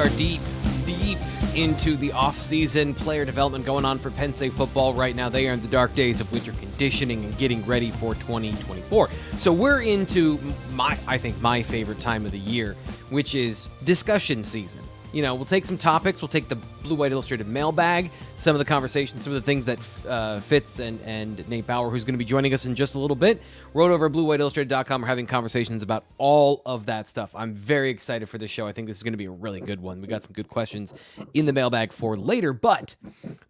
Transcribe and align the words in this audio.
Are 0.00 0.08
deep, 0.16 0.40
deep 0.86 1.18
into 1.54 1.94
the 1.94 2.10
off-season 2.12 2.94
player 2.94 3.26
development 3.26 3.66
going 3.66 3.84
on 3.84 3.98
for 3.98 4.10
Penn 4.10 4.32
State 4.32 4.54
football 4.54 4.94
right 4.94 5.14
now. 5.14 5.28
They 5.28 5.46
are 5.46 5.52
in 5.52 5.60
the 5.60 5.68
dark 5.68 5.94
days 5.94 6.22
of 6.22 6.32
winter 6.32 6.52
conditioning 6.52 7.22
and 7.22 7.36
getting 7.36 7.62
ready 7.66 7.90
for 7.90 8.14
2024. 8.14 9.10
So 9.36 9.52
we're 9.52 9.82
into 9.82 10.40
my, 10.72 10.98
I 11.06 11.18
think, 11.18 11.38
my 11.42 11.62
favorite 11.62 12.00
time 12.00 12.24
of 12.24 12.32
the 12.32 12.38
year, 12.38 12.76
which 13.10 13.34
is 13.34 13.68
discussion 13.84 14.42
season. 14.42 14.80
You 15.12 15.22
know, 15.22 15.34
we'll 15.34 15.44
take 15.44 15.66
some 15.66 15.76
topics. 15.76 16.22
We'll 16.22 16.28
take 16.28 16.48
the 16.48 16.56
Blue 16.56 16.94
White 16.94 17.10
Illustrated 17.10 17.46
mailbag, 17.48 18.10
some 18.36 18.54
of 18.54 18.58
the 18.58 18.64
conversations, 18.64 19.24
some 19.24 19.32
of 19.32 19.42
the 19.42 19.44
things 19.44 19.66
that 19.66 19.78
uh, 20.08 20.40
Fitz 20.40 20.78
and, 20.78 21.00
and 21.02 21.46
Nate 21.48 21.66
Bauer, 21.66 21.90
who's 21.90 22.04
going 22.04 22.14
to 22.14 22.18
be 22.18 22.24
joining 22.24 22.54
us 22.54 22.64
in 22.64 22.74
just 22.74 22.94
a 22.94 22.98
little 23.00 23.16
bit, 23.16 23.42
wrote 23.74 23.90
over 23.90 24.06
at 24.06 24.12
BlueWhiteIllustrated.com. 24.12 25.02
We're 25.02 25.08
having 25.08 25.26
conversations 25.26 25.82
about 25.82 26.04
all 26.18 26.62
of 26.64 26.86
that 26.86 27.08
stuff. 27.08 27.32
I'm 27.34 27.54
very 27.54 27.90
excited 27.90 28.28
for 28.28 28.38
this 28.38 28.50
show. 28.50 28.66
I 28.66 28.72
think 28.72 28.86
this 28.86 28.98
is 28.98 29.02
going 29.02 29.12
to 29.12 29.18
be 29.18 29.26
a 29.26 29.30
really 29.30 29.60
good 29.60 29.80
one. 29.80 30.00
We 30.00 30.06
got 30.06 30.22
some 30.22 30.32
good 30.32 30.48
questions 30.48 30.94
in 31.34 31.44
the 31.44 31.52
mailbag 31.52 31.92
for 31.92 32.16
later. 32.16 32.52
But 32.52 32.94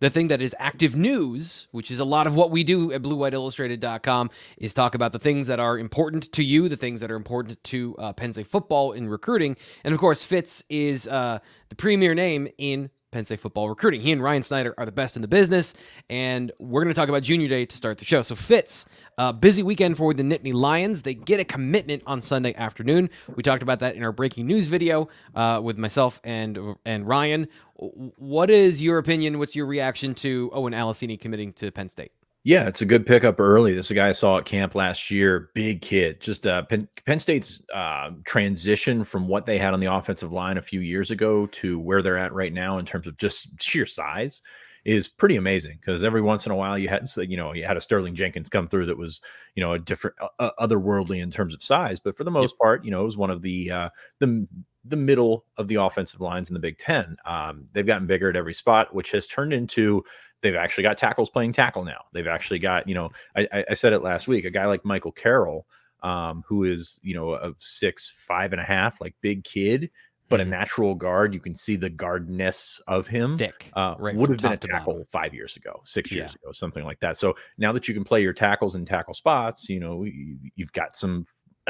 the 0.00 0.10
thing 0.10 0.28
that 0.28 0.40
is 0.40 0.56
active 0.58 0.96
news, 0.96 1.68
which 1.72 1.90
is 1.90 2.00
a 2.00 2.04
lot 2.04 2.26
of 2.26 2.34
what 2.34 2.50
we 2.50 2.64
do 2.64 2.92
at 2.92 3.02
BlueWhiteIllustrated.com, 3.02 4.30
is 4.56 4.72
talk 4.72 4.94
about 4.94 5.12
the 5.12 5.18
things 5.18 5.46
that 5.46 5.60
are 5.60 5.78
important 5.78 6.32
to 6.32 6.42
you, 6.42 6.68
the 6.68 6.76
things 6.76 7.00
that 7.00 7.10
are 7.10 7.16
important 7.16 7.62
to 7.64 7.96
uh, 7.98 8.12
Penn 8.14 8.32
State 8.32 8.46
football 8.46 8.92
in 8.92 9.08
recruiting, 9.08 9.56
and 9.84 9.92
of 9.92 10.00
course, 10.00 10.24
Fitz 10.24 10.64
is. 10.70 11.06
Uh, 11.06 11.38
the 11.68 11.74
premier 11.74 12.14
name 12.14 12.48
in 12.58 12.90
Penn 13.10 13.24
State 13.24 13.40
football 13.40 13.68
recruiting. 13.68 14.00
He 14.00 14.12
and 14.12 14.22
Ryan 14.22 14.42
Snyder 14.42 14.74
are 14.78 14.86
the 14.86 14.92
best 14.92 15.16
in 15.16 15.22
the 15.22 15.28
business, 15.28 15.74
and 16.08 16.52
we're 16.58 16.82
going 16.82 16.94
to 16.94 16.98
talk 16.98 17.08
about 17.08 17.22
Junior 17.22 17.48
Day 17.48 17.66
to 17.66 17.76
start 17.76 17.98
the 17.98 18.04
show. 18.04 18.22
So, 18.22 18.36
Fitz, 18.36 18.86
uh, 19.18 19.32
busy 19.32 19.62
weekend 19.62 19.96
for 19.96 20.14
the 20.14 20.22
Nittany 20.22 20.54
Lions. 20.54 21.02
They 21.02 21.14
get 21.14 21.40
a 21.40 21.44
commitment 21.44 22.02
on 22.06 22.22
Sunday 22.22 22.54
afternoon. 22.54 23.10
We 23.34 23.42
talked 23.42 23.62
about 23.62 23.80
that 23.80 23.96
in 23.96 24.04
our 24.04 24.12
breaking 24.12 24.46
news 24.46 24.68
video 24.68 25.08
uh, 25.34 25.60
with 25.62 25.76
myself 25.76 26.20
and 26.22 26.76
and 26.84 27.06
Ryan. 27.06 27.48
What 27.74 28.50
is 28.50 28.80
your 28.82 28.98
opinion? 28.98 29.38
What's 29.38 29.56
your 29.56 29.66
reaction 29.66 30.14
to 30.16 30.50
Owen 30.52 30.74
Aliciene 30.74 31.16
committing 31.18 31.52
to 31.54 31.70
Penn 31.72 31.88
State? 31.88 32.12
Yeah, 32.42 32.66
it's 32.66 32.80
a 32.80 32.86
good 32.86 33.04
pickup 33.04 33.38
early. 33.38 33.74
This 33.74 33.86
is 33.86 33.90
a 33.90 33.94
guy 33.94 34.08
I 34.08 34.12
saw 34.12 34.38
at 34.38 34.46
camp 34.46 34.74
last 34.74 35.10
year. 35.10 35.50
Big 35.54 35.82
kid. 35.82 36.20
Just 36.20 36.46
uh, 36.46 36.62
Penn, 36.62 36.88
Penn 37.04 37.18
State's 37.18 37.62
uh, 37.74 38.12
transition 38.24 39.04
from 39.04 39.28
what 39.28 39.44
they 39.44 39.58
had 39.58 39.74
on 39.74 39.80
the 39.80 39.92
offensive 39.92 40.32
line 40.32 40.56
a 40.56 40.62
few 40.62 40.80
years 40.80 41.10
ago 41.10 41.46
to 41.46 41.78
where 41.78 42.00
they're 42.00 42.16
at 42.16 42.32
right 42.32 42.52
now 42.52 42.78
in 42.78 42.86
terms 42.86 43.06
of 43.06 43.18
just 43.18 43.48
sheer 43.60 43.84
size 43.84 44.40
is 44.86 45.06
pretty 45.06 45.36
amazing. 45.36 45.76
Because 45.78 46.02
every 46.02 46.22
once 46.22 46.46
in 46.46 46.52
a 46.52 46.56
while 46.56 46.78
you 46.78 46.88
had, 46.88 47.06
you 47.18 47.36
know, 47.36 47.52
you 47.52 47.64
had 47.66 47.76
a 47.76 47.80
Sterling 47.80 48.14
Jenkins 48.14 48.48
come 48.48 48.66
through 48.66 48.86
that 48.86 48.96
was, 48.96 49.20
you 49.54 49.62
know, 49.62 49.74
a 49.74 49.78
different, 49.78 50.16
uh, 50.38 50.50
otherworldly 50.58 51.20
in 51.20 51.30
terms 51.30 51.52
of 51.52 51.62
size. 51.62 52.00
But 52.00 52.16
for 52.16 52.24
the 52.24 52.30
most 52.30 52.56
part, 52.56 52.86
you 52.86 52.90
know, 52.90 53.02
it 53.02 53.04
was 53.04 53.18
one 53.18 53.30
of 53.30 53.42
the 53.42 53.70
uh, 53.70 53.88
the 54.18 54.48
the 54.86 54.96
middle 54.96 55.44
of 55.58 55.68
the 55.68 55.74
offensive 55.74 56.22
lines 56.22 56.48
in 56.48 56.54
the 56.54 56.60
Big 56.60 56.78
Ten. 56.78 57.16
Um, 57.26 57.66
they've 57.74 57.86
gotten 57.86 58.06
bigger 58.06 58.30
at 58.30 58.36
every 58.36 58.54
spot, 58.54 58.94
which 58.94 59.10
has 59.10 59.26
turned 59.26 59.52
into 59.52 60.02
they've 60.42 60.54
actually 60.54 60.82
got 60.82 60.98
tackles 60.98 61.30
playing 61.30 61.52
tackle 61.52 61.84
now. 61.84 62.04
They've 62.12 62.26
actually 62.26 62.58
got, 62.58 62.88
you 62.88 62.94
know, 62.94 63.10
I, 63.36 63.64
I 63.70 63.74
said 63.74 63.92
it 63.92 64.02
last 64.02 64.28
week, 64.28 64.44
a 64.44 64.50
guy 64.50 64.66
like 64.66 64.84
Michael 64.84 65.12
Carroll, 65.12 65.66
um, 66.02 66.44
who 66.46 66.64
is, 66.64 66.98
you 67.02 67.14
know, 67.14 67.34
a 67.34 67.52
six, 67.58 68.12
five 68.16 68.52
and 68.52 68.60
a 68.60 68.64
half, 68.64 69.00
like 69.00 69.14
big 69.20 69.44
kid, 69.44 69.90
but 70.28 70.40
mm-hmm. 70.40 70.52
a 70.52 70.56
natural 70.58 70.94
guard. 70.94 71.34
You 71.34 71.40
can 71.40 71.54
see 71.54 71.76
the 71.76 71.90
guardness 71.90 72.80
of 72.86 73.06
him. 73.06 73.36
Thick. 73.36 73.70
Uh, 73.74 73.96
right 73.98 74.14
would 74.14 74.30
have 74.30 74.38
been 74.38 74.52
a 74.52 74.56
tackle 74.56 75.04
five 75.10 75.34
years 75.34 75.56
ago, 75.56 75.82
six 75.84 76.10
years 76.10 76.30
yeah. 76.30 76.48
ago, 76.48 76.52
something 76.52 76.84
like 76.84 77.00
that. 77.00 77.16
So 77.16 77.36
now 77.58 77.72
that 77.72 77.86
you 77.86 77.94
can 77.94 78.04
play 78.04 78.22
your 78.22 78.32
tackles 78.32 78.74
and 78.74 78.86
tackle 78.86 79.14
spots, 79.14 79.68
you 79.68 79.80
know, 79.80 80.06
you've 80.54 80.72
got 80.72 80.96
some 80.96 81.26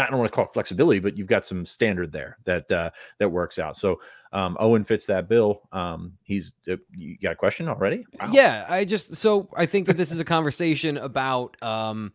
I 0.06 0.10
don't 0.10 0.18
want 0.18 0.30
to 0.30 0.34
call 0.34 0.44
it 0.44 0.52
flexibility, 0.52 1.00
but 1.00 1.16
you've 1.16 1.26
got 1.26 1.46
some 1.46 1.64
standard 1.66 2.12
there 2.12 2.38
that 2.44 2.70
uh, 2.70 2.90
that 3.18 3.28
works 3.28 3.58
out. 3.58 3.76
So 3.76 4.00
um, 4.32 4.56
Owen 4.60 4.84
fits 4.84 5.06
that 5.06 5.28
bill. 5.28 5.62
Um, 5.72 6.14
he's 6.22 6.52
uh, 6.70 6.76
you 6.96 7.16
got 7.18 7.32
a 7.32 7.36
question 7.36 7.68
already? 7.68 8.06
Wow. 8.20 8.30
Yeah, 8.32 8.66
I 8.68 8.84
just 8.84 9.16
so 9.16 9.48
I 9.56 9.66
think 9.66 9.86
that 9.86 9.96
this 9.96 10.12
is 10.12 10.20
a 10.20 10.24
conversation 10.24 10.96
about 10.96 11.60
um, 11.62 12.12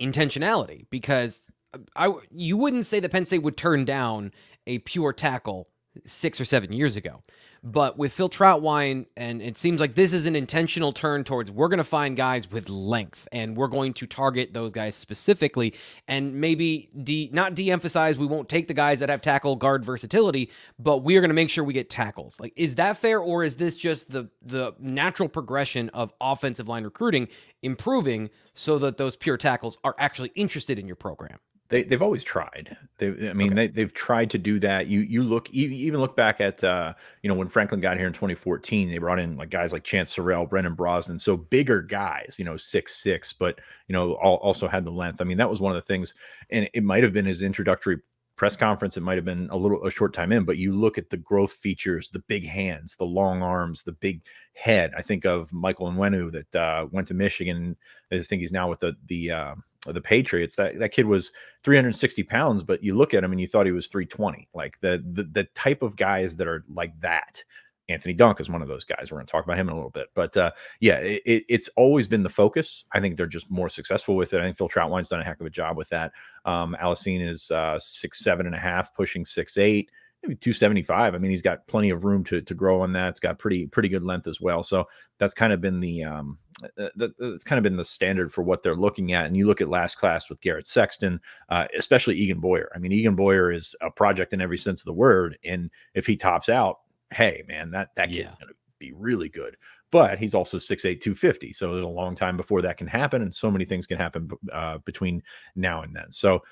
intentionality 0.00 0.86
because 0.90 1.50
I 1.96 2.12
you 2.30 2.56
wouldn't 2.56 2.86
say 2.86 3.00
that 3.00 3.10
Penn 3.10 3.24
State 3.24 3.42
would 3.42 3.56
turn 3.56 3.84
down 3.84 4.32
a 4.66 4.78
pure 4.78 5.12
tackle 5.12 5.68
six 6.06 6.40
or 6.40 6.44
seven 6.44 6.72
years 6.72 6.96
ago. 6.96 7.22
But 7.66 7.96
with 7.96 8.12
Phil 8.12 8.28
Trautwein, 8.28 9.06
and 9.16 9.40
it 9.40 9.56
seems 9.56 9.80
like 9.80 9.94
this 9.94 10.12
is 10.12 10.26
an 10.26 10.36
intentional 10.36 10.92
turn 10.92 11.24
towards 11.24 11.50
we're 11.50 11.68
going 11.68 11.78
to 11.78 11.84
find 11.84 12.14
guys 12.14 12.50
with 12.50 12.68
length 12.68 13.26
and 13.32 13.56
we're 13.56 13.68
going 13.68 13.94
to 13.94 14.06
target 14.06 14.52
those 14.52 14.70
guys 14.70 14.94
specifically 14.94 15.72
and 16.06 16.34
maybe 16.34 16.90
de, 17.02 17.30
not 17.32 17.54
de 17.54 17.70
emphasize, 17.70 18.18
we 18.18 18.26
won't 18.26 18.50
take 18.50 18.68
the 18.68 18.74
guys 18.74 19.00
that 19.00 19.08
have 19.08 19.22
tackle 19.22 19.56
guard 19.56 19.82
versatility, 19.82 20.50
but 20.78 20.98
we 20.98 21.16
are 21.16 21.20
going 21.20 21.30
to 21.30 21.34
make 21.34 21.48
sure 21.48 21.64
we 21.64 21.72
get 21.72 21.88
tackles. 21.88 22.38
Like, 22.38 22.52
is 22.54 22.74
that 22.74 22.98
fair 22.98 23.18
or 23.18 23.44
is 23.44 23.56
this 23.56 23.78
just 23.78 24.10
the, 24.10 24.28
the 24.42 24.74
natural 24.78 25.30
progression 25.30 25.88
of 25.90 26.12
offensive 26.20 26.68
line 26.68 26.84
recruiting 26.84 27.28
improving 27.62 28.28
so 28.52 28.78
that 28.78 28.98
those 28.98 29.16
pure 29.16 29.38
tackles 29.38 29.78
are 29.82 29.94
actually 29.98 30.32
interested 30.34 30.78
in 30.78 30.86
your 30.86 30.96
program? 30.96 31.38
They 31.70 31.82
they've 31.82 32.02
always 32.02 32.22
tried. 32.22 32.76
They 32.98 33.08
I 33.30 33.32
mean 33.32 33.52
okay. 33.52 33.54
they 33.54 33.68
they've 33.68 33.94
tried 33.94 34.30
to 34.30 34.38
do 34.38 34.60
that. 34.60 34.86
You 34.86 35.00
you 35.00 35.22
look 35.22 35.52
you 35.52 35.68
even 35.68 36.00
look 36.00 36.14
back 36.14 36.40
at 36.40 36.62
uh 36.62 36.92
you 37.22 37.28
know 37.28 37.34
when 37.34 37.48
Franklin 37.48 37.80
got 37.80 37.96
here 37.96 38.06
in 38.06 38.12
2014, 38.12 38.90
they 38.90 38.98
brought 38.98 39.18
in 39.18 39.36
like 39.36 39.50
guys 39.50 39.72
like 39.72 39.82
Chance 39.82 40.14
Sorrell, 40.14 40.48
Brendan 40.48 40.74
Brosnan, 40.74 41.18
so 41.18 41.36
bigger 41.36 41.80
guys, 41.80 42.36
you 42.38 42.44
know, 42.44 42.56
six 42.56 42.96
six, 42.96 43.32
but 43.32 43.58
you 43.88 43.94
know 43.94 44.12
all, 44.14 44.36
also 44.36 44.68
had 44.68 44.84
the 44.84 44.90
length. 44.90 45.20
I 45.20 45.24
mean 45.24 45.38
that 45.38 45.50
was 45.50 45.60
one 45.60 45.74
of 45.74 45.76
the 45.76 45.86
things, 45.86 46.12
and 46.50 46.68
it 46.74 46.84
might 46.84 47.02
have 47.02 47.14
been 47.14 47.26
his 47.26 47.42
introductory 47.42 47.98
press 48.36 48.56
conference. 48.56 48.96
It 48.96 49.02
might 49.02 49.16
have 49.16 49.24
been 49.24 49.48
a 49.50 49.56
little 49.56 49.84
a 49.86 49.90
short 49.90 50.12
time 50.12 50.32
in, 50.32 50.44
but 50.44 50.58
you 50.58 50.72
look 50.72 50.98
at 50.98 51.10
the 51.10 51.16
growth 51.16 51.52
features, 51.52 52.08
the 52.08 52.18
big 52.20 52.46
hands, 52.46 52.96
the 52.96 53.04
long 53.04 53.42
arms, 53.42 53.82
the 53.82 53.92
big 53.92 54.22
head. 54.54 54.92
I 54.96 55.02
think 55.02 55.24
of 55.24 55.52
Michael 55.52 55.88
and 55.88 55.96
Onwenu 55.96 56.32
that 56.32 56.56
uh, 56.56 56.86
went 56.90 57.08
to 57.08 57.14
Michigan. 57.14 57.76
I 58.12 58.18
think 58.18 58.40
he's 58.42 58.52
now 58.52 58.68
with 58.68 58.80
the 58.80 58.96
the 59.06 59.30
uh, 59.30 59.54
the 59.92 60.00
Patriots. 60.00 60.56
That 60.56 60.78
that 60.78 60.92
kid 60.92 61.06
was 61.06 61.32
360 61.62 62.22
pounds, 62.24 62.62
but 62.62 62.82
you 62.82 62.96
look 62.96 63.14
at 63.14 63.24
him 63.24 63.32
and 63.32 63.40
you 63.40 63.48
thought 63.48 63.66
he 63.66 63.72
was 63.72 63.86
320. 63.86 64.48
Like 64.54 64.80
the 64.80 65.04
the, 65.12 65.24
the 65.24 65.44
type 65.54 65.82
of 65.82 65.96
guys 65.96 66.36
that 66.36 66.48
are 66.48 66.64
like 66.68 66.98
that. 67.00 67.42
Anthony 67.90 68.14
Donkoh 68.14 68.40
is 68.40 68.48
one 68.48 68.62
of 68.62 68.68
those 68.68 68.84
guys. 68.84 69.10
We're 69.10 69.18
going 69.18 69.26
to 69.26 69.30
talk 69.30 69.44
about 69.44 69.58
him 69.58 69.68
in 69.68 69.74
a 69.74 69.76
little 69.76 69.90
bit, 69.90 70.06
but 70.14 70.34
uh, 70.38 70.52
yeah, 70.80 70.96
it, 71.00 71.44
it's 71.50 71.68
always 71.76 72.08
been 72.08 72.22
the 72.22 72.30
focus. 72.30 72.86
I 72.92 73.00
think 73.00 73.18
they're 73.18 73.26
just 73.26 73.50
more 73.50 73.68
successful 73.68 74.16
with 74.16 74.32
it. 74.32 74.40
I 74.40 74.44
think 74.44 74.56
Phil 74.56 74.70
Trautwein's 74.70 75.08
done 75.08 75.20
a 75.20 75.24
heck 75.24 75.38
of 75.38 75.44
a 75.44 75.50
job 75.50 75.76
with 75.76 75.90
that. 75.90 76.12
Um, 76.46 76.74
Aliciene 76.82 77.20
is 77.20 77.50
uh, 77.50 77.78
six 77.78 78.20
seven 78.20 78.46
and 78.46 78.54
a 78.54 78.58
half, 78.58 78.94
pushing 78.94 79.26
six 79.26 79.58
eight 79.58 79.90
maybe 80.24 80.36
275. 80.36 81.14
I 81.14 81.18
mean, 81.18 81.30
he's 81.30 81.42
got 81.42 81.66
plenty 81.66 81.90
of 81.90 82.04
room 82.04 82.24
to 82.24 82.40
to 82.40 82.54
grow 82.54 82.80
on 82.80 82.92
that. 82.92 83.10
It's 83.10 83.20
got 83.20 83.38
pretty 83.38 83.66
pretty 83.66 83.88
good 83.88 84.02
length 84.02 84.26
as 84.26 84.40
well. 84.40 84.62
So 84.62 84.86
that's 85.18 85.34
kind 85.34 85.52
of 85.52 85.60
been 85.60 85.80
the 85.80 86.04
um 86.04 86.38
uh, 86.78 86.88
that's 87.18 87.44
kind 87.44 87.58
of 87.58 87.62
been 87.62 87.76
the 87.76 87.84
standard 87.84 88.32
for 88.32 88.42
what 88.42 88.62
they're 88.62 88.76
looking 88.76 89.12
at. 89.12 89.26
And 89.26 89.36
you 89.36 89.46
look 89.46 89.60
at 89.60 89.68
last 89.68 89.96
class 89.96 90.28
with 90.28 90.40
Garrett 90.40 90.66
Sexton, 90.66 91.20
uh, 91.48 91.66
especially 91.76 92.16
Eagan 92.16 92.40
Boyer. 92.40 92.70
I 92.74 92.78
mean, 92.78 92.92
Eagan 92.92 93.16
Boyer 93.16 93.50
is 93.52 93.74
a 93.80 93.90
project 93.90 94.32
in 94.32 94.40
every 94.40 94.58
sense 94.58 94.80
of 94.80 94.86
the 94.86 94.92
word. 94.94 95.38
And 95.44 95.70
if 95.94 96.06
he 96.06 96.16
tops 96.16 96.48
out, 96.48 96.80
hey 97.12 97.44
man, 97.48 97.70
that 97.72 97.94
that 97.96 98.08
kid's 98.08 98.20
yeah. 98.20 98.34
gonna 98.40 98.52
be 98.78 98.92
really 98.92 99.28
good. 99.28 99.56
But 99.90 100.18
he's 100.18 100.34
also 100.34 100.58
6'8, 100.58 101.00
250. 101.00 101.52
So 101.52 101.72
there's 101.72 101.84
a 101.84 101.88
long 101.88 102.16
time 102.16 102.36
before 102.36 102.60
that 102.62 102.78
can 102.78 102.88
happen. 102.88 103.22
And 103.22 103.32
so 103.32 103.48
many 103.48 103.64
things 103.64 103.86
can 103.86 103.96
happen 103.96 104.28
uh, 104.52 104.78
between 104.78 105.22
now 105.54 105.82
and 105.82 105.94
then. 105.94 106.10
So 106.10 106.42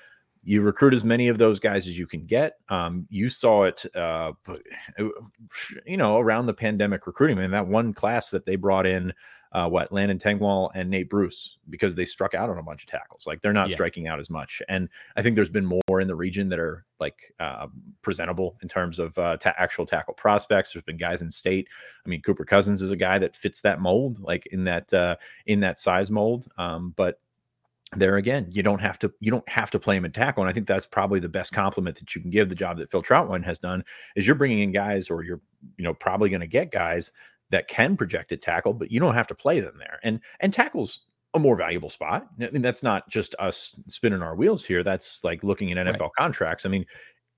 you 0.43 0.61
recruit 0.61 0.93
as 0.93 1.05
many 1.05 1.27
of 1.27 1.37
those 1.37 1.59
guys 1.59 1.87
as 1.87 1.97
you 1.97 2.07
can 2.07 2.25
get. 2.25 2.57
Um, 2.69 3.07
you 3.09 3.29
saw 3.29 3.63
it, 3.63 3.85
uh, 3.95 4.33
you 5.85 5.97
know, 5.97 6.17
around 6.17 6.45
the 6.45 6.53
pandemic 6.53 7.07
recruiting. 7.07 7.37
Man, 7.37 7.51
that 7.51 7.67
one 7.67 7.93
class 7.93 8.29
that 8.31 8.45
they 8.45 8.55
brought 8.55 8.85
in, 8.85 9.13
uh, 9.53 9.69
what 9.69 9.91
Landon 9.91 10.17
Tengwall 10.17 10.71
and 10.73 10.89
Nate 10.89 11.09
Bruce, 11.09 11.59
because 11.69 11.95
they 11.95 12.05
struck 12.05 12.33
out 12.33 12.49
on 12.49 12.57
a 12.57 12.63
bunch 12.63 12.83
of 12.83 12.89
tackles. 12.89 13.27
Like 13.27 13.41
they're 13.41 13.53
not 13.53 13.69
yeah. 13.69 13.75
striking 13.75 14.07
out 14.07 14.19
as 14.19 14.29
much. 14.29 14.63
And 14.67 14.89
I 15.15 15.21
think 15.21 15.35
there's 15.35 15.49
been 15.49 15.65
more 15.87 16.01
in 16.01 16.07
the 16.07 16.15
region 16.15 16.49
that 16.49 16.57
are 16.57 16.85
like 16.99 17.33
uh, 17.39 17.67
presentable 18.01 18.57
in 18.63 18.67
terms 18.67 18.97
of 18.97 19.15
uh, 19.17 19.37
ta- 19.37 19.53
actual 19.57 19.85
tackle 19.85 20.15
prospects. 20.15 20.73
There's 20.73 20.83
been 20.83 20.97
guys 20.97 21.21
in 21.21 21.29
state. 21.29 21.67
I 22.03 22.09
mean, 22.09 22.23
Cooper 22.23 22.45
Cousins 22.45 22.81
is 22.81 22.91
a 22.91 22.95
guy 22.95 23.19
that 23.19 23.35
fits 23.35 23.61
that 23.61 23.79
mold, 23.79 24.19
like 24.19 24.47
in 24.47 24.63
that 24.63 24.91
uh, 24.91 25.17
in 25.45 25.59
that 25.59 25.79
size 25.79 26.09
mold. 26.09 26.47
Um, 26.57 26.93
but 26.95 27.19
there 27.97 28.17
again, 28.17 28.47
you 28.51 28.63
don't 28.63 28.81
have 28.81 28.99
to 28.99 29.13
you 29.19 29.31
don't 29.31 29.47
have 29.49 29.71
to 29.71 29.79
play 29.79 29.95
him 29.95 30.05
in 30.05 30.11
tackle, 30.11 30.43
and 30.43 30.49
I 30.49 30.53
think 30.53 30.67
that's 30.67 30.85
probably 30.85 31.19
the 31.19 31.29
best 31.29 31.53
compliment 31.53 31.97
that 31.99 32.15
you 32.15 32.21
can 32.21 32.29
give 32.29 32.49
the 32.49 32.55
job 32.55 32.77
that 32.77 32.91
Phil 32.91 33.03
Trautwein 33.03 33.43
has 33.43 33.57
done 33.57 33.83
is 34.15 34.25
you're 34.25 34.35
bringing 34.35 34.59
in 34.59 34.71
guys, 34.71 35.09
or 35.09 35.23
you're 35.23 35.41
you 35.77 35.83
know 35.83 35.93
probably 35.93 36.29
going 36.29 36.41
to 36.41 36.47
get 36.47 36.71
guys 36.71 37.11
that 37.49 37.67
can 37.67 37.95
project 37.97 38.31
at 38.31 38.41
tackle, 38.41 38.73
but 38.73 38.91
you 38.91 38.99
don't 38.99 39.15
have 39.15 39.27
to 39.27 39.35
play 39.35 39.59
them 39.59 39.75
there, 39.77 39.99
and 40.03 40.19
and 40.39 40.53
tackles 40.53 41.01
a 41.33 41.39
more 41.39 41.55
valuable 41.55 41.89
spot. 41.89 42.27
I 42.39 42.49
mean, 42.51 42.61
that's 42.61 42.83
not 42.83 43.09
just 43.09 43.35
us 43.39 43.75
spinning 43.87 44.21
our 44.21 44.35
wheels 44.35 44.63
here. 44.63 44.83
That's 44.83 45.23
like 45.23 45.43
looking 45.43 45.71
at 45.71 45.85
NFL 45.87 45.99
right. 45.99 46.09
contracts. 46.17 46.65
I 46.65 46.69
mean, 46.69 46.85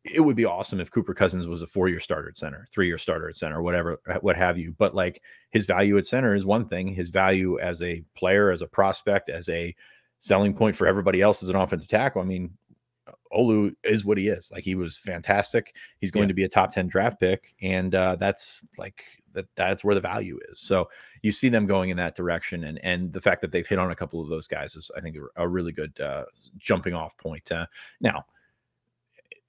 it 0.04 0.22
would 0.22 0.36
be 0.36 0.46
awesome 0.46 0.80
if 0.80 0.92
Cooper 0.92 1.14
Cousins 1.14 1.48
was 1.48 1.62
a 1.62 1.68
four-year 1.68 2.00
starter 2.00 2.30
at 2.30 2.38
center, 2.38 2.68
three-year 2.72 2.98
starter 2.98 3.28
at 3.30 3.36
center, 3.36 3.62
whatever, 3.62 4.00
uh, 4.08 4.16
what 4.16 4.36
have 4.36 4.58
you. 4.58 4.76
But 4.78 4.94
like 4.94 5.22
his 5.50 5.66
value 5.66 5.98
at 5.98 6.06
center 6.06 6.36
is 6.36 6.46
one 6.46 6.68
thing. 6.68 6.90
His 6.90 7.10
value 7.10 7.60
as 7.60 7.82
a 7.82 8.04
player, 8.16 8.52
as 8.52 8.62
a 8.62 8.68
prospect, 8.68 9.30
as 9.30 9.50
a 9.50 9.76
selling 10.26 10.56
point 10.56 10.76
for 10.76 10.88
everybody 10.88 11.22
else 11.22 11.44
as 11.44 11.50
an 11.50 11.56
offensive 11.56 11.88
tackle. 11.88 12.20
I 12.20 12.26
mean, 12.26 12.50
Olu 13.32 13.76
is 13.84 14.04
what 14.04 14.18
he 14.18 14.28
is. 14.28 14.52
Like 14.52 14.64
he 14.64 14.74
was 14.74 14.98
fantastic. 14.98 15.76
He's 16.00 16.10
going 16.10 16.24
yeah. 16.24 16.30
to 16.30 16.34
be 16.34 16.44
a 16.46 16.50
top 16.50 16.74
10 16.74 16.88
draft 16.88 17.20
pick. 17.20 17.54
And 17.62 17.94
uh, 17.94 18.16
that's 18.16 18.66
like 18.76 19.04
that 19.34 19.46
that's 19.56 19.84
where 19.84 19.94
the 19.94 20.02
value 20.02 20.40
is. 20.50 20.60
So 20.60 20.90
you 21.22 21.32
see 21.32 21.50
them 21.50 21.68
going 21.68 21.92
in 21.92 21.98
that 21.98 22.16
direction. 22.16 22.64
And 22.64 22.84
and 22.84 23.14
the 23.14 23.22
fact 23.22 23.42
that 23.42 23.52
they've 23.52 23.68
hit 23.68 23.78
on 23.78 23.92
a 23.92 23.96
couple 23.96 24.20
of 24.20 24.30
those 24.30 24.48
guys 24.48 24.76
is 24.76 24.90
I 24.98 25.02
think 25.02 25.16
a 25.36 25.48
really 25.48 25.72
good 25.72 26.00
uh, 26.00 26.26
jumping 26.58 26.96
off 26.96 27.16
point. 27.18 27.52
Uh, 27.52 27.68
now 28.02 28.26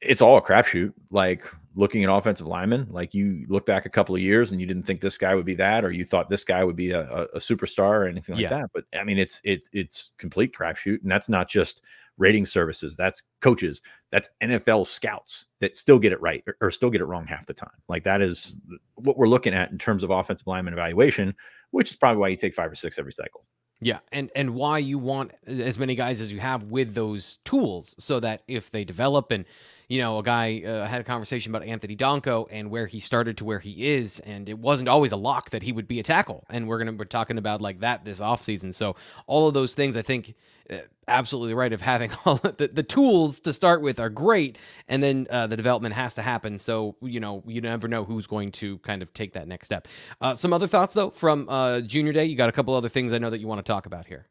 it's 0.00 0.20
all 0.20 0.36
a 0.36 0.42
crapshoot. 0.42 0.92
Like 1.10 1.44
looking 1.74 2.04
at 2.04 2.10
offensive 2.10 2.46
linemen, 2.46 2.88
like 2.90 3.14
you 3.14 3.44
look 3.48 3.66
back 3.66 3.86
a 3.86 3.90
couple 3.90 4.14
of 4.14 4.20
years 4.20 4.52
and 4.52 4.60
you 4.60 4.66
didn't 4.66 4.84
think 4.84 5.00
this 5.00 5.18
guy 5.18 5.34
would 5.34 5.44
be 5.44 5.54
that, 5.54 5.84
or 5.84 5.90
you 5.90 6.04
thought 6.04 6.30
this 6.30 6.44
guy 6.44 6.64
would 6.64 6.76
be 6.76 6.90
a, 6.90 7.02
a 7.34 7.38
superstar 7.38 7.90
or 7.90 8.08
anything 8.08 8.34
like 8.34 8.42
yeah. 8.42 8.48
that. 8.50 8.70
But 8.74 8.84
I 8.98 9.04
mean, 9.04 9.18
it's 9.18 9.40
it's 9.44 9.68
it's 9.72 10.12
complete 10.18 10.54
crapshoot, 10.54 11.02
and 11.02 11.10
that's 11.10 11.28
not 11.28 11.48
just 11.48 11.82
rating 12.18 12.46
services. 12.46 12.96
That's 12.96 13.22
coaches. 13.42 13.82
That's 14.10 14.30
NFL 14.42 14.86
scouts 14.86 15.46
that 15.60 15.76
still 15.76 15.98
get 15.98 16.12
it 16.12 16.20
right 16.20 16.42
or, 16.46 16.56
or 16.60 16.70
still 16.70 16.90
get 16.90 17.00
it 17.00 17.04
wrong 17.04 17.26
half 17.26 17.46
the 17.46 17.54
time. 17.54 17.68
Like 17.88 18.04
that 18.04 18.22
is 18.22 18.60
what 18.94 19.18
we're 19.18 19.28
looking 19.28 19.54
at 19.54 19.70
in 19.70 19.78
terms 19.78 20.02
of 20.02 20.10
offensive 20.10 20.46
lineman 20.46 20.72
evaluation, 20.72 21.34
which 21.70 21.90
is 21.90 21.96
probably 21.96 22.18
why 22.18 22.28
you 22.28 22.36
take 22.36 22.54
five 22.54 22.70
or 22.70 22.74
six 22.74 22.98
every 22.98 23.12
cycle. 23.12 23.44
Yeah, 23.80 23.98
and 24.10 24.30
and 24.34 24.54
why 24.54 24.78
you 24.78 24.98
want 24.98 25.32
as 25.46 25.78
many 25.78 25.94
guys 25.94 26.22
as 26.22 26.32
you 26.32 26.40
have 26.40 26.64
with 26.64 26.94
those 26.94 27.38
tools, 27.44 27.94
so 27.98 28.20
that 28.20 28.42
if 28.48 28.70
they 28.70 28.84
develop 28.84 29.30
and 29.30 29.44
you 29.88 30.00
know, 30.00 30.18
a 30.18 30.22
guy 30.22 30.62
uh, 30.66 30.86
had 30.86 31.00
a 31.00 31.04
conversation 31.04 31.54
about 31.54 31.66
Anthony 31.66 31.96
Donkoh 31.96 32.48
and 32.50 32.70
where 32.70 32.86
he 32.86 32.98
started 32.98 33.36
to 33.38 33.44
where 33.44 33.60
he 33.60 33.94
is, 33.94 34.18
and 34.20 34.48
it 34.48 34.58
wasn't 34.58 34.88
always 34.88 35.12
a 35.12 35.16
lock 35.16 35.50
that 35.50 35.62
he 35.62 35.70
would 35.70 35.86
be 35.86 36.00
a 36.00 36.02
tackle. 36.02 36.44
And 36.50 36.66
we're 36.66 36.78
gonna 36.78 36.92
we're 36.92 37.04
talking 37.04 37.38
about 37.38 37.60
like 37.60 37.80
that 37.80 38.04
this 38.04 38.20
offseason. 38.20 38.74
So 38.74 38.96
all 39.26 39.46
of 39.46 39.54
those 39.54 39.74
things, 39.74 39.96
I 39.96 40.02
think, 40.02 40.34
uh, 40.68 40.78
absolutely 41.06 41.54
right. 41.54 41.72
Of 41.72 41.80
having 41.82 42.10
all 42.24 42.36
the, 42.36 42.68
the 42.72 42.82
tools 42.82 43.38
to 43.40 43.52
start 43.52 43.80
with 43.80 44.00
are 44.00 44.10
great, 44.10 44.58
and 44.88 45.02
then 45.02 45.28
uh, 45.30 45.46
the 45.46 45.56
development 45.56 45.94
has 45.94 46.16
to 46.16 46.22
happen. 46.22 46.58
So 46.58 46.96
you 47.00 47.20
know, 47.20 47.44
you 47.46 47.60
never 47.60 47.86
know 47.86 48.04
who's 48.04 48.26
going 48.26 48.52
to 48.52 48.78
kind 48.78 49.02
of 49.02 49.12
take 49.12 49.34
that 49.34 49.46
next 49.46 49.68
step. 49.68 49.86
Uh, 50.20 50.34
some 50.34 50.52
other 50.52 50.66
thoughts 50.66 50.94
though 50.94 51.10
from 51.10 51.48
uh, 51.48 51.80
Junior 51.80 52.12
Day. 52.12 52.24
You 52.24 52.36
got 52.36 52.48
a 52.48 52.52
couple 52.52 52.74
other 52.74 52.88
things 52.88 53.12
I 53.12 53.18
know 53.18 53.30
that 53.30 53.38
you 53.38 53.46
want 53.46 53.64
to 53.64 53.72
talk 53.72 53.86
about 53.86 54.06
here. 54.06 54.26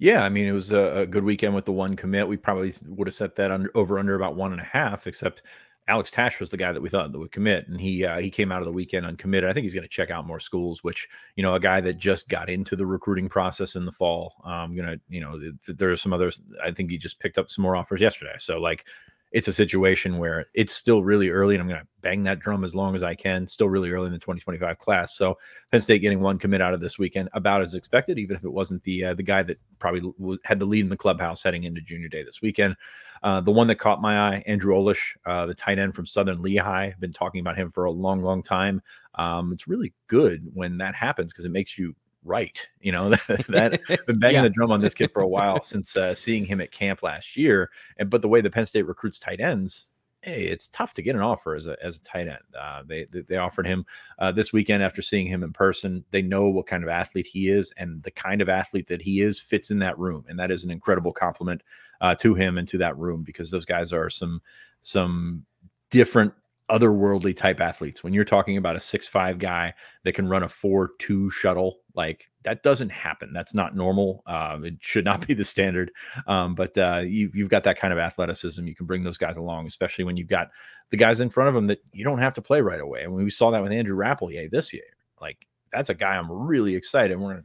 Yeah, 0.00 0.24
I 0.24 0.30
mean, 0.30 0.46
it 0.46 0.52
was 0.52 0.72
a, 0.72 1.00
a, 1.00 1.06
good 1.06 1.24
weekend 1.24 1.54
with 1.54 1.66
the 1.66 1.72
one 1.72 1.94
commit. 1.94 2.26
We 2.26 2.38
probably 2.38 2.72
would 2.86 3.06
have 3.06 3.14
set 3.14 3.36
that 3.36 3.50
under, 3.50 3.70
over 3.74 3.98
under 3.98 4.14
about 4.14 4.34
one 4.34 4.52
and 4.52 4.60
a 4.60 4.64
half, 4.64 5.06
except 5.06 5.42
Alex 5.88 6.10
Tatsch 6.10 6.40
was 6.40 6.48
the 6.48 6.56
guy 6.56 6.72
that 6.72 6.80
we 6.80 6.88
thought 6.88 7.12
that 7.12 7.18
would 7.18 7.32
commit, 7.32 7.68
and 7.68 7.78
he 7.78 8.06
uh, 8.06 8.18
he 8.18 8.30
came 8.30 8.50
out 8.50 8.62
of 8.62 8.66
the 8.66 8.72
weekend 8.72 9.04
uncommitted. 9.04 9.50
I 9.50 9.52
think 9.52 9.64
he's 9.64 9.74
going 9.74 9.82
to 9.82 9.88
check 9.88 10.10
out 10.10 10.26
more 10.26 10.40
schools, 10.40 10.82
which 10.82 11.06
you 11.36 11.42
know, 11.42 11.54
a 11.54 11.60
guy 11.60 11.82
that 11.82 11.98
just 11.98 12.30
got 12.30 12.48
into 12.48 12.76
the 12.76 12.86
recruiting 12.86 13.28
process 13.28 13.76
in 13.76 13.84
the 13.84 13.92
fall. 13.92 14.36
Um, 14.42 14.74
gonna, 14.74 14.96
you 15.10 15.20
know, 15.20 15.38
there 15.68 15.90
are 15.90 15.96
some 15.96 16.14
others. 16.14 16.40
I 16.64 16.70
think 16.70 16.90
he 16.90 16.96
just 16.96 17.20
picked 17.20 17.36
up 17.36 17.50
some 17.50 17.62
more 17.62 17.76
offers 17.76 18.00
yesterday. 18.00 18.36
So 18.38 18.58
like, 18.58 18.86
it's 19.32 19.48
a 19.48 19.52
situation 19.52 20.18
where 20.18 20.46
it's 20.54 20.72
still 20.72 21.04
really 21.04 21.30
early, 21.30 21.54
and 21.54 21.62
I'm 21.62 21.68
going 21.68 21.80
to 21.80 21.86
bang 22.00 22.24
that 22.24 22.40
drum 22.40 22.64
as 22.64 22.74
long 22.74 22.94
as 22.94 23.02
I 23.02 23.14
can. 23.14 23.46
Still 23.46 23.68
really 23.68 23.90
early 23.90 24.06
in 24.06 24.12
the 24.12 24.18
2025 24.18 24.78
class. 24.78 25.16
So 25.16 25.38
Penn 25.70 25.80
State 25.80 26.00
getting 26.00 26.20
one 26.20 26.38
commit 26.38 26.60
out 26.60 26.74
of 26.74 26.80
this 26.80 26.98
weekend, 26.98 27.28
about 27.32 27.62
as 27.62 27.74
expected, 27.74 28.18
even 28.18 28.36
if 28.36 28.44
it 28.44 28.52
wasn't 28.52 28.82
the 28.82 29.04
uh, 29.04 29.14
the 29.14 29.22
guy 29.22 29.42
that 29.44 29.58
probably 29.78 30.12
was, 30.18 30.38
had 30.44 30.58
the 30.58 30.66
lead 30.66 30.80
in 30.80 30.88
the 30.88 30.96
clubhouse 30.96 31.42
heading 31.42 31.64
into 31.64 31.80
Junior 31.80 32.08
Day 32.08 32.24
this 32.24 32.42
weekend. 32.42 32.74
Uh, 33.22 33.40
the 33.40 33.52
one 33.52 33.66
that 33.66 33.76
caught 33.76 34.00
my 34.00 34.18
eye, 34.30 34.42
Andrew 34.46 34.74
Olesh, 34.74 35.14
uh, 35.26 35.46
the 35.46 35.54
tight 35.54 35.78
end 35.78 35.94
from 35.94 36.06
Southern 36.06 36.42
Lehigh. 36.42 36.86
I've 36.86 37.00
been 37.00 37.12
talking 37.12 37.40
about 37.40 37.56
him 37.56 37.70
for 37.70 37.84
a 37.84 37.90
long, 37.90 38.22
long 38.22 38.42
time. 38.42 38.82
Um, 39.14 39.52
it's 39.52 39.68
really 39.68 39.92
good 40.06 40.48
when 40.54 40.78
that 40.78 40.94
happens 40.94 41.32
because 41.32 41.44
it 41.44 41.50
makes 41.50 41.78
you 41.78 41.94
right. 42.24 42.66
You 42.80 42.92
know 42.92 43.10
that, 43.28 43.46
that 43.48 43.80
been 44.06 44.18
banging 44.18 44.36
yeah. 44.36 44.42
the 44.42 44.50
drum 44.50 44.70
on 44.70 44.80
this 44.80 44.94
kid 44.94 45.12
for 45.12 45.22
a 45.22 45.28
while 45.28 45.62
since 45.62 45.96
uh, 45.96 46.14
seeing 46.14 46.44
him 46.44 46.60
at 46.60 46.72
camp 46.72 47.02
last 47.02 47.36
year. 47.36 47.70
And 47.98 48.10
but 48.10 48.22
the 48.22 48.28
way 48.28 48.40
the 48.40 48.50
Penn 48.50 48.66
State 48.66 48.86
recruits 48.86 49.18
tight 49.18 49.40
ends, 49.40 49.90
hey, 50.22 50.44
it's 50.44 50.68
tough 50.68 50.92
to 50.94 51.02
get 51.02 51.14
an 51.14 51.22
offer 51.22 51.54
as 51.54 51.66
a 51.66 51.76
as 51.82 51.96
a 51.96 52.02
tight 52.02 52.28
end. 52.28 52.38
Uh, 52.58 52.82
they, 52.86 53.06
they, 53.10 53.22
they 53.22 53.36
offered 53.36 53.66
him 53.66 53.84
uh, 54.18 54.32
this 54.32 54.52
weekend 54.52 54.82
after 54.82 55.02
seeing 55.02 55.26
him 55.26 55.42
in 55.42 55.52
person. 55.52 56.04
They 56.10 56.22
know 56.22 56.48
what 56.48 56.66
kind 56.66 56.82
of 56.82 56.88
athlete 56.88 57.26
he 57.26 57.48
is, 57.48 57.72
and 57.76 58.02
the 58.02 58.10
kind 58.10 58.42
of 58.42 58.48
athlete 58.48 58.88
that 58.88 59.02
he 59.02 59.20
is 59.20 59.40
fits 59.40 59.70
in 59.70 59.78
that 59.80 59.98
room, 59.98 60.24
and 60.28 60.38
that 60.38 60.50
is 60.50 60.64
an 60.64 60.70
incredible 60.70 61.12
compliment 61.12 61.62
uh, 62.00 62.14
to 62.16 62.34
him 62.34 62.58
and 62.58 62.68
to 62.68 62.78
that 62.78 62.96
room 62.98 63.22
because 63.22 63.50
those 63.50 63.64
guys 63.64 63.92
are 63.92 64.10
some 64.10 64.40
some 64.80 65.44
different 65.90 66.32
otherworldly 66.70 67.36
type 67.36 67.60
athletes. 67.60 68.04
When 68.04 68.12
you're 68.12 68.24
talking 68.24 68.56
about 68.56 68.76
a 68.76 68.80
six 68.80 69.06
five 69.06 69.38
guy 69.38 69.74
that 70.04 70.12
can 70.12 70.28
run 70.28 70.42
a 70.42 70.48
four 70.48 70.92
two 70.98 71.28
shuttle, 71.30 71.78
like 71.94 72.30
that 72.44 72.62
doesn't 72.62 72.90
happen. 72.90 73.32
That's 73.32 73.54
not 73.54 73.76
normal. 73.76 74.22
Um, 74.26 74.64
it 74.64 74.74
should 74.80 75.04
not 75.04 75.26
be 75.26 75.34
the 75.34 75.44
standard. 75.44 75.90
Um, 76.26 76.54
but 76.54 76.76
uh, 76.78 77.02
you, 77.04 77.30
you've 77.34 77.50
got 77.50 77.64
that 77.64 77.78
kind 77.78 77.92
of 77.92 77.98
athleticism. 77.98 78.66
You 78.66 78.74
can 78.74 78.86
bring 78.86 79.02
those 79.02 79.18
guys 79.18 79.36
along, 79.36 79.66
especially 79.66 80.04
when 80.04 80.16
you've 80.16 80.28
got 80.28 80.48
the 80.90 80.96
guys 80.96 81.20
in 81.20 81.30
front 81.30 81.48
of 81.48 81.54
them 81.54 81.66
that 81.66 81.80
you 81.92 82.04
don't 82.04 82.18
have 82.18 82.34
to 82.34 82.42
play 82.42 82.60
right 82.60 82.80
away. 82.80 83.02
And 83.02 83.12
we 83.12 83.28
saw 83.30 83.50
that 83.50 83.62
with 83.62 83.72
Andrew 83.72 83.96
Rappleyea 83.96 84.50
this 84.50 84.72
year. 84.72 84.82
Like 85.20 85.46
that's 85.72 85.90
a 85.90 85.94
guy 85.94 86.16
I'm 86.16 86.30
really 86.30 86.74
excited. 86.74 87.18
We're 87.18 87.32
gonna 87.34 87.44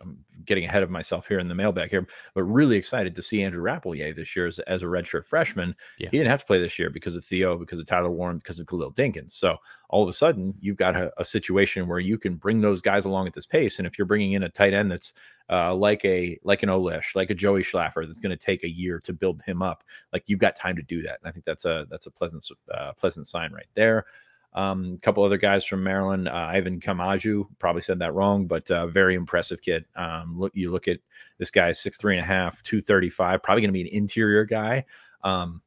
I'm 0.00 0.18
getting 0.44 0.64
ahead 0.64 0.82
of 0.82 0.90
myself 0.90 1.26
here 1.26 1.38
in 1.38 1.48
the 1.48 1.54
mailbag 1.54 1.90
here, 1.90 2.06
but 2.34 2.44
really 2.44 2.76
excited 2.76 3.14
to 3.14 3.22
see 3.22 3.42
Andrew 3.42 3.62
Rappleyea 3.62 4.14
this 4.14 4.34
year 4.36 4.46
as, 4.46 4.58
as 4.60 4.82
a 4.82 4.86
redshirt 4.86 5.26
freshman. 5.26 5.74
Yeah. 5.98 6.08
He 6.10 6.18
didn't 6.18 6.30
have 6.30 6.40
to 6.40 6.46
play 6.46 6.60
this 6.60 6.78
year 6.78 6.90
because 6.90 7.16
of 7.16 7.24
Theo, 7.24 7.58
because 7.58 7.78
of 7.78 7.86
Tyler 7.86 8.10
Warren, 8.10 8.38
because 8.38 8.60
of 8.60 8.66
Khalil 8.66 8.92
Dinkins. 8.92 9.32
So 9.32 9.56
all 9.88 10.02
of 10.02 10.08
a 10.08 10.12
sudden, 10.12 10.54
you've 10.60 10.76
got 10.76 10.96
a, 10.96 11.12
a, 11.18 11.24
situation 11.24 11.86
where 11.86 11.98
you 11.98 12.16
can 12.16 12.36
bring 12.36 12.60
those 12.60 12.80
guys 12.80 13.04
along 13.04 13.26
at 13.26 13.34
this 13.34 13.46
pace. 13.46 13.78
And 13.78 13.86
if 13.86 13.98
you're 13.98 14.06
bringing 14.06 14.32
in 14.32 14.42
a 14.42 14.48
tight 14.48 14.72
end 14.72 14.90
that's 14.90 15.12
uh, 15.50 15.74
like 15.74 16.04
a 16.04 16.38
like 16.44 16.62
an 16.62 16.70
Olesh, 16.70 17.14
like 17.14 17.30
a 17.30 17.34
Joey 17.34 17.62
Schlaffer, 17.62 18.06
that's 18.06 18.20
going 18.20 18.30
to 18.30 18.36
take 18.36 18.64
a 18.64 18.70
year 18.70 19.00
to 19.00 19.12
build 19.12 19.42
him 19.42 19.60
up, 19.60 19.84
like 20.12 20.24
you've 20.26 20.38
got 20.38 20.56
time 20.56 20.76
to 20.76 20.82
do 20.82 21.02
that. 21.02 21.18
And 21.20 21.28
I 21.28 21.30
think 21.30 21.44
that's 21.44 21.66
a 21.66 21.86
that's 21.90 22.06
a 22.06 22.10
pleasant 22.10 22.46
uh, 22.72 22.92
pleasant 22.92 23.28
sign 23.28 23.52
right 23.52 23.68
there. 23.74 24.06
Um, 24.54 24.96
a 24.98 25.00
couple 25.00 25.24
other 25.24 25.38
guys 25.38 25.64
from 25.64 25.82
Maryland, 25.82 26.28
uh, 26.28 26.32
Ivan 26.32 26.80
Kamaju, 26.80 27.46
probably 27.58 27.82
said 27.82 27.98
that 28.00 28.14
wrong, 28.14 28.46
but 28.46 28.70
uh, 28.70 28.86
very 28.86 29.14
impressive 29.14 29.62
kid. 29.62 29.84
Um, 29.96 30.38
look, 30.38 30.52
you 30.54 30.70
look 30.70 30.88
at 30.88 31.00
this 31.38 31.50
guy, 31.50 31.72
six 31.72 31.96
three 31.96 32.16
and 32.16 32.24
a 32.24 32.26
half, 32.26 32.62
two 32.62 32.80
thirty 32.80 33.10
five, 33.10 33.42
probably 33.42 33.62
going 33.62 33.70
to 33.70 33.72
be 33.72 33.88
an 33.88 33.94
interior 33.94 34.44
guy. 34.44 34.84
Um, 35.24 35.62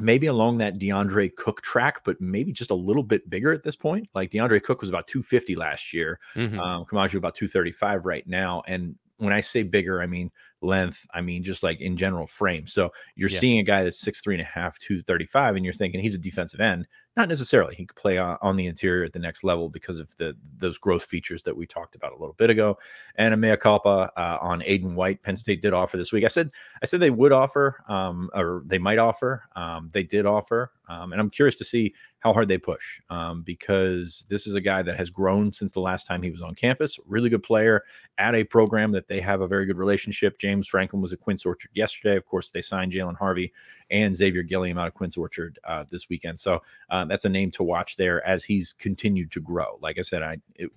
maybe 0.00 0.26
along 0.26 0.58
that 0.58 0.78
DeAndre 0.78 1.34
Cook 1.36 1.62
track, 1.62 2.02
but 2.04 2.20
maybe 2.20 2.52
just 2.52 2.70
a 2.70 2.74
little 2.74 3.02
bit 3.02 3.28
bigger 3.28 3.52
at 3.52 3.62
this 3.62 3.76
point. 3.76 4.08
Like 4.14 4.30
DeAndre 4.30 4.62
Cook 4.62 4.80
was 4.80 4.88
about 4.88 5.06
250 5.06 5.54
last 5.54 5.92
year. 5.92 6.18
Mm-hmm. 6.34 6.58
Um, 6.58 6.84
Kamaju 6.84 7.16
about 7.16 7.34
235 7.34 8.04
right 8.04 8.26
now. 8.26 8.62
And 8.66 8.96
when 9.18 9.32
I 9.32 9.40
say 9.40 9.62
bigger, 9.62 10.02
I 10.02 10.06
mean 10.06 10.30
length. 10.60 11.06
I 11.12 11.20
mean 11.20 11.42
just 11.42 11.62
like 11.62 11.80
in 11.80 11.96
general 11.96 12.26
frame. 12.26 12.66
So 12.66 12.90
you're 13.14 13.30
yeah. 13.30 13.38
seeing 13.38 13.58
a 13.58 13.62
guy 13.62 13.84
that's 13.84 14.00
six 14.00 14.20
three 14.20 14.34
and 14.34 14.42
a 14.42 14.44
half, 14.44 14.78
two 14.78 15.02
thirty 15.02 15.26
five, 15.26 15.56
and 15.56 15.64
you're 15.64 15.74
thinking 15.74 16.00
he's 16.00 16.14
a 16.14 16.18
defensive 16.18 16.60
end. 16.60 16.86
Not 17.16 17.28
necessarily. 17.28 17.76
He 17.76 17.86
could 17.86 17.96
play 17.96 18.18
on, 18.18 18.56
the 18.56 18.66
interior 18.66 19.04
at 19.04 19.12
the 19.12 19.20
next 19.20 19.44
level 19.44 19.68
because 19.68 20.00
of 20.00 20.16
the 20.16 20.36
those 20.58 20.78
growth 20.78 21.04
features 21.04 21.44
that 21.44 21.56
we 21.56 21.64
talked 21.64 21.94
about 21.94 22.12
a 22.12 22.16
little 22.16 22.34
bit 22.34 22.50
ago. 22.50 22.76
And 23.14 23.32
a 23.32 23.36
mea 23.36 23.56
culpa 23.56 24.10
uh, 24.16 24.38
on 24.40 24.62
Aiden 24.62 24.94
White. 24.94 25.22
Penn 25.22 25.36
State 25.36 25.62
did 25.62 25.72
offer 25.72 25.96
this 25.96 26.10
week. 26.10 26.24
I 26.24 26.28
said 26.28 26.50
I 26.82 26.86
said 26.86 26.98
they 26.98 27.10
would 27.10 27.30
offer, 27.30 27.84
um, 27.88 28.30
or 28.34 28.64
they 28.66 28.78
might 28.78 28.98
offer. 28.98 29.44
Um, 29.54 29.90
they 29.92 30.02
did 30.02 30.26
offer, 30.26 30.72
um, 30.88 31.12
and 31.12 31.20
I'm 31.20 31.30
curious 31.30 31.54
to 31.56 31.64
see 31.64 31.94
how 32.24 32.32
hard 32.32 32.48
they 32.48 32.56
push 32.56 33.00
um, 33.10 33.42
because 33.42 34.24
this 34.30 34.46
is 34.46 34.54
a 34.54 34.60
guy 34.60 34.82
that 34.82 34.96
has 34.96 35.10
grown 35.10 35.52
since 35.52 35.72
the 35.72 35.80
last 35.80 36.06
time 36.06 36.22
he 36.22 36.30
was 36.30 36.40
on 36.40 36.54
campus. 36.54 36.98
Really 37.06 37.28
good 37.28 37.42
player 37.42 37.84
at 38.16 38.34
a 38.34 38.44
program 38.44 38.92
that 38.92 39.08
they 39.08 39.20
have 39.20 39.42
a 39.42 39.46
very 39.46 39.66
good 39.66 39.76
relationship. 39.76 40.38
James 40.38 40.66
Franklin 40.66 41.02
was 41.02 41.12
at 41.12 41.20
Quince 41.20 41.44
Orchard 41.44 41.70
yesterday. 41.74 42.16
Of 42.16 42.24
course, 42.24 42.50
they 42.50 42.62
signed 42.62 42.92
Jalen 42.92 43.18
Harvey 43.18 43.52
and 43.94 44.14
Xavier 44.14 44.42
Gilliam 44.42 44.76
out 44.76 44.88
of 44.88 44.94
Quince 44.94 45.16
Orchard 45.16 45.58
uh, 45.62 45.84
this 45.88 46.08
weekend. 46.08 46.38
So 46.38 46.60
um, 46.90 47.06
that's 47.06 47.24
a 47.24 47.28
name 47.28 47.52
to 47.52 47.62
watch 47.62 47.96
there 47.96 48.26
as 48.26 48.42
he's 48.42 48.72
continued 48.72 49.30
to 49.32 49.40
grow. 49.40 49.78
Like 49.80 49.98
I 49.98 50.02
said, 50.02 50.22
I 50.22 50.38
it, 50.56 50.68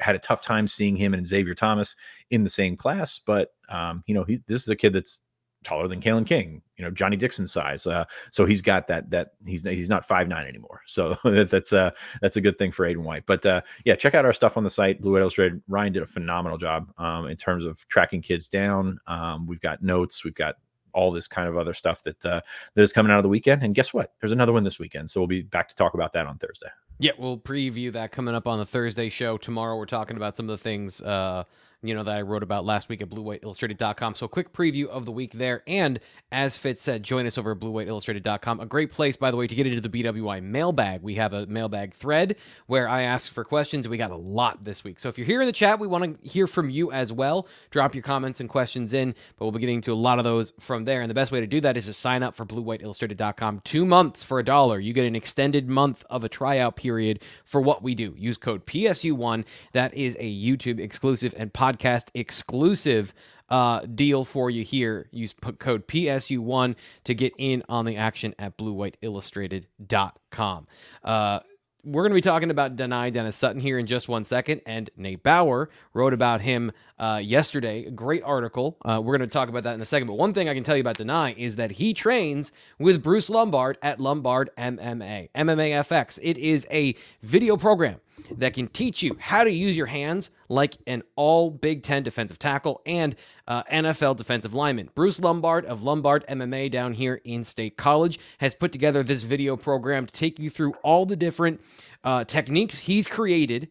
had 0.00 0.16
a 0.16 0.18
tough 0.18 0.42
time 0.42 0.66
seeing 0.66 0.96
him 0.96 1.14
and 1.14 1.26
Xavier 1.26 1.54
Thomas 1.54 1.94
in 2.30 2.42
the 2.42 2.50
same 2.50 2.76
class, 2.76 3.20
but 3.24 3.54
um, 3.68 4.02
you 4.06 4.14
know, 4.14 4.24
he, 4.24 4.42
this 4.48 4.62
is 4.62 4.68
a 4.68 4.76
kid 4.76 4.92
that's 4.92 5.22
taller 5.62 5.88
than 5.88 6.00
Kalen 6.00 6.26
King, 6.26 6.60
you 6.76 6.84
know, 6.84 6.90
Johnny 6.90 7.16
Dixon 7.16 7.46
size. 7.46 7.86
Uh, 7.86 8.04
so 8.30 8.44
he's 8.44 8.60
got 8.60 8.86
that 8.88 9.08
that 9.10 9.32
he's 9.46 9.64
he's 9.64 9.88
not 9.88 10.04
five 10.04 10.28
nine 10.28 10.46
anymore. 10.46 10.82
So 10.86 11.16
that's 11.24 11.72
uh 11.72 11.90
that's 12.20 12.36
a 12.36 12.40
good 12.40 12.58
thing 12.58 12.70
for 12.70 12.86
Aiden 12.86 13.02
White. 13.02 13.24
But 13.24 13.46
uh, 13.46 13.62
yeah, 13.84 13.94
check 13.94 14.14
out 14.14 14.24
our 14.24 14.32
stuff 14.32 14.56
on 14.56 14.64
the 14.64 14.70
site. 14.70 15.00
Blue 15.00 15.16
Illustrated. 15.16 15.62
Ryan 15.68 15.92
did 15.92 16.02
a 16.02 16.06
phenomenal 16.06 16.58
job 16.58 16.92
um, 16.98 17.26
in 17.26 17.36
terms 17.36 17.64
of 17.64 17.86
tracking 17.88 18.20
kids 18.20 18.48
down. 18.48 18.98
Um, 19.06 19.46
we've 19.46 19.60
got 19.60 19.82
notes. 19.82 20.24
We've 20.24 20.34
got 20.34 20.56
all 20.94 21.10
this 21.10 21.28
kind 21.28 21.48
of 21.48 21.56
other 21.56 21.74
stuff 21.74 22.02
that 22.04 22.24
uh, 22.24 22.40
that 22.74 22.82
is 22.82 22.92
coming 22.92 23.12
out 23.12 23.18
of 23.18 23.22
the 23.22 23.28
weekend. 23.28 23.62
And 23.62 23.74
guess 23.74 23.92
what? 23.92 24.12
There's 24.20 24.32
another 24.32 24.52
one 24.52 24.64
this 24.64 24.78
weekend. 24.78 25.10
So 25.10 25.20
we'll 25.20 25.26
be 25.26 25.42
back 25.42 25.68
to 25.68 25.74
talk 25.74 25.94
about 25.94 26.12
that 26.14 26.26
on 26.26 26.38
Thursday. 26.38 26.68
Yeah, 26.98 27.12
we'll 27.18 27.38
preview 27.38 27.92
that 27.92 28.12
coming 28.12 28.34
up 28.34 28.46
on 28.46 28.58
the 28.58 28.66
Thursday 28.66 29.08
show. 29.08 29.36
Tomorrow 29.36 29.76
we're 29.76 29.86
talking 29.86 30.16
about 30.16 30.36
some 30.36 30.48
of 30.48 30.58
the 30.58 30.62
things 30.62 31.02
uh, 31.02 31.44
you 31.84 31.94
know, 31.94 32.02
that 32.02 32.16
I 32.16 32.22
wrote 32.22 32.42
about 32.42 32.64
last 32.64 32.88
week 32.88 33.02
at 33.02 33.10
bluewhiteillustrated.com. 33.10 34.14
So 34.14 34.26
a 34.26 34.28
quick 34.28 34.52
preview 34.52 34.86
of 34.86 35.04
the 35.04 35.12
week 35.12 35.32
there. 35.32 35.62
And 35.66 36.00
as 36.32 36.56
Fitz 36.56 36.80
said, 36.80 37.02
join 37.02 37.26
us 37.26 37.36
over 37.36 37.52
at 37.52 37.58
bluewhiteillustrated.com. 37.58 38.60
A 38.60 38.66
great 38.66 38.90
place, 38.90 39.16
by 39.16 39.30
the 39.30 39.36
way, 39.36 39.46
to 39.46 39.54
get 39.54 39.66
into 39.66 39.86
the 39.86 39.88
BWI 39.90 40.42
mailbag. 40.42 41.02
We 41.02 41.16
have 41.16 41.34
a 41.34 41.46
mailbag 41.46 41.92
thread 41.92 42.36
where 42.66 42.88
I 42.88 43.02
ask 43.02 43.30
for 43.30 43.44
questions. 43.44 43.86
We 43.86 43.98
got 43.98 44.10
a 44.10 44.16
lot 44.16 44.64
this 44.64 44.82
week. 44.82 44.98
So 44.98 45.10
if 45.10 45.18
you're 45.18 45.26
here 45.26 45.40
in 45.40 45.46
the 45.46 45.52
chat, 45.52 45.78
we 45.78 45.86
want 45.86 46.22
to 46.22 46.28
hear 46.28 46.46
from 46.46 46.70
you 46.70 46.90
as 46.90 47.12
well. 47.12 47.46
Drop 47.70 47.94
your 47.94 48.02
comments 48.02 48.40
and 48.40 48.48
questions 48.48 48.94
in, 48.94 49.14
but 49.36 49.44
we'll 49.44 49.52
be 49.52 49.60
getting 49.60 49.82
to 49.82 49.92
a 49.92 49.94
lot 49.94 50.18
of 50.18 50.24
those 50.24 50.54
from 50.58 50.84
there. 50.84 51.02
And 51.02 51.10
the 51.10 51.14
best 51.14 51.32
way 51.32 51.40
to 51.40 51.46
do 51.46 51.60
that 51.60 51.76
is 51.76 51.86
to 51.86 51.92
sign 51.92 52.22
up 52.22 52.34
for 52.34 52.46
bluewhiteillustrated.com. 52.46 53.60
Two 53.64 53.84
months 53.84 54.24
for 54.24 54.38
a 54.38 54.44
dollar. 54.44 54.80
You 54.80 54.94
get 54.94 55.04
an 55.04 55.16
extended 55.16 55.68
month 55.68 56.02
of 56.08 56.24
a 56.24 56.28
tryout 56.30 56.76
period 56.76 57.22
for 57.44 57.60
what 57.60 57.82
we 57.82 57.94
do. 57.94 58.14
Use 58.16 58.38
code 58.38 58.64
PSU1. 58.64 59.44
That 59.72 59.92
is 59.94 60.16
a 60.18 60.32
YouTube 60.32 60.80
exclusive 60.80 61.34
and 61.36 61.52
podcast 61.52 61.73
podcast 61.74 62.10
exclusive 62.14 63.12
uh, 63.48 63.80
deal 63.80 64.24
for 64.24 64.50
you 64.50 64.64
here. 64.64 65.08
Use 65.10 65.34
code 65.58 65.86
PSU1 65.86 66.76
to 67.04 67.14
get 67.14 67.32
in 67.38 67.62
on 67.68 67.84
the 67.84 67.96
action 67.96 68.34
at 68.38 68.56
bluewhiteillustrated.com. 68.56 70.66
Uh, 71.02 71.40
we're 71.84 72.02
going 72.02 72.12
to 72.12 72.14
be 72.14 72.22
talking 72.22 72.50
about 72.50 72.76
Dani 72.76 73.12
Dennis 73.12 73.36
Sutton 73.36 73.60
here 73.60 73.78
in 73.78 73.86
just 73.86 74.08
one 74.08 74.24
second. 74.24 74.62
And 74.64 74.88
Nate 74.96 75.22
Bauer 75.22 75.68
wrote 75.92 76.14
about 76.14 76.40
him 76.40 76.72
uh, 76.98 77.20
yesterday. 77.22 77.86
A 77.86 77.90
great 77.90 78.22
article. 78.22 78.76
Uh, 78.84 79.00
we're 79.02 79.16
going 79.16 79.28
to 79.28 79.32
talk 79.32 79.48
about 79.48 79.64
that 79.64 79.74
in 79.74 79.80
a 79.80 79.86
second. 79.86 80.06
But 80.06 80.14
one 80.14 80.32
thing 80.32 80.48
I 80.48 80.54
can 80.54 80.62
tell 80.62 80.76
you 80.76 80.80
about 80.80 80.98
Dani 80.98 81.36
is 81.36 81.56
that 81.56 81.72
he 81.72 81.94
trains 81.94 82.52
with 82.78 83.02
Bruce 83.02 83.28
Lombard 83.30 83.78
at 83.82 84.00
Lombard 84.00 84.50
MMA, 84.56 85.30
MMA 85.34 85.70
FX. 85.84 86.18
It 86.22 86.38
is 86.38 86.66
a 86.70 86.94
video 87.22 87.56
program 87.56 88.00
that 88.36 88.54
can 88.54 88.68
teach 88.68 89.02
you 89.02 89.16
how 89.18 89.44
to 89.44 89.50
use 89.50 89.76
your 89.76 89.86
hands 89.86 90.30
like 90.48 90.76
an 90.86 91.02
all 91.16 91.50
Big 91.50 91.82
Ten 91.82 92.02
defensive 92.02 92.38
tackle 92.38 92.80
and 92.86 93.16
uh, 93.48 93.64
NFL 93.64 94.16
defensive 94.16 94.54
lineman. 94.54 94.88
Bruce 94.94 95.20
Lombard 95.20 95.64
of 95.66 95.82
Lombard 95.82 96.24
MMA 96.28 96.70
down 96.70 96.92
here 96.92 97.20
in 97.24 97.42
State 97.42 97.76
College 97.76 98.18
has 98.38 98.54
put 98.54 98.72
together 98.72 99.02
this 99.02 99.24
video 99.24 99.56
program 99.56 100.06
to 100.06 100.12
take 100.12 100.38
you 100.38 100.48
through 100.48 100.74
all 100.82 101.06
the 101.06 101.16
different 101.16 101.60
uh, 102.04 102.24
techniques 102.24 102.78
he's 102.78 103.06
created 103.06 103.68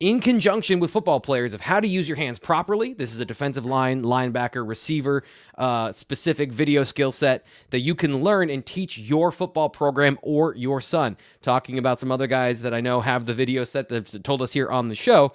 in 0.00 0.18
conjunction 0.18 0.80
with 0.80 0.90
football 0.90 1.20
players 1.20 1.52
of 1.52 1.60
how 1.60 1.78
to 1.78 1.86
use 1.86 2.08
your 2.08 2.16
hands 2.16 2.38
properly. 2.38 2.94
This 2.94 3.12
is 3.12 3.20
a 3.20 3.24
defensive 3.26 3.66
line, 3.66 4.02
linebacker, 4.02 4.66
receiver 4.66 5.22
uh, 5.58 5.92
specific 5.92 6.50
video 6.50 6.84
skill 6.84 7.12
set 7.12 7.44
that 7.68 7.80
you 7.80 7.94
can 7.94 8.24
learn 8.24 8.48
and 8.48 8.64
teach 8.64 8.98
your 8.98 9.30
football 9.30 9.68
program 9.68 10.18
or 10.22 10.56
your 10.56 10.80
son. 10.80 11.18
Talking 11.42 11.78
about 11.78 12.00
some 12.00 12.10
other 12.10 12.26
guys 12.26 12.62
that 12.62 12.72
I 12.72 12.80
know 12.80 13.02
have 13.02 13.26
the 13.26 13.34
video 13.34 13.64
set 13.64 13.90
that 13.90 14.24
told 14.24 14.40
us 14.40 14.54
here 14.54 14.70
on 14.70 14.88
the 14.88 14.94
show. 14.94 15.32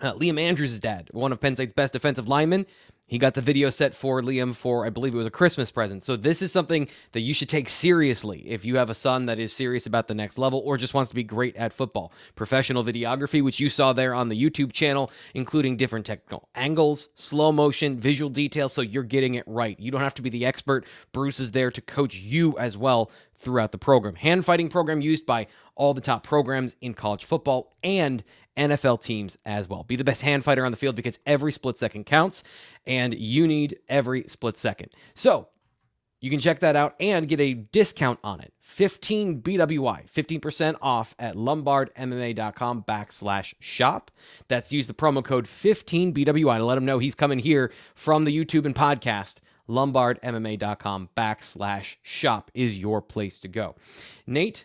Uh, 0.00 0.12
Liam 0.12 0.38
Andrews' 0.38 0.78
dad, 0.78 1.08
one 1.12 1.32
of 1.32 1.40
Penn 1.40 1.56
State's 1.56 1.72
best 1.72 1.92
defensive 1.92 2.28
linemen, 2.28 2.66
he 3.08 3.18
got 3.18 3.34
the 3.34 3.40
video 3.40 3.70
set 3.70 3.94
for 3.94 4.20
Liam 4.20 4.54
for, 4.54 4.86
I 4.86 4.90
believe 4.90 5.14
it 5.14 5.16
was 5.16 5.26
a 5.26 5.30
Christmas 5.30 5.70
present. 5.70 6.02
So, 6.02 6.14
this 6.14 6.42
is 6.42 6.52
something 6.52 6.88
that 7.12 7.20
you 7.20 7.34
should 7.34 7.48
take 7.48 7.68
seriously 7.68 8.44
if 8.46 8.64
you 8.64 8.76
have 8.76 8.90
a 8.90 8.94
son 8.94 9.26
that 9.26 9.38
is 9.38 9.52
serious 9.52 9.86
about 9.86 10.08
the 10.08 10.14
next 10.14 10.38
level 10.38 10.60
or 10.64 10.76
just 10.76 10.94
wants 10.94 11.08
to 11.08 11.14
be 11.14 11.24
great 11.24 11.56
at 11.56 11.72
football. 11.72 12.12
Professional 12.36 12.84
videography, 12.84 13.42
which 13.42 13.58
you 13.58 13.70
saw 13.70 13.94
there 13.94 14.14
on 14.14 14.28
the 14.28 14.40
YouTube 14.40 14.72
channel, 14.72 15.10
including 15.34 15.78
different 15.78 16.04
technical 16.04 16.48
angles, 16.54 17.08
slow 17.14 17.50
motion, 17.50 17.98
visual 17.98 18.30
details, 18.30 18.74
so 18.74 18.82
you're 18.82 19.02
getting 19.02 19.34
it 19.34 19.44
right. 19.46 19.80
You 19.80 19.90
don't 19.90 20.02
have 20.02 20.14
to 20.14 20.22
be 20.22 20.30
the 20.30 20.44
expert. 20.44 20.84
Bruce 21.12 21.40
is 21.40 21.52
there 21.52 21.70
to 21.70 21.80
coach 21.80 22.14
you 22.14 22.58
as 22.58 22.76
well 22.76 23.10
throughout 23.38 23.72
the 23.72 23.78
program. 23.78 24.16
Hand 24.16 24.44
fighting 24.44 24.68
program 24.68 25.00
used 25.00 25.24
by 25.24 25.46
all 25.74 25.94
the 25.94 26.00
top 26.00 26.24
programs 26.24 26.76
in 26.80 26.92
college 26.92 27.24
football 27.24 27.72
and 27.82 28.22
NFL 28.58 29.00
teams 29.00 29.38
as 29.46 29.68
well. 29.68 29.84
Be 29.84 29.96
the 29.96 30.04
best 30.04 30.22
hand 30.22 30.44
fighter 30.44 30.64
on 30.64 30.72
the 30.72 30.76
field 30.76 30.96
because 30.96 31.20
every 31.24 31.52
split 31.52 31.78
second 31.78 32.04
counts 32.04 32.42
and 32.88 33.14
you 33.16 33.46
need 33.46 33.78
every 33.88 34.24
split 34.26 34.56
second. 34.56 34.90
So, 35.14 35.48
you 36.20 36.30
can 36.30 36.40
check 36.40 36.60
that 36.60 36.74
out 36.74 36.96
and 36.98 37.28
get 37.28 37.40
a 37.40 37.54
discount 37.54 38.18
on 38.24 38.40
it. 38.40 38.52
15 38.60 39.40
BWI, 39.40 40.10
15% 40.10 40.74
off 40.82 41.14
at 41.18 41.36
lombardmma.com 41.36 42.82
backslash 42.82 43.54
shop. 43.60 44.10
That's 44.48 44.72
use 44.72 44.88
the 44.88 44.94
promo 44.94 45.24
code 45.24 45.46
15 45.46 46.12
BWI 46.14 46.58
to 46.58 46.64
let 46.64 46.78
him 46.78 46.84
know 46.84 46.98
he's 46.98 47.14
coming 47.14 47.38
here 47.38 47.72
from 47.94 48.24
the 48.24 48.36
YouTube 48.36 48.66
and 48.66 48.74
podcast. 48.74 49.36
Lombardmma.com 49.68 51.10
backslash 51.16 51.96
shop 52.02 52.50
is 52.54 52.78
your 52.78 53.00
place 53.00 53.38
to 53.40 53.48
go. 53.48 53.76
Nate, 54.26 54.64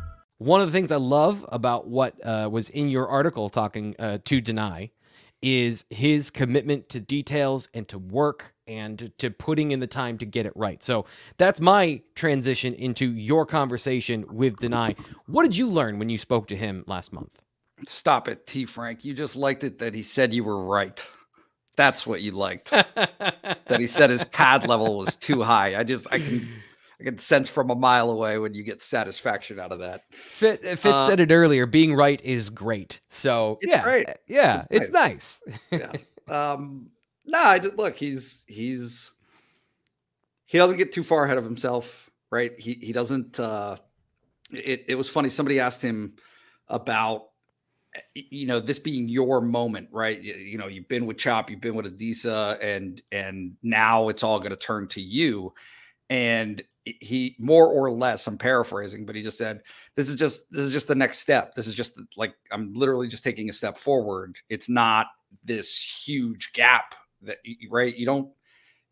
One 0.41 0.59
of 0.59 0.65
the 0.65 0.71
things 0.71 0.91
I 0.91 0.95
love 0.95 1.45
about 1.49 1.87
what 1.87 2.15
uh, 2.25 2.49
was 2.51 2.69
in 2.69 2.89
your 2.89 3.07
article 3.07 3.47
talking 3.47 3.95
uh, 3.99 4.17
to 4.25 4.41
Dani 4.41 4.89
is 5.43 5.85
his 5.91 6.31
commitment 6.31 6.89
to 6.89 6.99
details 6.99 7.69
and 7.75 7.87
to 7.89 7.99
work 7.99 8.55
and 8.65 9.11
to, 9.19 9.29
putting 9.29 9.69
in 9.69 9.79
the 9.79 9.85
time 9.85 10.17
to 10.17 10.25
get 10.25 10.47
it 10.47 10.53
right. 10.55 10.81
So 10.81 11.05
that's 11.37 11.61
my 11.61 12.01
transition 12.15 12.73
into 12.73 13.11
your 13.11 13.45
conversation 13.45 14.25
with 14.31 14.55
Dani. 14.55 14.97
What 15.27 15.43
did 15.43 15.55
you 15.55 15.69
learn 15.69 15.99
when 15.99 16.09
you 16.09 16.17
spoke 16.17 16.47
to 16.47 16.55
him 16.55 16.85
last 16.87 17.13
month? 17.13 17.39
Stop 17.85 18.27
it, 18.27 18.47
T. 18.47 18.65
Frank. 18.65 19.05
You 19.05 19.13
just 19.13 19.35
liked 19.35 19.63
it 19.63 19.77
that 19.77 19.93
he 19.93 20.01
said 20.01 20.33
you 20.33 20.43
were 20.43 20.65
right. 20.65 21.05
That's 21.75 22.07
what 22.07 22.23
you 22.23 22.31
liked. 22.31 22.71
that 22.95 23.77
he 23.77 23.85
said 23.85 24.09
his 24.09 24.23
pad 24.23 24.67
level 24.67 24.97
was 24.97 25.15
too 25.17 25.43
high. 25.43 25.79
I 25.79 25.83
just 25.83 26.07
I 26.11 26.17
can 26.17 26.47
I 27.01 27.03
can 27.03 27.17
sense 27.17 27.49
from 27.49 27.71
a 27.71 27.75
mile 27.75 28.11
away 28.11 28.37
when 28.37 28.53
you 28.53 28.63
get 28.63 28.79
satisfaction 28.79 29.59
out 29.59 29.71
of 29.71 29.79
that. 29.79 30.03
Fit, 30.29 30.61
Fitz 30.61 30.85
uh, 30.85 31.07
said 31.07 31.19
it 31.19 31.31
earlier. 31.31 31.65
Being 31.65 31.95
right 31.95 32.21
is 32.23 32.51
great. 32.51 33.01
So 33.09 33.57
it's 33.61 33.73
yeah, 33.73 33.81
great. 33.81 34.07
Yeah, 34.27 34.63
it's, 34.69 34.85
it's 34.85 34.93
nice. 34.93 35.41
nice. 35.47 35.61
yeah. 36.29 36.53
Um. 36.53 36.91
No, 37.25 37.39
I 37.39 37.57
just 37.57 37.75
look. 37.75 37.97
He's 37.97 38.45
he's 38.47 39.13
he 40.45 40.59
doesn't 40.59 40.77
get 40.77 40.91
too 40.91 41.03
far 41.03 41.25
ahead 41.25 41.39
of 41.39 41.43
himself, 41.43 42.11
right? 42.29 42.51
He 42.59 42.73
he 42.73 42.93
doesn't. 42.93 43.39
uh 43.39 43.77
It 44.51 44.85
it 44.87 44.95
was 44.95 45.09
funny. 45.09 45.29
Somebody 45.29 45.59
asked 45.59 45.81
him 45.81 46.13
about 46.67 47.29
you 48.13 48.45
know 48.45 48.59
this 48.59 48.79
being 48.79 49.09
your 49.09 49.41
moment 49.41 49.89
right 49.91 50.21
you, 50.21 50.33
you, 50.33 50.57
know 50.57 50.67
you've 50.67 50.87
been 50.87 51.05
with 51.05 51.17
chop 51.17 51.49
you've 51.49 51.59
been 51.59 51.75
with 51.75 51.85
adisa 51.85 52.57
and 52.61 53.01
and 53.11 53.53
now 53.63 54.07
it's 54.07 54.23
all 54.23 54.39
going 54.39 54.51
to 54.51 54.55
turn 54.55 54.87
to 54.87 55.01
you 55.01 55.53
and 56.11 56.61
he 56.83 57.35
more 57.39 57.67
or 57.67 57.91
less 57.91 58.27
i'm 58.27 58.37
paraphrasing 58.37 59.05
but 59.05 59.15
he 59.15 59.21
just 59.21 59.37
said 59.37 59.61
this 59.95 60.09
is 60.09 60.15
just 60.15 60.51
this 60.51 60.65
is 60.65 60.71
just 60.71 60.87
the 60.87 60.95
next 60.95 61.19
step. 61.19 61.55
This 61.55 61.67
is 61.67 61.73
just 61.73 61.99
like 62.17 62.33
i'm 62.51 62.73
literally 62.73 63.07
just 63.07 63.23
taking 63.23 63.49
a 63.49 63.53
step 63.53 63.77
forward. 63.77 64.37
It's 64.49 64.69
not 64.69 65.07
this 65.43 65.81
huge 66.05 66.51
gap 66.53 66.95
that 67.23 67.37
right? 67.69 67.95
You 67.95 68.05
don't 68.05 68.29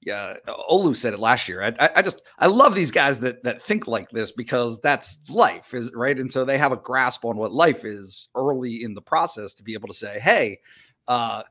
yeah 0.01 0.35
olu 0.71 0.95
said 0.95 1.13
it 1.13 1.19
last 1.19 1.49
year. 1.49 1.61
I, 1.61 1.89
I 1.97 2.01
just 2.01 2.21
i 2.39 2.47
love 2.47 2.73
these 2.73 2.91
guys 2.91 3.19
that 3.19 3.43
that 3.43 3.61
think 3.61 3.87
like 3.87 4.09
this 4.11 4.31
because 4.31 4.79
that's 4.79 5.19
life 5.29 5.73
is 5.73 5.91
right? 5.93 6.17
And 6.17 6.31
so 6.31 6.45
they 6.45 6.57
have 6.57 6.71
a 6.71 6.77
grasp 6.77 7.25
on 7.25 7.37
what 7.37 7.51
life 7.51 7.83
is 7.83 8.29
early 8.35 8.83
in 8.83 8.93
the 8.93 9.01
process 9.01 9.53
to 9.55 9.63
be 9.63 9.73
able 9.73 9.89
to 9.89 9.93
say 9.93 10.19
hey 10.19 10.59
uh 11.07 11.43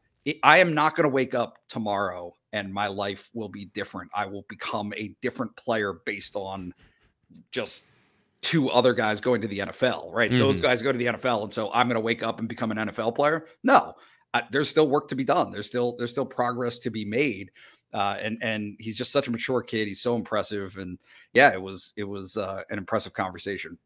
I 0.43 0.59
am 0.59 0.75
not 0.75 0.95
going 0.95 1.09
to 1.09 1.15
wake 1.15 1.35
up 1.35 1.59
tomorrow 1.69 2.35
and 2.53 2.73
my 2.73 2.87
life 2.87 3.31
will 3.35 3.49
be 3.49 3.67
different. 3.67 4.11
I 4.15 4.27
will 4.27 4.45
become 4.49 4.93
a 4.97 5.15
different 5.21 5.55
player 5.57 5.95
based 6.05 6.37
on 6.37 6.73
just 7.53 7.87
two 8.41 8.71
other 8.71 8.95
guys 8.95 9.21
going 9.21 9.41
to 9.43 9.49
the 9.49 9.59
NFL, 9.59 10.13
right? 10.13 10.31
Mhm. 10.31 10.39
Those 10.39 10.61
guys 10.61 10.81
go 10.81 10.93
to 10.93 10.99
the 10.99 11.07
NFL, 11.09 11.45
and 11.45 11.53
so 11.53 11.73
I'm 11.73 11.89
going 11.89 11.97
to 11.97 12.01
wake 12.01 12.23
up 12.23 12.39
and 12.39 12.49
become 12.49 12.71
an 12.71 12.79
NFL 12.79 13.13
player. 13.13 13.47
No, 13.63 13.95
uh, 14.35 14.43
there's 14.51 14.69
still 14.69 14.89
work 14.89 15.09
to 15.09 15.17
be 15.17 15.25
done. 15.25 15.51
There's 15.51 15.67
still 15.67 15.97
there's 15.97 16.11
still 16.11 16.27
progress 16.27 16.79
to 16.81 16.91
be 16.91 17.05
made. 17.05 17.51
Uh, 17.95 18.17
and 18.21 18.39
and 18.43 18.77
he's 18.79 18.99
just 18.99 19.11
such 19.13 19.29
a 19.29 19.31
mature 19.31 19.63
kid. 19.63 19.89
He's 19.89 20.03
so 20.03 20.15
impressive, 20.15 20.77
and 20.77 20.99
yeah, 21.33 21.53
it 21.53 21.61
was 21.61 21.95
it 21.97 22.05
was 22.05 22.37
uh, 22.37 22.63
an 22.71 22.79
impressive 22.79 23.15
conversation. 23.15 23.79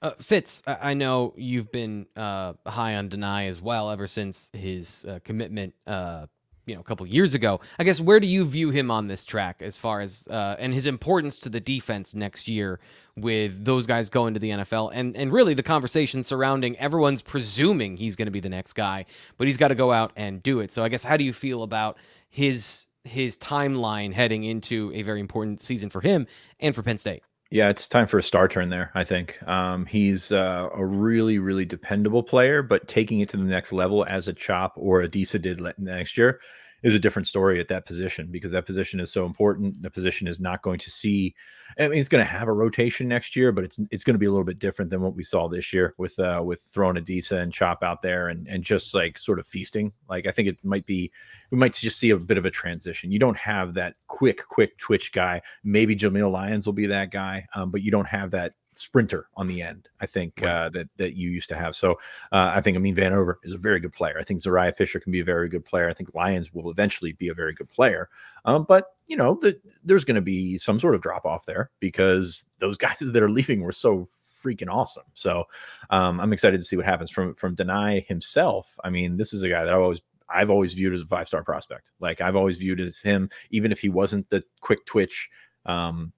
Uh, 0.00 0.12
Fitz, 0.20 0.62
I 0.66 0.90
I 0.90 0.94
know 0.94 1.34
you've 1.36 1.72
been 1.72 2.06
uh, 2.14 2.52
high 2.64 2.94
on 2.94 3.08
Dani 3.08 3.48
as 3.48 3.60
well 3.60 3.90
ever 3.90 4.06
since 4.06 4.48
his 4.52 5.04
uh, 5.08 5.18
commitment, 5.24 5.74
uh, 5.88 6.26
you 6.66 6.74
know, 6.74 6.80
a 6.80 6.84
couple 6.84 7.06
years 7.06 7.34
ago. 7.34 7.60
I 7.78 7.84
guess 7.84 8.00
where 8.00 8.20
do 8.20 8.26
you 8.26 8.44
view 8.44 8.70
him 8.70 8.90
on 8.90 9.06
this 9.06 9.24
track 9.24 9.62
as 9.62 9.78
far 9.78 10.00
as 10.00 10.28
uh, 10.28 10.56
and 10.58 10.74
his 10.74 10.86
importance 10.86 11.38
to 11.40 11.48
the 11.48 11.60
defense 11.60 12.14
next 12.14 12.48
year 12.48 12.80
with 13.16 13.64
those 13.64 13.86
guys 13.86 14.10
going 14.10 14.34
to 14.34 14.40
the 14.40 14.50
NFL 14.50 14.90
and 14.92 15.16
and 15.16 15.32
really 15.32 15.54
the 15.54 15.62
conversation 15.62 16.22
surrounding 16.22 16.76
everyone's 16.78 17.22
presuming 17.22 17.96
he's 17.96 18.16
going 18.16 18.26
to 18.26 18.32
be 18.32 18.40
the 18.40 18.48
next 18.48 18.74
guy, 18.74 19.06
but 19.38 19.46
he's 19.46 19.56
got 19.56 19.68
to 19.68 19.74
go 19.74 19.92
out 19.92 20.12
and 20.16 20.42
do 20.42 20.60
it. 20.60 20.72
So 20.72 20.84
I 20.84 20.88
guess 20.88 21.04
how 21.04 21.16
do 21.16 21.24
you 21.24 21.32
feel 21.32 21.62
about 21.62 21.96
his 22.28 22.86
his 23.04 23.38
timeline 23.38 24.12
heading 24.12 24.42
into 24.42 24.92
a 24.92 25.02
very 25.02 25.20
important 25.20 25.60
season 25.60 25.88
for 25.88 26.00
him 26.00 26.26
and 26.58 26.74
for 26.74 26.82
Penn 26.82 26.98
State? 26.98 27.22
Yeah, 27.50 27.68
it's 27.68 27.86
time 27.86 28.08
for 28.08 28.18
a 28.18 28.22
star 28.22 28.48
turn 28.48 28.70
there. 28.70 28.90
I 28.94 29.04
think 29.04 29.40
um, 29.46 29.86
he's 29.86 30.32
uh, 30.32 30.68
a 30.74 30.84
really, 30.84 31.38
really 31.38 31.64
dependable 31.64 32.22
player, 32.22 32.62
but 32.62 32.88
taking 32.88 33.20
it 33.20 33.28
to 33.30 33.36
the 33.36 33.44
next 33.44 33.72
level 33.72 34.04
as 34.04 34.26
a 34.26 34.32
Chop 34.32 34.72
or 34.76 35.02
Adisa 35.02 35.40
did 35.40 35.60
next 35.78 36.18
year 36.18 36.40
is 36.86 36.94
a 36.94 37.00
different 37.00 37.26
story 37.26 37.58
at 37.58 37.66
that 37.66 37.84
position 37.84 38.28
because 38.30 38.52
that 38.52 38.64
position 38.64 39.00
is 39.00 39.10
so 39.10 39.26
important. 39.26 39.82
The 39.82 39.90
position 39.90 40.28
is 40.28 40.38
not 40.38 40.62
going 40.62 40.78
to 40.78 40.88
see. 40.88 41.34
I 41.80 41.88
mean, 41.88 41.98
it's 41.98 42.08
going 42.08 42.24
to 42.24 42.30
have 42.30 42.46
a 42.46 42.52
rotation 42.52 43.08
next 43.08 43.34
year, 43.34 43.50
but 43.50 43.64
it's 43.64 43.80
it's 43.90 44.04
going 44.04 44.14
to 44.14 44.20
be 44.20 44.26
a 44.26 44.30
little 44.30 44.44
bit 44.44 44.60
different 44.60 44.92
than 44.92 45.00
what 45.00 45.16
we 45.16 45.24
saw 45.24 45.48
this 45.48 45.72
year 45.72 45.94
with 45.98 46.16
uh, 46.20 46.40
with 46.44 46.60
throwing 46.62 46.94
Adisa 46.94 47.40
and 47.40 47.52
Chop 47.52 47.82
out 47.82 48.02
there 48.02 48.28
and 48.28 48.46
and 48.46 48.62
just 48.62 48.94
like 48.94 49.18
sort 49.18 49.40
of 49.40 49.48
feasting. 49.48 49.92
Like 50.08 50.28
I 50.28 50.30
think 50.30 50.46
it 50.46 50.64
might 50.64 50.86
be 50.86 51.10
we 51.50 51.58
might 51.58 51.72
just 51.72 51.98
see 51.98 52.10
a 52.10 52.16
bit 52.16 52.38
of 52.38 52.44
a 52.44 52.52
transition. 52.52 53.10
You 53.10 53.18
don't 53.18 53.36
have 53.36 53.74
that 53.74 53.96
quick, 54.06 54.46
quick 54.46 54.78
twitch 54.78 55.10
guy. 55.10 55.42
Maybe 55.64 55.96
Jameial 55.96 56.30
Lyons 56.30 56.66
will 56.66 56.72
be 56.72 56.86
that 56.86 57.10
guy, 57.10 57.48
um, 57.56 57.72
but 57.72 57.82
you 57.82 57.90
don't 57.90 58.06
have 58.06 58.30
that 58.30 58.52
sprinter 58.78 59.28
on 59.36 59.46
the 59.46 59.62
end. 59.62 59.88
I 60.00 60.06
think 60.06 60.42
uh, 60.42 60.70
that 60.70 60.88
that 60.96 61.14
you 61.14 61.30
used 61.30 61.48
to 61.50 61.56
have. 61.56 61.74
So 61.74 61.92
uh, 62.32 62.52
I 62.54 62.60
think 62.60 62.76
I 62.76 62.80
mean 62.80 62.96
Vanover 62.96 63.36
is 63.42 63.52
a 63.52 63.58
very 63.58 63.80
good 63.80 63.92
player. 63.92 64.16
I 64.18 64.24
think 64.24 64.40
Zuriah 64.40 64.76
Fisher 64.76 65.00
can 65.00 65.12
be 65.12 65.20
a 65.20 65.24
very 65.24 65.48
good 65.48 65.64
player. 65.64 65.88
I 65.88 65.94
think 65.94 66.14
Lyons 66.14 66.52
will 66.52 66.70
eventually 66.70 67.12
be 67.12 67.28
a 67.28 67.34
very 67.34 67.52
good 67.52 67.68
player. 67.68 68.08
Um, 68.44 68.64
but 68.68 68.94
you 69.06 69.16
know, 69.16 69.38
the, 69.40 69.58
there's 69.84 70.04
going 70.04 70.16
to 70.16 70.20
be 70.20 70.58
some 70.58 70.80
sort 70.80 70.94
of 70.94 71.00
drop 71.00 71.24
off 71.24 71.46
there 71.46 71.70
because 71.80 72.46
those 72.58 72.76
guys 72.78 72.98
that 73.00 73.22
are 73.22 73.30
leaving 73.30 73.62
were 73.62 73.72
so 73.72 74.08
freaking 74.42 74.72
awesome. 74.72 75.04
So 75.14 75.44
um, 75.90 76.20
I'm 76.20 76.32
excited 76.32 76.58
to 76.58 76.64
see 76.64 76.76
what 76.76 76.86
happens 76.86 77.10
from 77.10 77.34
from 77.34 77.56
Dani 77.56 78.06
himself. 78.06 78.78
I 78.84 78.90
mean, 78.90 79.16
this 79.16 79.32
is 79.32 79.42
a 79.42 79.48
guy 79.48 79.64
that 79.64 79.72
I 79.72 79.76
always 79.76 80.02
I've 80.28 80.50
always 80.50 80.74
viewed 80.74 80.94
as 80.94 81.02
a 81.02 81.06
five 81.06 81.26
star 81.26 81.42
prospect. 81.42 81.92
Like 82.00 82.20
I've 82.20 82.36
always 82.36 82.56
viewed 82.56 82.80
as 82.80 82.98
him, 82.98 83.30
even 83.50 83.72
if 83.72 83.80
he 83.80 83.88
wasn't 83.88 84.28
the 84.30 84.42
quick 84.60 84.84
twitch, 84.86 85.28
um, 85.66 86.12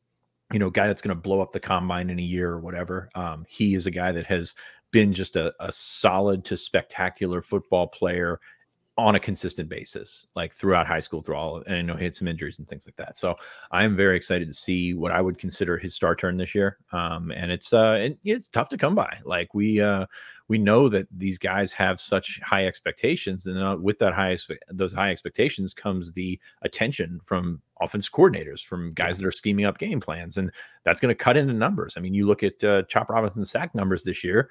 you 0.53 0.59
know, 0.59 0.71
guy 0.71 0.87
that's 0.87 1.03
going 1.03 1.15
to 1.15 1.21
blow 1.21 1.41
up 1.41 1.53
the 1.53 1.61
combine 1.61 2.11
in 2.11 2.19
a 2.19 2.23
year 2.23 2.51
or 2.51 2.61
whatever. 2.61 3.11
Um, 3.15 3.45
he 3.49 3.75
is 3.75 3.87
a 3.87 3.91
guy 3.91 4.13
that 4.13 4.27
has 4.27 4.55
been 4.91 5.13
just 5.13 5.37
a, 5.37 5.53
a 5.61 5.71
solid 5.71 6.45
to 6.47 6.57
spectacular 6.57 7.43
football 7.43 7.87
player 7.87 8.41
on 8.99 9.15
a 9.15 9.21
consistent 9.21 9.69
basis, 9.69 10.27
like 10.35 10.53
throughout 10.53 10.85
high 10.85 10.99
school, 10.99 11.23
through 11.23 11.37
all, 11.37 11.63
and 11.69 11.77
I 11.77 11.83
know 11.83 11.95
he 11.95 12.03
had 12.03 12.15
some 12.15 12.27
injuries 12.27 12.59
and 12.59 12.69
things 12.69 12.85
like 12.85 12.97
that. 12.97 13.17
So 13.17 13.37
I'm 13.71 13.95
very 13.95 14.17
excited 14.17 14.49
to 14.49 14.55
see 14.55 14.93
what 14.93 15.13
I 15.13 15.21
would 15.21 15.39
consider 15.39 15.79
his 15.79 15.95
star 15.95 16.17
turn 16.17 16.37
this 16.37 16.53
year. 16.53 16.79
Um, 16.91 17.31
and 17.31 17.53
it's 17.53 17.73
uh, 17.73 17.97
it, 18.01 18.19
it's 18.25 18.49
tough 18.49 18.69
to 18.71 18.77
come 18.77 18.97
by. 18.97 19.21
Like 19.25 19.55
we 19.55 19.81
uh, 19.81 20.07
we 20.49 20.59
know 20.59 20.89
that 20.89 21.07
these 21.17 21.39
guys 21.39 21.71
have 21.73 22.01
such 22.01 22.41
high 22.43 22.67
expectations, 22.67 23.47
and 23.47 23.63
uh, 23.63 23.77
with 23.81 24.01
that 24.01 24.15
high 24.15 24.35
expe- 24.35 24.59
those 24.69 24.93
high 24.93 25.13
expectations 25.13 25.73
comes 25.73 26.13
the 26.13 26.41
attention 26.63 27.21
from 27.25 27.63
offense 27.81 28.09
coordinators, 28.09 28.65
from 28.65 28.93
guys 28.95 29.17
that 29.17 29.27
are 29.27 29.31
scheming 29.31 29.65
up 29.65 29.79
game 29.79 30.01
plans, 30.01 30.39
and 30.39 30.51
that's 30.85 30.99
going 30.99 31.11
to 31.11 31.15
cut 31.15 31.37
into 31.37 31.53
numbers. 31.53 31.95
I 31.97 32.01
mean, 32.01 32.15
you 32.15 32.27
look 32.27 32.43
at 32.43 32.65
uh, 32.65 32.83
Chop 32.89 33.11
Robinson's 33.11 33.53
sack 33.53 33.77
numbers 33.77 34.03
this 34.03 34.25
year 34.25 34.51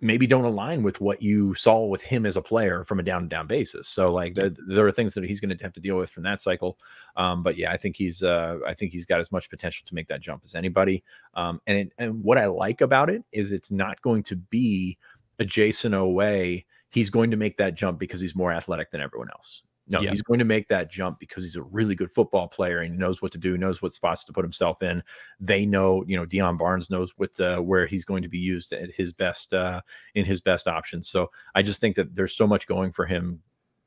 maybe 0.00 0.26
don't 0.26 0.44
align 0.44 0.82
with 0.82 1.00
what 1.00 1.22
you 1.22 1.54
saw 1.54 1.86
with 1.86 2.02
him 2.02 2.26
as 2.26 2.36
a 2.36 2.42
player 2.42 2.84
from 2.84 3.00
a 3.00 3.02
down 3.02 3.22
and 3.22 3.30
down 3.30 3.46
basis. 3.46 3.88
So 3.88 4.12
like 4.12 4.34
there, 4.34 4.50
there 4.68 4.86
are 4.86 4.92
things 4.92 5.14
that 5.14 5.24
he's 5.24 5.40
going 5.40 5.56
to 5.56 5.64
have 5.64 5.72
to 5.74 5.80
deal 5.80 5.96
with 5.96 6.10
from 6.10 6.22
that 6.24 6.40
cycle. 6.40 6.78
Um, 7.16 7.42
but 7.42 7.56
yeah, 7.56 7.72
I 7.72 7.76
think 7.76 7.96
he's 7.96 8.22
uh, 8.22 8.58
I 8.66 8.74
think 8.74 8.92
he's 8.92 9.06
got 9.06 9.20
as 9.20 9.32
much 9.32 9.50
potential 9.50 9.84
to 9.86 9.94
make 9.94 10.08
that 10.08 10.20
jump 10.20 10.42
as 10.44 10.54
anybody. 10.54 11.02
Um, 11.34 11.60
and 11.66 11.78
it, 11.78 11.92
and 11.98 12.22
what 12.22 12.38
I 12.38 12.46
like 12.46 12.80
about 12.80 13.10
it 13.10 13.22
is 13.32 13.52
it's 13.52 13.70
not 13.70 14.00
going 14.02 14.22
to 14.24 14.36
be 14.36 14.98
a 15.38 15.44
Jayson 15.44 15.92
Oweh. 15.92 16.64
He's 16.90 17.10
going 17.10 17.30
to 17.30 17.36
make 17.36 17.56
that 17.58 17.74
jump 17.74 17.98
because 17.98 18.20
he's 18.20 18.36
more 18.36 18.52
athletic 18.52 18.90
than 18.90 19.00
everyone 19.00 19.28
else. 19.30 19.62
No, 19.88 20.00
Yeah. 20.00 20.10
he's 20.10 20.22
going 20.22 20.40
to 20.40 20.44
make 20.44 20.68
that 20.68 20.90
jump 20.90 21.20
because 21.20 21.44
he's 21.44 21.56
a 21.56 21.62
really 21.62 21.94
good 21.94 22.10
football 22.10 22.48
player 22.48 22.80
and 22.80 22.92
he 22.92 22.98
knows 22.98 23.22
what 23.22 23.30
to 23.32 23.38
do, 23.38 23.56
knows 23.56 23.80
what 23.80 23.92
spots 23.92 24.24
to 24.24 24.32
put 24.32 24.44
himself 24.44 24.82
in. 24.82 25.02
They 25.38 25.64
know, 25.64 26.04
you 26.06 26.16
know, 26.16 26.26
Deion 26.26 26.58
Barnes 26.58 26.90
knows 26.90 27.12
what 27.16 27.38
uh, 27.38 27.58
where 27.58 27.86
he's 27.86 28.04
going 28.04 28.22
to 28.22 28.28
be 28.28 28.38
used 28.38 28.72
at 28.72 28.90
his 28.90 29.12
best 29.12 29.54
uh, 29.54 29.80
in 30.14 30.24
his 30.24 30.40
best 30.40 30.66
options. 30.66 31.08
So 31.08 31.30
I 31.54 31.62
just 31.62 31.80
think 31.80 31.94
that 31.96 32.14
there's 32.14 32.34
so 32.34 32.46
much 32.46 32.66
going 32.66 32.90
for 32.90 33.06
him 33.06 33.42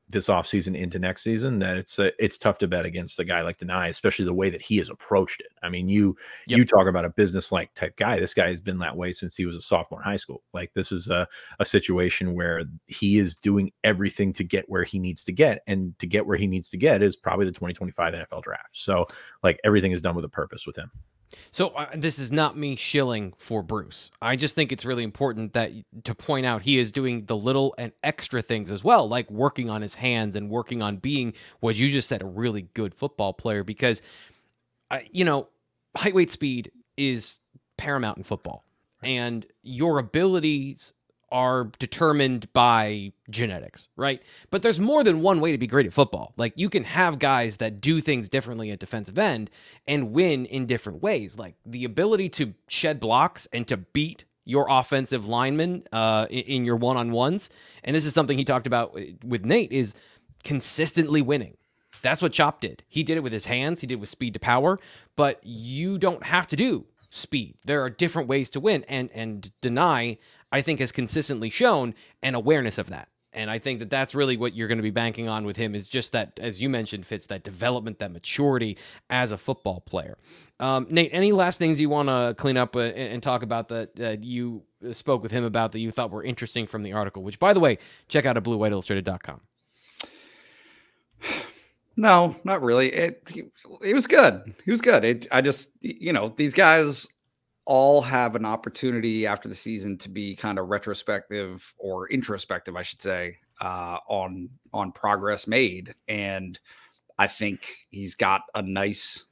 this 0.09 0.27
offseason 0.27 0.75
into 0.75 0.97
next 0.97 1.21
season 1.21 1.59
that 1.59 1.77
it's 1.77 1.99
uh, 1.99 2.09
it's 2.17 2.37
tough 2.37 2.57
to 2.57 2.67
bet 2.67 2.85
against 2.85 3.19
a 3.19 3.23
guy 3.23 3.41
like 3.41 3.57
Dani, 3.57 3.89
especially 3.89 4.25
the 4.25 4.33
way 4.33 4.49
that 4.49 4.61
he 4.61 4.77
has 4.77 4.89
approached 4.89 5.39
it. 5.39 5.51
I 5.61 5.69
mean, 5.69 5.87
you 5.87 6.17
Yep. 6.47 6.57
you 6.57 6.65
talk 6.65 6.87
about 6.87 7.05
a 7.05 7.09
business 7.09 7.51
like 7.51 7.73
type 7.75 7.95
guy. 7.95 8.19
This 8.19 8.33
guy 8.33 8.49
has 8.49 8.59
been 8.59 8.79
that 8.79 8.97
way 8.97 9.13
since 9.13 9.35
he 9.35 9.45
was 9.45 9.55
a 9.55 9.61
sophomore 9.61 10.01
in 10.01 10.03
high 10.03 10.15
school. 10.15 10.43
Like 10.53 10.73
this 10.73 10.91
is 10.91 11.09
a, 11.09 11.27
a 11.59 11.65
situation 11.65 12.33
where 12.33 12.63
he 12.87 13.19
is 13.19 13.35
doing 13.35 13.71
everything 13.83 14.33
to 14.33 14.43
get 14.43 14.67
where 14.67 14.83
he 14.83 14.97
needs 14.97 15.23
to 15.25 15.31
get, 15.31 15.61
and 15.67 15.97
to 15.99 16.07
get 16.07 16.25
where 16.25 16.37
he 16.37 16.47
needs 16.47 16.69
to 16.69 16.77
get 16.77 17.03
is 17.03 17.15
probably 17.15 17.45
the 17.45 17.51
2025 17.51 18.13
NFL 18.13 18.41
draft. 18.41 18.69
So 18.71 19.07
like 19.43 19.59
everything 19.63 19.91
is 19.91 20.01
done 20.01 20.15
with 20.15 20.25
a 20.25 20.29
purpose 20.29 20.65
with 20.65 20.75
him. 20.75 20.91
So 21.51 21.69
uh, 21.69 21.87
this 21.95 22.17
is 22.17 22.31
not 22.31 22.57
me 22.57 22.75
shilling 22.75 23.33
for 23.37 23.61
Bruce. 23.61 24.11
I 24.21 24.35
just 24.35 24.55
think 24.55 24.71
it's 24.71 24.85
really 24.85 25.03
important 25.03 25.53
that 25.53 25.71
to 26.03 26.15
point 26.15 26.45
out 26.45 26.63
he 26.63 26.79
is 26.79 26.91
doing 26.91 27.25
the 27.25 27.37
little 27.37 27.75
and 27.77 27.91
extra 28.03 28.41
things 28.41 28.71
as 28.71 28.83
well, 28.83 29.07
like 29.07 29.29
working 29.29 29.69
on 29.69 29.81
his 29.81 29.95
hands 29.95 30.35
and 30.35 30.49
working 30.49 30.81
on 30.81 30.97
being 30.97 31.33
what 31.59 31.77
you 31.77 31.91
just 31.91 32.09
said 32.09 32.21
a 32.21 32.25
really 32.25 32.63
good 32.73 32.95
football 32.95 33.33
player. 33.33 33.63
Because, 33.63 34.01
I, 34.89 35.07
you 35.11 35.23
know, 35.25 35.47
height, 35.95 36.15
weight, 36.15 36.31
speed 36.31 36.71
is 36.97 37.39
paramount 37.77 38.17
in 38.17 38.23
football, 38.23 38.63
and 39.03 39.45
your 39.61 39.99
abilities 39.99 40.93
are 41.31 41.65
determined 41.79 42.51
by 42.53 43.11
genetics, 43.29 43.87
right? 43.95 44.21
But 44.49 44.61
there's 44.61 44.79
more 44.79 45.03
than 45.03 45.21
one 45.21 45.39
way 45.41 45.51
to 45.51 45.57
be 45.57 45.67
great 45.67 45.85
at 45.85 45.93
football. 45.93 46.33
Like 46.37 46.53
you 46.55 46.69
can 46.69 46.83
have 46.83 47.19
guys 47.19 47.57
that 47.57 47.81
do 47.81 48.01
things 48.01 48.29
differently 48.29 48.71
at 48.71 48.79
defensive 48.79 49.17
end 49.17 49.49
and 49.87 50.11
win 50.11 50.45
in 50.45 50.65
different 50.65 51.01
ways. 51.01 51.37
Like 51.37 51.55
the 51.65 51.85
ability 51.85 52.29
to 52.29 52.53
shed 52.67 52.99
blocks 52.99 53.47
and 53.53 53.67
to 53.67 53.77
beat 53.77 54.25
your 54.45 54.65
offensive 54.69 55.27
linemen 55.27 55.83
uh, 55.91 56.25
in, 56.29 56.65
your 56.65 56.75
one-on-ones. 56.75 57.51
And 57.83 57.95
this 57.95 58.05
is 58.05 58.15
something 58.15 58.37
he 58.37 58.43
talked 58.43 58.65
about 58.65 58.97
with 59.23 59.45
Nate 59.45 59.71
is 59.71 59.93
consistently 60.43 61.21
winning. 61.21 61.55
That's 62.01 62.21
what 62.21 62.33
Chop 62.33 62.61
did. 62.61 62.83
He 62.87 63.03
did 63.03 63.17
it 63.17 63.21
with 63.21 63.33
his 63.33 63.45
hands, 63.45 63.81
he 63.81 63.87
did 63.87 63.95
it 63.95 63.99
with 63.99 64.09
speed 64.09 64.33
to 64.33 64.39
power, 64.39 64.79
but 65.15 65.39
you 65.43 65.97
don't 65.97 66.23
have 66.23 66.47
to 66.47 66.55
do 66.55 66.85
speed. 67.09 67.55
There 67.65 67.81
are 67.83 67.89
different 67.89 68.27
ways 68.27 68.49
to 68.51 68.59
win 68.59 68.83
and 68.87 69.09
and 69.13 69.51
Dani 69.61 70.17
I 70.51 70.61
think 70.61 70.79
has 70.79 70.91
consistently 70.91 71.49
shown 71.49 71.93
an 72.23 72.35
awareness 72.35 72.77
of 72.77 72.89
that. 72.89 73.09
And 73.31 73.51
I 73.51 73.59
think 73.59 73.79
that 73.79 73.91
that's 73.91 74.15
really 74.15 74.37
what 74.37 74.55
you're 74.55 74.67
going 74.67 74.79
to 74.79 74.83
be 74.83 74.89
banking 74.89 75.29
on 75.29 75.45
with 75.45 75.55
him 75.55 75.75
is 75.75 75.87
just 75.87 76.13
that, 76.13 76.39
as 76.41 76.61
you 76.61 76.67
mentioned, 76.67 77.05
fits 77.05 77.27
that 77.27 77.43
development, 77.43 77.99
that 77.99 78.11
maturity 78.11 78.77
as 79.09 79.31
a 79.31 79.37
football 79.37 79.81
player. 79.81 80.17
Um, 80.59 80.87
Nate, 80.89 81.11
any 81.13 81.31
last 81.31 81.59
things 81.59 81.79
you 81.79 81.89
want 81.89 82.09
to 82.09 82.33
clean 82.39 82.57
up 82.57 82.75
uh, 82.75 82.79
and, 82.79 83.21
talk 83.21 83.43
about 83.43 83.67
that 83.67 83.95
that 83.97 84.23
you 84.23 84.63
spoke 84.93 85.21
with 85.21 85.31
him 85.31 85.43
about 85.43 85.73
that 85.73 85.79
you 85.79 85.91
thought 85.91 86.09
were 86.09 86.23
interesting 86.23 86.65
from 86.65 86.81
the 86.81 86.93
article? 86.93 87.21
Which, 87.21 87.37
by 87.37 87.53
the 87.53 87.59
way, 87.59 87.77
check 88.07 88.25
out 88.25 88.35
at 88.35 88.43
bluewhiteillustrated.com. 88.43 89.41
No, 91.99 92.33
not 92.45 92.61
really. 92.61 92.93
It 92.93 93.21
he, 93.27 93.43
he 93.83 93.93
was 93.93 94.07
good. 94.07 94.55
He 94.63 94.71
was 94.71 94.79
good. 94.79 95.03
It, 95.03 95.27
I 95.33 95.41
just 95.41 95.71
you 95.81 96.13
know 96.13 96.33
these 96.37 96.53
guys 96.53 97.05
all 97.65 98.01
have 98.01 98.37
an 98.37 98.45
opportunity 98.45 99.27
after 99.27 99.49
the 99.49 99.53
season 99.53 99.97
to 99.97 100.09
be 100.09 100.33
kind 100.33 100.57
of 100.57 100.69
retrospective 100.69 101.73
or 101.77 102.07
introspective, 102.09 102.77
I 102.77 102.83
should 102.83 103.01
say, 103.01 103.35
uh, 103.59 103.97
on 104.07 104.49
on 104.71 104.93
progress 104.93 105.45
made, 105.45 105.93
and 106.07 106.57
I 107.17 107.27
think 107.27 107.67
he's 107.89 108.15
got 108.15 108.43
a 108.55 108.61
nice 108.61 109.25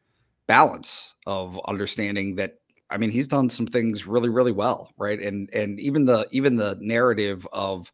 balance 0.48 1.16
of 1.26 1.58
understanding 1.70 2.36
that. 2.36 2.56
I 2.90 2.98
mean, 2.98 3.12
he's 3.12 3.30
done 3.30 3.50
some 3.50 3.68
things 3.68 4.06
really, 4.06 4.30
really 4.30 4.52
well, 4.52 4.92
right? 4.98 5.22
And 5.22 5.50
and 5.54 5.80
even 5.80 6.04
the 6.04 6.28
even 6.32 6.58
the 6.58 6.78
narrative 6.82 7.48
of, 7.54 7.94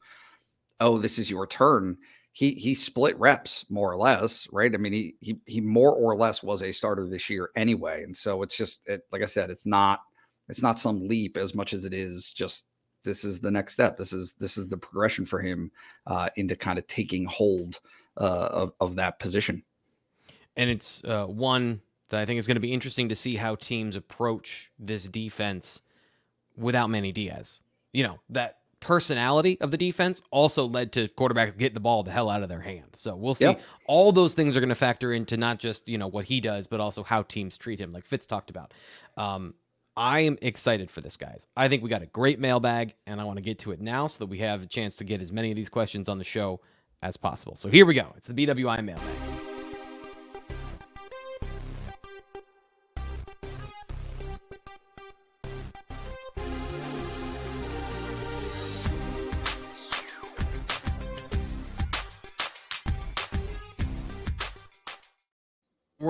oh, 0.79 0.97
this 0.97 1.19
is 1.19 1.29
your 1.29 1.45
turn 1.45 1.95
he 2.34 2.52
he 2.54 2.74
split 2.74 3.17
reps 3.19 3.63
more 3.69 3.91
or 3.91 3.98
less, 3.98 4.48
right? 4.52 4.74
I 4.74 4.78
mean, 4.78 4.91
he 4.91 5.15
he 5.22 5.38
he 5.46 5.62
more 5.62 5.93
or 5.93 6.15
less 6.15 6.41
was 6.41 6.63
a 6.63 6.72
starter 6.72 7.08
this 7.08 7.30
year 7.30 7.52
anyway, 7.56 8.04
and 8.04 8.17
so 8.17 8.41
it's 8.41 8.58
just 8.58 8.89
it, 8.89 9.04
like 9.12 9.22
I 9.22 9.28
said, 9.28 9.52
it's 9.52 9.67
not 9.67 10.02
it's 10.50 10.63
not 10.63 10.80
some 10.80 11.08
leap 11.08 11.38
as 11.38 11.54
much 11.56 11.74
as 11.74 11.86
it 11.86 11.93
is 11.93 12.34
just 12.34 12.65
this 13.04 13.24
is 13.24 13.39
the 13.39 13.52
next 13.52 13.74
step. 13.74 13.98
This 13.98 14.13
is 14.13 14.34
this 14.39 14.58
is 14.58 14.67
the 14.67 14.78
progression 14.78 15.26
for 15.26 15.39
him 15.39 15.72
uh, 16.08 16.30
into 16.36 16.56
kind 16.56 16.80
of 16.80 16.88
taking 16.88 17.26
hold 17.26 17.80
uh, 18.17 18.50
of 18.52 18.74
of 18.80 18.96
that 18.96 19.19
position. 19.19 19.63
And 20.58 20.72
it's 20.72 21.04
uh, 21.04 21.26
one 21.26 21.82
that 22.10 22.19
I 22.19 22.26
think 22.26 22.39
is 22.39 22.48
going 22.48 22.56
to 22.56 22.62
be 22.62 22.74
interesting 22.74 23.10
to 23.10 23.15
see 23.15 23.36
how 23.36 23.56
teams 23.56 23.96
approach 23.96 24.72
this 24.80 25.06
defense 25.06 25.82
without 26.58 26.89
Manny 26.89 27.12
Diaz. 27.12 27.62
You 27.91 28.04
know 28.04 28.19
that 28.30 28.58
personality 28.84 29.58
of 29.62 29.72
the 29.72 29.78
defense 29.78 30.22
also 30.30 30.67
led 30.67 30.91
to 30.91 31.08
quarterbacks 31.08 31.58
getting 31.58 31.74
the 31.74 31.80
ball 31.80 32.04
the 32.04 32.12
hell 32.12 32.30
out 32.30 32.43
of 32.43 32.50
their 32.50 32.60
hand. 32.60 32.96
So 32.96 33.15
we'll 33.15 33.34
see. 33.34 33.46
Yep. 33.46 33.62
All 33.88 34.12
those 34.12 34.34
things 34.34 34.58
are 34.58 34.60
going 34.60 34.69
to 34.69 34.76
factor 34.76 35.13
into 35.13 35.38
not 35.38 35.58
just 35.58 35.88
you 35.88 35.98
know 35.98 36.08
what 36.08 36.26
he 36.26 36.41
does, 36.41 36.67
but 36.67 36.80
also 36.82 37.02
how 37.02 37.24
teams 37.24 37.58
treat 37.58 37.80
him, 37.80 37.93
like 37.93 38.06
Fitz 38.06 38.26
talked 38.26 38.50
about. 38.50 38.74
Um, 39.17 39.54
I 39.96 40.22
am 40.22 40.38
excited 40.41 40.91
for 40.91 41.02
this, 41.02 41.15
guys. 41.15 41.48
I 41.56 41.69
think 41.69 41.82
we 41.82 41.89
got 41.89 42.02
a 42.02 42.08
great 42.08 42.39
mailbag, 42.39 42.96
and 43.08 43.22
I 43.22 43.24
want 43.24 43.38
to 43.38 43.43
get 43.43 43.60
to 43.60 43.72
it 43.72 43.80
now 43.80 44.08
so 44.08 44.19
that 44.19 44.30
we 44.30 44.39
have 44.39 44.63
a 44.63 44.65
chance 44.65 44.98
to 44.98 45.04
get 45.04 45.22
as 45.22 45.32
many 45.32 45.52
of 45.52 45.56
these 45.56 45.69
questions 45.69 46.10
on 46.10 46.17
the 46.17 46.24
show 46.24 46.60
as 47.02 47.15
possible. 47.15 47.56
So 47.56 47.69
here 47.69 47.86
we 47.86 47.93
go. 47.93 48.08
It's 48.17 48.28
the 48.28 48.34
BWI 48.34 48.84
mailbag. 48.84 49.33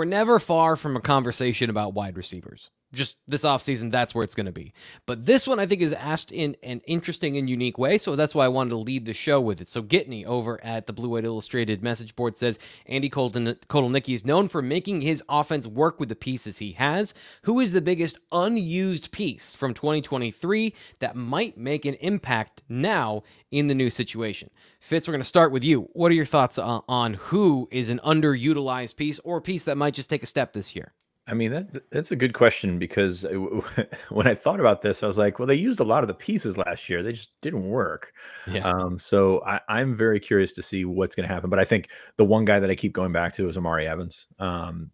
We're 0.04 0.10
never 0.10 0.38
far 0.38 0.76
from 0.76 0.98
a 0.98 1.00
conversation 1.00 1.70
about 1.70 1.94
wide 1.94 2.18
receivers 2.18 2.70
just 2.94 3.18
this 3.28 3.44
offseason, 3.44 3.92
that's 3.92 4.14
where 4.14 4.24
it's 4.24 4.36
going 4.36 4.46
to 4.46 4.52
be. 4.52 4.74
But 5.06 5.26
this 5.26 5.48
one, 5.48 5.60
I 5.60 5.66
think, 5.66 5.82
is 5.82 5.94
asked 5.94 6.32
in 6.32 6.56
an 6.64 6.82
interesting 6.86 7.38
and 7.38 7.50
unique 7.50 7.78
way. 7.78 7.98
So 7.98 8.16
that's 8.16 8.36
why 8.36 8.46
I 8.46 8.50
wanted 8.50 8.72
to 8.72 8.78
lead 8.78 9.06
the 9.06 9.14
show 9.14 9.42
with 9.42 9.62
it. 9.62 9.68
So 9.68 9.82
Gitney 9.82 10.26
over 10.26 10.64
at 10.64 10.86
the 10.86 10.94
Blue 10.94 11.10
White 11.10 11.26
Illustrated 11.26 11.84
message 11.84 12.16
board 12.16 12.38
says 12.38 12.60
Andy 12.86 13.10
Kotelnicki 13.10 14.14
is 14.14 14.26
known 14.26 14.48
for 14.48 14.62
making 14.62 15.02
his 15.02 15.24
offense 15.28 15.68
work 15.68 16.00
with 16.00 16.10
the 16.10 16.16
pieces 16.16 16.60
he 16.60 16.74
has. 16.74 17.14
Who 17.44 17.60
is 17.60 17.74
the 17.74 17.82
biggest 17.82 18.20
unused 18.32 19.12
piece 19.12 19.56
from 19.56 19.74
2023 19.74 20.74
that 21.00 21.16
might 21.16 21.58
make 21.58 21.86
an 21.86 21.96
impact 21.96 22.62
now 22.70 23.24
in 23.52 23.68
the 23.68 23.76
new 23.76 23.90
situation? 23.90 24.50
Fitz, 24.80 25.08
we're 25.08 25.14
going 25.14 25.22
to 25.22 25.26
start 25.26 25.52
with 25.52 25.64
you. 25.64 25.90
What 25.94 26.12
are 26.12 26.16
your 26.16 26.26
thoughts 26.26 26.60
on, 26.60 26.84
on 26.88 27.14
who 27.16 27.68
is 27.72 27.90
an 27.90 28.00
underutilized 28.06 28.96
piece 28.96 29.20
or 29.20 29.38
a 29.38 29.42
piece 29.42 29.64
that 29.64 29.78
might 29.78 29.94
just 29.94 30.10
take 30.10 30.24
a 30.24 30.28
step 30.28 30.54
this 30.54 30.76
year? 30.76 30.94
I 31.26 31.34
mean, 31.34 31.52
that 31.54 31.90
that's 31.90 32.12
a 32.12 32.18
good 32.18 32.34
question 32.34 32.80
because 32.80 33.24
it, 33.24 33.36
when 34.10 34.28
I 34.28 34.36
thought 34.36 34.60
about 34.60 34.82
this, 34.82 35.04
I 35.04 35.08
was 35.08 35.18
like, 35.18 35.40
well, 35.40 35.48
they 35.48 35.56
used 35.56 35.80
a 35.80 35.86
lot 35.86 36.04
of 36.04 36.08
the 36.08 36.14
pieces 36.14 36.58
last 36.58 36.90
year. 36.90 37.02
They 37.02 37.14
just 37.14 37.32
didn't 37.42 37.68
work. 37.70 38.14
Yeah. 38.46 38.70
Um, 38.70 39.00
so 39.00 39.42
I, 39.46 39.62
I'm 39.70 39.96
very 39.96 40.20
curious 40.20 40.52
to 40.54 40.62
see 40.62 40.84
what's 40.84 41.16
going 41.16 41.28
to 41.28 41.34
happen. 41.34 41.50
But 41.50 41.60
I 41.60 41.66
think 41.66 41.90
the 42.18 42.26
one 42.26 42.44
guy 42.44 42.60
that 42.60 42.70
I 42.70 42.76
keep 42.76 42.92
going 42.92 43.14
back 43.14 43.34
to 43.34 43.48
is 43.48 43.58
Omari 43.58 43.88
Evans. 43.88 44.28
Um, 44.40 44.92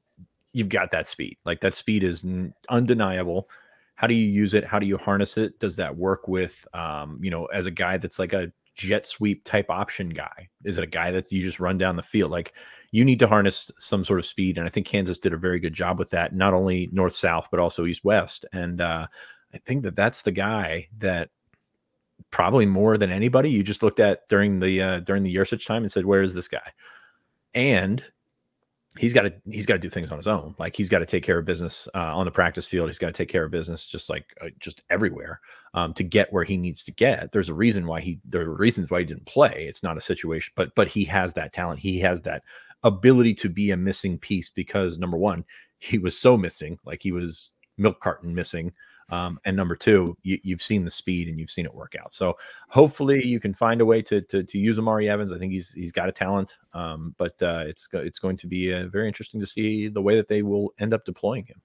you've 0.53 0.69
got 0.69 0.91
that 0.91 1.07
speed. 1.07 1.37
Like 1.45 1.61
that 1.61 1.73
speed 1.73 2.03
is 2.03 2.23
undeniable. 2.69 3.49
How 3.95 4.07
do 4.07 4.13
you 4.13 4.25
use 4.25 4.53
it? 4.53 4.63
How 4.63 4.79
do 4.79 4.85
you 4.85 4.97
harness 4.97 5.35
it? 5.35 5.59
Does 5.59 5.75
that 5.77 5.97
work 5.97 6.27
with, 6.27 6.65
um, 6.73 7.19
you 7.21 7.31
know, 7.31 7.45
as 7.47 7.65
a 7.65 7.71
guy 7.71 7.97
that's 7.97 8.19
like 8.19 8.33
a 8.33 8.51
jet 8.79 9.05
sweep 9.05 9.43
type 9.43 9.69
option 9.69 10.09
guy? 10.09 10.49
Is 10.63 10.77
it 10.77 10.83
a 10.83 10.87
guy 10.87 11.11
that 11.11 11.31
you 11.31 11.43
just 11.43 11.59
run 11.59 11.77
down 11.77 11.95
the 11.95 12.01
field? 12.03 12.31
Like 12.31 12.53
you 12.91 13.03
need 13.03 13.19
to 13.19 13.27
harness 13.27 13.69
some 13.77 14.03
sort 14.03 14.19
of 14.19 14.25
speed. 14.25 14.57
And 14.57 14.65
I 14.65 14.69
think 14.69 14.87
Kansas 14.87 15.19
did 15.19 15.33
a 15.33 15.37
very 15.37 15.59
good 15.59 15.73
job 15.73 15.99
with 15.99 16.09
that, 16.11 16.33
not 16.33 16.53
only 16.53 16.89
north 16.91 17.15
south, 17.15 17.49
but 17.51 17.59
also 17.59 17.85
east 17.85 18.03
west. 18.03 18.45
And 18.53 18.81
uh, 18.81 19.07
I 19.53 19.57
think 19.59 19.83
that 19.83 19.95
that's 19.95 20.21
the 20.21 20.31
guy 20.31 20.87
that 20.99 21.29
probably 22.31 22.65
more 22.65 22.97
than 22.97 23.11
anybody 23.11 23.49
you 23.49 23.63
just 23.63 23.83
looked 23.83 23.99
at 23.99 24.27
during 24.29 24.59
the 24.59 24.81
uh, 24.81 24.99
during 25.01 25.23
the 25.23 25.45
such 25.45 25.67
time 25.67 25.83
and 25.83 25.91
said, 25.91 26.05
"Where 26.05 26.21
is 26.21 26.33
this 26.33 26.47
guy?" 26.47 26.71
And 27.53 28.03
he's 28.97 29.13
got 29.13 29.23
to 29.23 29.33
he's 29.49 29.65
got 29.65 29.75
to 29.75 29.79
do 29.79 29.89
things 29.89 30.11
on 30.11 30.17
his 30.17 30.27
own. 30.27 30.55
Like 30.57 30.75
he's 30.75 30.89
got 30.89 30.99
to 30.99 31.05
take 31.05 31.23
care 31.23 31.37
of 31.37 31.45
business 31.45 31.87
uh, 31.93 32.15
on 32.15 32.25
the 32.25 32.31
practice 32.31 32.65
field. 32.65 32.89
He's 32.89 32.97
got 32.97 33.07
to 33.07 33.13
take 33.13 33.29
care 33.29 33.45
of 33.45 33.51
business 33.51 33.85
just 33.85 34.09
like 34.09 34.25
uh, 34.41 34.49
just 34.59 34.83
everywhere 34.89 35.39
um, 35.73 35.93
to 35.93 36.03
get 36.03 36.31
where 36.33 36.43
he 36.43 36.57
needs 36.57 36.83
to 36.85 36.91
get. 36.91 37.31
There's 37.31 37.49
a 37.49 37.53
reason 37.53 37.85
why 37.85 38.01
he 38.01 38.19
there 38.25 38.41
are 38.41 38.55
reasons 38.55 38.89
why 38.89 38.99
he 38.99 39.05
didn't 39.05 39.25
play. 39.25 39.65
It's 39.67 39.83
not 39.83 39.97
a 39.97 40.01
situation, 40.01 40.53
but 40.55 40.73
but 40.75 40.87
he 40.87 41.05
has 41.05 41.33
that 41.33 41.53
talent. 41.53 41.79
He 41.79 41.99
has 41.99 42.21
that 42.21 42.43
ability 42.83 43.33
to 43.35 43.49
be 43.49 43.71
a 43.71 43.77
missing 43.77 44.17
piece 44.17 44.49
because 44.49 44.97
number 44.97 45.17
one, 45.17 45.45
he 45.77 45.97
was 45.97 46.17
so 46.17 46.37
missing, 46.37 46.79
like 46.85 47.01
he 47.03 47.11
was 47.11 47.51
milk 47.77 47.99
carton 47.99 48.33
missing. 48.33 48.73
Um, 49.11 49.39
and 49.45 49.55
number 49.55 49.75
two, 49.75 50.15
you, 50.23 50.39
have 50.49 50.61
seen 50.61 50.85
the 50.85 50.91
speed 50.91 51.27
and 51.27 51.39
you've 51.39 51.49
seen 51.49 51.65
it 51.65 51.73
work 51.73 51.95
out. 51.99 52.13
So 52.13 52.37
hopefully 52.67 53.25
you 53.25 53.39
can 53.39 53.53
find 53.53 53.81
a 53.81 53.85
way 53.85 54.01
to 54.03 54.21
to, 54.21 54.43
to 54.43 54.57
use 54.57 54.77
Omari 54.77 55.09
Evans. 55.09 55.33
I 55.33 55.39
think 55.39 55.51
he's 55.51 55.73
he's 55.73 55.91
got 55.91 56.09
a 56.09 56.11
talent, 56.11 56.57
um, 56.73 57.15
but 57.17 57.41
uh, 57.41 57.63
it's 57.65 57.87
it's 57.93 58.19
going 58.19 58.37
to 58.37 58.47
be 58.47 58.73
uh, 58.73 58.87
very 58.87 59.07
interesting 59.07 59.39
to 59.41 59.47
see 59.47 59.87
the 59.87 60.01
way 60.01 60.15
that 60.15 60.27
they 60.27 60.41
will 60.41 60.73
end 60.79 60.93
up 60.93 61.05
deploying 61.05 61.45
him. 61.45 61.61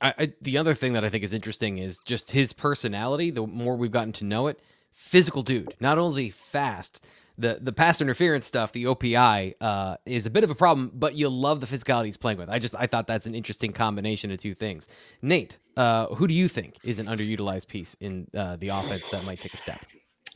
I, 0.00 0.14
I, 0.18 0.32
the 0.42 0.58
other 0.58 0.74
thing 0.74 0.92
that 0.92 1.04
I 1.04 1.08
think 1.08 1.24
is 1.24 1.32
interesting 1.32 1.78
is 1.78 1.98
just 2.04 2.30
his 2.30 2.52
personality. 2.52 3.30
The 3.30 3.46
more 3.46 3.76
we've 3.76 3.90
gotten 3.90 4.12
to 4.14 4.24
know 4.24 4.46
it, 4.46 4.60
physical 4.92 5.42
dude. 5.42 5.74
Not 5.80 5.98
only 5.98 6.30
fast, 6.30 7.06
the 7.38 7.58
the 7.60 7.72
pass 7.72 8.00
interference 8.00 8.46
stuff, 8.46 8.72
the 8.72 8.84
OPI, 8.84 9.54
uh, 9.60 9.96
is 10.06 10.26
a 10.26 10.30
bit 10.30 10.44
of 10.44 10.50
a 10.50 10.54
problem, 10.54 10.90
but 10.94 11.14
you 11.14 11.28
love 11.28 11.60
the 11.60 11.66
physicality 11.66 12.06
he's 12.06 12.16
playing 12.16 12.38
with. 12.38 12.48
I 12.48 12.58
just 12.58 12.74
I 12.74 12.86
thought 12.86 13.06
that's 13.06 13.26
an 13.26 13.34
interesting 13.34 13.72
combination 13.72 14.30
of 14.30 14.40
two 14.40 14.54
things. 14.54 14.88
Nate, 15.22 15.58
uh, 15.76 16.06
who 16.06 16.26
do 16.26 16.34
you 16.34 16.48
think 16.48 16.76
is 16.84 16.98
an 16.98 17.06
underutilized 17.06 17.68
piece 17.68 17.94
in 18.00 18.26
uh, 18.36 18.56
the 18.56 18.68
offense 18.68 19.06
that 19.10 19.24
might 19.24 19.40
take 19.40 19.54
a 19.54 19.58
step? 19.58 19.84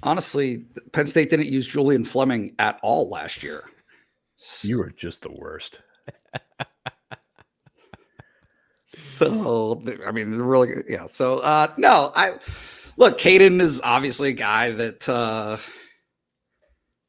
Honestly, 0.02 0.64
Penn 0.92 1.06
State 1.06 1.30
didn't 1.30 1.48
use 1.48 1.66
Julian 1.66 2.04
Fleming 2.04 2.54
at 2.58 2.78
all 2.82 3.08
last 3.08 3.42
year. 3.42 3.64
You 4.62 4.78
were 4.78 4.90
just 4.90 5.22
the 5.22 5.32
worst. 5.32 5.80
so 8.86 9.82
I 10.06 10.12
mean, 10.12 10.32
really, 10.36 10.70
yeah. 10.88 11.06
So 11.06 11.38
uh, 11.38 11.72
no, 11.76 12.12
I 12.14 12.34
look. 12.96 13.18
Caden 13.18 13.60
is 13.60 13.80
obviously 13.82 14.30
a 14.30 14.34
guy 14.34 14.72
that. 14.72 15.08
Uh, 15.08 15.56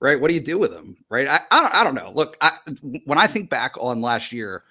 right? 0.02 0.20
What 0.20 0.28
do 0.28 0.34
you 0.34 0.42
do 0.42 0.58
with 0.58 0.74
him, 0.74 0.98
right? 1.10 1.28
I, 1.28 1.40
I 1.52 1.62
don't, 1.62 1.76
I 1.76 1.84
don't 1.86 1.96
know. 1.96 2.12
Look, 2.14 2.36
I, 2.42 2.52
when 3.06 3.18
I 3.18 3.28
think 3.28 3.50
back 3.50 3.76
on 3.80 4.02
last 4.02 4.34
year, 4.34 4.64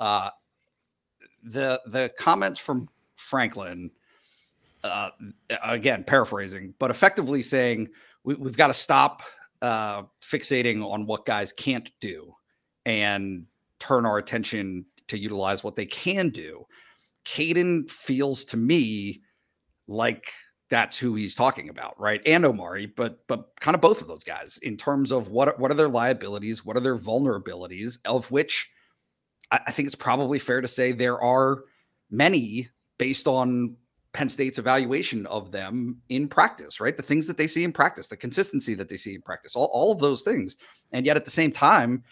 uh, 0.00 0.30
the 1.44 1.80
the 1.86 2.10
comments 2.18 2.58
from 2.58 2.88
Franklin, 3.14 3.90
uh, 4.82 5.10
again 5.62 6.02
paraphrasing, 6.02 6.74
but 6.78 6.90
effectively 6.90 7.42
saying 7.42 7.88
we, 8.24 8.34
have 8.34 8.56
got 8.56 8.68
to 8.68 8.74
stop 8.74 9.22
uh, 9.62 10.02
fixating 10.22 10.84
on 10.84 11.06
what 11.06 11.24
guys 11.24 11.52
can't 11.52 11.90
do 12.00 12.34
and 12.86 13.46
turn 13.78 14.04
our 14.06 14.18
attention 14.18 14.84
to 15.08 15.18
utilize 15.18 15.62
what 15.62 15.76
they 15.76 15.86
can 15.86 16.30
do. 16.30 16.66
Caden 17.24 17.90
feels 17.90 18.44
to 18.46 18.56
me 18.56 19.22
like 19.86 20.32
that's 20.70 20.96
who 20.96 21.16
he's 21.16 21.34
talking 21.34 21.68
about, 21.68 22.00
right? 22.00 22.22
And 22.24 22.44
Omari, 22.44 22.86
but 22.86 23.26
but 23.26 23.50
kind 23.60 23.74
of 23.74 23.80
both 23.80 24.00
of 24.00 24.08
those 24.08 24.24
guys 24.24 24.58
in 24.62 24.76
terms 24.76 25.10
of 25.12 25.28
what 25.28 25.58
what 25.58 25.70
are 25.70 25.74
their 25.74 25.88
liabilities, 25.88 26.64
what 26.64 26.76
are 26.76 26.80
their 26.80 26.96
vulnerabilities, 26.96 27.98
of 28.04 28.30
which 28.30 28.70
I, 29.50 29.60
I 29.66 29.72
think 29.72 29.86
it's 29.86 29.96
probably 29.96 30.38
fair 30.38 30.60
to 30.60 30.68
say 30.68 30.92
there 30.92 31.20
are 31.20 31.64
many 32.10 32.68
based 32.98 33.26
on 33.26 33.76
Penn 34.12 34.28
State's 34.28 34.58
evaluation 34.58 35.26
of 35.26 35.52
them 35.52 35.96
in 36.08 36.28
practice, 36.28 36.80
right? 36.80 36.96
The 36.96 37.02
things 37.02 37.26
that 37.26 37.36
they 37.36 37.46
see 37.46 37.64
in 37.64 37.72
practice, 37.72 38.08
the 38.08 38.16
consistency 38.16 38.74
that 38.74 38.88
they 38.88 38.96
see 38.96 39.14
in 39.14 39.22
practice, 39.22 39.54
all, 39.54 39.70
all 39.72 39.92
of 39.92 40.00
those 40.00 40.22
things. 40.22 40.56
And 40.92 41.06
yet 41.06 41.16
at 41.16 41.24
the 41.24 41.30
same 41.30 41.52
time, 41.52 42.02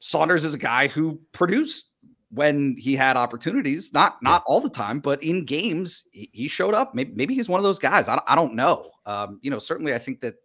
Saunders 0.00 0.44
is 0.44 0.54
a 0.54 0.58
guy 0.58 0.88
who 0.88 1.20
produced 1.32 1.91
when 2.32 2.74
he 2.78 2.96
had 2.96 3.16
opportunities, 3.16 3.92
not 3.92 4.22
not 4.22 4.42
all 4.46 4.60
the 4.60 4.70
time, 4.70 5.00
but 5.00 5.22
in 5.22 5.44
games 5.44 6.04
he, 6.12 6.30
he 6.32 6.48
showed 6.48 6.74
up. 6.74 6.94
Maybe, 6.94 7.12
maybe, 7.14 7.34
he's 7.34 7.48
one 7.48 7.60
of 7.60 7.64
those 7.64 7.78
guys. 7.78 8.08
I, 8.08 8.20
I 8.26 8.34
don't 8.34 8.54
know. 8.54 8.90
Um, 9.04 9.38
you 9.42 9.50
know, 9.50 9.58
certainly 9.58 9.94
I 9.94 9.98
think 9.98 10.20
that 10.22 10.36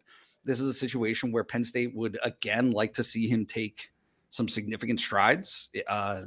this 0.44 0.60
is 0.60 0.68
a 0.68 0.74
situation 0.74 1.32
where 1.32 1.44
Penn 1.44 1.64
State 1.64 1.96
would 1.96 2.20
again 2.24 2.72
like 2.72 2.94
to 2.94 3.04
see 3.04 3.28
him 3.28 3.46
take 3.46 3.90
some 4.30 4.50
significant 4.50 5.00
strides 5.00 5.70
uh, 5.88 6.24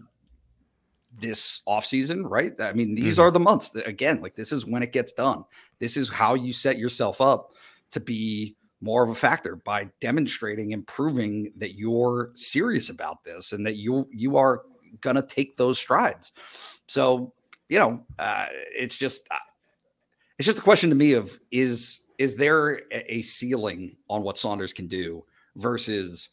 this 1.19 1.61
offseason, 1.69 2.23
right? 2.25 2.53
I 2.61 2.73
mean, 2.73 2.95
these 2.95 3.15
mm-hmm. 3.15 3.23
are 3.23 3.31
the 3.31 3.41
months 3.41 3.69
that 3.71 3.87
again, 3.87 4.23
like 4.23 4.35
this 4.35 4.53
is 4.53 4.65
when 4.65 4.83
it 4.83 4.93
gets 4.93 5.13
done. 5.13 5.45
This 5.79 5.97
is 5.97 6.09
how 6.09 6.35
you 6.35 6.55
set 6.55 6.79
yourself 6.79 7.21
up 7.21 7.53
to 7.91 8.01
be 8.01 8.57
more 8.81 9.05
of 9.05 9.11
a 9.11 9.15
factor 9.15 9.57
by 9.57 9.91
demonstrating 10.01 10.73
and 10.73 10.87
proving 10.87 11.53
that 11.57 11.75
you're 11.75 12.31
serious 12.35 12.89
about 12.89 13.23
this 13.25 13.53
and 13.53 13.67
that 13.67 13.77
you 13.77 14.09
you 14.11 14.39
are 14.39 14.63
going 15.01 15.17
to 15.17 15.23
take 15.23 15.57
those 15.57 15.79
strides. 15.79 16.33
So, 16.87 17.33
you 17.69 17.79
know, 17.79 18.05
uh, 18.19 18.47
it's 18.51 18.99
just 18.99 19.27
uh, 19.31 19.37
it's 20.39 20.47
just 20.47 20.59
a 20.59 20.63
question 20.63 20.91
to 20.91 20.97
me 20.97 21.13
of 21.13 21.39
is 21.51 22.03
is 22.19 22.37
there 22.37 22.83
a 22.91 23.23
ceiling 23.23 23.97
on 24.09 24.23
what 24.23 24.37
Saunders 24.37 24.73
can 24.73 24.87
do 24.87 25.25
versus 25.57 26.29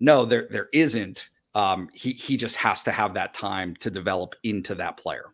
no, 0.00 0.24
there 0.24 0.48
there 0.50 0.68
isn't. 0.72 1.30
Um, 1.54 1.88
he 1.92 2.12
he 2.12 2.36
just 2.36 2.56
has 2.56 2.82
to 2.84 2.92
have 2.92 3.14
that 3.14 3.34
time 3.34 3.76
to 3.76 3.90
develop 3.90 4.34
into 4.42 4.74
that 4.76 4.96
player. 4.96 5.26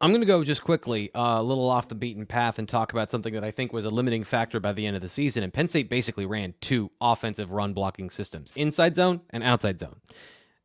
I'm 0.00 0.10
going 0.10 0.20
to 0.20 0.26
go 0.26 0.44
just 0.44 0.62
quickly, 0.62 1.10
uh, 1.14 1.40
a 1.40 1.42
little 1.42 1.70
off 1.70 1.88
the 1.88 1.94
beaten 1.94 2.26
path, 2.26 2.58
and 2.58 2.68
talk 2.68 2.92
about 2.92 3.10
something 3.10 3.32
that 3.32 3.44
I 3.44 3.50
think 3.50 3.72
was 3.72 3.86
a 3.86 3.90
limiting 3.90 4.22
factor 4.24 4.60
by 4.60 4.72
the 4.72 4.84
end 4.86 4.96
of 4.96 5.02
the 5.02 5.08
season. 5.08 5.42
And 5.44 5.52
Penn 5.52 5.68
State 5.68 5.88
basically 5.88 6.26
ran 6.26 6.52
two 6.60 6.90
offensive 7.00 7.52
run 7.52 7.72
blocking 7.72 8.10
systems 8.10 8.52
inside 8.56 8.96
zone 8.96 9.22
and 9.30 9.42
outside 9.42 9.78
zone. 9.78 9.96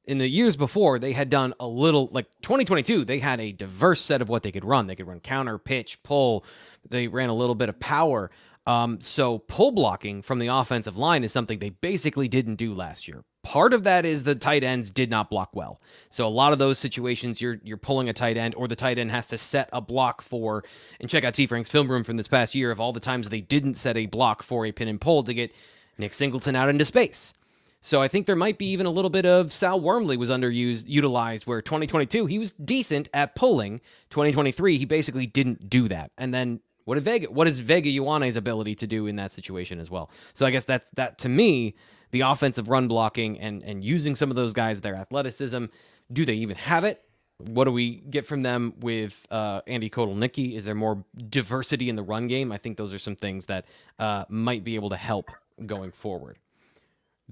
In 0.09 0.17
the 0.17 0.27
years 0.27 0.57
before, 0.57 0.97
they 0.97 1.13
had 1.13 1.29
done 1.29 1.53
a 1.59 1.67
little, 1.67 2.09
like 2.11 2.25
2022, 2.41 3.05
they 3.05 3.19
had 3.19 3.39
a 3.39 3.51
diverse 3.51 4.01
set 4.01 4.23
of 4.23 4.27
what 4.27 4.41
they 4.41 4.51
could 4.51 4.65
run. 4.65 4.87
They 4.87 4.95
could 4.95 5.05
run 5.05 5.19
counter, 5.19 5.59
pitch, 5.59 6.01
pull. 6.01 6.43
They 6.89 7.07
ran 7.07 7.29
a 7.29 7.35
little 7.35 7.53
bit 7.53 7.69
of 7.69 7.79
power. 7.79 8.31
Um, 8.65 9.01
so 9.01 9.37
pull 9.37 9.71
blocking 9.71 10.23
from 10.23 10.39
the 10.39 10.47
offensive 10.47 10.97
line 10.97 11.23
is 11.23 11.31
something 11.31 11.59
they 11.59 11.69
basically 11.69 12.27
didn't 12.27 12.55
do 12.55 12.73
last 12.73 13.07
year. 13.07 13.23
Part 13.43 13.71
of 13.71 13.83
that 13.83 14.03
is 14.03 14.23
the 14.23 14.33
tight 14.33 14.63
ends 14.63 14.89
did 14.89 15.11
not 15.11 15.29
block 15.29 15.55
well. 15.55 15.79
So 16.09 16.27
a 16.27 16.29
lot 16.29 16.53
of 16.53 16.59
those 16.59 16.79
situations 16.79 17.39
you're 17.39 17.59
you're 17.63 17.77
pulling 17.77 18.09
a 18.09 18.13
tight 18.13 18.35
end 18.35 18.55
or 18.55 18.67
the 18.67 18.75
tight 18.75 18.97
end 18.97 19.11
has 19.11 19.27
to 19.27 19.37
set 19.37 19.69
a 19.71 19.79
block 19.79 20.23
for 20.23 20.63
and 20.99 21.07
check 21.07 21.23
out 21.23 21.35
T 21.35 21.45
Frank's 21.45 21.69
film 21.69 21.89
room 21.89 22.03
from 22.03 22.17
this 22.17 22.27
past 22.27 22.55
year 22.55 22.71
of 22.71 22.79
all 22.79 22.93
the 22.93 22.99
times 22.99 23.29
they 23.29 23.41
didn't 23.41 23.75
set 23.75 23.95
a 23.95 24.07
block 24.07 24.41
for 24.41 24.65
a 24.65 24.71
pin 24.71 24.87
and 24.87 24.99
pull 24.99 25.21
to 25.23 25.35
get 25.35 25.53
Nick 25.99 26.15
Singleton 26.15 26.55
out 26.55 26.69
into 26.69 26.83
space. 26.83 27.35
So 27.81 28.01
I 28.01 28.07
think 28.07 28.25
there 28.25 28.35
might 28.35 28.57
be 28.57 28.67
even 28.71 28.85
a 28.85 28.91
little 28.91 29.09
bit 29.09 29.25
of 29.25 29.53
Sal 29.53 29.79
Wormley 29.79 30.17
was 30.17 30.29
underused, 30.29 30.85
utilized, 30.87 31.47
where 31.47 31.61
2022 31.61 32.25
he 32.25 32.37
was 32.37 32.51
decent 32.51 33.07
at 33.13 33.35
pulling. 33.35 33.79
2023 34.09 34.77
he 34.77 34.85
basically 34.85 35.25
didn't 35.25 35.69
do 35.69 35.87
that, 35.87 36.11
and 36.17 36.33
then 36.33 36.59
what 36.89 36.95
did 36.95 37.03
Vega? 37.03 37.27
What 37.27 37.47
is 37.47 37.59
Vega 37.59 37.89
Ioane's 37.89 38.35
ability 38.35 38.75
to 38.75 38.87
do 38.87 39.05
in 39.05 39.15
that 39.17 39.31
situation 39.31 39.79
as 39.79 39.91
well? 39.91 40.09
So 40.33 40.45
I 40.45 40.51
guess 40.51 40.65
that's 40.65 40.89
that 40.91 41.19
to 41.19 41.29
me, 41.29 41.75
the 42.11 42.21
offensive 42.21 42.67
run 42.67 42.87
blocking 42.87 43.39
and 43.39 43.63
and 43.63 43.83
using 43.83 44.15
some 44.15 44.29
of 44.29 44.35
those 44.35 44.53
guys, 44.53 44.81
their 44.81 44.95
athleticism. 44.95 45.65
Do 46.11 46.25
they 46.25 46.33
even 46.33 46.57
have 46.57 46.83
it? 46.83 47.03
What 47.37 47.65
do 47.65 47.71
we 47.71 47.97
get 48.09 48.25
from 48.25 48.41
them 48.41 48.73
with 48.79 49.25
uh, 49.31 49.61
Andy 49.67 49.89
Kotelnicki? 49.89 50.57
Is 50.57 50.65
there 50.65 50.75
more 50.75 51.05
diversity 51.29 51.87
in 51.87 51.95
the 51.95 52.01
run 52.01 52.27
game? 52.27 52.51
I 52.51 52.57
think 52.57 52.75
those 52.75 52.91
are 52.91 52.97
some 52.97 53.15
things 53.15 53.45
that 53.45 53.65
uh, 53.99 54.25
might 54.27 54.63
be 54.63 54.75
able 54.75 54.89
to 54.89 54.97
help 54.97 55.29
going 55.65 55.91
forward. 55.91 56.37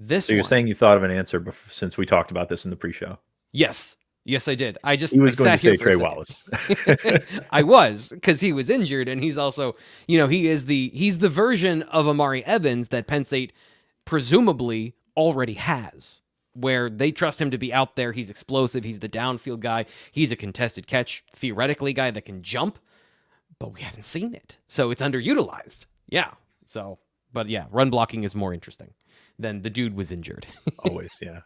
This 0.00 0.26
so 0.26 0.32
you're 0.32 0.42
one, 0.42 0.48
saying 0.48 0.68
you 0.68 0.74
thought 0.74 0.96
of 0.96 1.02
an 1.02 1.10
answer 1.10 1.40
before, 1.40 1.72
since 1.72 1.98
we 1.98 2.06
talked 2.06 2.30
about 2.30 2.48
this 2.48 2.64
in 2.64 2.70
the 2.70 2.76
pre-show. 2.76 3.18
yes, 3.50 3.96
yes, 4.24 4.46
I 4.46 4.54
did. 4.54 4.78
I 4.84 4.94
just 4.94 5.12
He 5.12 5.20
was 5.20 5.34
I 5.40 5.44
going 5.44 5.58
to 5.58 5.62
say 5.62 5.70
here 5.70 5.78
for 5.78 5.88
a 5.88 5.92
Trey. 5.92 5.96
Wallace. 5.96 6.44
I 7.50 7.64
was 7.64 8.10
because 8.10 8.40
he 8.40 8.52
was 8.52 8.70
injured, 8.70 9.08
and 9.08 9.20
he's 9.20 9.36
also, 9.36 9.72
you 10.06 10.16
know, 10.16 10.28
he 10.28 10.46
is 10.46 10.66
the 10.66 10.92
he's 10.94 11.18
the 11.18 11.28
version 11.28 11.82
of 11.82 12.06
Omari 12.06 12.44
Evans 12.46 12.90
that 12.90 13.08
Penn 13.08 13.24
State 13.24 13.52
presumably 14.04 14.94
already 15.16 15.54
has, 15.54 16.22
where 16.52 16.88
they 16.88 17.10
trust 17.10 17.40
him 17.40 17.50
to 17.50 17.58
be 17.58 17.72
out 17.72 17.96
there. 17.96 18.12
He's 18.12 18.30
explosive. 18.30 18.84
He's 18.84 19.00
the 19.00 19.08
downfield 19.08 19.58
guy. 19.58 19.86
He's 20.12 20.30
a 20.30 20.36
contested 20.36 20.86
catch 20.86 21.24
theoretically 21.34 21.92
guy 21.92 22.12
that 22.12 22.24
can 22.24 22.40
jump, 22.42 22.78
but 23.58 23.74
we 23.74 23.80
haven't 23.80 24.04
seen 24.04 24.32
it, 24.32 24.58
so 24.68 24.92
it's 24.92 25.02
underutilized. 25.02 25.86
Yeah. 26.08 26.30
So, 26.66 27.00
but 27.32 27.48
yeah, 27.48 27.64
run 27.72 27.90
blocking 27.90 28.22
is 28.22 28.36
more 28.36 28.54
interesting 28.54 28.92
than 29.38 29.62
the 29.62 29.70
dude 29.70 29.94
was 29.94 30.10
injured. 30.10 30.46
Always, 30.80 31.10
yeah. 31.22 31.40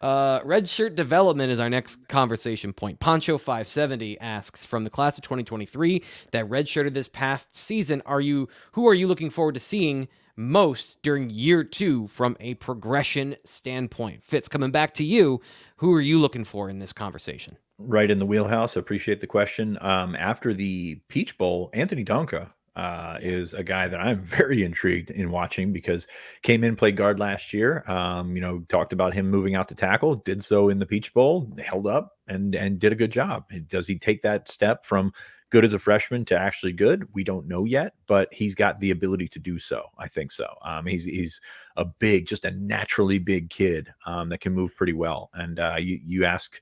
Uh, 0.00 0.40
red 0.44 0.68
shirt 0.68 0.94
development 0.94 1.50
is 1.50 1.60
our 1.60 1.70
next 1.70 2.08
conversation 2.08 2.72
point. 2.72 3.00
Poncho 3.00 3.38
570 3.38 4.18
asks 4.20 4.66
from 4.66 4.84
the 4.84 4.90
class 4.90 5.16
of 5.16 5.22
2023 5.24 6.02
that 6.32 6.48
red 6.48 6.68
shirted 6.68 6.94
this 6.94 7.08
past 7.08 7.56
season. 7.56 8.02
Are 8.04 8.20
you 8.20 8.48
who 8.72 8.88
are 8.88 8.94
you 8.94 9.06
looking 9.06 9.30
forward 9.30 9.54
to 9.54 9.60
seeing 9.60 10.08
most 10.36 11.00
during 11.02 11.30
year 11.30 11.62
two 11.62 12.06
from 12.08 12.36
a 12.40 12.54
progression 12.54 13.36
standpoint? 13.44 14.24
Fitz, 14.24 14.48
coming 14.48 14.72
back 14.72 14.94
to 14.94 15.04
you, 15.04 15.40
who 15.76 15.94
are 15.94 16.00
you 16.00 16.18
looking 16.18 16.44
for 16.44 16.68
in 16.68 16.80
this 16.80 16.92
conversation? 16.92 17.56
right 17.78 18.10
in 18.10 18.18
the 18.18 18.26
wheelhouse. 18.26 18.76
Appreciate 18.76 19.20
the 19.20 19.26
question. 19.26 19.78
Um, 19.80 20.14
after 20.16 20.54
the 20.54 21.00
Peach 21.08 21.36
Bowl, 21.36 21.70
Anthony 21.72 22.04
Donkoh 22.04 22.48
uh, 22.76 23.18
is 23.20 23.54
a 23.54 23.62
guy 23.62 23.88
that 23.88 24.00
I'm 24.00 24.20
very 24.22 24.64
intrigued 24.64 25.10
in 25.10 25.30
watching 25.30 25.72
because 25.72 26.06
came 26.42 26.64
in, 26.64 26.76
played 26.76 26.96
guard 26.96 27.18
last 27.18 27.52
year. 27.52 27.84
Um, 27.88 28.34
you 28.34 28.42
know, 28.42 28.60
talked 28.68 28.92
about 28.92 29.14
him 29.14 29.30
moving 29.30 29.54
out 29.54 29.68
to 29.68 29.74
tackle, 29.74 30.16
did 30.16 30.42
so 30.42 30.68
in 30.68 30.78
the 30.78 30.86
Peach 30.86 31.14
Bowl, 31.14 31.50
held 31.58 31.86
up 31.86 32.12
and 32.26 32.54
and 32.54 32.78
did 32.78 32.92
a 32.92 32.96
good 32.96 33.12
job. 33.12 33.44
Does 33.68 33.86
he 33.86 33.98
take 33.98 34.22
that 34.22 34.48
step 34.48 34.84
from 34.84 35.12
good 35.50 35.64
as 35.64 35.72
a 35.72 35.78
freshman 35.78 36.24
to 36.26 36.38
actually 36.38 36.72
good? 36.72 37.06
We 37.14 37.22
don't 37.22 37.46
know 37.46 37.64
yet, 37.64 37.94
but 38.06 38.32
he's 38.32 38.54
got 38.54 38.80
the 38.80 38.90
ability 38.90 39.28
to 39.28 39.38
do 39.38 39.58
so. 39.58 39.84
I 39.98 40.08
think 40.08 40.32
so. 40.32 40.46
Um, 40.64 40.86
he's 40.86 41.04
he's 41.04 41.40
a 41.76 41.84
big, 41.84 42.26
just 42.26 42.44
a 42.44 42.50
naturally 42.50 43.18
big 43.18 43.50
kid 43.50 43.92
um, 44.06 44.28
that 44.30 44.40
can 44.40 44.52
move 44.52 44.76
pretty 44.76 44.94
well. 44.94 45.30
And 45.34 45.60
uh, 45.60 45.76
you 45.78 46.00
you 46.02 46.24
ask 46.24 46.60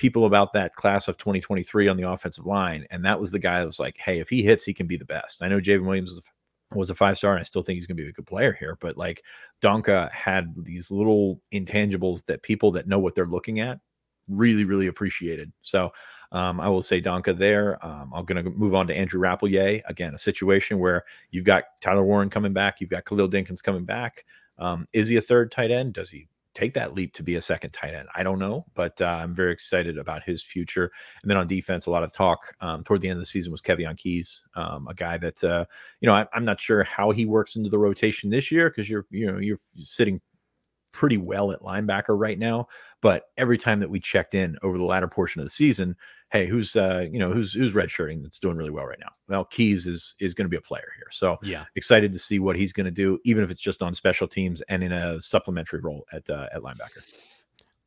people 0.00 0.24
about 0.24 0.52
that 0.54 0.74
class 0.74 1.06
of 1.08 1.18
2023 1.18 1.86
on 1.86 1.96
the 1.96 2.08
offensive 2.08 2.46
line, 2.46 2.86
and 2.90 3.04
that 3.04 3.20
was 3.20 3.30
the 3.30 3.38
guy 3.38 3.60
that 3.60 3.66
was 3.66 3.78
like, 3.78 3.96
"Hey, 3.98 4.18
if 4.18 4.28
he 4.28 4.42
hits, 4.42 4.64
he 4.64 4.74
can 4.74 4.86
be 4.86 4.96
the 4.96 5.04
best." 5.04 5.42
I 5.42 5.48
know 5.48 5.60
Javen 5.60 5.84
Williams 5.84 6.10
was 6.10 6.18
a, 6.18 6.78
was 6.78 6.90
a 6.90 6.94
five 6.94 7.18
star, 7.18 7.32
and 7.32 7.40
I 7.40 7.44
still 7.44 7.62
think 7.62 7.76
he's 7.76 7.86
going 7.86 7.98
to 7.98 8.02
be 8.02 8.08
a 8.08 8.12
good 8.12 8.26
player 8.26 8.52
here. 8.58 8.78
But 8.80 8.96
like 8.96 9.22
Donkoh 9.62 10.10
had 10.10 10.54
these 10.56 10.90
little 10.90 11.40
intangibles 11.52 12.24
that 12.26 12.42
people 12.42 12.72
that 12.72 12.88
know 12.88 12.98
what 12.98 13.14
they're 13.14 13.26
looking 13.26 13.60
at 13.60 13.78
really, 14.28 14.64
really 14.64 14.86
appreciated. 14.86 15.52
So 15.62 15.92
um, 16.32 16.60
I 16.60 16.68
will 16.68 16.82
say 16.82 17.00
Donkoh 17.00 17.36
there. 17.36 17.84
Um, 17.84 18.12
I'm 18.14 18.24
going 18.24 18.42
to 18.42 18.50
move 18.50 18.74
on 18.74 18.86
to 18.86 18.96
Andrew 18.96 19.20
Rappleyea. 19.20 19.82
Again, 19.86 20.14
a 20.14 20.18
situation 20.18 20.78
where 20.78 21.04
you've 21.30 21.44
got 21.44 21.64
Tyler 21.80 22.04
Warren 22.04 22.30
coming 22.30 22.52
back, 22.52 22.80
you've 22.80 22.90
got 22.90 23.04
Khalil 23.04 23.28
Dinkins 23.28 23.62
coming 23.62 23.84
back. 23.84 24.24
Um, 24.58 24.86
is 24.92 25.08
he 25.08 25.16
a 25.16 25.22
third 25.22 25.50
tight 25.50 25.70
end? 25.70 25.94
Does 25.94 26.10
he 26.10 26.28
take 26.54 26.74
that 26.74 26.94
leap 26.94 27.14
to 27.14 27.22
be 27.22 27.36
a 27.36 27.40
second 27.40 27.70
tight 27.70 27.94
end? 27.94 28.08
I 28.14 28.22
don't 28.22 28.38
know, 28.38 28.66
but 28.74 29.00
uh, 29.00 29.06
I'm 29.06 29.34
very 29.34 29.52
excited 29.52 29.98
about 29.98 30.22
his 30.22 30.42
future. 30.42 30.90
And 31.22 31.30
then 31.30 31.38
on 31.38 31.46
defense, 31.46 31.86
a 31.86 31.90
lot 31.90 32.02
of 32.02 32.12
talk 32.12 32.54
um, 32.60 32.84
toward 32.84 33.00
the 33.00 33.08
end 33.08 33.16
of 33.16 33.22
the 33.22 33.26
season 33.26 33.52
was 33.52 33.62
Kaveion 33.62 33.96
Keys, 33.96 34.44
um, 34.54 34.88
a 34.88 34.94
guy 34.94 35.18
that 35.18 35.42
uh, 35.44 35.64
you 36.00 36.06
know 36.06 36.14
I, 36.14 36.26
I'm 36.32 36.44
not 36.44 36.60
sure 36.60 36.82
how 36.84 37.10
he 37.10 37.26
works 37.26 37.56
into 37.56 37.70
the 37.70 37.78
rotation 37.78 38.30
this 38.30 38.50
year 38.50 38.70
because 38.70 38.88
you're 38.88 39.06
you 39.10 39.30
know 39.30 39.38
you're 39.38 39.60
sitting 39.76 40.20
pretty 40.92 41.16
well 41.16 41.52
at 41.52 41.60
linebacker 41.60 42.18
right 42.18 42.38
now. 42.38 42.66
But 43.00 43.24
every 43.36 43.58
time 43.58 43.80
that 43.80 43.90
we 43.90 44.00
checked 44.00 44.34
in 44.34 44.58
over 44.62 44.76
the 44.76 44.84
latter 44.84 45.08
portion 45.08 45.40
of 45.40 45.46
the 45.46 45.50
season, 45.50 45.96
hey, 46.32 46.46
who's 46.46 46.76
uh, 46.76 47.06
you 47.10 47.18
know 47.18 47.32
who's 47.32 47.52
who's 47.52 47.74
redshirting 47.74 48.22
that's 48.22 48.38
doing 48.38 48.56
really 48.56 48.70
well 48.70 48.86
right 48.86 48.98
now? 49.00 49.10
Well, 49.28 49.44
Keys 49.44 49.86
is 49.86 50.14
is 50.20 50.34
going 50.34 50.44
to 50.46 50.50
be 50.50 50.56
a 50.56 50.60
player 50.62 50.88
here. 50.96 51.08
So 51.10 51.38
Yeah. 51.42 51.64
excited 51.76 52.12
to 52.12 52.18
see 52.18 52.38
what 52.38 52.56
he's 52.56 52.72
going 52.72 52.86
to 52.86 52.90
do, 52.90 53.18
even 53.24 53.44
if 53.44 53.50
it's 53.50 53.60
just 53.60 53.82
on 53.82 53.94
special 53.94 54.28
teams 54.28 54.60
and 54.68 54.82
in 54.82 54.92
a 54.92 55.20
supplementary 55.20 55.80
role 55.80 56.04
at 56.12 56.28
uh, 56.30 56.48
at 56.52 56.62
linebacker. 56.62 57.02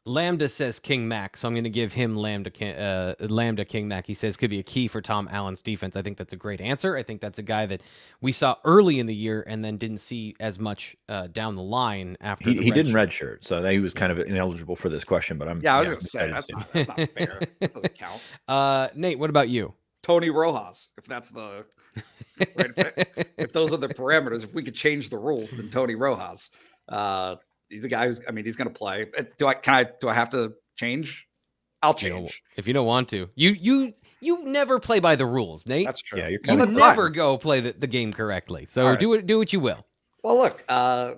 Lambda 0.05 0.49
says 0.49 0.79
King 0.79 1.07
Mac, 1.07 1.37
so 1.37 1.47
I'm 1.47 1.53
going 1.53 1.63
to 1.63 1.69
give 1.69 1.93
him 1.93 2.17
Lambda 2.17 2.49
King, 2.49 2.75
uh, 2.75 3.15
Lambda 3.21 3.63
King 3.63 3.87
Mac. 3.87 4.05
He 4.05 4.13
says 4.13 4.35
could 4.35 4.49
be 4.49 4.59
a 4.59 4.63
key 4.63 4.89
for 4.89 5.01
Tom 5.01 5.29
Allen's 5.31 5.61
defense. 5.61 5.95
I 5.95 6.01
think 6.01 6.17
that's 6.17 6.33
a 6.33 6.37
great 6.37 6.59
answer. 6.59 6.97
I 6.97 7.03
think 7.03 7.21
that's 7.21 7.39
a 7.39 7.43
guy 7.43 7.65
that 7.67 7.81
we 8.19 8.33
saw 8.33 8.55
early 8.65 8.99
in 8.99 9.05
the 9.05 9.15
year 9.15 9.45
and 9.47 9.63
then 9.63 9.77
didn't 9.77 9.99
see 9.99 10.35
as 10.41 10.59
much 10.59 10.97
uh, 11.07 11.27
down 11.27 11.55
the 11.55 11.63
line 11.63 12.17
after 12.19 12.49
He, 12.49 12.57
the 12.57 12.63
he 12.63 12.69
red 12.71 12.75
didn't 12.75 12.91
shirt. 12.91 13.09
redshirt, 13.09 13.45
so 13.45 13.63
he 13.65 13.79
was 13.79 13.93
kind 13.93 14.11
of 14.11 14.19
ineligible 14.19 14.75
for 14.75 14.89
this 14.89 15.05
question. 15.05 15.37
But 15.37 15.47
I'm 15.47 15.61
Yeah, 15.61 15.77
I 15.77 15.79
was 15.79 15.87
I'm 15.87 15.91
going 15.93 15.99
to 16.01 16.05
say 16.05 16.31
that's 16.31 16.51
not, 16.51 16.73
that's 16.73 16.87
not 16.97 16.97
fair. 17.17 17.39
That 17.61 17.73
doesn't 17.73 17.97
count. 17.97 18.21
Uh, 18.49 18.89
Nate, 18.95 19.17
what 19.17 19.29
about 19.29 19.47
you? 19.47 19.73
Tony 20.01 20.29
Rojas, 20.29 20.89
if 20.97 21.05
that's 21.05 21.29
the 21.29 21.65
right, 22.57 22.71
if, 22.75 23.27
if 23.37 23.53
those 23.53 23.71
are 23.71 23.77
the 23.77 23.87
parameters, 23.87 24.43
if 24.43 24.53
we 24.53 24.63
could 24.63 24.75
change 24.75 25.09
the 25.09 25.17
rules, 25.17 25.49
then 25.51 25.69
Tony 25.69 25.95
Rojas. 25.95 26.51
Uh, 26.89 27.37
he's 27.73 27.85
a 27.85 27.89
guy 27.89 28.07
who's, 28.07 28.21
I 28.27 28.31
mean, 28.31 28.45
he's 28.45 28.55
going 28.55 28.69
to 28.69 28.73
play. 28.73 29.07
Uh, 29.17 29.23
Do 29.37 29.47
I? 29.47 29.53
Can 29.55 29.73
I? 29.73 29.85
Do 29.99 30.07
I 30.09 30.13
have 30.13 30.29
to 30.31 30.53
change? 30.75 31.25
I'll 31.81 31.95
You 31.99 32.09
know, 32.09 32.19
change. 32.21 32.41
if 32.55 32.65
you 32.65 32.73
don't 32.73 32.85
want 32.87 33.09
to, 33.09 33.29
you 33.35 33.51
you 33.51 33.93
you 34.21 34.45
never 34.45 34.79
play 34.79 35.01
by 35.01 35.17
the 35.17 35.25
rules, 35.25 35.67
Nate. 35.67 35.85
That's 35.85 36.01
true. 36.01 36.19
Yeah, 36.19 36.29
you're 36.29 36.39
kind 36.39 36.59
Well, 36.59 36.69
of 36.69 36.73
never 36.75 37.09
go 37.09 37.37
play 37.37 37.59
the, 37.59 37.73
the 37.77 37.87
game 37.87 38.13
correctly. 38.13 38.65
So 38.65 38.83
All 38.85 38.89
right. 38.91 38.99
do 38.99 39.11
it 39.13 39.25
do 39.27 39.37
what 39.37 39.51
you 39.51 39.59
will. 39.59 39.85
Well, 40.23 40.37
look, 40.37 40.63
uh, 40.69 41.15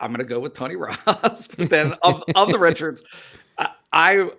I'm 0.00 0.10
going 0.10 0.20
to 0.20 0.24
go 0.24 0.40
with 0.40 0.54
Tony 0.54 0.76
Ross, 1.06 1.46
but 1.46 1.68
then 1.68 1.92
of, 2.02 2.24
of 2.34 2.48
the 2.50 2.58
Richards, 2.58 3.02
I, 3.58 3.68
I, 3.92 4.30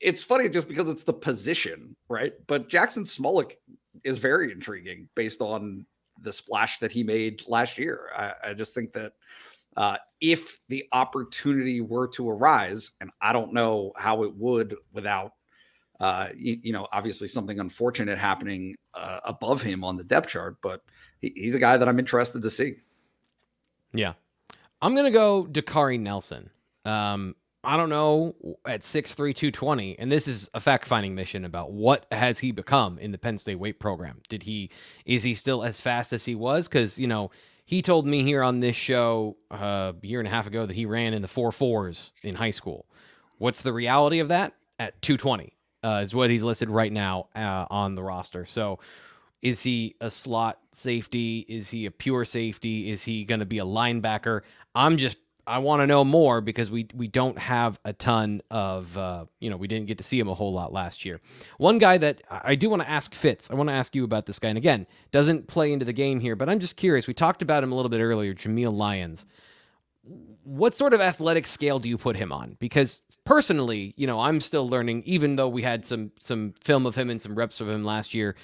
it's 0.00 0.22
funny 0.22 0.50
just 0.50 0.68
because 0.68 0.90
it's 0.90 1.04
the 1.04 1.14
position, 1.14 1.96
right? 2.10 2.34
But 2.46 2.68
Jaxon 2.68 3.06
Smolik 3.06 3.52
is 4.04 4.18
very 4.18 4.52
intriguing 4.52 5.08
based 5.14 5.40
on 5.40 5.86
the 6.20 6.34
splash 6.34 6.78
that 6.80 6.92
he 6.92 7.02
made 7.02 7.40
last 7.48 7.78
year. 7.78 8.10
I, 8.14 8.50
I 8.50 8.52
just 8.54 8.74
think 8.74 8.92
that 8.92 9.12
uh, 9.76 9.96
if 10.20 10.60
the 10.68 10.84
opportunity 10.92 11.80
were 11.80 12.08
to 12.08 12.28
arise, 12.28 12.92
and 13.00 13.10
I 13.20 13.32
don't 13.32 13.52
know 13.52 13.92
how 13.96 14.22
it 14.24 14.34
would 14.36 14.76
without. 14.92 15.32
Uh, 15.98 16.28
you, 16.34 16.58
you 16.62 16.72
know, 16.72 16.88
obviously 16.92 17.28
something 17.28 17.60
unfortunate 17.60 18.16
happening 18.16 18.74
uh, 18.94 19.20
above 19.24 19.60
him 19.60 19.84
on 19.84 19.98
the 19.98 20.04
depth 20.04 20.28
chart, 20.30 20.56
but 20.62 20.82
he, 21.20 21.30
he's 21.36 21.54
a 21.54 21.58
guy 21.58 21.76
that 21.76 21.86
I'm 21.86 21.98
interested 21.98 22.40
to 22.40 22.50
see. 22.50 22.76
Yeah. 23.92 24.14
I'm 24.80 24.94
going 24.94 25.04
to 25.04 25.10
go 25.10 25.44
Dakari 25.44 26.00
Nelson. 26.00 26.48
Um, 26.86 27.36
I 27.62 27.76
don't 27.76 27.90
know 27.90 28.34
at 28.64 28.80
6'3, 28.80 29.14
220. 29.16 29.98
And 29.98 30.10
this 30.10 30.26
is 30.26 30.48
a 30.54 30.60
fact 30.60 30.86
finding 30.86 31.14
mission 31.14 31.44
about 31.44 31.72
what 31.72 32.06
has 32.10 32.38
he 32.38 32.52
become 32.52 32.98
in 32.98 33.12
the 33.12 33.18
Penn 33.18 33.36
State 33.36 33.58
weight 33.58 33.78
program. 33.78 34.22
Did 34.30 34.42
he, 34.42 34.70
is 35.04 35.22
he 35.22 35.34
still 35.34 35.62
as 35.62 35.78
fast 35.78 36.14
as 36.14 36.24
he 36.24 36.34
was? 36.34 36.68
Because, 36.68 36.98
you 36.98 37.06
know, 37.06 37.30
He 37.64 37.82
told 37.82 38.06
me 38.06 38.22
here 38.22 38.42
on 38.42 38.60
this 38.60 38.76
show 38.76 39.36
uh, 39.50 39.92
a 40.02 40.06
year 40.06 40.20
and 40.20 40.26
a 40.26 40.30
half 40.30 40.46
ago 40.46 40.66
that 40.66 40.74
he 40.74 40.86
ran 40.86 41.14
in 41.14 41.22
the 41.22 41.28
four 41.28 41.52
fours 41.52 42.12
in 42.22 42.34
high 42.34 42.50
school. 42.50 42.86
What's 43.38 43.62
the 43.62 43.72
reality 43.72 44.18
of 44.18 44.28
that? 44.28 44.54
At 44.78 45.00
220 45.02 45.52
uh, 45.82 46.00
is 46.02 46.14
what 46.14 46.30
he's 46.30 46.42
listed 46.42 46.70
right 46.70 46.92
now 46.92 47.28
uh, 47.34 47.66
on 47.70 47.94
the 47.94 48.02
roster. 48.02 48.44
So, 48.46 48.80
is 49.42 49.62
he 49.62 49.96
a 50.02 50.10
slot 50.10 50.58
safety? 50.72 51.46
Is 51.48 51.70
he 51.70 51.86
a 51.86 51.90
pure 51.90 52.26
safety? 52.26 52.90
Is 52.90 53.02
he 53.02 53.24
going 53.24 53.40
to 53.40 53.46
be 53.46 53.58
a 53.58 53.64
linebacker? 53.64 54.42
I'm 54.74 54.98
just 54.98 55.16
I 55.50 55.58
want 55.58 55.82
to 55.82 55.86
know 55.88 56.04
more 56.04 56.40
because 56.40 56.70
we 56.70 56.86
we 56.94 57.08
don't 57.08 57.36
have 57.36 57.80
a 57.84 57.92
ton 57.92 58.40
of 58.52 58.96
uh, 58.96 59.24
you 59.40 59.50
know 59.50 59.56
we 59.56 59.66
didn't 59.66 59.86
get 59.86 59.98
to 59.98 60.04
see 60.04 60.18
him 60.18 60.28
a 60.28 60.34
whole 60.34 60.52
lot 60.52 60.72
last 60.72 61.04
year. 61.04 61.20
One 61.58 61.78
guy 61.78 61.98
that 61.98 62.22
I 62.30 62.54
do 62.54 62.70
want 62.70 62.82
to 62.82 62.88
ask 62.88 63.12
Fitz. 63.14 63.50
I 63.50 63.54
want 63.54 63.68
to 63.68 63.74
ask 63.74 63.96
you 63.96 64.04
about 64.04 64.26
this 64.26 64.38
guy, 64.38 64.48
and 64.48 64.56
again 64.56 64.86
doesn't 65.10 65.48
play 65.48 65.72
into 65.72 65.84
the 65.84 65.92
game 65.92 66.20
here, 66.20 66.36
but 66.36 66.48
I'm 66.48 66.60
just 66.60 66.76
curious. 66.76 67.08
We 67.08 67.14
talked 67.14 67.42
about 67.42 67.64
him 67.64 67.72
a 67.72 67.74
little 67.74 67.88
bit 67.88 68.00
earlier, 68.00 68.32
Jameial 68.32 68.72
Lyons. 68.72 69.26
What 70.44 70.74
sort 70.76 70.94
of 70.94 71.00
athletic 71.00 71.48
scale 71.48 71.80
do 71.80 71.88
you 71.88 71.98
put 71.98 72.16
him 72.16 72.30
on? 72.30 72.56
Because 72.60 73.00
personally, 73.24 73.92
you 73.96 74.06
know, 74.06 74.20
I'm 74.20 74.40
still 74.40 74.68
learning. 74.68 75.02
Even 75.04 75.34
though 75.34 75.48
we 75.48 75.62
had 75.62 75.84
some 75.84 76.12
some 76.20 76.54
film 76.60 76.86
of 76.86 76.94
him 76.94 77.10
and 77.10 77.20
some 77.20 77.34
reps 77.34 77.60
of 77.60 77.68
him 77.68 77.84
last 77.84 78.14
year, 78.14 78.36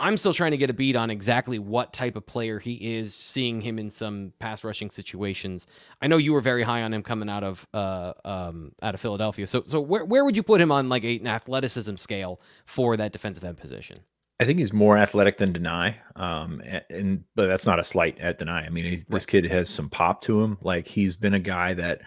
I'm 0.00 0.16
still 0.16 0.32
trying 0.32 0.52
to 0.52 0.56
get 0.56 0.70
a 0.70 0.72
beat 0.72 0.96
on 0.96 1.10
exactly 1.10 1.58
what 1.58 1.92
type 1.92 2.16
of 2.16 2.26
player 2.26 2.58
he 2.58 2.96
is, 2.96 3.14
seeing 3.14 3.60
him 3.60 3.78
in 3.78 3.90
some 3.90 4.32
pass 4.38 4.64
rushing 4.64 4.90
situations. 4.90 5.66
I 6.00 6.06
know 6.06 6.16
you 6.16 6.32
were 6.32 6.40
very 6.40 6.62
high 6.62 6.82
on 6.82 6.92
him 6.92 7.02
coming 7.02 7.28
out 7.28 7.44
of 7.44 7.66
uh, 7.74 8.12
um, 8.24 8.72
out 8.82 8.94
of 8.94 9.00
Philadelphia. 9.00 9.46
So 9.46 9.62
so 9.66 9.80
where 9.80 10.04
where 10.04 10.24
would 10.24 10.36
you 10.36 10.42
put 10.42 10.60
him 10.60 10.72
on 10.72 10.88
like 10.88 11.04
an 11.04 11.26
athleticism 11.26 11.96
scale 11.96 12.40
for 12.66 12.96
that 12.96 13.12
defensive 13.12 13.44
end 13.44 13.58
position? 13.58 14.00
I 14.40 14.44
think 14.44 14.60
he's 14.60 14.72
more 14.72 14.96
athletic 14.96 15.36
than 15.38 15.52
Dani, 15.52 15.96
um, 16.14 16.62
and, 16.64 16.84
and 16.90 17.24
but 17.34 17.48
that's 17.48 17.66
not 17.66 17.80
a 17.80 17.84
slight 17.84 18.18
at 18.20 18.38
Dani. 18.38 18.66
I 18.66 18.68
mean, 18.68 18.84
right. 18.84 19.04
this 19.08 19.26
kid 19.26 19.44
has 19.46 19.68
some 19.68 19.90
pop 19.90 20.22
to 20.22 20.40
him. 20.42 20.58
Like 20.62 20.86
he's 20.86 21.16
been 21.16 21.34
a 21.34 21.40
guy 21.40 21.74
that 21.74 22.02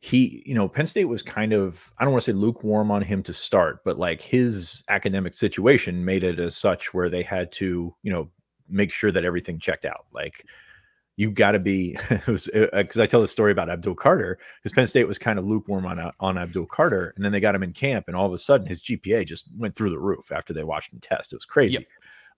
he, 0.00 0.42
you 0.46 0.54
know, 0.54 0.68
Penn 0.68 0.86
State 0.86 1.06
was 1.06 1.22
kind 1.22 1.52
of, 1.52 1.92
I 1.98 2.04
don't 2.04 2.12
want 2.12 2.24
to 2.24 2.32
say 2.32 2.36
lukewarm 2.36 2.90
on 2.90 3.02
him 3.02 3.22
to 3.24 3.32
start, 3.32 3.82
but 3.84 3.98
like 3.98 4.20
his 4.20 4.82
academic 4.88 5.34
situation 5.34 6.04
made 6.04 6.22
it 6.22 6.38
as 6.38 6.56
such 6.56 6.92
where 6.92 7.08
they 7.08 7.22
had 7.22 7.50
to, 7.52 7.94
you 8.02 8.12
know, 8.12 8.30
make 8.68 8.92
sure 8.92 9.10
that 9.10 9.24
everything 9.24 9.58
checked 9.58 9.84
out. 9.84 10.06
Like 10.12 10.46
you 11.16 11.30
got 11.30 11.52
to 11.52 11.58
be, 11.58 11.96
because 12.08 12.48
uh, 12.48 12.68
I 13.00 13.06
tell 13.06 13.22
the 13.22 13.28
story 13.28 13.52
about 13.52 13.70
Abdul 13.70 13.94
Carter, 13.94 14.38
because 14.62 14.74
Penn 14.74 14.86
State 14.86 15.08
was 15.08 15.18
kind 15.18 15.38
of 15.38 15.46
lukewarm 15.46 15.86
on, 15.86 15.98
uh, 15.98 16.12
on 16.20 16.36
Abdul 16.36 16.66
Carter. 16.66 17.12
And 17.16 17.24
then 17.24 17.32
they 17.32 17.40
got 17.40 17.54
him 17.54 17.62
in 17.62 17.72
camp, 17.72 18.04
and 18.06 18.16
all 18.16 18.26
of 18.26 18.32
a 18.32 18.38
sudden 18.38 18.66
his 18.66 18.82
GPA 18.82 19.26
just 19.26 19.46
went 19.56 19.74
through 19.74 19.90
the 19.90 19.98
roof 19.98 20.30
after 20.30 20.52
they 20.52 20.64
watched 20.64 20.92
him 20.92 21.00
test. 21.00 21.32
It 21.32 21.36
was 21.36 21.46
crazy. 21.46 21.74
Yep. 21.74 21.84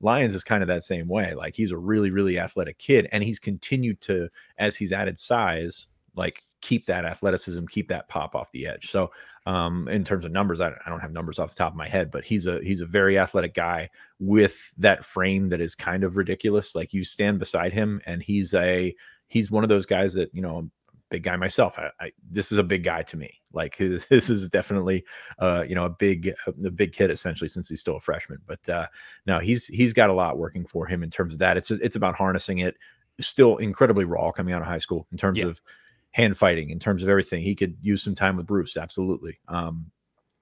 Lyons 0.00 0.34
is 0.34 0.44
kind 0.44 0.62
of 0.62 0.68
that 0.68 0.84
same 0.84 1.08
way. 1.08 1.34
Like 1.34 1.56
he's 1.56 1.72
a 1.72 1.76
really, 1.76 2.10
really 2.10 2.38
athletic 2.38 2.78
kid, 2.78 3.08
and 3.10 3.24
he's 3.24 3.40
continued 3.40 4.00
to, 4.02 4.28
as 4.58 4.76
he's 4.76 4.92
added 4.92 5.18
size, 5.18 5.88
like 6.14 6.44
keep 6.60 6.86
that 6.86 7.04
athleticism, 7.04 7.64
keep 7.66 7.88
that 7.88 8.08
pop 8.08 8.34
off 8.34 8.50
the 8.52 8.66
edge. 8.66 8.90
So, 8.90 9.10
um, 9.46 9.88
in 9.88 10.04
terms 10.04 10.24
of 10.24 10.32
numbers, 10.32 10.60
I, 10.60 10.68
I, 10.68 10.90
don't 10.90 11.00
have 11.00 11.12
numbers 11.12 11.38
off 11.38 11.50
the 11.50 11.56
top 11.56 11.72
of 11.72 11.76
my 11.76 11.88
head, 11.88 12.10
but 12.10 12.24
he's 12.24 12.46
a 12.46 12.60
he's 12.62 12.80
a 12.80 12.86
very 12.86 13.18
athletic 13.18 13.54
guy 13.54 13.88
with 14.18 14.56
that 14.76 15.04
frame 15.04 15.48
that 15.50 15.60
is 15.60 15.74
kind 15.74 16.04
of 16.04 16.16
ridiculous. 16.16 16.74
Like 16.74 16.92
you 16.92 17.04
stand 17.04 17.38
beside 17.38 17.72
him, 17.72 18.00
and 18.06 18.22
he's 18.22 18.54
a 18.54 18.94
he's 19.28 19.50
one 19.50 19.62
of 19.62 19.68
those 19.68 19.86
guys 19.86 20.14
that 20.14 20.34
you 20.34 20.42
know. 20.42 20.70
Big 21.10 21.22
guy 21.22 21.36
myself. 21.38 21.78
I, 21.78 21.88
I 21.98 22.12
this 22.30 22.52
is 22.52 22.58
a 22.58 22.62
big 22.62 22.84
guy 22.84 23.00
to 23.00 23.16
me. 23.16 23.40
Like 23.54 23.78
this 23.78 24.28
is 24.28 24.46
definitely, 24.50 25.06
uh, 25.38 25.64
you 25.66 25.74
know, 25.74 25.86
a 25.86 25.88
big, 25.88 26.34
a 26.46 26.70
big 26.70 26.92
kid 26.92 27.10
essentially 27.10 27.48
since 27.48 27.66
he's 27.66 27.80
still 27.80 27.96
a 27.96 28.00
freshman. 28.00 28.40
But 28.46 28.68
uh, 28.68 28.88
no, 29.24 29.38
he's 29.38 29.66
he's 29.68 29.94
got 29.94 30.10
a 30.10 30.12
lot 30.12 30.36
working 30.36 30.66
for 30.66 30.84
him 30.84 31.02
in 31.02 31.08
terms 31.08 31.32
of 31.32 31.38
that. 31.38 31.56
It's 31.56 31.70
it's 31.70 31.96
about 31.96 32.14
harnessing 32.14 32.58
it. 32.58 32.76
Still 33.20 33.56
incredibly 33.56 34.04
raw 34.04 34.30
coming 34.32 34.52
out 34.52 34.60
of 34.60 34.68
high 34.68 34.76
school 34.76 35.06
in 35.10 35.16
terms 35.16 35.38
yeah. 35.38 35.46
of 35.46 35.62
hand 36.12 36.36
fighting, 36.36 36.70
in 36.70 36.78
terms 36.78 37.02
of 37.02 37.08
everything. 37.08 37.42
He 37.42 37.54
could 37.54 37.76
use 37.82 38.02
some 38.02 38.14
time 38.14 38.36
with 38.36 38.46
Bruce, 38.46 38.76
absolutely. 38.76 39.38
Um, 39.48 39.90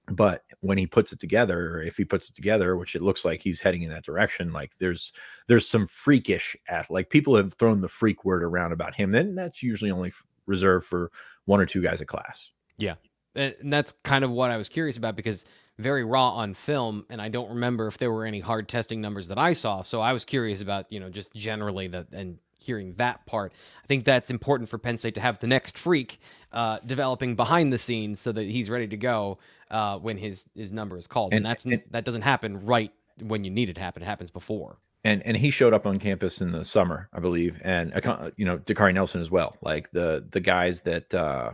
but 0.09 0.43
when 0.61 0.77
he 0.77 0.87
puts 0.87 1.11
it 1.11 1.19
together, 1.19 1.75
or 1.75 1.81
if 1.81 1.97
he 1.97 2.05
puts 2.05 2.29
it 2.29 2.35
together, 2.35 2.77
which 2.77 2.95
it 2.95 3.01
looks 3.01 3.25
like 3.25 3.41
he's 3.41 3.59
heading 3.59 3.83
in 3.83 3.89
that 3.89 4.05
direction, 4.05 4.53
like 4.53 4.77
there's 4.79 5.11
there's 5.47 5.67
some 5.67 5.85
freakish 5.85 6.55
at 6.69 6.89
like 6.89 7.09
people 7.09 7.35
have 7.35 7.53
thrown 7.55 7.81
the 7.81 7.89
freak 7.89 8.23
word 8.23 8.43
around 8.43 8.71
about 8.71 8.95
him, 8.95 9.13
and 9.15 9.37
that's 9.37 9.61
usually 9.61 9.91
only 9.91 10.13
reserved 10.45 10.85
for 10.85 11.11
one 11.45 11.59
or 11.59 11.65
two 11.65 11.81
guys 11.81 11.99
a 11.99 12.05
class. 12.05 12.51
Yeah, 12.77 12.95
and 13.35 13.55
that's 13.65 13.93
kind 14.03 14.23
of 14.23 14.31
what 14.31 14.49
I 14.49 14.57
was 14.57 14.69
curious 14.69 14.95
about 14.97 15.17
because 15.17 15.45
very 15.77 16.05
raw 16.05 16.29
on 16.29 16.53
film, 16.53 17.05
and 17.09 17.21
I 17.21 17.27
don't 17.27 17.49
remember 17.49 17.87
if 17.87 17.97
there 17.97 18.11
were 18.11 18.25
any 18.25 18.39
hard 18.39 18.69
testing 18.69 19.01
numbers 19.01 19.27
that 19.27 19.37
I 19.37 19.53
saw. 19.53 19.81
So 19.81 19.99
I 19.99 20.13
was 20.13 20.23
curious 20.23 20.61
about 20.61 20.89
you 20.89 21.01
know 21.01 21.09
just 21.09 21.33
generally 21.33 21.87
the 21.87 22.07
and 22.13 22.37
hearing 22.57 22.93
that 22.95 23.25
part. 23.25 23.53
I 23.83 23.87
think 23.87 24.03
that's 24.03 24.29
important 24.29 24.69
for 24.69 24.77
Penn 24.77 24.97
State 24.97 25.15
to 25.15 25.21
have 25.21 25.39
the 25.39 25.47
next 25.47 25.77
freak 25.77 26.19
uh, 26.51 26.79
developing 26.85 27.35
behind 27.35 27.71
the 27.71 27.77
scenes 27.77 28.19
so 28.19 28.31
that 28.31 28.43
he's 28.43 28.69
ready 28.69 28.87
to 28.87 28.97
go 28.97 29.39
uh, 29.71 29.97
when 29.97 30.17
his 30.17 30.45
his 30.55 30.71
number 30.71 30.97
is 30.97 31.07
called. 31.07 31.33
And, 31.33 31.37
and 31.37 31.45
that's 31.45 31.65
and, 31.65 31.81
that 31.91 32.05
doesn't 32.05 32.23
happen 32.23 32.65
right 32.65 32.91
when 33.21 33.43
you 33.43 33.51
need 33.51 33.69
it 33.69 33.73
to 33.73 33.81
happen. 33.81 34.03
It 34.03 34.05
happens 34.05 34.31
before. 34.31 34.77
And 35.03 35.21
and 35.23 35.37
he 35.37 35.51
showed 35.51 35.73
up 35.73 35.85
on 35.85 35.99
campus 35.99 36.41
in 36.41 36.51
the 36.51 36.65
summer, 36.65 37.09
I 37.13 37.19
believe, 37.19 37.59
and 37.63 37.93
uh, 37.93 38.31
you 38.35 38.45
know 38.45 38.57
Dakari 38.57 38.93
Nelson 38.93 39.21
as 39.21 39.31
well. 39.31 39.55
Like 39.61 39.91
the 39.91 40.25
the 40.29 40.39
guys 40.39 40.81
that 40.81 41.13
uh, 41.13 41.51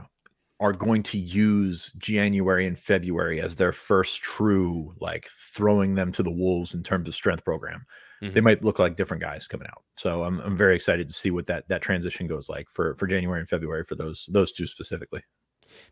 are 0.59 0.73
going 0.73 1.03
to 1.03 1.17
use 1.17 1.91
January 1.97 2.65
and 2.65 2.79
February 2.79 3.41
as 3.41 3.57
their 3.57 3.73
first 3.73 4.21
true 4.21 4.95
like 4.99 5.27
throwing 5.27 5.95
them 5.95 6.11
to 6.13 6.23
the 6.23 6.31
wolves 6.31 6.73
in 6.73 6.83
terms 6.83 7.07
of 7.07 7.13
strength 7.13 7.43
program 7.43 7.85
mm-hmm. 8.23 8.33
they 8.33 8.41
might 8.41 8.63
look 8.63 8.79
like 8.79 8.95
different 8.95 9.21
guys 9.21 9.47
coming 9.47 9.67
out. 9.67 9.83
So 9.97 10.23
I'm 10.23 10.39
I'm 10.41 10.57
very 10.57 10.75
excited 10.75 11.07
to 11.07 11.13
see 11.13 11.31
what 11.31 11.47
that 11.47 11.67
that 11.67 11.81
transition 11.81 12.27
goes 12.27 12.49
like 12.49 12.67
for 12.71 12.95
for 12.95 13.07
January 13.07 13.39
and 13.39 13.49
February 13.49 13.83
for 13.83 13.95
those 13.95 14.27
those 14.31 14.51
two 14.51 14.65
specifically. 14.65 15.21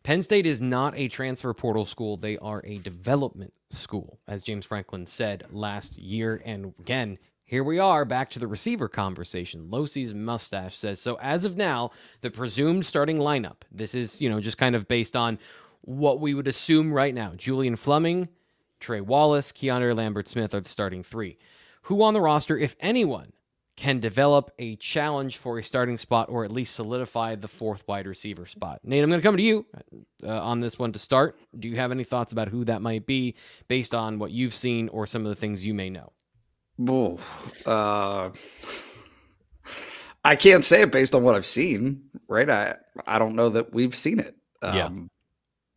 Penn 0.04 0.22
State 0.22 0.46
is 0.46 0.62
not 0.62 0.96
a 0.96 1.08
transfer 1.08 1.54
portal 1.54 1.86
school. 1.86 2.18
They 2.18 2.38
are 2.38 2.62
a 2.66 2.78
development 2.78 3.54
school, 3.70 4.20
as 4.28 4.44
James 4.44 4.66
Franklin 4.66 5.06
said 5.06 5.44
last 5.52 5.98
year. 5.98 6.42
And 6.46 6.74
again, 6.80 7.18
here 7.44 7.64
we 7.64 7.80
are 7.80 8.06
back 8.06 8.30
to 8.32 8.40
the 8.40 8.48
receiver 8.48 8.88
conversation. 8.88 9.70
Losi's 9.70 10.14
mustache 10.14 10.78
says 10.78 11.02
so. 11.02 11.16
As 11.16 11.46
of 11.46 11.58
now, 11.58 11.92
the 12.22 12.32
presumed 12.32 12.86
starting 12.86 13.18
lineup. 13.18 13.64
This 13.72 13.96
is 13.96 14.22
you 14.22 14.30
know 14.30 14.40
just 14.40 14.58
kind 14.58 14.76
of 14.76 14.88
based 14.88 15.16
on 15.16 15.40
what 15.82 16.20
we 16.20 16.34
would 16.34 16.48
assume 16.48 16.94
right 16.94 17.14
now. 17.14 17.34
Julian 17.36 17.76
Fleming, 17.76 18.30
Trey 18.80 19.02
Wallace, 19.02 19.52
Keandre 19.52 19.96
Lambert 19.96 20.28
Smith 20.28 20.54
are 20.54 20.62
the 20.62 20.70
starting 20.70 21.04
three 21.04 21.38
who 21.84 22.04
on 22.04 22.14
the 22.14 22.22
roster, 22.22 22.58
if 22.58 22.76
anyone, 22.80 23.34
can 23.78 24.00
develop 24.00 24.52
a 24.60 24.76
challenge 24.76 25.38
for 25.38 25.58
a 25.58 25.64
starting 25.64 25.98
spot 25.98 26.30
or 26.30 26.44
at 26.44 26.52
least 26.52 26.76
solidify 26.76 27.36
the 27.36 27.48
fourth 27.48 27.84
wide 27.88 28.06
receiver 28.06 28.46
spot. 28.46 28.80
Nate, 28.84 29.04
I'm 29.04 29.10
going 29.10 29.22
to 29.22 29.28
come 29.28 29.38
to 29.38 29.44
you 29.44 29.66
uh, 30.24 30.40
on 30.40 30.60
this 30.60 30.78
one 30.78 30.92
to 30.92 31.00
start. 31.00 31.40
Do 31.58 31.68
you 31.68 31.78
have 31.78 31.92
any 31.92 32.04
thoughts 32.04 32.32
about 32.32 32.50
who 32.50 32.64
that 32.66 32.82
might 32.82 33.06
be 33.06 33.36
based 33.68 33.96
on 33.96 34.20
what 34.20 34.32
you've 34.32 34.54
seen 34.54 34.88
or 34.90 35.08
some 35.08 35.26
of 35.26 35.30
the 35.30 35.36
things 35.36 35.66
you 35.66 35.74
may 35.74 35.90
know? 35.90 36.12
Oh, 36.88 37.20
uh, 37.66 38.30
I 40.24 40.36
can't 40.36 40.66
say 40.66 40.82
it 40.82 40.92
based 40.92 41.16
on 41.16 41.24
what 41.24 41.36
I've 41.36 41.46
seen, 41.46 42.04
right? 42.28 42.50
I 42.50 42.76
I 43.08 43.20
don't 43.20 43.36
know 43.36 43.50
that 43.50 43.74
we've 43.74 43.96
seen 43.96 44.20
it. 44.20 44.36
Um, 44.62 44.76
yeah. 44.76 44.90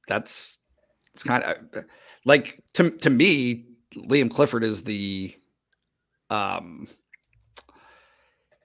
That's 0.09 0.59
it's 1.15 1.23
kind 1.23 1.43
of 1.43 1.85
like 2.25 2.63
to 2.75 2.91
to 2.91 3.11
me, 3.11 3.67
Liam 3.97 4.31
Clifford 4.31 4.65
is 4.65 4.85
the 4.85 5.35
um 6.35 6.89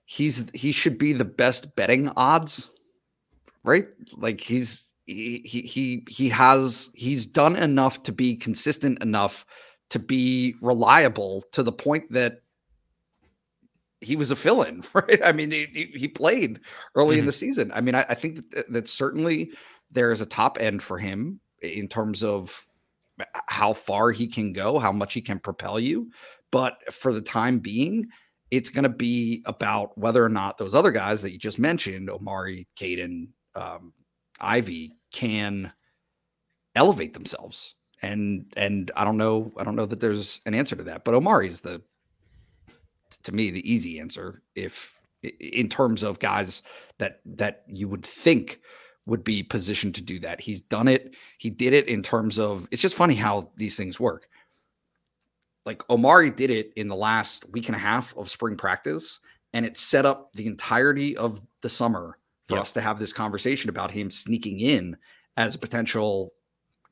he's 0.06 0.46
he 0.54 0.72
should 0.72 0.98
be 0.98 1.14
the 1.14 1.26
best 1.26 1.76
betting 1.76 2.10
odds 2.18 2.70
right? 3.64 3.88
Like 4.16 4.42
he's 4.42 4.88
he 5.06 5.40
he 5.40 6.04
he 6.08 6.30
has 6.30 6.90
he's 6.94 7.26
done 7.26 7.56
enough 7.56 8.04
to 8.04 8.12
be 8.12 8.36
consistent 8.36 9.02
enough 9.02 9.46
to 9.90 10.00
be 10.00 10.56
reliable 10.62 11.44
to 11.52 11.64
the 11.64 11.72
point 11.72 12.12
that 12.12 12.42
he 14.02 14.16
was 14.16 14.32
a 14.32 14.36
fill-in 14.36 14.84
right? 14.94 15.20
I 15.24 15.32
mean 15.32 15.52
he, 15.52 15.92
he 15.94 16.08
played 16.08 16.60
early 16.96 17.16
mm-hmm. 17.16 17.20
in 17.20 17.26
the 17.26 17.32
season. 17.32 17.72
I 17.74 17.82
mean 17.82 17.96
i, 17.96 18.06
I 18.10 18.16
think 18.16 18.52
that, 18.52 18.72
that 18.72 18.88
certainly 18.88 19.52
there 19.92 20.12
is 20.12 20.22
a 20.22 20.26
top 20.26 20.58
end 20.60 20.84
for 20.84 20.98
him 20.98 21.40
in 21.62 21.88
terms 21.88 22.24
of 22.24 22.62
how 23.48 23.74
far 23.74 24.12
he 24.12 24.28
can 24.28 24.54
go 24.54 24.80
how 24.80 24.94
much 24.94 25.14
he 25.14 25.22
can 25.22 25.40
propel 25.40 25.78
you 25.80 26.10
but 26.52 26.78
for 26.94 27.14
the 27.14 27.22
time 27.22 27.60
being, 27.60 28.08
it's 28.52 28.70
going 28.70 28.84
to 28.84 28.90
be 28.90 29.44
about 29.46 29.98
whether 29.98 30.24
or 30.24 30.30
not 30.30 30.58
those 30.58 30.76
other 30.76 30.92
guys 30.92 31.22
that 31.22 31.32
you 31.32 31.38
just 31.38 31.60
mentioned, 31.60 32.10
Omari, 32.10 32.68
Kaden, 32.80 33.28
um, 33.56 33.94
Ivey, 34.40 34.96
can 35.12 35.72
elevate 36.76 37.14
themselves. 37.14 37.76
And 38.02 38.46
and 38.56 38.92
I 38.96 39.04
don't 39.04 39.18
know, 39.18 39.52
I 39.58 39.64
don't 39.64 39.76
know 39.76 39.86
that 39.86 40.00
there's 40.00 40.42
an 40.46 40.56
answer 40.56 40.76
to 40.76 40.84
that. 40.84 41.04
But 41.04 41.16
Omari 41.16 41.50
is 41.50 41.62
the, 41.62 41.82
to 43.24 43.32
me, 43.34 43.52
the 43.52 43.72
easy 43.72 44.00
answer. 44.00 44.42
If 44.56 44.94
in 45.22 45.68
terms 45.68 46.02
of 46.02 46.20
guys 46.20 46.64
that 46.98 47.20
that 47.26 47.64
you 47.68 47.90
would 47.90 48.06
think 48.06 48.62
would 49.06 49.24
be 49.24 49.44
positioned 49.44 49.96
to 49.96 50.02
do 50.02 50.18
that, 50.20 50.40
he's 50.40 50.62
done 50.62 50.88
it. 50.88 51.14
He 51.40 51.50
did 51.50 51.74
it 51.74 51.88
in 51.88 52.02
terms 52.02 52.40
of. 52.40 52.68
It's 52.72 52.82
just 52.82 52.96
funny 52.96 53.16
how 53.16 53.52
these 53.58 53.76
things 53.76 54.00
work 54.00 54.30
like 55.66 55.88
Omari 55.90 56.30
did 56.30 56.50
it 56.50 56.72
in 56.76 56.88
the 56.88 56.96
last 56.96 57.48
week 57.52 57.68
and 57.68 57.76
a 57.76 57.80
half 57.80 58.16
of 58.18 58.30
spring 58.30 58.56
practice 58.58 59.20
and 59.54 59.66
it 59.66 59.78
set 59.78 60.06
up 60.06 60.32
the 60.34 60.48
entirety 60.48 61.18
of 61.18 61.42
the 61.62 61.70
summer 61.70 62.18
for 62.48 62.58
us 62.58 62.74
to 62.74 62.82
have 62.82 62.98
this 62.98 63.14
conversation 63.14 63.70
about 63.70 63.92
him 63.92 64.10
sneaking 64.10 64.60
in 64.60 64.98
as 65.38 65.54
a 65.56 65.60
potential 65.60 66.34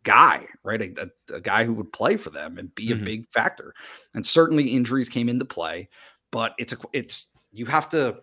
guy, 0.04 0.46
right? 0.64 0.82
A, 0.82 1.10
a- 1.32 1.36
a 1.38 1.42
guy 1.42 1.64
who 1.64 1.74
would 1.74 1.92
play 1.92 2.16
for 2.18 2.30
them 2.30 2.58
and 2.58 2.74
be 2.76 2.90
Mhm. 2.90 3.02
a 3.02 3.06
big 3.06 3.28
factor. 3.30 3.74
And 4.14 4.26
certainly 4.26 4.66
injuries 4.70 5.10
came 5.10 5.30
into 5.30 5.46
play, 5.46 5.90
but 6.32 6.54
it's 6.60 6.74
a 6.74 6.78
it's 6.94 7.30
you 7.52 7.66
have 7.66 7.90
to 7.90 8.22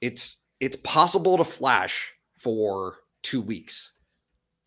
it's 0.00 0.38
it's 0.60 0.76
possible 0.76 1.36
to 1.36 1.44
flash 1.44 2.12
for 2.38 2.98
two 3.22 3.40
weeks 3.40 3.92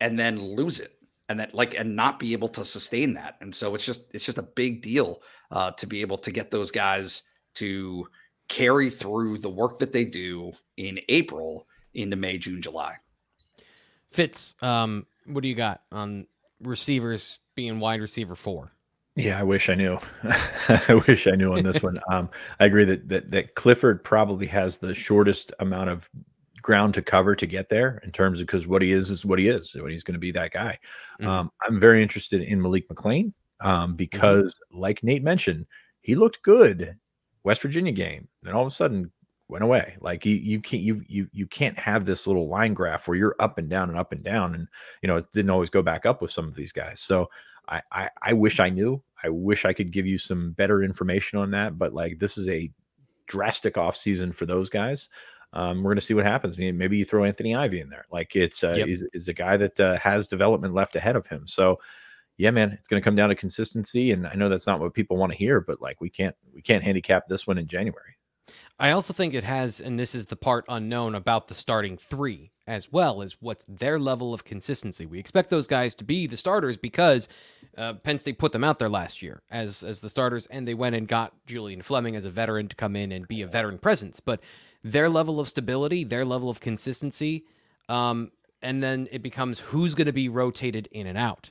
and 0.00 0.18
then 0.18 0.38
lose 0.40 0.78
it 0.80 0.95
and 1.28 1.40
that 1.40 1.54
like 1.54 1.74
and 1.74 1.96
not 1.96 2.18
be 2.18 2.32
able 2.32 2.48
to 2.48 2.64
sustain 2.64 3.14
that 3.14 3.36
and 3.40 3.54
so 3.54 3.74
it's 3.74 3.84
just 3.84 4.06
it's 4.14 4.24
just 4.24 4.38
a 4.38 4.42
big 4.42 4.82
deal 4.82 5.20
uh 5.50 5.70
to 5.72 5.86
be 5.86 6.00
able 6.00 6.18
to 6.18 6.30
get 6.30 6.50
those 6.50 6.70
guys 6.70 7.22
to 7.54 8.06
carry 8.48 8.88
through 8.88 9.38
the 9.38 9.50
work 9.50 9.78
that 9.78 9.92
they 9.92 10.04
do 10.04 10.52
in 10.76 10.98
april 11.08 11.66
into 11.94 12.16
may 12.16 12.38
june 12.38 12.62
july 12.62 12.96
Fitz, 14.16 14.54
um, 14.62 15.06
what 15.26 15.42
do 15.42 15.48
you 15.48 15.54
got 15.54 15.82
on 15.92 16.26
receivers 16.62 17.38
being 17.54 17.80
wide 17.80 18.00
receiver 18.00 18.34
four? 18.34 18.72
Yeah, 19.14 19.38
I 19.38 19.42
wish 19.42 19.68
I 19.68 19.74
knew. 19.74 19.98
I 20.68 21.02
wish 21.06 21.26
I 21.26 21.32
knew 21.32 21.52
on 21.52 21.62
this 21.62 21.82
one. 21.82 21.96
Um, 22.10 22.30
I 22.58 22.64
agree 22.64 22.86
that, 22.86 23.08
that 23.08 23.30
that 23.32 23.54
Clifford 23.56 24.02
probably 24.04 24.46
has 24.46 24.78
the 24.78 24.94
shortest 24.94 25.52
amount 25.58 25.90
of 25.90 26.08
ground 26.66 26.94
to 26.94 27.00
cover 27.00 27.36
to 27.36 27.46
get 27.46 27.68
there 27.68 28.02
in 28.02 28.10
terms 28.10 28.40
of 28.40 28.48
because 28.48 28.66
what 28.66 28.82
he 28.82 28.90
is 28.90 29.08
is 29.08 29.24
what 29.24 29.38
he 29.38 29.48
is. 29.48 29.72
What 29.76 29.92
he's 29.92 30.02
going 30.02 30.14
to 30.14 30.18
be 30.18 30.32
that 30.32 30.50
guy. 30.50 30.76
Mhm. 31.20 31.26
Um, 31.28 31.52
I'm 31.62 31.78
very 31.78 32.02
interested 32.02 32.42
in 32.42 32.60
Malik 32.60 32.88
McClain 32.88 33.32
um, 33.60 33.94
because, 33.94 34.60
like 34.72 35.04
Nate 35.04 35.22
mentioned, 35.22 35.66
he 36.00 36.16
looked 36.16 36.42
good 36.42 36.98
West 37.44 37.62
Virginia 37.62 37.92
game. 37.92 38.26
Then 38.42 38.54
all 38.54 38.62
of 38.62 38.66
a 38.66 38.72
sudden 38.72 39.12
went 39.46 39.62
away. 39.62 39.96
Like 40.00 40.26
you, 40.26 40.34
you 40.34 40.60
can't 40.60 40.82
you 40.82 41.02
you 41.06 41.28
you 41.32 41.46
can't 41.46 41.78
have 41.78 42.04
this 42.04 42.26
little 42.26 42.48
line 42.48 42.74
graph 42.74 43.06
where 43.06 43.16
you're 43.16 43.36
up 43.38 43.58
and 43.58 43.70
down 43.70 43.88
and 43.88 43.96
up 43.96 44.10
and 44.10 44.24
down, 44.24 44.56
and 44.56 44.66
you 45.02 45.06
know 45.06 45.14
it 45.16 45.26
didn't 45.32 45.50
always 45.50 45.70
go 45.70 45.82
back 45.82 46.04
up 46.04 46.20
with 46.20 46.32
some 46.32 46.48
of 46.48 46.56
these 46.56 46.72
guys. 46.72 46.98
So 47.00 47.30
I 47.68 47.80
I, 47.92 48.10
I 48.20 48.32
wish 48.32 48.58
I 48.58 48.70
knew. 48.70 49.00
I 49.22 49.28
wish 49.28 49.64
I 49.64 49.72
could 49.72 49.92
give 49.92 50.04
you 50.06 50.18
some 50.18 50.50
better 50.50 50.82
information 50.82 51.38
on 51.38 51.52
that. 51.52 51.78
But 51.78 51.94
like 51.94 52.18
this 52.18 52.36
is 52.36 52.48
a 52.48 52.72
drastic 53.28 53.78
off 53.78 53.96
season 53.96 54.32
for 54.32 54.46
those 54.46 54.68
guys. 54.68 55.10
Um, 55.56 55.78
we're 55.82 55.90
going 55.90 55.96
to 55.96 56.04
see 56.04 56.12
what 56.12 56.26
happens. 56.26 56.58
I 56.58 56.60
mean, 56.60 56.76
maybe 56.76 56.98
you 56.98 57.06
throw 57.06 57.24
Anthony 57.24 57.54
Ivey 57.54 57.80
in 57.80 57.88
there. 57.88 58.04
Like 58.12 58.36
it's 58.36 58.62
uh, 58.62 58.74
Yep. 58.76 58.88
is, 58.88 59.04
is 59.14 59.28
a 59.28 59.32
guy 59.32 59.56
that 59.56 59.80
uh, 59.80 59.96
has 59.98 60.28
development 60.28 60.74
left 60.74 60.96
ahead 60.96 61.16
of 61.16 61.26
him. 61.26 61.46
So 61.46 61.80
yeah, 62.36 62.50
man, 62.50 62.72
it's 62.72 62.88
going 62.88 63.00
to 63.00 63.04
come 63.04 63.16
down 63.16 63.30
to 63.30 63.34
consistency. 63.34 64.12
And 64.12 64.26
I 64.26 64.34
know 64.34 64.50
that's 64.50 64.66
not 64.66 64.80
what 64.80 64.92
people 64.92 65.16
want 65.16 65.32
to 65.32 65.38
hear, 65.38 65.62
but 65.62 65.80
like 65.80 65.98
we 66.02 66.10
can't 66.10 66.36
we 66.52 66.60
can't 66.60 66.84
handicap 66.84 67.26
this 67.26 67.46
one 67.46 67.56
in 67.56 67.66
January. 67.66 68.15
I 68.78 68.90
also 68.90 69.14
think 69.14 69.32
it 69.32 69.44
has, 69.44 69.80
and 69.80 69.98
this 69.98 70.14
is 70.14 70.26
the 70.26 70.36
part 70.36 70.66
unknown 70.68 71.14
about 71.14 71.48
the 71.48 71.54
starting 71.54 71.96
three 71.96 72.50
as 72.66 72.92
well, 72.92 73.22
is 73.22 73.36
what's 73.40 73.64
their 73.64 73.98
level 73.98 74.34
of 74.34 74.44
consistency. 74.44 75.06
We 75.06 75.18
expect 75.18 75.48
those 75.48 75.66
guys 75.66 75.94
to 75.94 76.04
be 76.04 76.26
the 76.26 76.36
starters 76.36 76.76
because 76.76 77.28
uh, 77.78 77.94
Penn 77.94 78.18
State 78.18 78.38
put 78.38 78.52
them 78.52 78.64
out 78.64 78.78
there 78.78 78.88
last 78.90 79.22
year 79.22 79.40
as 79.50 79.82
as 79.82 80.02
the 80.02 80.10
starters, 80.10 80.46
and 80.46 80.68
they 80.68 80.74
went 80.74 80.94
and 80.94 81.08
got 81.08 81.32
Julian 81.46 81.80
Fleming 81.80 82.16
as 82.16 82.26
a 82.26 82.30
veteran 82.30 82.68
to 82.68 82.76
come 82.76 82.96
in 82.96 83.12
and 83.12 83.26
be 83.26 83.40
a 83.40 83.46
veteran 83.46 83.78
presence. 83.78 84.20
But 84.20 84.40
their 84.84 85.08
level 85.08 85.40
of 85.40 85.48
stability, 85.48 86.04
their 86.04 86.26
level 86.26 86.50
of 86.50 86.60
consistency, 86.60 87.44
um, 87.88 88.30
and 88.60 88.82
then 88.82 89.08
it 89.10 89.22
becomes 89.22 89.60
who's 89.60 89.94
going 89.94 90.06
to 90.06 90.12
be 90.12 90.28
rotated 90.28 90.86
in 90.92 91.06
and 91.06 91.16
out. 91.16 91.50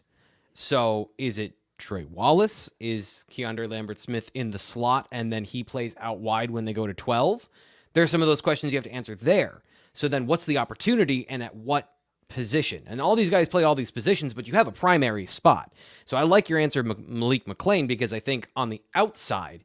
So 0.54 1.10
is 1.18 1.40
it 1.40 1.54
Trey 1.78 2.06
Wallace? 2.06 2.70
Is 2.80 3.26
Keandre 3.32 3.70
Lambert 3.70 4.00
Smith 4.00 4.32
in 4.34 4.52
the 4.52 4.60
slot 4.60 5.08
and 5.12 5.32
then 5.32 5.44
he 5.44 5.64
plays 5.64 5.96
out 6.00 6.20
wide 6.20 6.52
when 6.52 6.66
they 6.66 6.74
go 6.74 6.88
to 6.88 6.94
12? 6.94 7.50
There's 7.94 8.12
some 8.12 8.22
of 8.22 8.28
those 8.28 8.42
questions 8.42 8.74
you 8.74 8.78
have 8.78 8.84
to 8.86 8.92
answer 8.92 9.16
there. 9.16 9.64
So 9.94 10.08
then 10.08 10.28
what's 10.28 10.46
the 10.46 10.58
opportunity 10.58 11.26
and 11.30 11.42
at 11.42 11.56
what 11.56 11.92
position? 12.28 12.84
And 12.88 13.00
all 13.00 13.16
these 13.16 13.30
guys 13.30 13.48
play 13.48 13.64
all 13.64 13.76
these 13.76 13.92
positions, 13.92 14.34
but 14.34 14.48
you 14.48 14.54
have 14.54 14.68
a 14.68 14.72
primary 14.72 15.26
spot. 15.26 15.74
So 16.06 16.18
I 16.18 16.24
like 16.24 16.50
your 16.50 16.60
answer, 16.60 16.84
Malik 16.84 17.46
McClain, 17.46 17.88
because 17.88 18.14
I 18.14 18.20
think 18.20 18.50
on 18.56 18.70
the 18.70 18.82
outside, 18.94 19.64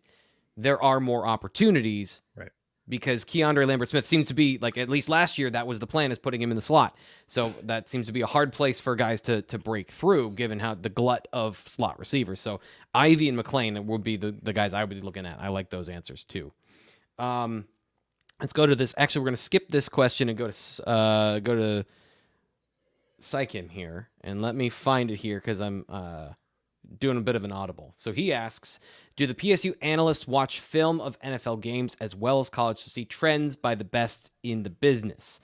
there 0.56 0.80
are 0.82 1.00
more 1.00 1.26
opportunities 1.26 2.22
Right. 2.36 2.50
Because 2.90 3.24
Keandre 3.24 3.66
Lambert 3.66 3.88
Smith 3.88 4.04
seems 4.04 4.26
to 4.26 4.34
be 4.34 4.58
like 4.58 4.76
at 4.76 4.88
least 4.88 5.08
last 5.08 5.38
year 5.38 5.48
that 5.50 5.66
was 5.66 5.78
the 5.78 5.86
plan 5.86 6.10
is 6.10 6.18
putting 6.18 6.42
him 6.42 6.50
in 6.50 6.56
the 6.56 6.62
slot. 6.62 6.96
So 7.28 7.54
that 7.62 7.88
seems 7.88 8.06
to 8.06 8.12
be 8.12 8.20
a 8.20 8.26
hard 8.26 8.52
place 8.52 8.80
for 8.80 8.96
guys 8.96 9.20
to 9.22 9.42
to 9.42 9.58
break 9.58 9.90
through 9.92 10.32
given 10.32 10.58
how 10.58 10.74
the 10.74 10.88
glut 10.88 11.28
of 11.32 11.56
slot 11.56 11.98
receivers. 12.00 12.40
So 12.40 12.60
Ivey 12.92 13.28
and 13.28 13.38
McClain 13.38 13.82
would 13.84 14.02
be 14.02 14.16
the, 14.16 14.34
the 14.42 14.52
guys 14.52 14.74
I 14.74 14.82
would 14.82 14.90
be 14.90 15.00
looking 15.00 15.24
at. 15.24 15.40
I 15.40 15.48
like 15.48 15.70
those 15.70 15.88
answers 15.88 16.24
too. 16.24 16.52
Um 17.18 17.66
let's 18.40 18.52
go 18.52 18.66
to 18.66 18.74
this. 18.74 18.94
Actually, 18.98 19.20
we're 19.20 19.26
going 19.26 19.36
to 19.36 19.42
skip 19.42 19.68
this 19.68 19.88
question 19.88 20.28
and 20.28 20.36
go 20.36 20.50
to 20.50 20.88
uh 20.88 21.38
go 21.38 21.54
to 21.54 21.86
Sykin 23.20 23.70
here 23.70 24.08
and 24.22 24.42
let 24.42 24.56
me 24.56 24.68
find 24.68 25.10
it 25.10 25.16
here 25.16 25.40
cuz 25.40 25.60
I'm 25.60 25.84
uh 25.88 26.30
doing 26.98 27.16
a 27.16 27.20
bit 27.20 27.36
of 27.36 27.44
an 27.44 27.52
audible. 27.52 27.94
So 27.96 28.12
he 28.12 28.32
asks, 28.32 28.80
do 29.20 29.26
the 29.26 29.34
PSU 29.34 29.74
analysts 29.82 30.26
watch 30.26 30.60
film 30.60 30.98
of 30.98 31.20
NFL 31.20 31.60
games 31.60 31.94
as 32.00 32.16
well 32.16 32.38
as 32.38 32.48
college 32.48 32.82
to 32.82 32.88
see 32.88 33.04
trends 33.04 33.54
by 33.54 33.74
the 33.74 33.84
best 33.84 34.30
in 34.42 34.62
the 34.62 34.70
business? 34.70 35.40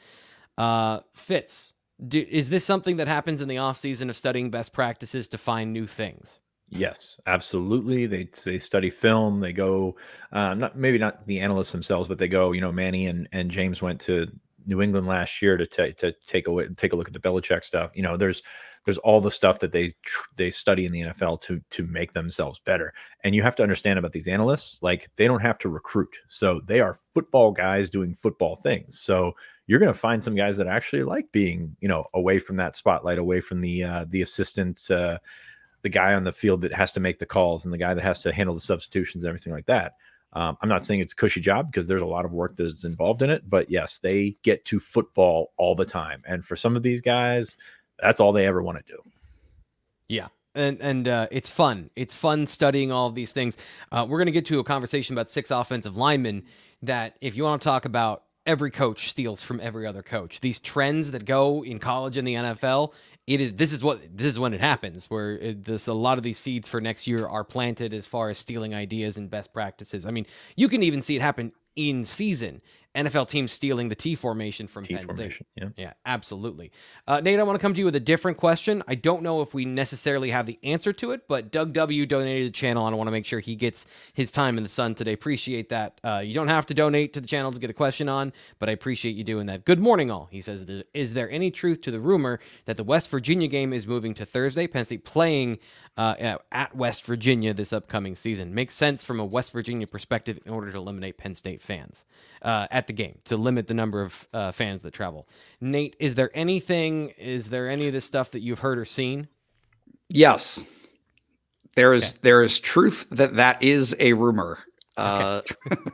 Uh, 0.56 1.00
Fitz, 1.12 1.74
do, 2.08 2.24
is 2.26 2.48
this 2.48 2.64
something 2.64 2.96
that 2.96 3.06
happens 3.06 3.42
in 3.42 3.48
the 3.48 3.58
off 3.58 3.76
season 3.76 4.08
of 4.08 4.16
studying 4.16 4.50
best 4.50 4.72
practices 4.72 5.28
to 5.28 5.36
find 5.36 5.74
new 5.74 5.86
things? 5.86 6.40
Yes, 6.70 7.20
absolutely. 7.26 8.06
They 8.06 8.30
they 8.46 8.58
study 8.58 8.88
film. 8.88 9.40
They 9.40 9.52
go, 9.52 9.96
uh, 10.32 10.54
not 10.54 10.78
maybe 10.78 10.96
not 10.96 11.26
the 11.26 11.40
analysts 11.40 11.72
themselves, 11.72 12.08
but 12.08 12.16
they 12.16 12.28
go. 12.28 12.52
You 12.52 12.62
know, 12.62 12.72
Manny 12.72 13.06
and, 13.06 13.28
and 13.30 13.50
James 13.50 13.82
went 13.82 14.00
to 14.02 14.26
New 14.66 14.82
England 14.82 15.06
last 15.06 15.40
year 15.40 15.56
to 15.56 15.66
ta- 15.66 15.94
to 15.98 16.12
take 16.26 16.48
a 16.48 16.68
take 16.74 16.92
a 16.92 16.96
look 16.96 17.08
at 17.08 17.12
the 17.12 17.20
Belichick 17.20 17.64
stuff. 17.64 17.90
You 17.94 18.02
know, 18.02 18.16
there's 18.16 18.42
there's 18.84 18.98
all 18.98 19.20
the 19.20 19.30
stuff 19.30 19.58
that 19.60 19.72
they 19.72 19.90
tr- 20.02 20.30
they 20.36 20.50
study 20.50 20.86
in 20.86 20.92
the 20.92 21.00
NFL 21.02 21.40
to 21.42 21.60
to 21.70 21.86
make 21.86 22.12
themselves 22.12 22.60
better. 22.60 22.94
And 23.24 23.34
you 23.34 23.42
have 23.42 23.56
to 23.56 23.62
understand 23.62 23.98
about 23.98 24.12
these 24.12 24.28
analysts, 24.28 24.82
like 24.82 25.10
they 25.16 25.26
don't 25.26 25.42
have 25.42 25.58
to 25.58 25.68
recruit, 25.68 26.16
so 26.28 26.60
they 26.66 26.80
are 26.80 26.98
football 27.14 27.50
guys 27.50 27.90
doing 27.90 28.14
football 28.14 28.56
things. 28.56 28.98
So 29.00 29.32
you're 29.66 29.80
going 29.80 29.92
to 29.92 29.98
find 29.98 30.22
some 30.22 30.36
guys 30.36 30.56
that 30.58 30.68
actually 30.68 31.02
like 31.02 31.30
being, 31.32 31.76
you 31.80 31.88
know, 31.88 32.06
away 32.14 32.38
from 32.38 32.56
that 32.56 32.76
spotlight, 32.76 33.18
away 33.18 33.40
from 33.40 33.60
the 33.60 33.84
uh, 33.84 34.04
the 34.08 34.22
assistant. 34.22 34.90
Uh, 34.90 35.18
the 35.82 35.90
guy 35.90 36.14
on 36.14 36.24
the 36.24 36.32
field 36.32 36.62
that 36.62 36.72
has 36.72 36.90
to 36.90 36.98
make 36.98 37.20
the 37.20 37.26
calls 37.26 37.64
and 37.64 37.72
the 37.72 37.78
guy 37.78 37.94
that 37.94 38.02
has 38.02 38.20
to 38.20 38.32
handle 38.32 38.56
the 38.56 38.60
substitutions 38.60 39.22
and 39.22 39.28
everything 39.28 39.52
like 39.52 39.66
that. 39.66 39.92
Um, 40.36 40.58
I'm 40.60 40.68
not 40.68 40.84
saying 40.84 41.00
it's 41.00 41.14
a 41.14 41.16
cushy 41.16 41.40
job 41.40 41.72
because 41.72 41.86
there's 41.86 42.02
a 42.02 42.06
lot 42.06 42.26
of 42.26 42.34
work 42.34 42.56
that's 42.56 42.84
involved 42.84 43.22
in 43.22 43.30
it, 43.30 43.48
but 43.48 43.70
yes, 43.70 43.96
they 43.96 44.36
get 44.42 44.66
to 44.66 44.78
football 44.78 45.54
all 45.56 45.74
the 45.74 45.86
time. 45.86 46.22
And 46.28 46.44
for 46.44 46.56
some 46.56 46.76
of 46.76 46.82
these 46.82 47.00
guys, 47.00 47.56
that's 47.98 48.20
all 48.20 48.32
they 48.34 48.46
ever 48.46 48.62
want 48.62 48.76
to 48.76 48.92
do. 48.92 49.00
Yeah. 50.08 50.28
And 50.54 50.78
and 50.82 51.08
uh, 51.08 51.28
it's 51.30 51.48
fun. 51.48 51.88
It's 51.96 52.14
fun 52.14 52.46
studying 52.46 52.92
all 52.92 53.08
of 53.08 53.14
these 53.14 53.32
things. 53.32 53.56
Uh, 53.90 54.06
we're 54.06 54.18
going 54.18 54.26
to 54.26 54.32
get 54.32 54.44
to 54.46 54.58
a 54.58 54.64
conversation 54.64 55.14
about 55.14 55.30
six 55.30 55.50
offensive 55.50 55.96
linemen. 55.96 56.44
That 56.82 57.16
if 57.22 57.34
you 57.34 57.44
want 57.44 57.62
to 57.62 57.64
talk 57.66 57.86
about 57.86 58.24
every 58.46 58.70
coach 58.70 59.08
steals 59.08 59.42
from 59.42 59.60
every 59.60 59.86
other 59.86 60.02
coach. 60.02 60.40
These 60.40 60.60
trends 60.60 61.10
that 61.10 61.24
go 61.24 61.64
in 61.64 61.78
college 61.78 62.16
and 62.16 62.26
the 62.26 62.34
NFL, 62.34 62.92
it 63.26 63.40
is 63.40 63.54
this 63.54 63.72
is 63.72 63.82
what 63.82 64.00
this 64.16 64.28
is 64.28 64.38
when 64.38 64.54
it 64.54 64.60
happens. 64.60 65.10
Where 65.10 65.32
it, 65.38 65.64
this 65.64 65.88
a 65.88 65.92
lot 65.92 66.18
of 66.18 66.24
these 66.24 66.38
seeds 66.38 66.68
for 66.68 66.80
next 66.80 67.06
year 67.06 67.26
are 67.26 67.44
planted 67.44 67.92
as 67.92 68.06
far 68.06 68.30
as 68.30 68.38
stealing 68.38 68.74
ideas 68.74 69.16
and 69.16 69.28
best 69.28 69.52
practices. 69.52 70.06
I 70.06 70.10
mean, 70.10 70.26
you 70.54 70.68
can 70.68 70.82
even 70.82 71.02
see 71.02 71.16
it 71.16 71.22
happen 71.22 71.52
in 71.74 72.04
season. 72.04 72.62
NFL 72.96 73.28
teams 73.28 73.52
stealing 73.52 73.88
the 73.88 73.94
T 73.94 74.14
formation 74.14 74.66
from 74.66 74.84
T 74.84 74.96
Penn 74.96 75.08
State. 75.14 75.40
Yeah. 75.54 75.68
Yeah, 75.76 75.92
absolutely. 76.04 76.72
Uh, 77.06 77.20
Nate, 77.20 77.38
I 77.38 77.42
want 77.42 77.58
to 77.58 77.62
come 77.62 77.74
to 77.74 77.78
you 77.78 77.84
with 77.84 77.96
a 77.96 78.00
different 78.00 78.38
question. 78.38 78.82
I 78.88 78.94
don't 78.94 79.22
know 79.22 79.42
if 79.42 79.54
we 79.54 79.64
necessarily 79.64 80.30
have 80.30 80.46
the 80.46 80.58
answer 80.62 80.92
to 80.94 81.12
it, 81.12 81.28
but 81.28 81.52
Doug 81.52 81.72
W 81.74 82.06
donated 82.06 82.48
the 82.48 82.52
channel, 82.52 82.86
and 82.86 82.94
I 82.94 82.96
want 82.96 83.08
to 83.08 83.12
make 83.12 83.26
sure 83.26 83.38
he 83.38 83.54
gets 83.54 83.86
his 84.14 84.32
time 84.32 84.56
in 84.56 84.62
the 84.62 84.68
sun 84.68 84.94
today. 84.94 85.12
Appreciate 85.12 85.68
that. 85.68 86.00
Uh, 86.02 86.22
you 86.24 86.34
don't 86.34 86.48
have 86.48 86.66
to 86.66 86.74
donate 86.74 87.12
to 87.12 87.20
the 87.20 87.28
channel 87.28 87.52
to 87.52 87.58
get 87.58 87.70
a 87.70 87.74
question 87.74 88.08
on, 88.08 88.32
but 88.58 88.68
I 88.68 88.72
appreciate 88.72 89.14
you 89.14 89.24
doing 89.24 89.46
that. 89.46 89.64
Good 89.64 89.80
morning, 89.80 90.10
all. 90.10 90.28
He 90.30 90.40
says, 90.40 90.66
Is 90.94 91.14
there 91.14 91.30
any 91.30 91.50
truth 91.50 91.82
to 91.82 91.90
the 91.90 92.00
rumor 92.00 92.40
that 92.64 92.76
the 92.76 92.84
West 92.84 93.10
Virginia 93.10 93.48
game 93.48 93.72
is 93.72 93.86
moving 93.86 94.14
to 94.14 94.24
Thursday? 94.24 94.66
Penn 94.66 94.84
State 94.84 95.04
playing 95.04 95.58
uh, 95.96 96.38
at 96.52 96.74
West 96.74 97.04
Virginia 97.04 97.54
this 97.54 97.72
upcoming 97.72 98.16
season. 98.16 98.54
Makes 98.54 98.74
sense 98.74 99.04
from 99.04 99.20
a 99.20 99.24
West 99.24 99.52
Virginia 99.52 99.86
perspective 99.86 100.38
in 100.44 100.52
order 100.52 100.70
to 100.70 100.76
eliminate 100.76 101.18
Penn 101.18 101.34
State 101.34 101.60
fans 101.60 102.04
uh, 102.42 102.66
at 102.86 102.96
the 102.96 103.02
game, 103.02 103.18
to 103.24 103.36
limit 103.36 103.66
the 103.66 103.74
number 103.74 104.00
of 104.00 104.28
uh, 104.32 104.52
fans 104.52 104.82
that 104.84 104.92
travel. 104.92 105.28
Nate, 105.60 105.96
is 105.98 106.14
there 106.14 106.30
anything, 106.34 107.10
is 107.18 107.48
there 107.48 107.68
any 107.68 107.88
of 107.88 107.92
this 107.92 108.04
stuff 108.04 108.30
that 108.30 108.40
you've 108.40 108.60
heard 108.60 108.78
or 108.78 108.84
seen? 108.84 109.26
Yes. 110.08 110.64
There 111.74 111.92
is 111.92 112.14
there 112.14 112.42
is 112.42 112.58
truth 112.58 113.06
that 113.10 113.36
that 113.36 113.62
is 113.62 113.94
a 113.98 114.12
rumor. 114.14 114.60
Uh, 114.96 115.42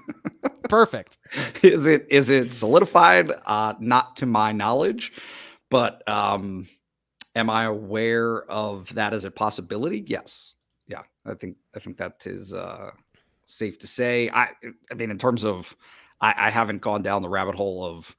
Perfect. 0.68 1.18
is 1.62 1.86
it 1.86 2.06
is 2.08 2.30
it 2.30 2.54
solidified? 2.54 3.32
Uh, 3.46 3.74
not 3.80 4.14
to 4.16 4.26
my 4.26 4.52
knowledge, 4.52 5.12
but 5.70 6.06
um, 6.08 6.68
am 7.34 7.50
I 7.50 7.64
aware 7.64 8.44
of 8.44 8.94
that 8.94 9.12
as 9.12 9.24
a 9.24 9.30
possibility? 9.30 10.04
Yes. 10.06 10.54
Yeah, 10.86 11.02
I 11.26 11.34
think 11.34 11.56
I 11.74 11.80
think 11.80 11.96
that 11.96 12.26
is 12.26 12.52
uh, 12.52 12.90
safe 13.46 13.78
to 13.80 13.88
say. 13.88 14.30
I 14.30 14.50
I 14.90 14.94
mean, 14.94 15.10
in 15.10 15.18
terms 15.18 15.44
of 15.44 15.74
I, 16.22 16.34
I 16.46 16.50
haven't 16.50 16.80
gone 16.80 17.02
down 17.02 17.20
the 17.22 17.28
rabbit 17.28 17.54
hole 17.54 17.84
of 17.84 18.14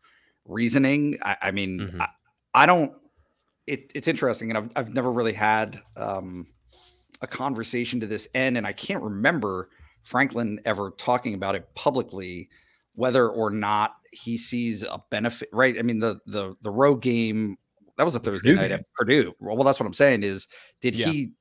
reasoning. 0.46 1.18
I, 1.24 1.38
I 1.42 1.52
mean, 1.52 1.80
Mhm. 1.80 2.02
I, 2.02 2.08
I 2.54 2.66
don't. 2.68 2.92
It, 3.66 3.92
it's 3.96 4.08
interesting, 4.10 4.52
and 4.52 4.58
I've 4.58 4.70
I've 4.76 4.94
never 4.94 5.12
really 5.12 5.34
had 5.34 5.82
um, 5.96 6.46
a 7.22 7.28
conversation 7.28 8.00
to 8.02 8.08
this 8.08 8.28
end, 8.36 8.58
and 8.58 8.68
I 8.68 8.74
can't 8.74 9.02
remember 9.02 9.70
Franklin 10.04 10.60
ever 10.66 10.92
talking 10.98 11.34
about 11.34 11.56
it 11.56 11.74
publicly, 11.74 12.50
whether 12.96 13.30
or 13.30 13.50
not 13.50 13.96
he 14.12 14.38
sees 14.38 14.84
a 14.84 15.02
benefit. 15.10 15.48
Right? 15.54 15.80
I 15.80 15.82
mean, 15.82 16.00
the 16.00 16.20
the 16.26 16.56
the 16.62 16.70
road 16.70 17.02
game 17.02 17.58
that 17.98 18.04
was 18.04 18.16
a 18.16 18.20
Thursday 18.20 18.50
Purdue 18.50 18.62
night 18.62 18.72
at 18.72 18.86
Purdue. 18.96 19.34
Well, 19.40 19.56
well, 19.56 19.64
that's 19.64 19.80
what 19.80 19.86
I'm 19.86 19.94
saying. 19.94 20.24
Is 20.24 20.48
did 20.82 20.96
Yeah. 20.96 21.08
he? 21.10 21.32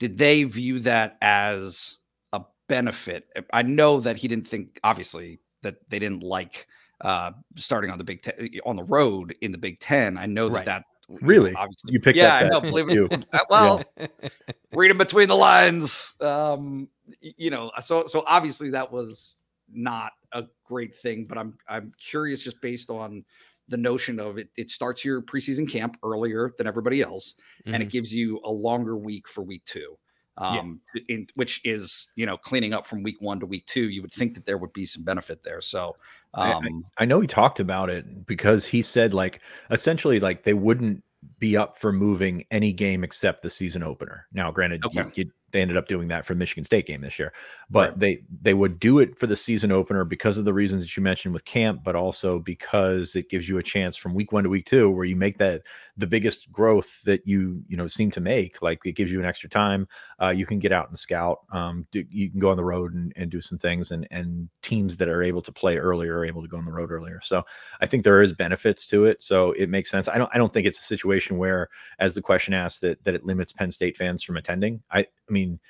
Did 0.00 0.18
they 0.18 0.42
view 0.42 0.80
that 0.80 1.16
as 1.22 1.98
a 2.32 2.42
benefit? 2.68 3.28
I 3.52 3.62
know 3.62 4.00
that 4.00 4.16
he 4.16 4.26
didn't 4.26 4.48
think, 4.48 4.80
obviously, 4.82 5.38
that 5.62 5.76
they 5.88 5.98
didn't 5.98 6.22
like 6.22 6.66
uh 7.00 7.32
starting 7.56 7.90
on 7.90 7.98
the 7.98 8.04
Big 8.04 8.22
Ten 8.22 8.48
on 8.64 8.76
the 8.76 8.84
road 8.84 9.34
in 9.40 9.50
the 9.52 9.58
Big 9.58 9.80
Ten. 9.80 10.16
I 10.18 10.26
know 10.26 10.48
that 10.48 10.54
Right. 10.54 10.66
that 10.66 10.84
you 11.08 11.18
Really? 11.20 11.52
obviously 11.54 11.92
You 11.92 12.00
picked 12.00 12.16
yeah, 12.16 12.28
up 12.36 12.42
I 12.42 12.48
know. 12.48 12.60
that, 12.60 12.68
Believe 12.70 12.90
you. 12.90 13.08
it. 13.10 13.24
Uh, 13.32 13.38
Well, 13.50 13.82
reading 14.72 14.96
between 14.98 15.28
the 15.28 15.36
lines, 15.36 16.14
um, 16.20 16.88
you 17.20 17.50
know. 17.50 17.70
So 17.80 18.06
so 18.06 18.24
obviously 18.26 18.70
that 18.70 18.90
was 18.90 19.38
not 19.70 20.12
a 20.32 20.44
great 20.64 20.96
thing, 20.96 21.26
but 21.26 21.38
I'm 21.38 21.58
I'm 21.68 21.92
curious 21.98 22.40
just 22.42 22.60
based 22.60 22.88
on 22.88 23.24
the 23.68 23.76
notion 23.76 24.20
of 24.20 24.38
it. 24.38 24.48
It 24.56 24.70
starts 24.70 25.04
your 25.04 25.22
preseason 25.22 25.68
camp 25.70 25.96
earlier 26.04 26.52
than 26.58 26.66
everybody 26.66 27.00
else, 27.02 27.34
and 27.66 27.82
it 27.82 27.90
gives 27.90 28.14
you 28.14 28.40
a 28.44 28.50
longer 28.50 28.96
week 28.96 29.28
for 29.28 29.42
week 29.42 29.64
two. 29.66 29.96
Yeah. 30.40 30.60
Um, 30.60 30.80
in 31.08 31.26
which 31.34 31.60
is 31.64 32.08
you 32.16 32.24
know 32.24 32.36
cleaning 32.38 32.72
up 32.72 32.86
from 32.86 33.02
week 33.02 33.16
one 33.20 33.38
to 33.40 33.46
week 33.46 33.66
two. 33.66 33.90
You 33.90 34.00
would 34.02 34.12
think 34.14 34.34
that 34.34 34.46
there 34.46 34.56
would 34.58 34.72
be 34.72 34.86
some 34.86 35.04
benefit 35.04 35.42
there. 35.44 35.60
So 35.60 35.96
I- 36.34 36.52
I- 36.52 36.54
um, 36.54 36.84
I 36.98 37.04
know 37.04 37.20
he 37.20 37.26
talked 37.26 37.60
about 37.60 37.90
it 37.90 38.26
because 38.26 38.64
he 38.66 38.80
said 38.80 39.12
like 39.12 39.40
essentially 39.70 40.20
like 40.20 40.42
they 40.44 40.54
wouldn't 40.54 41.04
be 41.38 41.56
up 41.56 41.76
for 41.78 41.92
moving 41.92 42.44
any 42.50 42.72
game 42.72 43.04
except 43.04 43.42
the 43.42 43.50
season 43.50 43.82
opener. 43.82 44.26
Now, 44.32 44.50
granted, 44.50 44.82
you- 44.92 45.02
Okay. 45.02 45.10
you- 45.22 45.32
they 45.52 45.60
ended 45.60 45.76
up 45.76 45.86
doing 45.86 46.08
that 46.08 46.24
for 46.24 46.32
the 46.32 46.38
Michigan 46.38 46.64
State 46.64 46.86
game 46.86 47.02
this 47.02 47.18
year, 47.18 47.32
but 47.68 47.90
Right. 47.90 47.98
they 47.98 48.24
they 48.40 48.54
would 48.54 48.80
do 48.80 49.00
it 49.00 49.18
for 49.18 49.26
the 49.26 49.36
season 49.36 49.70
opener 49.70 50.02
because 50.06 50.38
of 50.38 50.46
the 50.46 50.54
reasons 50.54 50.82
that 50.82 50.96
you 50.96 51.02
mentioned 51.02 51.34
with 51.34 51.44
camp, 51.44 51.82
but 51.84 51.94
also 51.94 52.38
because 52.38 53.14
it 53.14 53.28
gives 53.28 53.50
you 53.50 53.58
a 53.58 53.62
chance 53.62 53.96
from 53.98 54.14
week 54.14 54.32
one 54.32 54.44
to 54.44 54.50
week 54.50 54.64
two 54.64 54.88
where 54.90 55.04
you 55.04 55.14
make 55.14 55.36
that 55.38 55.62
the 55.96 56.06
biggest 56.06 56.50
growth 56.50 57.02
that 57.04 57.26
you 57.26 57.62
you 57.68 57.76
know 57.76 57.86
seem 57.86 58.10
to 58.12 58.20
make. 58.20 58.62
Like 58.62 58.80
it 58.84 58.92
gives 58.92 59.12
you 59.12 59.20
an 59.20 59.26
extra 59.26 59.48
time. 59.48 59.86
Uh, 60.20 60.32
you 60.34 60.46
can 60.46 60.58
get 60.58 60.72
out 60.72 60.88
and 60.88 60.98
scout. 60.98 61.40
Um, 61.52 61.86
do, 61.92 62.04
you 62.10 62.30
can 62.30 62.40
go 62.40 62.50
on 62.50 62.56
the 62.56 62.64
road 62.64 62.94
and, 62.94 63.12
and 63.14 63.30
do 63.30 63.40
some 63.40 63.58
things, 63.58 63.90
and 63.90 64.08
and 64.10 64.48
teams 64.62 64.96
that 64.96 65.08
are 65.08 65.22
able 65.22 65.42
to 65.42 65.52
play 65.52 65.76
earlier 65.76 66.18
are 66.18 66.24
able 66.24 66.42
to 66.42 66.48
go 66.48 66.56
on 66.56 66.64
the 66.64 66.72
road 66.72 66.90
earlier. 66.90 67.20
So 67.22 67.44
I 67.80 67.86
think 67.86 68.04
there 68.04 68.22
is 68.22 68.32
benefits 68.32 68.86
to 68.88 69.04
it. 69.04 69.22
So 69.22 69.52
it 69.52 69.68
makes 69.68 69.90
sense. 69.90 70.08
I 70.08 70.16
don't 70.16 70.30
I 70.34 70.38
don't 70.38 70.52
think 70.52 70.66
it's 70.66 70.80
a 70.80 70.84
situation 70.84 71.36
where, 71.36 71.68
as 71.98 72.14
the 72.14 72.22
question 72.22 72.54
asked, 72.54 72.80
that 72.80 73.04
that 73.04 73.14
it 73.14 73.24
limits 73.24 73.52
Penn 73.52 73.70
State 73.70 73.96
fans 73.96 74.22
from 74.22 74.36
attending. 74.36 74.82
I 74.90 75.00
I 75.00 75.06
mean, 75.32 75.60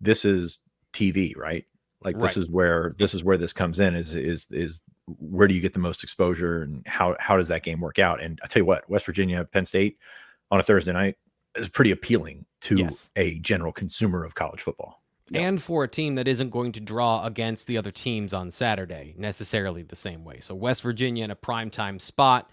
this 0.00 0.24
is 0.24 0.60
TV, 0.92 1.36
right? 1.36 1.64
Like 2.04 2.16
Right. 2.16 2.28
this 2.28 2.36
is 2.36 2.48
where 2.48 2.94
this 2.98 3.14
is 3.14 3.24
where 3.24 3.38
this 3.38 3.52
comes 3.52 3.80
in. 3.80 3.94
Is 3.94 4.14
is 4.14 4.46
is 4.50 4.82
where 5.06 5.48
do 5.48 5.54
you 5.54 5.60
get 5.60 5.72
the 5.72 5.78
most 5.78 6.02
exposure 6.02 6.62
and 6.62 6.82
how 6.86 7.16
how 7.18 7.36
does 7.36 7.48
that 7.48 7.62
game 7.62 7.80
work 7.80 7.98
out? 7.98 8.22
And 8.22 8.38
I 8.42 8.46
tell 8.46 8.60
you 8.60 8.66
what, 8.66 8.88
West 8.88 9.06
Virginia, 9.06 9.44
Penn 9.44 9.64
State 9.64 9.98
on 10.50 10.60
a 10.60 10.62
Thursday 10.62 10.92
night 10.92 11.16
is 11.56 11.68
pretty 11.68 11.90
appealing 11.90 12.46
to 12.62 12.78
Yes. 12.78 13.10
a 13.16 13.38
general 13.40 13.72
consumer 13.72 14.24
of 14.24 14.34
college 14.34 14.60
football. 14.60 15.02
and 15.34 15.62
for 15.62 15.84
a 15.84 15.88
team 15.88 16.14
that 16.16 16.28
isn't 16.28 16.50
going 16.50 16.72
to 16.72 16.80
draw 16.80 17.24
against 17.24 17.66
the 17.66 17.78
other 17.78 17.90
teams 17.90 18.32
on 18.34 18.50
Saturday 18.50 19.14
necessarily 19.16 19.82
the 19.82 19.96
same 19.96 20.24
way. 20.24 20.38
So 20.40 20.54
West 20.54 20.82
Virginia 20.82 21.24
in 21.24 21.30
a 21.30 21.36
primetime 21.36 22.00
spot, 22.00 22.50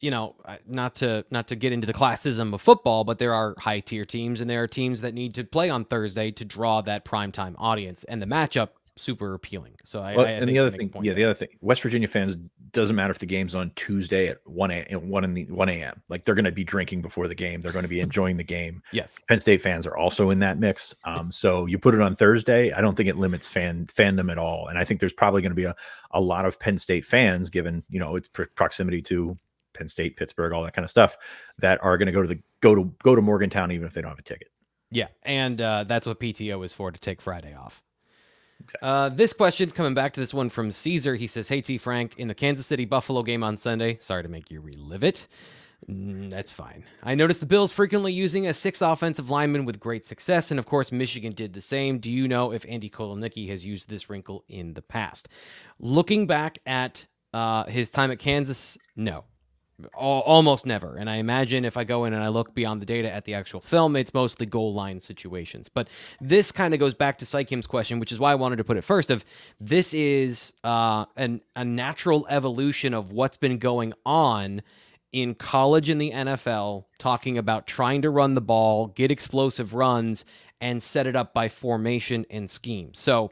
you 0.00 0.10
know, 0.10 0.34
uh, 0.44 0.56
not 0.66 0.94
to 0.96 1.24
not 1.30 1.48
to 1.48 1.56
get 1.56 1.72
into 1.72 1.86
the 1.86 1.92
classism 1.94 2.52
of 2.54 2.60
football, 2.60 3.04
but 3.04 3.18
there 3.18 3.34
are 3.34 3.54
high 3.58 3.80
tier 3.80 4.04
teams 4.04 4.40
and 4.40 4.48
there 4.50 4.62
are 4.62 4.66
teams 4.68 5.00
that 5.02 5.14
need 5.14 5.34
to 5.34 5.44
play 5.44 5.70
on 5.70 5.84
Thursday 5.84 6.30
to 6.32 6.44
draw 6.44 6.80
that 6.82 7.04
primetime 7.04 7.54
audience 7.58 8.04
and 8.04 8.20
the 8.22 8.26
matchup 8.26 8.70
super 8.96 9.34
appealing. 9.34 9.74
So 9.84 10.00
I, 10.00 10.16
Well, 10.16 10.26
I, 10.26 10.30
I 10.30 10.32
and 10.32 10.44
think 10.44 10.54
the 10.56 10.58
other 10.60 10.70
thing, 10.70 10.90
yeah, 10.96 11.12
there. 11.12 11.14
the 11.14 11.24
other 11.24 11.34
thing, 11.34 11.48
West 11.60 11.82
Virginia 11.82 12.08
fans 12.08 12.36
doesn't 12.70 12.94
matter 12.96 13.10
if 13.10 13.18
the 13.18 13.26
game's 13.26 13.54
on 13.54 13.70
Tuesday 13.76 14.28
at 14.28 14.38
one 14.44 14.70
a 14.70 14.84
one 14.94 15.24
in 15.24 15.34
the 15.34 15.44
one 15.46 15.68
a.m. 15.68 16.00
Like 16.08 16.24
they're 16.24 16.34
going 16.34 16.44
to 16.44 16.52
be 16.52 16.64
drinking 16.64 17.02
before 17.02 17.28
the 17.28 17.34
game. 17.34 17.60
They're 17.60 17.72
going 17.72 17.84
to 17.84 17.88
be 17.88 18.00
enjoying 18.00 18.36
the 18.36 18.44
game. 18.44 18.82
yes. 18.92 19.18
Penn 19.28 19.38
State 19.38 19.60
fans 19.62 19.86
are 19.86 19.96
also 19.96 20.30
in 20.30 20.38
that 20.40 20.58
mix. 20.58 20.94
Um, 21.04 21.30
so 21.32 21.66
you 21.66 21.78
put 21.78 21.94
it 21.94 22.00
on 22.00 22.16
Thursday. 22.16 22.72
I 22.72 22.80
don't 22.80 22.96
think 22.96 23.08
it 23.08 23.16
limits 23.16 23.48
fan 23.48 23.86
fandom 23.86 24.30
at 24.30 24.38
all. 24.38 24.68
And 24.68 24.78
I 24.78 24.84
think 24.84 25.00
there's 25.00 25.12
probably 25.12 25.42
going 25.42 25.52
to 25.52 25.56
be 25.56 25.64
a, 25.64 25.74
a 26.12 26.20
lot 26.20 26.44
of 26.44 26.58
Penn 26.58 26.78
State 26.78 27.04
fans, 27.04 27.50
given 27.50 27.82
you 27.88 28.00
know 28.00 28.16
its 28.16 28.28
pr- 28.28 28.44
proximity 28.54 29.02
to 29.02 29.36
Penn 29.72 29.88
State, 29.88 30.16
Pittsburgh, 30.16 30.52
all 30.52 30.62
that 30.62 30.72
kind 30.74 30.84
of 30.84 30.90
stuff, 30.90 31.16
that 31.58 31.82
are 31.82 31.98
going 31.98 32.06
to 32.06 32.12
go 32.12 32.22
to 32.22 32.28
the 32.28 32.40
go 32.60 32.74
to 32.74 32.94
go 33.02 33.14
to 33.16 33.22
Morgantown 33.22 33.72
even 33.72 33.86
if 33.86 33.92
they 33.92 34.00
don't 34.02 34.10
have 34.10 34.18
a 34.18 34.22
ticket. 34.22 34.48
Yeah, 34.90 35.08
and 35.24 35.60
uh, 35.60 35.84
that's 35.84 36.06
what 36.06 36.20
PTO 36.20 36.64
is 36.64 36.72
for 36.72 36.92
to 36.92 37.00
take 37.00 37.20
Friday 37.20 37.52
off. 37.54 37.82
Uh, 38.82 39.08
this 39.08 39.32
question 39.32 39.70
coming 39.70 39.94
back 39.94 40.12
to 40.14 40.20
this 40.20 40.34
one 40.34 40.48
from 40.48 40.70
Caesar. 40.70 41.14
He 41.16 41.26
says, 41.26 41.48
"Hey 41.48 41.60
T 41.60 41.78
Frank, 41.78 42.14
in 42.18 42.28
the 42.28 42.34
Kansas 42.34 42.66
City 42.66 42.84
Buffalo 42.84 43.22
game 43.22 43.42
on 43.42 43.56
Sunday. 43.56 43.98
Sorry 44.00 44.22
to 44.22 44.28
make 44.28 44.50
you 44.50 44.60
relive 44.60 45.04
it. 45.04 45.28
Mm, 45.88 46.30
that's 46.30 46.50
fine. 46.50 46.84
I 47.02 47.14
noticed 47.14 47.40
the 47.40 47.46
Bills 47.46 47.70
frequently 47.70 48.12
using 48.12 48.46
a 48.46 48.54
six 48.54 48.80
offensive 48.80 49.28
lineman 49.28 49.64
with 49.64 49.78
great 49.78 50.06
success, 50.06 50.50
and 50.50 50.58
of 50.58 50.66
course 50.66 50.92
Michigan 50.92 51.32
did 51.32 51.52
the 51.52 51.60
same. 51.60 51.98
Do 51.98 52.10
you 52.10 52.26
know 52.26 52.52
if 52.52 52.64
Andy 52.68 52.88
Kotelnicki 52.88 53.48
has 53.50 53.66
used 53.66 53.90
this 53.90 54.08
wrinkle 54.08 54.44
in 54.48 54.74
the 54.74 54.82
past? 54.82 55.28
Looking 55.78 56.26
back 56.26 56.58
at 56.64 57.06
uh, 57.34 57.64
his 57.64 57.90
time 57.90 58.10
at 58.10 58.18
Kansas, 58.18 58.78
no." 58.96 59.24
Al- 59.94 60.20
almost 60.20 60.66
never. 60.66 60.96
And 60.96 61.10
I 61.10 61.16
imagine 61.16 61.64
if 61.64 61.76
I 61.76 61.84
go 61.84 62.04
in 62.04 62.12
and 62.12 62.22
I 62.22 62.28
look 62.28 62.54
beyond 62.54 62.80
the 62.80 62.86
data 62.86 63.10
at 63.10 63.24
the 63.24 63.34
actual 63.34 63.60
film, 63.60 63.96
it's 63.96 64.14
mostly 64.14 64.46
goal 64.46 64.72
line 64.72 65.00
situations. 65.00 65.68
But 65.68 65.88
this 66.20 66.52
kind 66.52 66.74
of 66.74 66.80
goes 66.80 66.94
back 66.94 67.18
to 67.18 67.26
Psychim's 67.26 67.66
question, 67.66 67.98
which 67.98 68.12
is 68.12 68.20
why 68.20 68.32
I 68.32 68.36
wanted 68.36 68.56
to 68.56 68.64
put 68.64 68.76
it 68.76 68.84
first. 68.84 69.10
Of 69.10 69.24
this 69.60 69.92
is 69.92 70.52
uh, 70.62 71.06
an 71.16 71.40
a 71.56 71.64
natural 71.64 72.26
evolution 72.30 72.94
of 72.94 73.10
what's 73.10 73.36
been 73.36 73.58
going 73.58 73.94
on 74.06 74.62
in 75.12 75.34
college 75.34 75.90
in 75.90 75.98
the 75.98 76.10
NFL, 76.10 76.84
talking 76.98 77.38
about 77.38 77.66
trying 77.66 78.02
to 78.02 78.10
run 78.10 78.34
the 78.34 78.40
ball, 78.40 78.88
get 78.88 79.12
explosive 79.12 79.72
runs, 79.72 80.24
and 80.60 80.82
set 80.82 81.06
it 81.06 81.14
up 81.14 81.32
by 81.32 81.48
formation 81.48 82.26
and 82.30 82.50
scheme. 82.50 82.92
So 82.94 83.30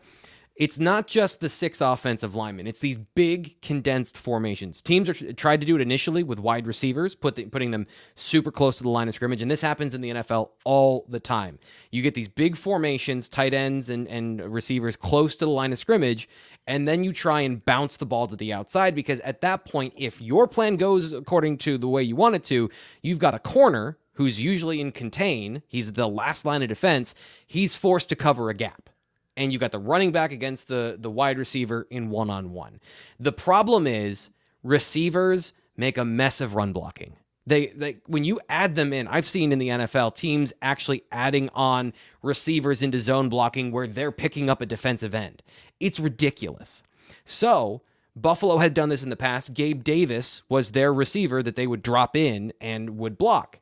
it's 0.54 0.78
not 0.78 1.06
just 1.06 1.40
the 1.40 1.48
six 1.48 1.80
offensive 1.80 2.34
linemen. 2.34 2.66
It's 2.66 2.80
these 2.80 2.98
big 2.98 3.60
condensed 3.62 4.18
formations. 4.18 4.82
Teams 4.82 5.08
are 5.08 5.32
tried 5.32 5.60
to 5.60 5.66
do 5.66 5.76
it 5.76 5.80
initially 5.80 6.22
with 6.22 6.38
wide 6.38 6.66
receivers, 6.66 7.14
put 7.14 7.36
the, 7.36 7.46
putting 7.46 7.70
them 7.70 7.86
super 8.16 8.50
close 8.50 8.76
to 8.76 8.82
the 8.82 8.90
line 8.90 9.08
of 9.08 9.14
scrimmage, 9.14 9.40
and 9.40 9.50
this 9.50 9.62
happens 9.62 9.94
in 9.94 10.02
the 10.02 10.10
NFL 10.10 10.50
all 10.64 11.06
the 11.08 11.20
time. 11.20 11.58
You 11.90 12.02
get 12.02 12.12
these 12.12 12.28
big 12.28 12.56
formations, 12.56 13.28
tight 13.28 13.54
ends 13.54 13.88
and 13.88 14.06
and 14.08 14.40
receivers 14.52 14.94
close 14.94 15.36
to 15.36 15.46
the 15.46 15.50
line 15.50 15.72
of 15.72 15.78
scrimmage, 15.78 16.28
and 16.66 16.86
then 16.86 17.02
you 17.02 17.12
try 17.12 17.40
and 17.40 17.64
bounce 17.64 17.96
the 17.96 18.06
ball 18.06 18.28
to 18.28 18.36
the 18.36 18.52
outside 18.52 18.94
because 18.94 19.20
at 19.20 19.40
that 19.40 19.64
point, 19.64 19.94
if 19.96 20.20
your 20.20 20.46
plan 20.46 20.76
goes 20.76 21.14
according 21.14 21.58
to 21.58 21.78
the 21.78 21.88
way 21.88 22.02
you 22.02 22.14
want 22.14 22.34
it 22.34 22.44
to, 22.44 22.68
you've 23.00 23.18
got 23.18 23.34
a 23.34 23.38
corner 23.38 23.96
who's 24.14 24.42
usually 24.42 24.82
in 24.82 24.92
contain. 24.92 25.62
He's 25.66 25.92
the 25.92 26.06
last 26.06 26.44
line 26.44 26.62
of 26.62 26.68
defense. 26.68 27.14
He's 27.46 27.74
forced 27.74 28.10
to 28.10 28.16
cover 28.16 28.50
a 28.50 28.54
gap 28.54 28.90
and 29.36 29.52
you 29.52 29.58
got 29.58 29.72
the 29.72 29.78
running 29.78 30.12
back 30.12 30.32
against 30.32 30.68
the 30.68 30.96
the 30.98 31.10
wide 31.10 31.38
receiver 31.38 31.86
in 31.90 32.10
one 32.10 32.30
on 32.30 32.52
one. 32.52 32.80
The 33.18 33.32
problem 33.32 33.86
is 33.86 34.30
receivers 34.62 35.52
make 35.76 35.96
a 35.96 36.04
mess 36.04 36.40
of 36.40 36.54
run 36.54 36.72
blocking. 36.72 37.16
They 37.46 37.68
they 37.68 37.96
when 38.06 38.24
you 38.24 38.40
add 38.48 38.74
them 38.74 38.92
in, 38.92 39.08
I've 39.08 39.26
seen 39.26 39.52
in 39.52 39.58
the 39.58 39.68
NFL 39.68 40.14
teams 40.14 40.52
actually 40.62 41.04
adding 41.10 41.48
on 41.54 41.92
receivers 42.22 42.82
into 42.82 43.00
zone 43.00 43.28
blocking 43.28 43.72
where 43.72 43.86
they're 43.86 44.12
picking 44.12 44.48
up 44.48 44.60
a 44.60 44.66
defensive 44.66 45.14
end. 45.14 45.42
It's 45.80 45.98
ridiculous. 45.98 46.82
So, 47.24 47.82
Buffalo 48.14 48.58
had 48.58 48.74
done 48.74 48.90
this 48.90 49.02
in 49.02 49.10
the 49.10 49.16
past. 49.16 49.54
Gabe 49.54 49.82
Davis 49.82 50.42
was 50.48 50.72
their 50.72 50.92
receiver 50.92 51.42
that 51.42 51.56
they 51.56 51.66
would 51.66 51.82
drop 51.82 52.14
in 52.14 52.52
and 52.60 52.96
would 52.98 53.18
block 53.18 53.58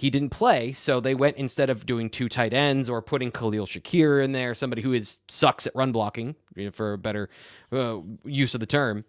he 0.00 0.08
didn't 0.08 0.30
play, 0.30 0.72
so 0.72 0.98
they 0.98 1.14
went 1.14 1.36
instead 1.36 1.68
of 1.68 1.84
doing 1.84 2.08
two 2.08 2.30
tight 2.30 2.54
ends 2.54 2.88
or 2.88 3.02
putting 3.02 3.30
Khalil 3.30 3.66
Shakir 3.66 4.24
in 4.24 4.32
there, 4.32 4.54
somebody 4.54 4.80
who 4.80 4.94
is 4.94 5.20
sucks 5.28 5.66
at 5.66 5.74
run 5.74 5.92
blocking, 5.92 6.36
you 6.56 6.64
know, 6.64 6.70
for 6.70 6.94
a 6.94 6.98
better 6.98 7.28
uh, 7.70 7.98
use 8.24 8.54
of 8.54 8.60
the 8.60 8.66
term. 8.66 9.04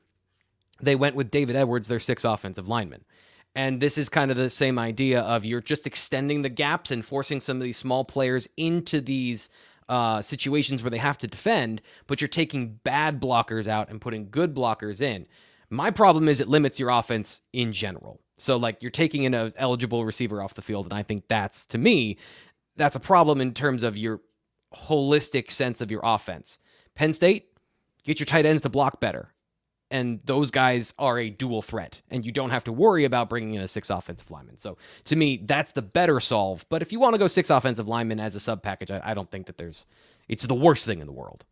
They 0.82 0.96
went 0.96 1.16
with 1.16 1.32
David 1.32 1.56
Edwards, 1.56 1.88
their 1.88 2.00
six 2.00 2.26
offensive 2.26 2.68
lineman. 2.68 3.06
And 3.56 3.80
this 3.80 3.98
is 3.98 4.10
kind 4.10 4.32
of 4.32 4.38
the 4.38 4.50
same 4.50 4.78
idea 4.78 5.22
of 5.22 5.46
you're 5.46 5.62
just 5.62 5.88
extending 5.88 6.42
the 6.42 6.50
gaps 6.50 6.92
and 6.92 7.06
forcing 7.06 7.40
some 7.40 7.56
of 7.56 7.64
these 7.64 7.78
small 7.78 8.04
players 8.04 8.50
into 8.58 9.00
these 9.00 9.48
uh, 9.88 10.22
situations 10.22 10.84
where 10.84 10.90
they 10.90 10.98
have 10.98 11.18
to 11.20 11.28
defend, 11.28 11.82
but 12.06 12.20
you're 12.20 12.28
taking 12.28 12.80
bad 12.84 13.22
blockers 13.22 13.66
out 13.66 13.90
and 13.90 14.02
putting 14.02 14.30
good 14.30 14.54
blockers 14.54 15.00
in. 15.02 15.26
My 15.70 15.90
problem 15.90 16.28
is 16.28 16.42
it 16.42 16.50
limits 16.50 16.82
your 16.82 16.90
offense 16.90 17.40
in 17.54 17.72
general. 17.72 18.20
So 18.42 18.58
like 18.58 18.82
you're 18.82 18.92
taking 18.92 19.24
in 19.24 19.34
an 19.34 19.48
uh, 19.48 19.52
eligible 19.58 20.06
receiver 20.06 20.42
off 20.42 20.56
the 20.56 20.62
field, 20.64 20.86
and 20.86 20.94
I 20.94 21.04
think 21.04 21.28
that's 21.28 21.66
to 21.68 21.78
me, 21.78 22.18
that's 22.76 22.96
a 22.96 23.00
problem 23.00 23.42
in 23.42 23.54
terms 23.54 23.84
of 23.84 23.98
your 23.98 24.22
holistic 24.74 25.52
sense 25.52 25.82
of 25.82 25.92
your 25.92 26.02
offense. 26.04 26.58
Penn 26.96 27.14
State, 27.14 27.48
get 28.04 28.20
your 28.20 28.26
tight 28.26 28.46
ends 28.46 28.62
to 28.64 28.70
block 28.70 29.00
better. 29.00 29.30
and 29.92 30.22
those 30.24 30.52
guys 30.52 30.94
are 30.98 31.20
a 31.20 31.30
dual 31.30 31.62
threat, 31.62 32.02
and 32.10 32.26
you 32.26 32.32
don't 32.32 32.50
have 32.50 32.64
to 32.64 32.72
worry 32.72 33.04
about 33.04 33.30
bringing 33.30 33.56
in 33.56 33.62
a 33.62 33.68
six 33.68 33.90
offensive 33.90 34.32
lineman. 34.32 34.58
So 34.58 34.78
to 35.06 35.16
me, 35.16 35.42
that's 35.46 35.74
the 35.74 35.82
better 35.82 36.20
solve. 36.20 36.66
But 36.70 36.82
if 36.82 36.92
you 36.92 37.00
want 37.00 37.14
to 37.14 37.20
go 37.20 37.28
six 37.28 37.50
offensive 37.50 37.88
linemen 37.88 38.20
as 38.20 38.36
a 38.36 38.40
sub 38.40 38.64
package, 38.64 38.90
I, 38.92 39.02
I 39.04 39.14
don't 39.14 39.30
think 39.30 39.48
that 39.48 39.58
there's 39.58 39.86
it's 40.30 40.46
the 40.46 40.56
worst 40.56 40.86
thing 40.86 41.00
in 41.02 41.08
the 41.08 41.14
world. 41.14 41.46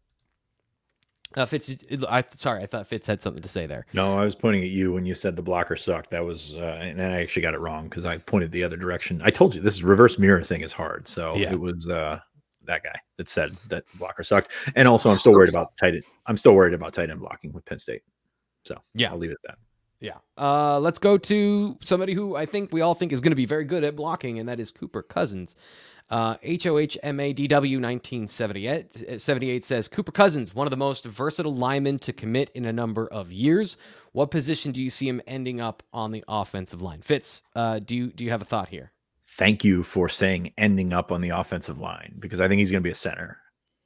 Uh, 1.35 1.45
Fitz, 1.45 1.75
I 2.07 2.23
sorry, 2.33 2.63
I 2.63 2.65
thought 2.65 2.87
Fitz 2.87 3.05
had 3.05 3.21
something 3.21 3.43
to 3.43 3.49
say 3.49 3.67
there. 3.67 3.85
No, 3.93 4.17
I 4.17 4.23
was 4.23 4.35
pointing 4.35 4.63
at 4.63 4.69
you 4.69 4.91
when 4.91 5.05
you 5.05 5.13
said 5.13 5.35
the 5.35 5.43
blocker 5.43 5.75
sucked. 5.75 6.09
That 6.09 6.25
was, 6.25 6.55
uh, 6.55 6.79
and 6.81 6.99
I 6.99 7.21
actually 7.21 7.43
got 7.43 7.53
it 7.53 7.59
wrong 7.59 7.87
because 7.87 8.03
I 8.03 8.17
pointed 8.17 8.51
the 8.51 8.63
other 8.63 8.77
direction. 8.77 9.21
I 9.23 9.29
told 9.29 9.53
you 9.53 9.61
this 9.61 9.83
reverse 9.83 10.17
mirror 10.17 10.41
thing 10.43 10.61
is 10.61 10.73
hard, 10.73 11.07
so 11.07 11.35
Yeah. 11.35 11.51
it 11.51 11.59
was 11.59 11.87
uh, 11.87 12.19
that 12.65 12.81
guy 12.83 12.99
that 13.17 13.29
said 13.29 13.55
that 13.67 13.83
blocker 13.99 14.23
sucked. 14.23 14.49
And 14.75 14.87
also, 14.87 15.11
I'm 15.11 15.19
still 15.19 15.33
worried 15.33 15.49
about 15.49 15.77
tight 15.77 15.93
end. 15.93 16.03
I'm 16.25 16.37
still 16.37 16.55
worried 16.55 16.73
about 16.73 16.93
tight 16.93 17.11
end 17.11 17.19
blocking 17.19 17.51
with 17.53 17.63
Penn 17.65 17.77
State. 17.77 18.01
So 18.65 18.81
Yeah. 18.95 19.11
I'll 19.11 19.17
leave 19.17 19.29
it 19.31 19.37
at 19.43 19.49
that. 19.49 19.57
Yeah. 19.99 20.17
Uh, 20.37 20.79
let's 20.79 20.99
go 20.99 21.17
to 21.17 21.77
somebody 21.81 22.13
who 22.13 22.35
I 22.35 22.45
think 22.45 22.71
we 22.71 22.81
all 22.81 22.95
think 22.95 23.11
is 23.11 23.21
going 23.21 23.31
to 23.31 23.35
be 23.35 23.45
very 23.45 23.65
good 23.65 23.83
at 23.83 23.95
blocking, 23.95 24.39
and 24.39 24.47
that 24.47 24.59
is 24.59 24.71
Cooper 24.71 25.01
Cousins. 25.01 25.55
Uh, 26.09 26.37
HOHMADW 26.37 27.79
1978 27.79 29.65
says 29.65 29.87
Cooper 29.87 30.11
Cousins, 30.11 30.55
one 30.55 30.65
of 30.65 30.71
the 30.71 30.77
most 30.77 31.05
versatile 31.05 31.53
linemen 31.53 31.99
to 31.99 32.11
commit 32.11 32.49
in 32.55 32.65
a 32.65 32.73
number 32.73 33.07
of 33.07 33.31
years. 33.31 33.77
What 34.11 34.31
position 34.31 34.71
do 34.71 34.81
you 34.81 34.89
see 34.89 35.07
him 35.07 35.21
ending 35.27 35.61
up 35.61 35.83
on 35.93 36.11
the 36.11 36.23
offensive 36.27 36.81
line? 36.81 37.01
Fitz, 37.01 37.43
uh, 37.55 37.77
do 37.79 37.95
you 37.95 38.07
do 38.07 38.23
you 38.23 38.31
have 38.31 38.41
a 38.41 38.45
thought 38.45 38.69
here? 38.69 38.91
Thank 39.27 39.63
you 39.63 39.83
for 39.83 40.09
saying 40.09 40.51
ending 40.57 40.93
up 40.93 41.11
on 41.11 41.21
the 41.21 41.29
offensive 41.29 41.79
line 41.79 42.15
because 42.17 42.39
I 42.39 42.47
think 42.47 42.57
he's 42.59 42.71
going 42.71 42.81
to 42.81 42.87
be 42.87 42.91
a 42.91 42.95
center 42.95 43.37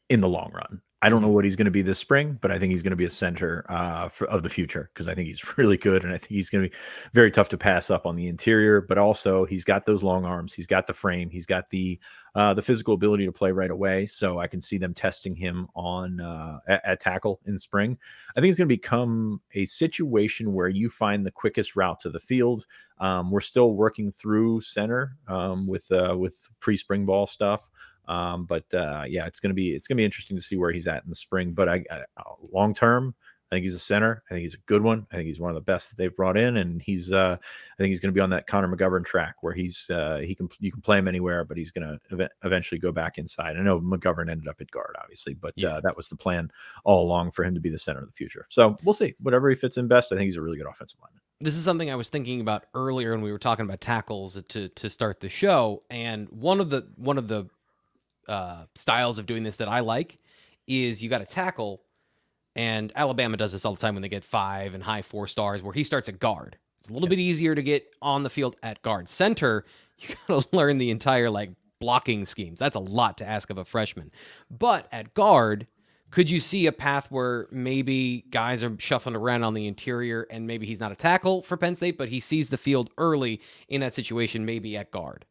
in 0.09 0.21
the 0.21 0.29
long 0.29 0.51
run. 0.53 0.81
I 1.03 1.09
don't 1.09 1.21
know 1.21 1.27
what 1.27 1.43
he's 1.43 1.57
going 1.57 1.65
to 1.65 1.71
be 1.71 1.81
this 1.81 1.99
spring, 1.99 2.39
but 2.39 2.49
I 2.49 2.57
think 2.57 2.71
he's 2.71 2.81
going 2.81 2.91
to 2.91 2.97
be 2.97 3.03
a 3.03 3.09
center 3.09 3.65
uh, 3.67 4.07
for, 4.07 4.25
of 4.29 4.41
the 4.41 4.49
future 4.49 4.89
because 4.93 5.09
I 5.09 5.13
think 5.13 5.27
he's 5.27 5.57
really 5.57 5.75
good, 5.75 6.05
and 6.05 6.13
I 6.13 6.17
think 6.17 6.29
he's 6.29 6.49
going 6.49 6.63
to 6.63 6.69
be 6.69 6.75
very 7.11 7.29
tough 7.29 7.49
to 7.49 7.57
pass 7.57 7.89
up 7.89 8.05
on 8.05 8.15
the 8.15 8.29
interior. 8.29 8.79
But 8.79 8.97
also, 8.97 9.43
he's 9.43 9.65
got 9.65 9.85
those 9.85 10.01
long 10.01 10.23
arms, 10.23 10.53
he's 10.53 10.65
got 10.65 10.87
the 10.87 10.93
frame, 10.93 11.29
he's 11.29 11.45
got 11.45 11.69
the 11.71 11.99
uh, 12.35 12.53
the 12.53 12.61
physical 12.61 12.93
ability 12.93 13.25
to 13.25 13.33
play 13.33 13.51
right 13.51 13.69
away. 13.69 14.05
So 14.05 14.39
I 14.39 14.47
can 14.47 14.61
see 14.61 14.77
them 14.77 14.93
testing 14.93 15.35
him 15.35 15.67
on 15.75 16.21
uh, 16.21 16.59
at, 16.69 16.85
at 16.85 16.99
tackle 17.01 17.41
in 17.45 17.59
spring. 17.59 17.97
I 18.37 18.39
think 18.39 18.51
it's 18.51 18.57
going 18.57 18.69
to 18.69 18.73
become 18.73 19.41
a 19.55 19.65
situation 19.65 20.53
where 20.53 20.69
you 20.69 20.89
find 20.89 21.25
the 21.25 21.31
quickest 21.31 21.75
route 21.75 21.99
to 21.99 22.09
the 22.09 22.19
field. 22.19 22.65
Um, 22.99 23.29
we're 23.29 23.41
still 23.41 23.73
working 23.73 24.09
through 24.09 24.61
center 24.61 25.17
um, 25.27 25.67
with 25.67 25.91
uh, 25.91 26.15
with 26.17 26.37
pre 26.61 26.77
spring 26.77 27.05
ball 27.05 27.27
stuff. 27.27 27.69
Um, 28.07 28.45
but 28.45 28.65
uh, 28.73 29.03
yeah, 29.07 29.25
it's 29.25 29.39
gonna 29.39 29.53
be 29.53 29.71
it's 29.71 29.87
gonna 29.87 29.97
be 29.97 30.05
interesting 30.05 30.37
to 30.37 30.43
see 30.43 30.55
where 30.57 30.71
he's 30.71 30.87
at 30.87 31.03
in 31.03 31.09
the 31.09 31.15
spring. 31.15 31.53
But 31.53 31.69
I, 31.69 31.83
I 31.91 32.01
long 32.51 32.73
term, 32.73 33.15
I 33.51 33.55
think 33.55 33.63
he's 33.63 33.75
a 33.75 33.79
center. 33.79 34.23
I 34.29 34.33
think 34.33 34.43
he's 34.43 34.55
a 34.55 34.65
good 34.65 34.81
one. 34.81 35.05
I 35.11 35.15
think 35.15 35.27
he's 35.27 35.39
one 35.39 35.51
of 35.51 35.55
the 35.55 35.61
best 35.61 35.89
that 35.89 35.97
they've 35.97 36.15
brought 36.15 36.37
in, 36.37 36.57
and 36.57 36.81
he's 36.81 37.11
uh, 37.11 37.37
I 37.39 37.75
think 37.77 37.89
he's 37.89 37.99
gonna 37.99 38.11
be 38.11 38.19
on 38.19 38.31
that 38.31 38.47
Connor 38.47 38.67
McGovern 38.75 39.05
track 39.05 39.35
where 39.41 39.53
he's 39.53 39.89
uh, 39.89 40.17
he 40.25 40.33
can 40.35 40.49
you 40.59 40.71
can 40.71 40.81
play 40.81 40.97
him 40.97 41.07
anywhere, 41.07 41.45
but 41.45 41.55
he's 41.57 41.71
gonna 41.71 41.99
ev- 42.11 42.29
eventually 42.43 42.79
go 42.79 42.91
back 42.91 43.17
inside. 43.17 43.55
I 43.57 43.61
know 43.61 43.79
McGovern 43.79 44.29
ended 44.29 44.47
up 44.47 44.59
at 44.59 44.69
guard, 44.71 44.95
obviously, 45.01 45.35
but 45.35 45.53
Yeah. 45.55 45.75
uh, 45.75 45.81
that 45.81 45.95
was 45.95 46.09
the 46.09 46.15
plan 46.17 46.51
all 46.83 47.03
along 47.05 47.31
for 47.31 47.43
him 47.45 47.53
to 47.53 47.61
be 47.61 47.69
the 47.69 47.79
center 47.79 47.99
of 48.01 48.07
the 48.07 48.13
future. 48.13 48.45
So 48.49 48.75
we'll 48.83 48.93
see. 48.93 49.13
Whatever 49.19 49.49
he 49.49 49.55
fits 49.55 49.77
in 49.77 49.87
best, 49.87 50.11
I 50.11 50.15
think 50.15 50.25
he's 50.25 50.35
a 50.37 50.41
really 50.41 50.57
good 50.57 50.67
offensive 50.67 50.99
lineman. 51.01 51.21
this 51.39 51.55
is 51.55 51.63
something 51.63 51.91
I 51.91 51.95
was 51.95 52.09
thinking 52.09 52.41
about 52.41 52.65
earlier 52.73 53.11
when 53.11 53.21
we 53.21 53.31
were 53.31 53.39
talking 53.39 53.65
about 53.65 53.81
tackles 53.81 54.41
to 54.49 54.67
to 54.69 54.89
start 54.89 55.19
the 55.19 55.29
show, 55.29 55.83
and 55.89 56.27
one 56.29 56.59
of 56.59 56.69
the 56.69 56.87
one 56.95 57.17
of 57.17 57.27
the 57.27 57.45
uh, 58.27 58.65
styles 58.75 59.19
of 59.19 59.25
doing 59.25 59.43
this 59.43 59.57
that 59.57 59.67
I 59.67 59.81
like 59.81 60.19
is 60.67 61.03
you 61.03 61.09
got 61.09 61.19
to 61.19 61.25
tackle, 61.25 61.81
and 62.55 62.91
Alabama 62.95 63.37
does 63.37 63.51
this 63.51 63.65
all 63.65 63.73
the 63.73 63.81
time 63.81 63.95
when 63.95 64.01
they 64.01 64.09
get 64.09 64.23
five 64.23 64.73
and 64.73 64.83
high 64.83 65.01
four 65.01 65.27
stars, 65.27 65.61
where 65.61 65.73
he 65.73 65.83
starts 65.83 66.09
at 66.09 66.19
guard. 66.19 66.57
It's 66.79 66.89
a 66.89 66.93
little 66.93 67.07
bit 67.07 67.19
easier 67.19 67.55
to 67.55 67.63
get 67.63 67.95
on 68.01 68.23
the 68.23 68.29
field 68.29 68.55
at 68.61 68.81
guard. 68.81 69.07
Center, 69.07 69.65
you 69.99 70.15
got 70.27 70.43
to 70.43 70.55
learn 70.55 70.77
the 70.77 70.91
entire 70.91 71.29
like 71.29 71.51
blocking 71.79 72.25
schemes. 72.25 72.59
That's 72.59 72.75
a 72.75 72.79
lot 72.79 73.17
to 73.17 73.27
ask 73.27 73.49
of 73.49 73.57
a 73.57 73.65
freshman. 73.65 74.11
But 74.49 74.87
at 74.91 75.13
guard, 75.13 75.67
could 76.11 76.29
you 76.29 76.39
see 76.39 76.67
a 76.67 76.71
path 76.71 77.09
where 77.09 77.47
maybe 77.51 78.25
guys 78.29 78.63
are 78.63 78.75
shuffling 78.77 79.15
around 79.15 79.43
on 79.43 79.53
the 79.53 79.67
interior 79.67 80.27
and 80.29 80.45
maybe 80.45 80.65
he's 80.67 80.79
not 80.79 80.91
a 80.91 80.95
tackle 80.95 81.41
for 81.41 81.57
Penn 81.57 81.75
State, 81.75 81.97
but 81.97 82.09
he 82.09 82.19
sees 82.19 82.49
the 82.49 82.57
field 82.57 82.91
early 82.97 83.41
in 83.67 83.81
that 83.81 83.93
situation, 83.93 84.45
maybe 84.45 84.77
at 84.77 84.91
guard? 84.91 85.25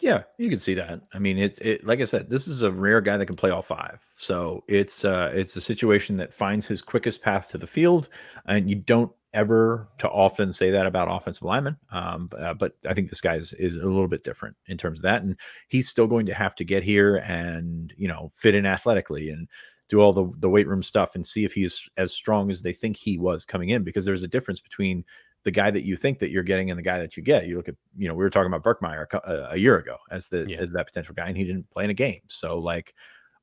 Yeah, 0.00 0.22
you 0.36 0.48
can 0.48 0.60
see 0.60 0.74
that. 0.74 1.00
I 1.12 1.18
mean, 1.18 1.38
it's 1.38 1.60
it 1.60 1.84
like 1.84 2.00
I 2.00 2.04
said, 2.04 2.30
this 2.30 2.46
is 2.46 2.62
a 2.62 2.70
rare 2.70 3.00
guy 3.00 3.16
that 3.16 3.26
can 3.26 3.34
play 3.34 3.50
all 3.50 3.62
five. 3.62 4.00
So 4.16 4.62
it's 4.68 5.04
uh 5.04 5.32
it's 5.34 5.56
a 5.56 5.60
situation 5.60 6.16
that 6.18 6.32
finds 6.32 6.66
his 6.66 6.82
quickest 6.82 7.20
path 7.20 7.48
to 7.48 7.58
the 7.58 7.66
field, 7.66 8.08
and 8.46 8.70
you 8.70 8.76
don't 8.76 9.10
ever 9.34 9.88
to 9.98 10.08
often 10.08 10.52
say 10.52 10.70
that 10.70 10.86
about 10.86 11.08
offensive 11.10 11.42
linemen. 11.42 11.76
Um, 11.92 12.28
but, 12.28 12.40
uh, 12.40 12.54
but 12.54 12.72
I 12.88 12.94
think 12.94 13.10
this 13.10 13.20
guy 13.20 13.34
is, 13.36 13.52
is 13.54 13.76
a 13.76 13.86
little 13.86 14.08
bit 14.08 14.24
different 14.24 14.56
in 14.68 14.78
terms 14.78 15.00
of 15.00 15.02
that, 15.02 15.22
and 15.22 15.36
he's 15.68 15.88
still 15.88 16.06
going 16.06 16.26
to 16.26 16.34
have 16.34 16.54
to 16.56 16.64
get 16.64 16.84
here 16.84 17.16
and 17.16 17.92
you 17.96 18.06
know 18.08 18.30
fit 18.34 18.54
in 18.54 18.66
athletically 18.66 19.30
and 19.30 19.48
do 19.88 20.00
all 20.00 20.12
the 20.12 20.30
the 20.38 20.48
weight 20.48 20.68
room 20.68 20.82
stuff 20.82 21.16
and 21.16 21.26
see 21.26 21.44
if 21.44 21.54
he's 21.54 21.88
as 21.96 22.12
strong 22.12 22.50
as 22.50 22.62
they 22.62 22.72
think 22.72 22.96
he 22.96 23.18
was 23.18 23.44
coming 23.44 23.70
in 23.70 23.82
because 23.82 24.04
there's 24.04 24.22
a 24.22 24.28
difference 24.28 24.60
between 24.60 25.04
the 25.44 25.50
guy 25.50 25.70
that 25.70 25.84
you 25.84 25.96
think 25.96 26.18
that 26.18 26.30
you're 26.30 26.42
getting 26.42 26.70
and 26.70 26.78
the 26.78 26.82
guy 26.82 26.98
that 26.98 27.16
you 27.16 27.22
get. 27.22 27.46
You 27.46 27.56
look 27.56 27.68
at, 27.68 27.76
you 27.96 28.08
know, 28.08 28.14
we 28.14 28.24
were 28.24 28.30
talking 28.30 28.52
about 28.52 28.62
Birchmeier 28.64 29.06
a, 29.12 29.26
uh, 29.28 29.48
a 29.52 29.56
year 29.56 29.78
ago 29.78 29.96
as 30.10 30.28
the 30.28 30.44
Yeah. 30.48 30.58
as 30.58 30.70
that 30.72 30.86
potential 30.86 31.14
guy, 31.14 31.28
and 31.28 31.36
he 31.36 31.44
didn't 31.44 31.70
play 31.70 31.84
in 31.84 31.90
a 31.90 31.94
game. 31.94 32.20
So 32.28 32.58
like 32.58 32.94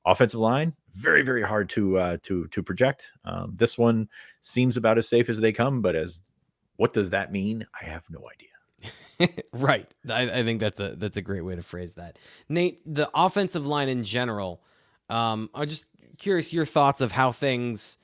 offensive 0.06 0.40
line, 0.40 0.74
very 0.94 1.22
very 1.24 1.42
hard 1.42 1.70
to 1.70 1.98
uh, 1.98 2.18
to 2.24 2.48
to 2.48 2.62
project. 2.64 3.12
Um, 3.24 3.54
this 3.56 3.78
one 3.78 4.10
seems 4.42 4.78
about 4.78 4.98
as 4.98 5.08
safe 5.08 5.30
as 5.30 5.40
they 5.40 5.52
come, 5.52 5.82
but 5.82 5.96
as 5.96 6.22
what 6.78 6.94
does 6.94 7.12
that 7.12 7.32
mean? 7.32 7.66
I 7.82 7.86
have 7.86 8.04
no 8.10 8.28
idea. 8.34 8.50
right. 9.54 9.90
I, 10.10 10.40
I 10.40 10.44
think 10.44 10.60
that's 10.60 10.80
a 10.80 10.96
that's 10.98 11.18
a 11.18 11.22
great 11.22 11.42
way 11.42 11.56
to 11.56 11.62
phrase 11.64 11.96
that. 11.96 12.20
Nate, 12.50 12.82
the 12.86 13.10
offensive 13.16 13.66
line 13.66 13.88
in 13.90 14.04
general, 14.04 14.62
um, 15.10 15.50
I'm 15.56 15.70
just 15.70 15.86
curious 16.18 16.54
your 16.54 16.66
thoughts 16.66 17.00
of 17.02 17.12
how 17.14 17.32
things 17.32 17.98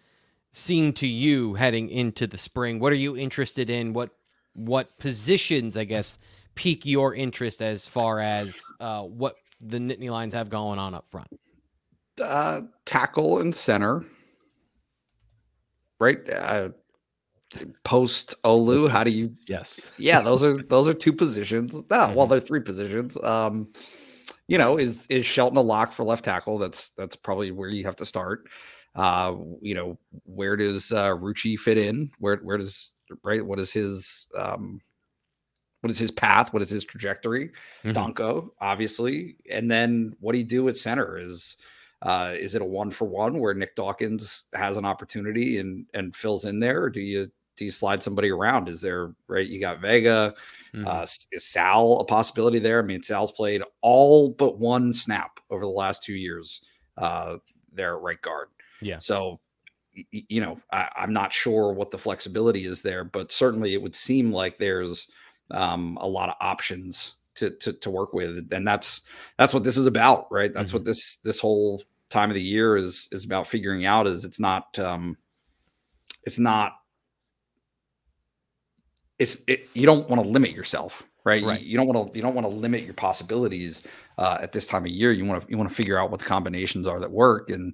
seem 0.51 0.93
to 0.93 1.07
you 1.07 1.53
heading 1.55 1.89
into 1.89 2.27
the 2.27 2.37
spring. 2.37 2.79
What 2.79 2.91
are 2.91 2.95
you 2.95 3.15
interested 3.17 3.69
in? 3.69 3.93
What 3.93 4.11
what 4.53 4.89
positions, 4.99 5.77
I 5.77 5.85
guess, 5.85 6.17
pique 6.55 6.85
your 6.85 7.15
interest 7.15 7.61
as 7.61 7.87
far 7.87 8.19
as 8.19 8.59
uh, 8.79 9.03
what 9.03 9.35
the 9.63 9.77
Nittany 9.77 10.09
Lions 10.09 10.33
have 10.33 10.49
going 10.49 10.79
on 10.79 10.93
up 10.93 11.05
front? 11.09 11.27
uh, 12.21 12.61
tackle 12.85 13.39
and 13.39 13.55
center, 13.55 14.03
right? 15.99 16.17
Uh, 16.29 16.69
post 17.83 18.35
Olu, 18.43 18.89
how 18.89 19.03
do 19.03 19.11
you? 19.11 19.31
Yes. 19.47 19.89
Yeah, 19.97 20.21
those 20.21 20.43
are 20.43 20.57
those 20.57 20.87
are 20.87 20.93
two 20.93 21.13
positions. 21.13 21.73
No, 21.73 21.81
Mm-hmm. 21.89 22.15
well, 22.15 22.27
they're 22.27 22.39
three 22.39 22.59
positions. 22.61 23.17
Um, 23.23 23.69
you 24.47 24.57
know, 24.57 24.77
is 24.77 25.05
is 25.07 25.25
Shelton 25.25 25.57
a 25.57 25.61
lock 25.61 25.93
for 25.93 26.03
left 26.03 26.25
tackle? 26.25 26.57
That's 26.57 26.89
that's 26.91 27.15
probably 27.15 27.51
where 27.51 27.69
you 27.69 27.85
have 27.85 27.95
to 27.97 28.05
start. 28.05 28.47
Uh, 28.95 29.35
you 29.61 29.73
know, 29.73 29.97
where 30.25 30.57
does 30.57 30.91
uh, 30.91 31.11
Rucci 31.11 31.57
fit 31.57 31.77
in? 31.77 32.11
Where 32.19 32.37
where 32.37 32.57
does 32.57 32.91
right? 33.23 33.45
What 33.45 33.59
is 33.59 33.71
his 33.71 34.27
um, 34.37 34.81
what 35.81 35.89
is 35.91 35.97
his 35.97 36.11
path? 36.11 36.53
What 36.53 36.61
is 36.61 36.69
his 36.69 36.83
trajectory? 36.85 37.51
Mhm. 37.83 37.93
Donkoh, 37.93 38.49
obviously, 38.59 39.37
and 39.49 39.69
then 39.71 40.15
what 40.19 40.33
do 40.33 40.39
you 40.39 40.43
do 40.43 40.67
at 40.67 40.77
center? 40.77 41.17
Is 41.17 41.57
uh, 42.01 42.33
is 42.37 42.53
it 42.55 42.61
a 42.61 42.65
one 42.65 42.91
for 42.91 43.05
one 43.05 43.39
where 43.39 43.53
Nick 43.53 43.75
Dawkins 43.75 44.45
has 44.53 44.77
an 44.77 44.85
opportunity 44.85 45.59
and 45.59 45.85
and 45.93 46.15
fills 46.15 46.45
in 46.45 46.59
there, 46.59 46.83
or 46.83 46.89
do 46.89 46.99
you 46.99 47.31
do 47.55 47.65
you 47.65 47.71
slide 47.71 48.03
somebody 48.03 48.29
around? 48.29 48.67
Is 48.69 48.81
there 48.81 49.13
right? 49.27 49.47
You 49.47 49.59
got 49.59 49.79
Vega, 49.81 50.33
Mhm. 50.73 50.85
uh, 50.87 51.05
is 51.31 51.45
Sal 51.45 51.99
a 51.99 52.05
possibility 52.05 52.59
there? 52.59 52.79
I 52.79 52.83
mean, 52.85 53.03
Sal's 53.03 53.31
played 53.31 53.61
all 53.81 54.29
but 54.31 54.57
one 54.59 54.93
snap 54.93 55.39
over 55.49 55.63
the 55.63 55.71
last 55.71 56.03
two 56.03 56.15
years 56.15 56.61
uh, 56.97 57.37
there 57.73 57.95
at 57.95 58.01
right 58.01 58.21
guard. 58.21 58.49
Yeah. 58.81 58.97
So, 58.97 59.39
you 60.11 60.41
know, 60.41 60.59
I, 60.71 60.89
I'm 60.95 61.13
not 61.13 61.33
sure 61.33 61.73
what 61.73 61.91
the 61.91 61.97
flexibility 61.97 62.65
is 62.65 62.81
there, 62.81 63.03
but 63.03 63.31
certainly 63.31 63.73
it 63.73 63.81
would 63.81 63.95
seem 63.95 64.31
like 64.31 64.57
there's 64.57 65.09
um, 65.51 65.97
a 66.01 66.07
lot 66.07 66.29
of 66.29 66.35
options 66.39 67.15
to, 67.35 67.49
to 67.49 67.73
to 67.73 67.89
work 67.89 68.13
with, 68.13 68.51
and 68.51 68.67
that's 68.67 69.01
that's 69.37 69.53
what 69.53 69.63
this 69.63 69.77
is 69.77 69.85
about, 69.85 70.27
right? 70.31 70.53
That's 70.53 70.73
what 70.73 70.85
this 70.85 71.17
this 71.17 71.39
whole 71.39 71.81
time 72.09 72.29
of 72.29 72.35
the 72.35 72.41
year 72.43 72.77
is 72.77 73.07
is 73.11 73.25
about 73.25 73.47
figuring 73.47 73.85
out. 73.85 74.07
Is 74.07 74.25
it's 74.25 74.39
not 74.39 74.77
um, 74.79 75.17
it's 76.23 76.39
not 76.39 76.73
it's 79.19 79.41
it, 79.47 79.69
you 79.73 79.85
don't 79.85 80.09
want 80.09 80.21
to 80.21 80.27
limit 80.27 80.51
yourself 80.51 81.03
right, 81.23 81.41
You- 81.41 81.47
Right. 81.47 81.61
You, 81.61 81.77
don't 81.77 81.87
want 81.87 82.11
to 82.11 82.17
you 82.17 82.23
don't 82.23 82.35
want 82.35 82.45
to 82.47 82.53
limit 82.53 82.83
your 82.83 82.93
possibilities 82.93 83.83
uh, 84.17 84.37
at 84.41 84.51
this 84.51 84.67
time 84.67 84.83
of 84.85 84.91
year 84.91 85.11
you 85.11 85.25
want 85.25 85.43
to 85.43 85.49
you 85.49 85.57
want 85.57 85.69
to 85.69 85.75
figure 85.75 85.97
out 85.97 86.11
what 86.11 86.19
the 86.19 86.25
combinations 86.25 86.87
are 86.87 86.99
that 86.99 87.11
work 87.11 87.49
and 87.49 87.73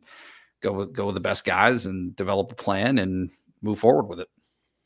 go 0.61 0.71
with 0.71 0.93
go 0.93 1.05
with 1.05 1.15
the 1.15 1.21
best 1.21 1.45
guys 1.45 1.85
and 1.85 2.15
develop 2.15 2.51
a 2.51 2.55
plan 2.55 2.97
and 2.97 3.29
move 3.61 3.79
forward 3.79 4.03
with 4.03 4.19
it 4.19 4.29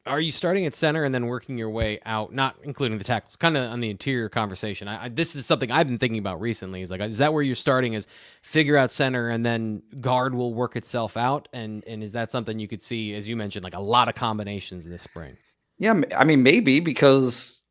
Are 0.05 0.19
you 0.19 0.31
starting 0.31 0.65
at 0.65 0.73
center 0.73 1.03
and 1.03 1.13
then 1.13 1.27
working 1.27 1.57
your 1.57 1.69
way 1.69 1.99
out, 2.05 2.33
not 2.33 2.55
including 2.63 2.97
the 2.97 3.03
tackles, 3.03 3.35
kind 3.35 3.55
of 3.55 3.71
on 3.71 3.81
the 3.81 3.89
interior 3.89 4.29
conversation? 4.29 4.87
I, 4.87 5.05
I, 5.05 5.09
this 5.09 5.35
is 5.35 5.45
something 5.45 5.71
I've 5.71 5.87
been 5.87 5.99
thinking 5.99 6.17
about 6.17 6.41
recently. 6.41 6.81
Is 6.81 6.89
like, 6.89 7.01
is 7.01 7.19
that 7.19 7.33
where 7.33 7.43
you're 7.43 7.53
starting? 7.53 7.93
Is 7.93 8.07
figure 8.41 8.77
out 8.77 8.91
center 8.91 9.29
and 9.29 9.45
then 9.45 9.83
guard 9.99 10.33
will 10.33 10.53
work 10.53 10.75
itself 10.75 11.17
out? 11.17 11.47
And 11.53 11.83
and 11.85 12.01
is 12.01 12.13
that 12.13 12.31
something 12.31 12.57
you 12.57 12.67
could 12.67 12.81
see, 12.81 13.13
as 13.13 13.29
you 13.29 13.35
mentioned, 13.35 13.63
like 13.63 13.75
a 13.75 13.79
lot 13.81 14.07
of 14.07 14.15
combinations 14.15 14.87
this 14.87 15.03
spring? 15.03 15.37
Yeah, 15.77 16.01
I 16.17 16.23
mean 16.23 16.41
maybe 16.41 16.79
because 16.79 17.61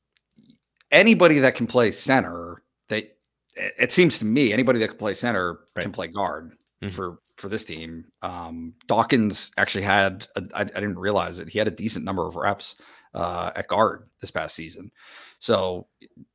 anybody 0.90 1.40
that 1.40 1.54
can 1.56 1.66
play 1.66 1.90
center, 1.90 2.62
they 2.88 3.10
it 3.56 3.90
seems 3.92 4.18
to 4.20 4.24
me 4.24 4.52
anybody 4.52 4.78
that 4.78 4.88
can 4.88 4.98
play 4.98 5.14
center 5.14 5.58
right. 5.74 5.82
can 5.82 5.92
play 5.92 6.06
guard 6.06 6.52
mm-hmm. 6.82 6.90
for 6.90 7.18
for 7.40 7.48
this 7.48 7.64
team. 7.64 8.04
Um, 8.22 8.74
Dawkins 8.86 9.50
actually 9.56 9.84
had, 9.84 10.26
a, 10.36 10.44
I, 10.54 10.60
I 10.60 10.64
didn't 10.64 10.98
realize 10.98 11.38
it. 11.38 11.48
He 11.48 11.58
had 11.58 11.68
a 11.68 11.72
decent 11.72 12.04
number 12.04 12.26
of 12.26 12.36
reps 12.36 12.76
uh, 13.14 13.50
at 13.56 13.68
guard 13.68 14.08
this 14.20 14.30
past 14.30 14.54
season. 14.54 14.90
So, 15.38 15.86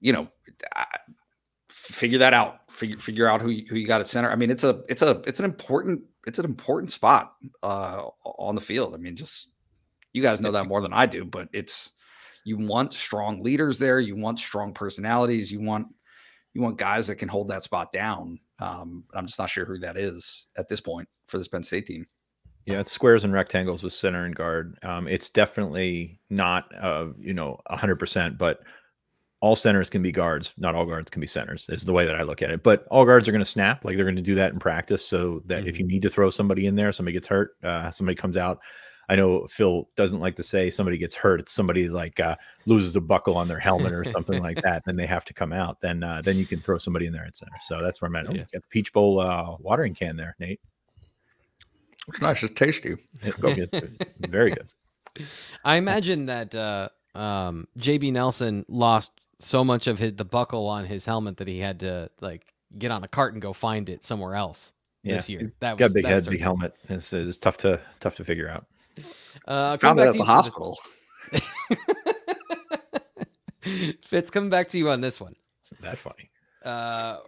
you 0.01 0.11
know, 0.11 0.27
figure 1.69 2.19
that 2.19 2.33
out. 2.33 2.59
Figure 2.71 2.97
figure 2.97 3.27
out 3.27 3.41
who 3.41 3.51
you, 3.51 3.65
who 3.69 3.77
you 3.77 3.87
got 3.87 4.01
at 4.01 4.07
center. 4.09 4.29
I 4.29 4.35
mean, 4.35 4.51
it's 4.51 4.65
a 4.65 4.81
it's 4.89 5.01
a 5.01 5.21
it's 5.25 5.39
an 5.39 5.45
important 5.45 6.01
it's 6.27 6.39
an 6.39 6.45
important 6.45 6.91
spot 6.91 7.35
uh, 7.63 8.07
on 8.25 8.55
the 8.55 8.59
field. 8.59 8.93
I 8.93 8.97
mean, 8.97 9.15
just 9.15 9.51
you 10.11 10.21
guys 10.21 10.41
know 10.41 10.51
that 10.51 10.67
more 10.67 10.81
than 10.81 10.91
I 10.91 11.05
do, 11.05 11.23
but 11.23 11.47
it's 11.53 11.93
you 12.43 12.57
want 12.57 12.93
strong 12.93 13.41
leaders 13.41 13.79
there. 13.79 14.01
You 14.01 14.17
want 14.17 14.39
strong 14.39 14.73
personalities. 14.73 15.51
You 15.51 15.61
want 15.61 15.87
you 16.53 16.61
want 16.61 16.77
guys 16.77 17.07
that 17.07 17.15
can 17.15 17.29
hold 17.29 17.47
that 17.49 17.63
spot 17.63 17.93
down. 17.93 18.39
Um, 18.59 19.03
I'm 19.13 19.27
just 19.27 19.39
not 19.39 19.49
sure 19.49 19.65
who 19.65 19.79
that 19.79 19.97
is 19.97 20.47
at 20.57 20.67
this 20.67 20.81
point 20.81 21.07
for 21.27 21.37
this 21.37 21.47
Penn 21.47 21.63
State 21.63 21.85
team. 21.85 22.05
Yeah, 22.65 22.79
it's 22.79 22.91
squares 22.91 23.23
and 23.23 23.33
rectangles 23.33 23.83
with 23.83 23.93
center 23.93 24.25
and 24.25 24.35
guard. 24.35 24.77
Um, 24.81 25.07
it's 25.07 25.29
definitely 25.29 26.19
not, 26.31 26.65
uh, 26.81 27.07
you 27.19 27.33
know, 27.33 27.59
100%, 27.69 28.37
but 28.39 28.59
all 29.39 29.55
centers 29.55 29.89
can 29.89 30.01
be 30.01 30.11
guards. 30.11 30.53
Not 30.57 30.73
all 30.73 30.85
guards 30.85 31.11
can 31.11 31.19
be 31.19 31.27
centers, 31.27 31.67
is 31.69 31.83
the 31.83 31.93
way 31.93 32.07
that 32.07 32.15
I 32.15 32.23
look 32.23 32.41
at 32.41 32.49
it. 32.49 32.63
But 32.63 32.87
all 32.89 33.05
guards 33.05 33.27
are 33.27 33.31
going 33.31 33.43
to 33.43 33.49
snap. 33.49 33.85
Like 33.85 33.95
they're 33.95 34.05
going 34.05 34.15
to 34.15 34.21
do 34.21 34.33
that 34.35 34.53
in 34.53 34.59
practice 34.59 35.05
so 35.05 35.43
that 35.45 35.59
mm-hmm. 35.59 35.67
if 35.67 35.77
you 35.77 35.85
mm-hmm. 35.85 35.93
need 35.93 36.01
to 36.01 36.09
throw 36.09 36.31
somebody 36.31 36.65
in 36.65 36.75
there, 36.75 36.91
somebody 36.91 37.13
gets 37.13 37.27
hurt, 37.27 37.51
uh, 37.63 37.91
somebody 37.91 38.15
comes 38.15 38.37
out, 38.37 38.59
I 39.09 39.15
know 39.15 39.45
Phil 39.47 39.87
doesn't 39.95 40.19
like 40.19 40.35
to 40.37 40.43
say 40.43 40.69
somebody 40.69 40.97
gets 40.97 41.15
hurt. 41.15 41.39
It's 41.39 41.51
somebody 41.51 41.89
like 41.89 42.19
uh, 42.19 42.35
loses 42.65 42.95
a 42.95 43.01
buckle 43.01 43.37
on 43.37 43.47
their 43.47 43.59
helmet 43.59 43.93
or 43.93 44.03
something 44.11 44.41
like 44.41 44.61
that. 44.63 44.83
Then 44.85 44.95
they 44.95 45.05
have 45.05 45.25
to 45.25 45.33
come 45.33 45.53
out. 45.53 45.79
Then 45.81 46.03
uh, 46.03 46.21
then 46.23 46.37
you 46.37 46.45
can 46.45 46.59
throw 46.59 46.77
somebody 46.77 47.05
in 47.05 47.13
there 47.13 47.25
at 47.25 47.37
center. 47.37 47.57
So 47.61 47.81
that's 47.81 48.01
where 48.01 48.07
I'm 48.07 48.15
at. 48.15 48.29
Oh, 48.29 48.33
yeah. 48.33 48.45
Get 48.51 48.61
the 48.63 48.67
Peach 48.69 48.91
Bowl 48.93 49.19
uh, 49.19 49.57
watering 49.59 49.93
can 49.93 50.15
there, 50.15 50.35
Nate. 50.39 50.59
It's 52.07 52.21
nice. 52.21 52.43
It's 52.43 52.53
tasty. 52.53 52.95
Very 54.19 54.51
good. 54.51 54.67
I 55.63 55.77
imagine 55.77 56.25
that 56.27 56.53
uh, 56.53 56.89
um, 57.15 57.67
JB 57.79 58.11
Nelson 58.11 58.65
lost 58.67 59.21
so 59.39 59.63
much 59.63 59.87
of 59.87 59.99
his, 59.99 60.13
the 60.13 60.25
buckle 60.25 60.67
on 60.67 60.85
his 60.85 61.05
helmet 61.05 61.37
that 61.37 61.47
he 61.47 61.59
had 61.59 61.79
to 61.81 62.09
like 62.21 62.53
get 62.77 62.91
on 62.91 63.03
a 63.03 63.07
cart 63.07 63.33
and 63.33 63.41
go 63.41 63.53
find 63.53 63.89
it 63.89 64.03
somewhere 64.03 64.35
else 64.35 64.73
yeah. 65.03 65.15
this 65.15 65.29
year. 65.29 65.53
That 65.59 65.77
was, 65.77 65.87
got 65.87 65.93
big 65.93 66.05
head, 66.05 66.25
big 66.25 66.41
helmet. 66.41 66.75
It's, 66.89 67.11
it's 67.13 67.37
tough 67.37 67.57
to 67.57 67.79
tough 67.99 68.15
to 68.15 68.23
figure 68.23 68.49
out. 68.49 68.65
Uh, 69.47 69.77
Found 69.77 69.99
it 69.99 70.07
at 70.07 70.15
the 70.15 70.23
hospital. 70.23 70.77
Fitz, 74.01 74.29
coming 74.29 74.49
back 74.49 74.67
to 74.69 74.77
you 74.77 74.89
on 74.89 75.01
this 75.01 75.19
one. 75.19 75.35
Isn't 75.65 75.81
that 75.81 75.97
funny? 75.97 76.29
Uh, 76.63 77.19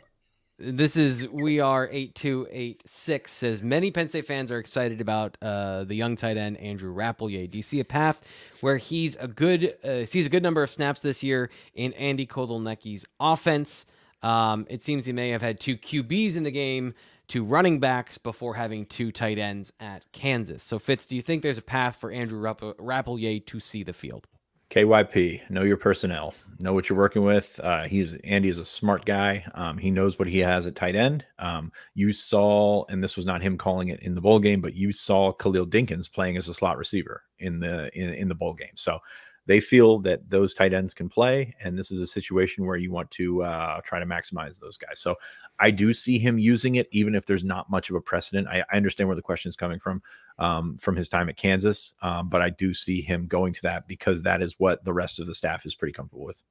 this 0.60 0.98
is 0.98 1.28
we 1.28 1.60
are 1.60 1.88
eight 1.92 2.16
two 2.16 2.48
eight 2.50 2.82
six 2.88 3.32
says 3.32 3.62
many 3.62 3.92
Penn 3.92 4.08
State 4.08 4.26
fans 4.26 4.52
are 4.52 4.58
excited 4.58 5.02
about 5.02 5.38
uh, 5.42 5.84
the 5.84 5.94
young 5.94 6.16
tight 6.16 6.38
end 6.38 6.58
Andrew 6.58 6.94
Rappleyea. 6.94 7.50
Do 7.50 7.58
you 7.58 7.62
see 7.62 7.80
a 7.80 7.86
path 7.86 8.22
where 8.62 8.78
he's 8.78 9.16
a 9.18 9.28
good 9.28 9.78
uh, 9.84 10.06
sees 10.06 10.26
a 10.26 10.30
good 10.30 10.42
number 10.42 10.64
of 10.64 10.72
snaps 10.72 11.02
this 11.02 11.24
year 11.24 11.52
in 11.76 11.94
Andy 11.94 12.26
Kotelnicki's 12.26 13.06
offense? 13.20 13.86
Um, 14.24 14.66
it 14.68 14.82
seems 14.82 15.06
he 15.06 15.14
may 15.14 15.30
have 15.30 15.44
had 15.44 15.60
two 15.60 15.78
QBs 15.78 16.38
in 16.38 16.44
the 16.44 16.52
game 16.52 16.96
two 17.28 17.44
running 17.44 17.80
backs 17.80 18.18
before 18.18 18.54
having 18.54 18.86
two 18.86 19.12
tight 19.12 19.38
ends 19.38 19.72
at 19.80 20.10
Kansas. 20.12 20.64
So, 20.64 20.80
Fitz, 20.80 21.06
do 21.06 21.16
you 21.16 21.22
think 21.22 21.44
there's 21.44 21.58
a 21.58 21.64
path 21.64 21.98
for 21.98 22.12
Andrew 22.12 22.40
Rapp- 22.40 22.62
Rappleyea 22.62 23.46
to 23.46 23.60
see 23.60 23.84
the 23.84 23.94
field? 23.94 24.28
KYP, 24.70 25.50
know 25.50 25.64
your 25.64 25.78
personnel, 25.78 26.34
know 26.60 26.74
what 26.74 26.90
you're 26.90 26.98
working 26.98 27.24
with. 27.24 27.58
Uh, 27.64 27.84
he's 27.84 28.16
Andy 28.26 28.50
is 28.50 28.60
a 28.60 28.66
smart 28.66 29.06
guy. 29.06 29.46
Um, 29.56 29.78
he 29.78 29.90
knows 29.90 30.20
what 30.20 30.28
he 30.28 30.40
has 30.40 30.68
at 30.68 30.76
tight 30.76 30.96
end. 30.96 31.24
Um, 31.40 31.72
you 31.94 32.12
saw, 32.12 32.84
and 32.90 33.02
this 33.02 33.16
was 33.16 33.26
not 33.26 33.42
him 33.42 33.58
calling 33.58 33.88
it 33.90 34.02
in 34.02 34.14
the 34.14 34.20
bowl 34.20 34.40
game, 34.40 34.60
but 34.60 34.76
you 34.76 34.92
saw 34.92 35.32
Khalil 35.32 35.66
Dinkins 35.66 36.12
playing 36.12 36.36
as 36.36 36.50
a 36.50 36.54
slot 36.54 36.78
receiver 36.78 37.24
in 37.40 37.62
the 37.62 37.90
in, 37.98 38.14
in 38.14 38.28
the 38.28 38.36
bowl 38.36 38.54
game. 38.54 38.76
So 38.76 39.00
they 39.46 39.62
feel 39.62 40.00
that 40.00 40.30
those 40.30 40.54
tight 40.54 40.74
ends 40.74 40.94
can 40.94 41.08
play, 41.08 41.56
and 41.64 41.78
this 41.78 41.90
is 41.90 42.02
a 42.02 42.08
situation 42.08 42.66
where 42.66 42.76
you 42.76 42.92
want 42.92 43.10
to 43.12 43.44
uh, 43.44 43.80
try 43.86 44.00
to 44.00 44.06
maximize 44.06 44.60
those 44.60 44.76
guys. 44.76 45.00
So 45.00 45.16
I 45.60 45.72
do 45.72 45.94
see 45.94 46.20
him 46.20 46.38
using 46.38 46.76
it, 46.76 46.88
even 46.92 47.16
if 47.16 47.26
there's 47.26 47.44
not 47.44 47.70
much 47.70 47.90
of 47.90 47.96
a 47.96 48.02
precedent. 48.02 48.48
I, 48.48 48.64
I 48.72 48.78
understand 48.78 49.08
where 49.10 49.16
the 49.16 49.22
question 49.22 49.50
is 49.50 49.56
coming 49.56 49.80
from, 49.80 50.02
um, 50.38 50.78
from 50.78 50.96
his 50.96 51.10
time 51.10 51.30
at 51.30 51.38
Kansas, 51.38 51.94
um, 52.02 52.30
but 52.30 52.42
I 52.42 52.50
do 52.50 52.74
see 52.74 53.02
him 53.02 53.28
going 53.28 53.54
to 53.54 53.62
that 53.64 53.88
because 53.88 54.24
that 54.24 54.42
is 54.42 54.56
what 54.58 54.84
the 54.84 54.94
rest 54.94 55.20
of 55.20 55.28
the 55.28 55.36
staff 55.36 55.66
is 55.66 55.76
pretty 55.76 55.94
comfortable 55.94 56.26
with. 56.26 56.42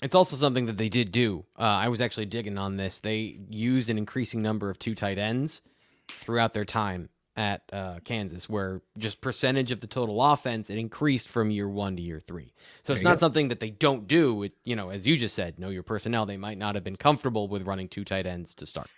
It's 0.00 0.14
also 0.14 0.36
something 0.36 0.66
that 0.66 0.76
they 0.76 0.88
did 0.88 1.10
do. 1.10 1.44
Uh, 1.58 1.62
I 1.62 1.88
was 1.88 2.00
actually 2.00 2.26
digging 2.26 2.58
on 2.58 2.76
this. 2.76 3.00
They 3.00 3.38
used 3.48 3.90
an 3.90 3.98
increasing 3.98 4.42
number 4.42 4.70
of 4.70 4.78
two 4.78 4.94
tight 4.94 5.18
ends 5.18 5.62
throughout 6.08 6.54
their 6.54 6.64
time 6.64 7.08
at 7.38 7.62
uh, 7.72 8.00
Kansas, 8.02 8.48
where 8.48 8.82
just 8.98 9.20
percentage 9.20 9.70
of 9.70 9.80
the 9.80 9.86
total 9.86 10.20
offense 10.20 10.70
it 10.70 10.76
increased 10.76 11.28
from 11.28 11.52
year 11.52 11.68
one 11.68 11.94
to 11.94 12.02
year 12.02 12.18
three. 12.18 12.52
So 12.82 12.92
it's 12.92 13.02
not 13.02 13.14
go. 13.14 13.20
something 13.20 13.48
that 13.48 13.60
they 13.60 13.70
don't 13.70 14.08
do. 14.08 14.42
It, 14.42 14.54
you 14.64 14.74
know, 14.74 14.90
as 14.90 15.06
you 15.06 15.16
just 15.16 15.36
said, 15.36 15.56
know 15.56 15.68
your 15.68 15.84
personnel. 15.84 16.26
They 16.26 16.36
might 16.36 16.58
not 16.58 16.74
have 16.74 16.82
been 16.82 16.96
comfortable 16.96 17.46
with 17.46 17.62
running 17.62 17.88
two 17.88 18.04
tight 18.04 18.26
ends 18.26 18.56
to 18.56 18.66
start. 18.66 18.88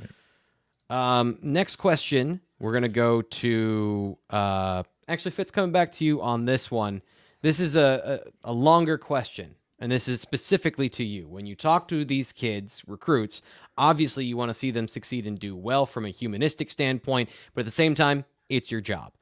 Right. 0.00 1.18
Um, 1.18 1.38
next 1.42 1.76
question, 1.76 2.40
we're 2.58 2.72
gonna 2.72 2.88
go 2.88 3.20
to. 3.20 4.16
Uh, 4.30 4.84
actually, 5.06 5.32
Fitz 5.32 5.50
coming 5.50 5.72
back 5.72 5.92
to 5.92 6.04
you 6.06 6.22
on 6.22 6.46
this 6.46 6.70
one. 6.70 7.02
This 7.42 7.60
is 7.60 7.76
a, 7.76 8.22
a, 8.44 8.50
a 8.50 8.52
longer 8.54 8.96
question 8.96 9.54
and 9.82 9.90
this 9.90 10.06
is 10.06 10.20
specifically 10.20 10.88
to 10.88 11.02
you. 11.02 11.26
When 11.26 11.44
you 11.44 11.56
talk 11.56 11.88
to 11.88 12.04
these 12.04 12.30
kids, 12.30 12.84
recruits, 12.86 13.42
obviously 13.76 14.24
you 14.24 14.36
want 14.36 14.48
to 14.50 14.54
see 14.54 14.70
them 14.70 14.86
succeed 14.86 15.26
and 15.26 15.36
do 15.36 15.56
well 15.56 15.86
from 15.86 16.06
a 16.06 16.08
humanistic 16.08 16.70
standpoint, 16.70 17.28
but 17.52 17.62
at 17.62 17.64
the 17.64 17.72
same 17.72 17.96
time, 17.96 18.24
it's 18.48 18.70
your 18.70 18.80
job. 18.80 19.12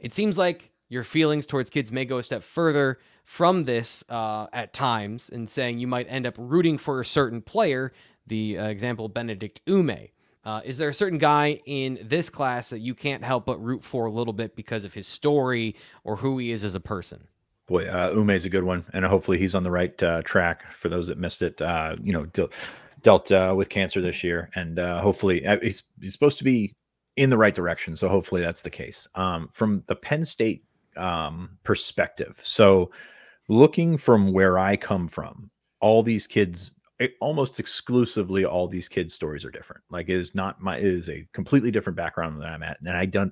It 0.00 0.12
seems 0.12 0.36
like 0.36 0.72
your 0.88 1.04
feelings 1.04 1.46
towards 1.46 1.70
kids 1.70 1.92
may 1.92 2.04
go 2.04 2.18
a 2.18 2.24
step 2.24 2.42
further 2.42 2.98
from 3.22 3.62
this 3.62 4.02
uh, 4.08 4.48
at 4.52 4.72
times, 4.72 5.30
and 5.32 5.48
saying 5.48 5.78
you 5.78 5.86
might 5.86 6.06
end 6.10 6.26
up 6.26 6.34
rooting 6.36 6.78
for 6.78 7.00
a 7.00 7.04
certain 7.04 7.40
player. 7.40 7.92
The 8.26 8.58
uh, 8.58 8.66
example, 8.66 9.08
Benedict 9.08 9.64
Umeh. 9.66 10.10
Uh, 10.44 10.62
is 10.64 10.78
there 10.78 10.88
a 10.88 10.94
certain 10.94 11.18
guy 11.18 11.60
in 11.64 11.96
this 12.02 12.28
class 12.28 12.70
that 12.70 12.80
you 12.80 12.94
can't 12.94 13.22
help 13.22 13.46
but 13.46 13.62
root 13.62 13.84
for 13.84 14.06
a 14.06 14.10
little 14.10 14.32
bit 14.32 14.56
because 14.56 14.82
of 14.82 14.94
his 14.94 15.06
story 15.06 15.76
or 16.02 16.16
who 16.16 16.38
he 16.38 16.50
is 16.50 16.64
as 16.64 16.74
a 16.74 16.80
person? 16.80 17.28
Boy, 17.68 17.86
uh, 17.86 18.24
is 18.30 18.46
a 18.46 18.50
good 18.50 18.64
one, 18.64 18.84
and 18.94 19.04
hopefully 19.04 19.38
he's 19.38 19.54
on 19.54 19.62
the 19.62 19.70
right 19.70 20.02
uh, 20.02 20.22
track. 20.22 20.72
For 20.72 20.88
those 20.88 21.06
that 21.08 21.18
missed 21.18 21.42
it, 21.42 21.60
uh, 21.60 21.96
you 22.02 22.14
know, 22.14 22.24
dealt, 22.26 22.54
dealt 23.02 23.30
uh, 23.30 23.52
with 23.54 23.68
cancer 23.68 24.00
this 24.00 24.24
year, 24.24 24.50
and 24.54 24.78
uh, 24.78 25.02
hopefully 25.02 25.46
uh, 25.46 25.58
he's 25.60 25.82
he's 26.00 26.14
supposed 26.14 26.38
to 26.38 26.44
be 26.44 26.74
in 27.16 27.28
the 27.28 27.36
right 27.36 27.54
direction. 27.54 27.94
So 27.94 28.08
hopefully 28.08 28.40
that's 28.40 28.62
the 28.62 28.70
case. 28.70 29.06
Um, 29.14 29.50
from 29.52 29.84
the 29.86 29.96
Penn 29.96 30.24
State 30.24 30.64
um, 30.96 31.58
perspective, 31.62 32.40
so 32.42 32.90
looking 33.48 33.98
from 33.98 34.32
where 34.32 34.58
I 34.58 34.76
come 34.76 35.06
from, 35.06 35.50
all 35.80 36.02
these 36.02 36.26
kids, 36.26 36.72
almost 37.20 37.60
exclusively, 37.60 38.46
all 38.46 38.66
these 38.66 38.88
kids' 38.88 39.12
stories 39.12 39.44
are 39.44 39.50
different. 39.50 39.82
Like 39.90 40.08
it 40.08 40.16
is 40.16 40.34
not 40.34 40.62
my, 40.62 40.78
it 40.78 40.84
is 40.84 41.10
a 41.10 41.28
completely 41.34 41.70
different 41.70 41.98
background 41.98 42.40
than 42.40 42.48
I'm 42.48 42.62
at, 42.62 42.78
and 42.80 42.96
I 42.96 43.04
done 43.04 43.30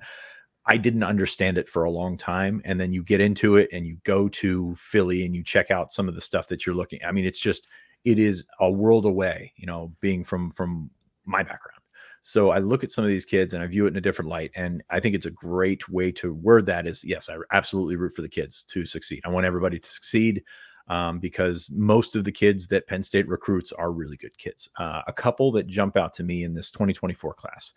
I 0.66 0.76
didn't 0.76 1.04
understand 1.04 1.58
it 1.58 1.68
for 1.68 1.84
a 1.84 1.90
long 1.90 2.16
time. 2.16 2.60
And 2.64 2.80
then 2.80 2.92
you 2.92 3.02
get 3.02 3.20
into 3.20 3.56
it 3.56 3.68
and 3.72 3.86
you 3.86 3.98
go 4.04 4.28
to 4.28 4.74
Philly 4.76 5.24
and 5.24 5.34
you 5.34 5.44
check 5.44 5.70
out 5.70 5.92
some 5.92 6.08
of 6.08 6.14
the 6.14 6.20
stuff 6.20 6.48
that 6.48 6.66
you're 6.66 6.74
looking. 6.74 7.00
I 7.06 7.12
mean, 7.12 7.24
it's 7.24 7.38
just 7.38 7.68
it 8.04 8.18
is 8.18 8.44
a 8.60 8.70
world 8.70 9.04
away, 9.04 9.52
you 9.56 9.66
know, 9.66 9.92
being 10.00 10.24
from 10.24 10.50
from 10.50 10.90
my 11.24 11.42
background. 11.42 11.80
So 12.22 12.50
I 12.50 12.58
look 12.58 12.82
at 12.82 12.90
some 12.90 13.04
of 13.04 13.08
these 13.08 13.24
kids 13.24 13.54
and 13.54 13.62
I 13.62 13.66
view 13.68 13.86
it 13.86 13.90
in 13.90 13.96
a 13.96 14.00
different 14.00 14.28
light. 14.28 14.50
And 14.56 14.82
I 14.90 14.98
think 14.98 15.14
it's 15.14 15.26
a 15.26 15.30
great 15.30 15.88
way 15.88 16.10
to 16.12 16.34
word 16.34 16.66
that 16.66 16.86
is 16.86 17.04
yes, 17.04 17.28
I 17.28 17.36
absolutely 17.52 17.94
root 17.94 18.14
for 18.14 18.22
the 18.22 18.28
kids 18.28 18.64
to 18.70 18.84
succeed. 18.84 19.22
I 19.24 19.28
want 19.28 19.46
everybody 19.46 19.78
to 19.78 19.88
succeed 19.88 20.42
um, 20.88 21.20
because 21.20 21.70
most 21.70 22.16
of 22.16 22.24
the 22.24 22.32
kids 22.32 22.66
that 22.68 22.88
Penn 22.88 23.04
State 23.04 23.28
recruits 23.28 23.70
are 23.70 23.92
really 23.92 24.16
good 24.16 24.36
kids. 24.38 24.68
Uh, 24.78 25.02
a 25.06 25.12
couple 25.12 25.52
that 25.52 25.68
jump 25.68 25.96
out 25.96 26.12
to 26.14 26.24
me 26.24 26.42
in 26.42 26.54
this 26.54 26.72
2024 26.72 27.34
class 27.34 27.72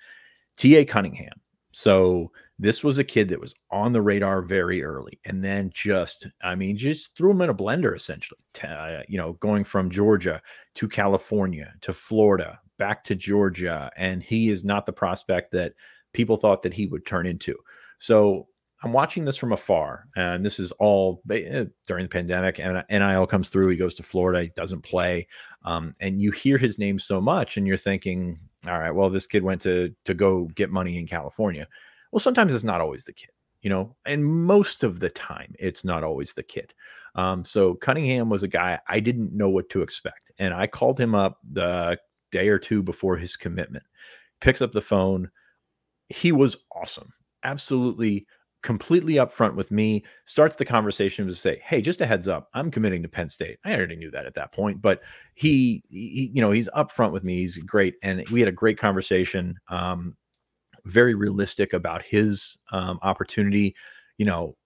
T.A. 0.57 0.83
Cunningham 0.85 1.39
so 1.71 2.31
this 2.59 2.83
was 2.83 2.97
a 2.97 3.03
kid 3.03 3.29
that 3.29 3.39
was 3.39 3.53
on 3.71 3.93
the 3.93 4.01
radar 4.01 4.41
very 4.41 4.83
early 4.83 5.17
and 5.25 5.43
then 5.43 5.71
just, 5.73 6.27
I 6.43 6.55
mean, 6.55 6.75
just 6.75 7.15
threw 7.15 7.31
him 7.31 7.41
in 7.41 7.49
a 7.49 7.55
blender 7.55 7.95
essentially. 7.95 8.39
Uh, 8.61 8.99
you 9.07 9.17
know, 9.17 9.33
going 9.33 9.63
from 9.63 9.89
Georgia 9.89 10.41
to 10.75 10.87
California 10.89 11.73
to 11.81 11.93
Florida, 11.93 12.59
back 12.77 13.03
to 13.05 13.15
Georgia. 13.15 13.89
And 13.95 14.21
he 14.21 14.49
is 14.49 14.65
not 14.65 14.85
the 14.85 14.91
prospect 14.91 15.51
that 15.53 15.73
people 16.13 16.35
thought 16.35 16.61
that 16.63 16.73
he 16.73 16.85
would 16.87 17.05
turn 17.05 17.25
into. 17.25 17.55
So 17.97 18.47
I'm 18.83 18.93
watching 18.93 19.25
this 19.25 19.37
from 19.37 19.51
afar, 19.51 20.05
and 20.15 20.45
this 20.45 20.57
is 20.57 20.71
all 20.73 21.21
eh, 21.31 21.65
during 21.85 22.05
the 22.05 22.09
pandemic. 22.09 22.59
And 22.59 22.83
NIL 22.89 23.27
comes 23.27 23.49
through. 23.49 23.67
He 23.69 23.77
goes 23.77 23.93
to 23.95 24.03
Florida. 24.03 24.43
He 24.43 24.51
doesn't 24.55 24.81
play, 24.81 25.27
um, 25.65 25.93
and 25.99 26.21
you 26.21 26.31
hear 26.31 26.57
his 26.57 26.79
name 26.79 26.97
so 26.97 27.19
much, 27.19 27.57
and 27.57 27.67
you're 27.67 27.75
thinking, 27.75 28.39
all 28.67 28.79
right, 28.79 28.91
well, 28.91 29.09
this 29.09 29.27
kid 29.27 29.43
went 29.43 29.61
to 29.61 29.93
to 30.05 30.13
go 30.13 30.45
get 30.55 30.71
money 30.71 30.97
in 30.97 31.07
California. 31.07 31.67
Well, 32.11 32.19
sometimes 32.19 32.53
it's 32.53 32.63
not 32.63 32.81
always 32.81 33.05
the 33.05 33.13
kid, 33.13 33.31
you 33.61 33.69
know, 33.69 33.95
and 34.05 34.25
most 34.25 34.83
of 34.83 34.99
the 34.99 35.09
time 35.09 35.53
it's 35.59 35.83
not 35.83 36.03
always 36.03 36.33
the 36.33 36.43
kid. 36.43 36.73
Um, 37.15 37.43
so 37.43 37.75
Cunningham 37.75 38.29
was 38.29 38.43
a 38.43 38.47
guy 38.47 38.79
I 38.87 38.99
didn't 38.99 39.33
know 39.33 39.49
what 39.49 39.69
to 39.69 39.81
expect, 39.81 40.31
and 40.39 40.53
I 40.53 40.67
called 40.67 40.99
him 40.99 41.15
up 41.15 41.39
the 41.51 41.97
day 42.31 42.49
or 42.49 42.59
two 42.59 42.83
before 42.83 43.17
his 43.17 43.35
commitment. 43.35 43.83
Picks 44.41 44.61
up 44.61 44.71
the 44.71 44.81
phone. 44.81 45.29
He 46.09 46.31
was 46.31 46.57
awesome, 46.75 47.13
absolutely 47.43 48.25
completely 48.61 49.13
upfront 49.15 49.55
with 49.55 49.71
me, 49.71 50.03
starts 50.25 50.55
the 50.57 50.65
conversation 50.65 51.25
to 51.27 51.35
say, 51.35 51.61
"Hey, 51.63 51.81
just 51.81 52.01
a 52.01 52.05
heads 52.05 52.27
up, 52.27 52.49
I'm 52.53 52.71
committing 52.71 53.01
to 53.03 53.09
Penn 53.09 53.29
State." 53.29 53.57
I 53.65 53.73
already 53.75 53.95
knew 53.95 54.11
that 54.11 54.25
at 54.25 54.33
that 54.35 54.51
point, 54.53 54.81
but 54.81 55.01
he, 55.35 55.83
he 55.89 56.31
you 56.33 56.41
know, 56.41 56.51
he's 56.51 56.69
upfront 56.69 57.11
with 57.11 57.23
me. 57.23 57.37
He's 57.37 57.57
great, 57.57 57.95
and 58.03 58.27
we 58.29 58.39
had 58.41 58.49
a 58.49 58.53
great 58.53 58.77
conversation. 58.77 59.55
Um, 59.69 60.15
very 60.89 61.15
realistic 61.15 61.73
about 61.73 62.01
his 62.03 62.57
um, 62.71 62.99
opportunity. 63.01 63.75
You 64.17 64.25
know, 64.25 64.57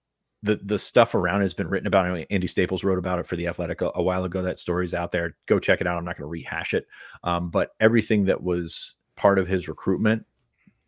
the 0.42 0.60
the 0.62 0.78
stuff 0.78 1.14
around 1.14 1.42
has 1.42 1.54
been 1.54 1.68
written 1.68 1.86
about. 1.86 2.26
Andy 2.30 2.46
Staples 2.46 2.84
wrote 2.84 2.98
about 2.98 3.18
it 3.18 3.26
for 3.26 3.36
the 3.36 3.48
Athletic 3.48 3.80
a, 3.80 3.90
a 3.94 4.02
while 4.02 4.24
ago. 4.24 4.42
That 4.42 4.58
story's 4.58 4.94
out 4.94 5.12
there. 5.12 5.36
Go 5.46 5.58
check 5.58 5.80
it 5.80 5.86
out. 5.86 5.96
I'm 5.96 6.04
not 6.04 6.16
going 6.16 6.26
to 6.26 6.30
rehash 6.30 6.74
it, 6.74 6.86
um, 7.22 7.50
but 7.50 7.70
everything 7.80 8.24
that 8.26 8.42
was 8.42 8.96
part 9.16 9.38
of 9.38 9.48
his 9.48 9.68
recruitment 9.68 10.24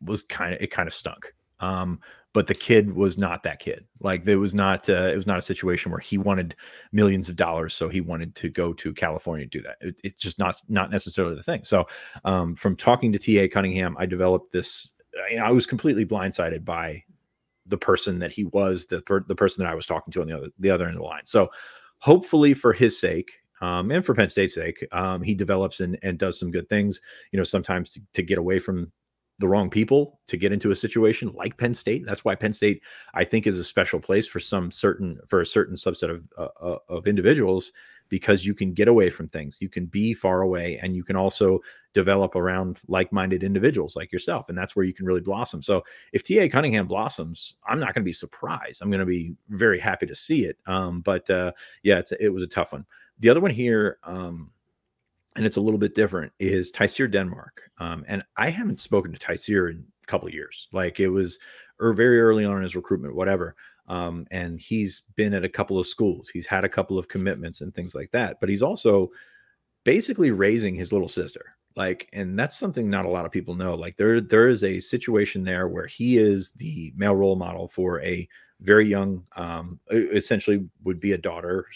was 0.04 0.24
kind 0.24 0.54
of 0.54 0.60
it 0.60 0.70
kind 0.70 0.86
of 0.86 0.94
stunk. 0.94 1.32
Um, 1.60 2.00
but 2.36 2.46
the 2.46 2.54
kid 2.54 2.94
was 2.94 3.16
not 3.16 3.42
that 3.44 3.60
kid. 3.60 3.86
Like 4.00 4.26
it 4.28 4.36
was 4.36 4.52
not 4.52 4.90
uh, 4.90 5.08
it 5.10 5.16
was 5.16 5.26
not 5.26 5.38
a 5.38 5.42
situation 5.42 5.90
where 5.90 6.00
he 6.00 6.18
wanted 6.18 6.54
millions 6.92 7.30
of 7.30 7.36
dollars, 7.36 7.72
so 7.72 7.88
he 7.88 8.02
wanted 8.02 8.34
to 8.34 8.50
go 8.50 8.74
to 8.74 8.92
California 8.92 9.46
to 9.46 9.50
do 9.58 9.62
that. 9.62 9.78
It, 9.80 9.98
it's 10.04 10.20
just 10.20 10.38
not 10.38 10.54
not 10.68 10.90
necessarily 10.90 11.34
the 11.34 11.42
thing. 11.42 11.64
So 11.64 11.86
um, 12.26 12.54
from 12.54 12.76
talking 12.76 13.10
to 13.12 13.18
Ta 13.18 13.50
Cunningham, 13.50 13.96
I 13.98 14.04
developed 14.04 14.52
this. 14.52 14.92
You 15.30 15.38
know, 15.38 15.44
I 15.44 15.50
was 15.50 15.66
completely 15.66 16.04
blindsided 16.04 16.64
by 16.64 17.02
the 17.66 17.78
person 17.78 18.18
that 18.20 18.32
he 18.32 18.44
was, 18.44 18.86
the 18.86 19.02
per, 19.02 19.24
the 19.26 19.34
person 19.34 19.64
that 19.64 19.70
I 19.70 19.74
was 19.74 19.86
talking 19.86 20.12
to 20.12 20.20
on 20.20 20.28
the 20.28 20.36
other 20.36 20.48
the 20.58 20.70
other 20.70 20.84
end 20.84 20.94
of 20.94 21.00
the 21.00 21.06
line. 21.06 21.24
So 21.24 21.50
hopefully 21.98 22.54
for 22.54 22.72
his 22.72 22.98
sake, 22.98 23.32
um, 23.60 23.90
and 23.90 24.04
for 24.04 24.14
Penn 24.14 24.28
State's 24.28 24.54
sake, 24.54 24.86
um, 24.92 25.22
he 25.22 25.34
develops 25.34 25.80
and, 25.80 25.98
and 26.02 26.18
does 26.18 26.38
some 26.38 26.50
good 26.50 26.68
things. 26.68 27.00
You 27.32 27.38
know, 27.38 27.44
sometimes 27.44 27.90
to, 27.92 28.00
to, 28.12 28.22
get 28.22 28.38
away 28.38 28.58
from 28.58 28.92
the 29.38 29.48
wrong 29.48 29.70
people 29.70 30.20
to 30.28 30.36
get 30.36 30.52
into 30.52 30.70
a 30.70 30.76
situation 30.76 31.32
like 31.34 31.56
Penn 31.56 31.74
State. 31.74 32.04
That's 32.06 32.24
why 32.24 32.34
Penn 32.34 32.52
State, 32.52 32.82
I 33.14 33.24
think, 33.24 33.46
is 33.46 33.58
a 33.58 33.64
special 33.64 33.98
place 33.98 34.26
for 34.26 34.40
some 34.40 34.70
certain 34.70 35.18
for 35.26 35.40
a 35.40 35.46
certain 35.46 35.74
subset 35.74 36.10
of 36.10 36.24
uh, 36.36 36.48
uh, 36.60 36.78
of 36.88 37.06
individuals 37.06 37.72
because 38.08 38.44
you 38.44 38.54
can 38.54 38.72
get 38.72 38.88
away 38.88 39.10
from 39.10 39.28
things, 39.28 39.58
you 39.60 39.68
can 39.68 39.86
be 39.86 40.14
far 40.14 40.42
away, 40.42 40.78
and 40.82 40.94
you 40.94 41.04
can 41.04 41.16
also 41.16 41.60
develop 41.92 42.36
around 42.36 42.78
like-minded 42.88 43.42
individuals 43.42 43.96
like 43.96 44.12
yourself, 44.12 44.48
and 44.48 44.56
that's 44.56 44.76
where 44.76 44.84
you 44.84 44.94
can 44.94 45.06
really 45.06 45.20
blossom. 45.20 45.62
So 45.62 45.82
if 46.12 46.22
Ta 46.22 46.48
Cunningham 46.48 46.86
blossoms, 46.86 47.56
I'm 47.66 47.80
not 47.80 47.94
going 47.94 48.02
to 48.02 48.08
be 48.08 48.12
surprised. 48.12 48.82
I'm 48.82 48.90
going 48.90 49.00
to 49.00 49.06
be 49.06 49.34
very 49.48 49.78
happy 49.78 50.06
to 50.06 50.14
see 50.14 50.44
it. 50.44 50.58
Um, 50.66 51.00
but 51.00 51.28
uh, 51.30 51.52
yeah, 51.82 52.02
it 52.20 52.28
was 52.28 52.42
a 52.42 52.48
tough 52.48 52.72
one. 52.72 52.84
The 53.20 53.30
other 53.30 53.40
one 53.40 53.50
here. 53.50 53.98
Um, 54.04 54.50
and 55.36 55.44
it's 55.44 55.56
a 55.56 55.60
little 55.60 55.78
bit 55.78 55.94
different 55.94 56.32
is 56.38 56.72
Tyseer 56.72 57.10
Denmark. 57.10 57.70
Um, 57.78 58.04
and 58.08 58.24
I 58.36 58.48
haven't 58.48 58.80
spoken 58.80 59.12
to 59.12 59.18
Tyseer 59.18 59.70
in 59.70 59.84
a 60.02 60.06
couple 60.06 60.30
years. 60.30 60.68
Like 60.72 60.98
it 60.98 61.08
was 61.08 61.38
or 61.78 61.88
er, 61.88 61.92
very 61.92 62.20
early 62.20 62.44
on 62.44 62.56
in 62.56 62.62
his 62.62 62.76
recruitment, 62.76 63.14
whatever. 63.14 63.54
Um, 63.88 64.26
and 64.30 64.60
he's 64.60 65.02
been 65.14 65.34
at 65.34 65.44
a 65.44 65.48
couple 65.48 65.78
of 65.78 65.86
schools. 65.86 66.28
He's 66.28 66.46
had 66.46 66.64
a 66.64 66.68
couple 66.68 66.98
of 66.98 67.08
commitments 67.08 67.60
and 67.60 67.74
things 67.74 67.94
like 67.94 68.10
that. 68.12 68.38
But 68.40 68.48
he's 68.48 68.62
also 68.62 69.10
basically 69.84 70.30
raising 70.30 70.74
his 70.74 70.92
little 70.92 71.08
sister. 71.08 71.56
Like, 71.76 72.08
and 72.12 72.38
that's 72.38 72.58
something 72.58 72.88
not 72.88 73.04
a 73.04 73.10
lot 73.10 73.26
of 73.26 73.32
people 73.32 73.54
know. 73.54 73.74
Like 73.74 73.96
there, 73.96 74.20
there 74.20 74.48
is 74.48 74.64
a 74.64 74.80
situation 74.80 75.44
there 75.44 75.68
where 75.68 75.86
he 75.86 76.18
is 76.18 76.52
the 76.52 76.92
male 76.96 77.14
role 77.14 77.36
model 77.36 77.68
for 77.68 78.00
a 78.02 78.26
very 78.60 78.88
young, 78.88 79.22
um, 79.36 79.78
essentially 79.90 80.66
would 80.82 80.98
be 80.98 81.12
a 81.12 81.18
daughter 81.18 81.66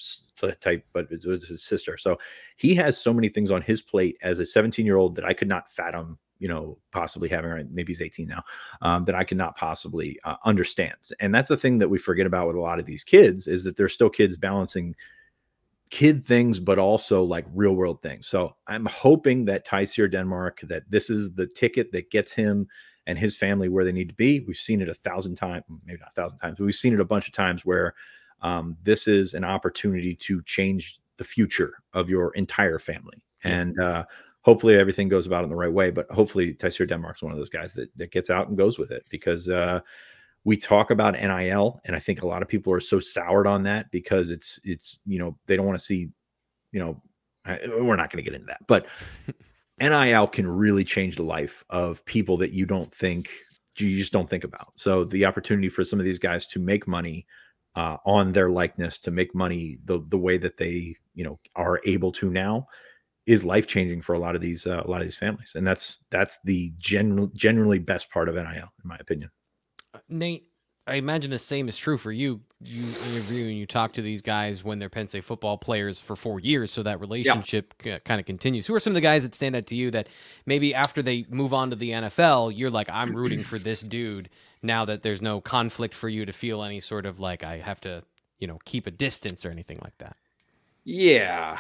type, 0.60 0.84
but 0.94 1.10
it 1.10 1.24
was 1.26 1.46
his 1.46 1.62
sister. 1.62 1.98
So 1.98 2.18
he 2.56 2.74
has 2.76 2.98
so 2.98 3.12
many 3.12 3.28
things 3.28 3.50
on 3.50 3.60
his 3.60 3.82
plate 3.82 4.16
as 4.22 4.40
a 4.40 4.46
17 4.46 4.86
year 4.86 4.96
old 4.96 5.14
that 5.16 5.24
I 5.26 5.34
could 5.34 5.48
not 5.48 5.70
fathom, 5.70 6.18
you 6.40 6.48
know, 6.48 6.78
possibly 6.90 7.28
having, 7.28 7.50
right? 7.50 7.70
Maybe 7.70 7.92
he's 7.92 8.02
18 8.02 8.26
now, 8.26 8.42
um, 8.82 9.04
that 9.04 9.14
I 9.14 9.22
cannot 9.22 9.56
possibly 9.56 10.18
uh, 10.24 10.36
understand. 10.44 10.96
And 11.20 11.32
that's 11.32 11.50
the 11.50 11.56
thing 11.56 11.78
that 11.78 11.88
we 11.88 11.98
forget 11.98 12.26
about 12.26 12.48
with 12.48 12.56
a 12.56 12.60
lot 12.60 12.80
of 12.80 12.86
these 12.86 13.04
kids 13.04 13.46
is 13.46 13.62
that 13.64 13.76
they're 13.76 13.88
still 13.88 14.10
kids 14.10 14.36
balancing 14.36 14.96
kid 15.90 16.24
things, 16.24 16.58
but 16.58 16.78
also 16.78 17.22
like 17.22 17.44
real 17.54 17.74
world 17.74 18.00
things. 18.02 18.26
So 18.26 18.56
I'm 18.66 18.86
hoping 18.86 19.44
that 19.44 19.66
Tyseer 19.66 20.10
Denmark, 20.10 20.60
that 20.62 20.84
this 20.88 21.10
is 21.10 21.32
the 21.34 21.46
ticket 21.46 21.92
that 21.92 22.10
gets 22.10 22.32
him 22.32 22.66
and 23.06 23.18
his 23.18 23.36
family 23.36 23.68
where 23.68 23.84
they 23.84 23.92
need 23.92 24.08
to 24.08 24.14
be. 24.14 24.40
We've 24.40 24.56
seen 24.56 24.80
it 24.80 24.88
a 24.88 24.94
thousand 24.94 25.36
times, 25.36 25.64
maybe 25.84 26.00
not 26.00 26.12
a 26.16 26.20
thousand 26.20 26.38
times, 26.38 26.56
but 26.58 26.64
we've 26.64 26.74
seen 26.74 26.94
it 26.94 27.00
a 27.00 27.04
bunch 27.04 27.26
of 27.26 27.34
times 27.34 27.64
where 27.64 27.94
um, 28.40 28.76
this 28.82 29.06
is 29.06 29.34
an 29.34 29.44
opportunity 29.44 30.14
to 30.14 30.40
change 30.42 31.00
the 31.16 31.24
future 31.24 31.74
of 31.92 32.08
your 32.08 32.32
entire 32.34 32.78
family. 32.78 33.22
And 33.42 33.78
uh, 33.80 34.04
hopefully 34.42 34.76
everything 34.76 35.08
goes 35.08 35.26
about 35.26 35.44
in 35.44 35.50
the 35.50 35.56
right 35.56 35.72
way. 35.72 35.90
But 35.90 36.10
hopefully 36.10 36.54
Tyseer 36.54 36.88
Denmark's 36.88 37.22
one 37.22 37.32
of 37.32 37.38
those 37.38 37.50
guys 37.50 37.74
that, 37.74 37.94
that 37.96 38.12
gets 38.12 38.30
out 38.30 38.48
and 38.48 38.56
goes 38.56 38.78
with 38.78 38.90
it 38.90 39.04
because 39.10 39.48
uh, 39.48 39.80
we 40.44 40.56
talk 40.56 40.90
about 40.90 41.14
NIL, 41.14 41.80
and 41.84 41.94
I 41.94 41.98
think 41.98 42.22
a 42.22 42.26
lot 42.26 42.42
of 42.42 42.48
people 42.48 42.72
are 42.72 42.80
so 42.80 43.00
soured 43.00 43.46
on 43.46 43.62
that 43.64 43.90
because 43.90 44.30
it's 44.30 44.58
it's 44.64 44.98
you 45.06 45.18
know 45.18 45.36
they 45.46 45.56
don't 45.56 45.66
want 45.66 45.78
to 45.78 45.84
see, 45.84 46.08
you 46.72 46.80
know, 46.80 47.02
I, 47.44 47.58
we're 47.66 47.96
not 47.96 48.10
going 48.10 48.24
to 48.24 48.30
get 48.30 48.34
into 48.34 48.46
that, 48.46 48.66
but 48.66 48.86
NIL 49.80 50.26
can 50.26 50.46
really 50.46 50.84
change 50.84 51.16
the 51.16 51.22
life 51.22 51.64
of 51.70 52.04
people 52.04 52.36
that 52.38 52.52
you 52.52 52.66
don't 52.66 52.94
think 52.94 53.30
you 53.78 53.98
just 53.98 54.12
don't 54.12 54.28
think 54.28 54.44
about. 54.44 54.72
So 54.76 55.04
the 55.04 55.24
opportunity 55.24 55.68
for 55.68 55.84
some 55.84 55.98
of 55.98 56.04
these 56.04 56.18
guys 56.18 56.46
to 56.48 56.58
make 56.58 56.86
money 56.86 57.26
uh, 57.76 57.96
on 58.04 58.32
their 58.32 58.50
likeness, 58.50 58.98
to 58.98 59.10
make 59.10 59.34
money 59.34 59.78
the 59.84 60.04
the 60.08 60.18
way 60.18 60.38
that 60.38 60.56
they 60.56 60.96
you 61.14 61.24
know 61.24 61.38
are 61.54 61.80
able 61.84 62.12
to 62.12 62.30
now, 62.30 62.66
is 63.26 63.44
life 63.44 63.66
changing 63.66 64.02
for 64.02 64.14
a 64.14 64.18
lot 64.18 64.34
of 64.34 64.40
these 64.40 64.66
uh, 64.66 64.82
a 64.84 64.90
lot 64.90 65.00
of 65.00 65.06
these 65.06 65.16
families, 65.16 65.52
and 65.54 65.66
that's 65.66 66.00
that's 66.10 66.38
the 66.44 66.72
general 66.78 67.28
generally 67.34 67.78
best 67.78 68.10
part 68.10 68.28
of 68.28 68.34
NIL 68.34 68.46
in 68.46 68.64
my 68.84 68.96
opinion. 68.98 69.30
Uh, 69.94 69.98
Nate, 70.08 70.46
I 70.86 70.94
imagine 70.94 71.30
the 71.30 71.38
same 71.38 71.68
is 71.68 71.76
true 71.76 71.96
for 71.96 72.10
you. 72.10 72.40
You 72.62 72.84
interview 73.10 73.46
and 73.46 73.56
you 73.56 73.64
talk 73.64 73.92
to 73.92 74.02
these 74.02 74.20
guys 74.20 74.64
when 74.64 74.78
they're 74.78 74.90
Penn 74.90 75.08
State 75.08 75.24
football 75.24 75.56
players 75.56 75.98
for 75.98 76.16
four 76.16 76.40
years, 76.40 76.70
so 76.70 76.82
that 76.82 77.00
relationship 77.00 77.74
yeah. 77.84 77.98
kind 78.00 78.20
of 78.20 78.26
continues. 78.26 78.66
Who 78.66 78.74
are 78.74 78.80
some 78.80 78.90
of 78.90 78.96
the 78.96 79.00
guys 79.00 79.22
that 79.22 79.34
stand 79.34 79.54
out 79.54 79.66
to 79.66 79.74
you 79.74 79.90
that 79.92 80.08
maybe 80.46 80.74
after 80.74 81.00
they 81.00 81.26
move 81.30 81.54
on 81.54 81.70
to 81.70 81.76
the 81.76 81.90
NFL, 81.90 82.52
you're 82.56 82.70
like, 82.70 82.90
I'm 82.90 83.14
rooting 83.14 83.42
for 83.42 83.58
this 83.58 83.80
dude 83.80 84.28
now 84.62 84.84
that 84.84 85.02
there's 85.02 85.22
no 85.22 85.40
conflict 85.40 85.94
for 85.94 86.08
you 86.08 86.26
to 86.26 86.32
feel 86.32 86.62
any 86.62 86.80
sort 86.80 87.06
of 87.06 87.20
like 87.20 87.44
I 87.44 87.58
have 87.58 87.80
to, 87.82 88.02
you 88.38 88.46
know, 88.46 88.58
keep 88.64 88.86
a 88.86 88.90
distance 88.90 89.46
or 89.46 89.50
anything 89.50 89.78
like 89.82 89.96
that? 89.98 90.16
Yeah. 90.84 91.58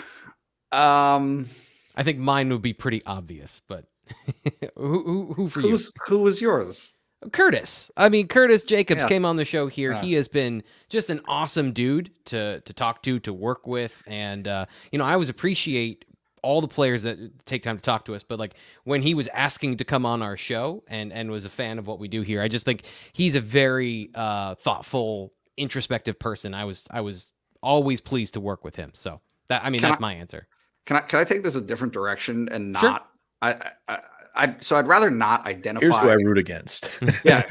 Um, 0.72 1.48
I 1.96 2.02
think 2.02 2.18
mine 2.18 2.48
would 2.50 2.62
be 2.62 2.72
pretty 2.72 3.02
obvious, 3.06 3.60
but 3.68 3.86
who, 4.76 5.02
who, 5.02 5.32
who 5.34 5.48
for 5.48 5.60
Who's, 5.60 5.86
you? 5.86 5.92
Who 6.06 6.18
was 6.18 6.40
yours? 6.40 6.94
Curtis. 7.32 7.90
I 7.98 8.08
mean, 8.08 8.28
Curtis 8.28 8.64
Jacobs 8.64 9.02
Yeah. 9.02 9.08
came 9.08 9.24
on 9.26 9.36
the 9.36 9.44
show 9.44 9.66
here. 9.66 9.92
Yeah. 9.92 10.00
He 10.00 10.12
has 10.14 10.26
been 10.26 10.62
just 10.88 11.10
an 11.10 11.20
awesome 11.28 11.72
dude 11.72 12.10
to 12.26 12.60
to 12.60 12.72
talk 12.72 13.02
to, 13.02 13.18
to 13.20 13.32
work 13.32 13.66
with, 13.66 14.02
and 14.06 14.48
uh, 14.48 14.66
you 14.90 14.98
know, 14.98 15.04
I 15.04 15.12
always 15.12 15.28
appreciate 15.28 16.06
all 16.42 16.62
the 16.62 16.68
players 16.68 17.02
that 17.02 17.18
take 17.44 17.62
time 17.62 17.76
to 17.76 17.82
talk 17.82 18.06
to 18.06 18.14
us. 18.14 18.22
But 18.22 18.38
like 18.38 18.54
when 18.84 19.02
he 19.02 19.12
was 19.12 19.28
asking 19.28 19.76
to 19.78 19.84
come 19.84 20.06
on 20.06 20.22
our 20.22 20.38
show 20.38 20.82
and 20.88 21.12
and 21.12 21.30
was 21.30 21.44
a 21.44 21.50
fan 21.50 21.78
of 21.78 21.86
what 21.86 21.98
we 21.98 22.08
do 22.08 22.22
here, 22.22 22.40
I 22.40 22.48
just 22.48 22.64
think 22.64 22.84
he's 23.12 23.34
a 23.34 23.40
very 23.40 24.08
uh, 24.14 24.54
thoughtful, 24.54 25.34
introspective 25.58 26.18
person. 26.18 26.54
I 26.54 26.64
was 26.64 26.86
I 26.90 27.02
was 27.02 27.34
always 27.62 28.00
pleased 28.00 28.32
to 28.34 28.40
work 28.40 28.64
with 28.64 28.76
him. 28.76 28.92
So 28.94 29.20
that 29.48 29.62
I 29.62 29.68
mean, 29.68 29.80
Can 29.82 29.90
that's 29.90 29.98
I- 29.98 30.00
my 30.00 30.14
answer. 30.14 30.48
Can 30.86 30.96
I 30.96 31.00
can 31.00 31.20
I 31.20 31.24
take 31.24 31.42
this 31.42 31.54
a 31.54 31.60
different 31.60 31.92
direction 31.92 32.48
and 32.50 32.76
Sure. 32.76 32.90
not? 32.90 33.10
I, 33.42 33.52
I 33.52 33.70
I 33.88 33.98
I 34.36 34.56
so 34.60 34.76
I'd 34.76 34.86
rather 34.86 35.10
not 35.10 35.46
identify. 35.46 35.84
Here's 35.86 35.96
who 35.98 36.08
I 36.08 36.14
root 36.14 36.38
against. 36.38 36.90
Yeah. 37.24 37.42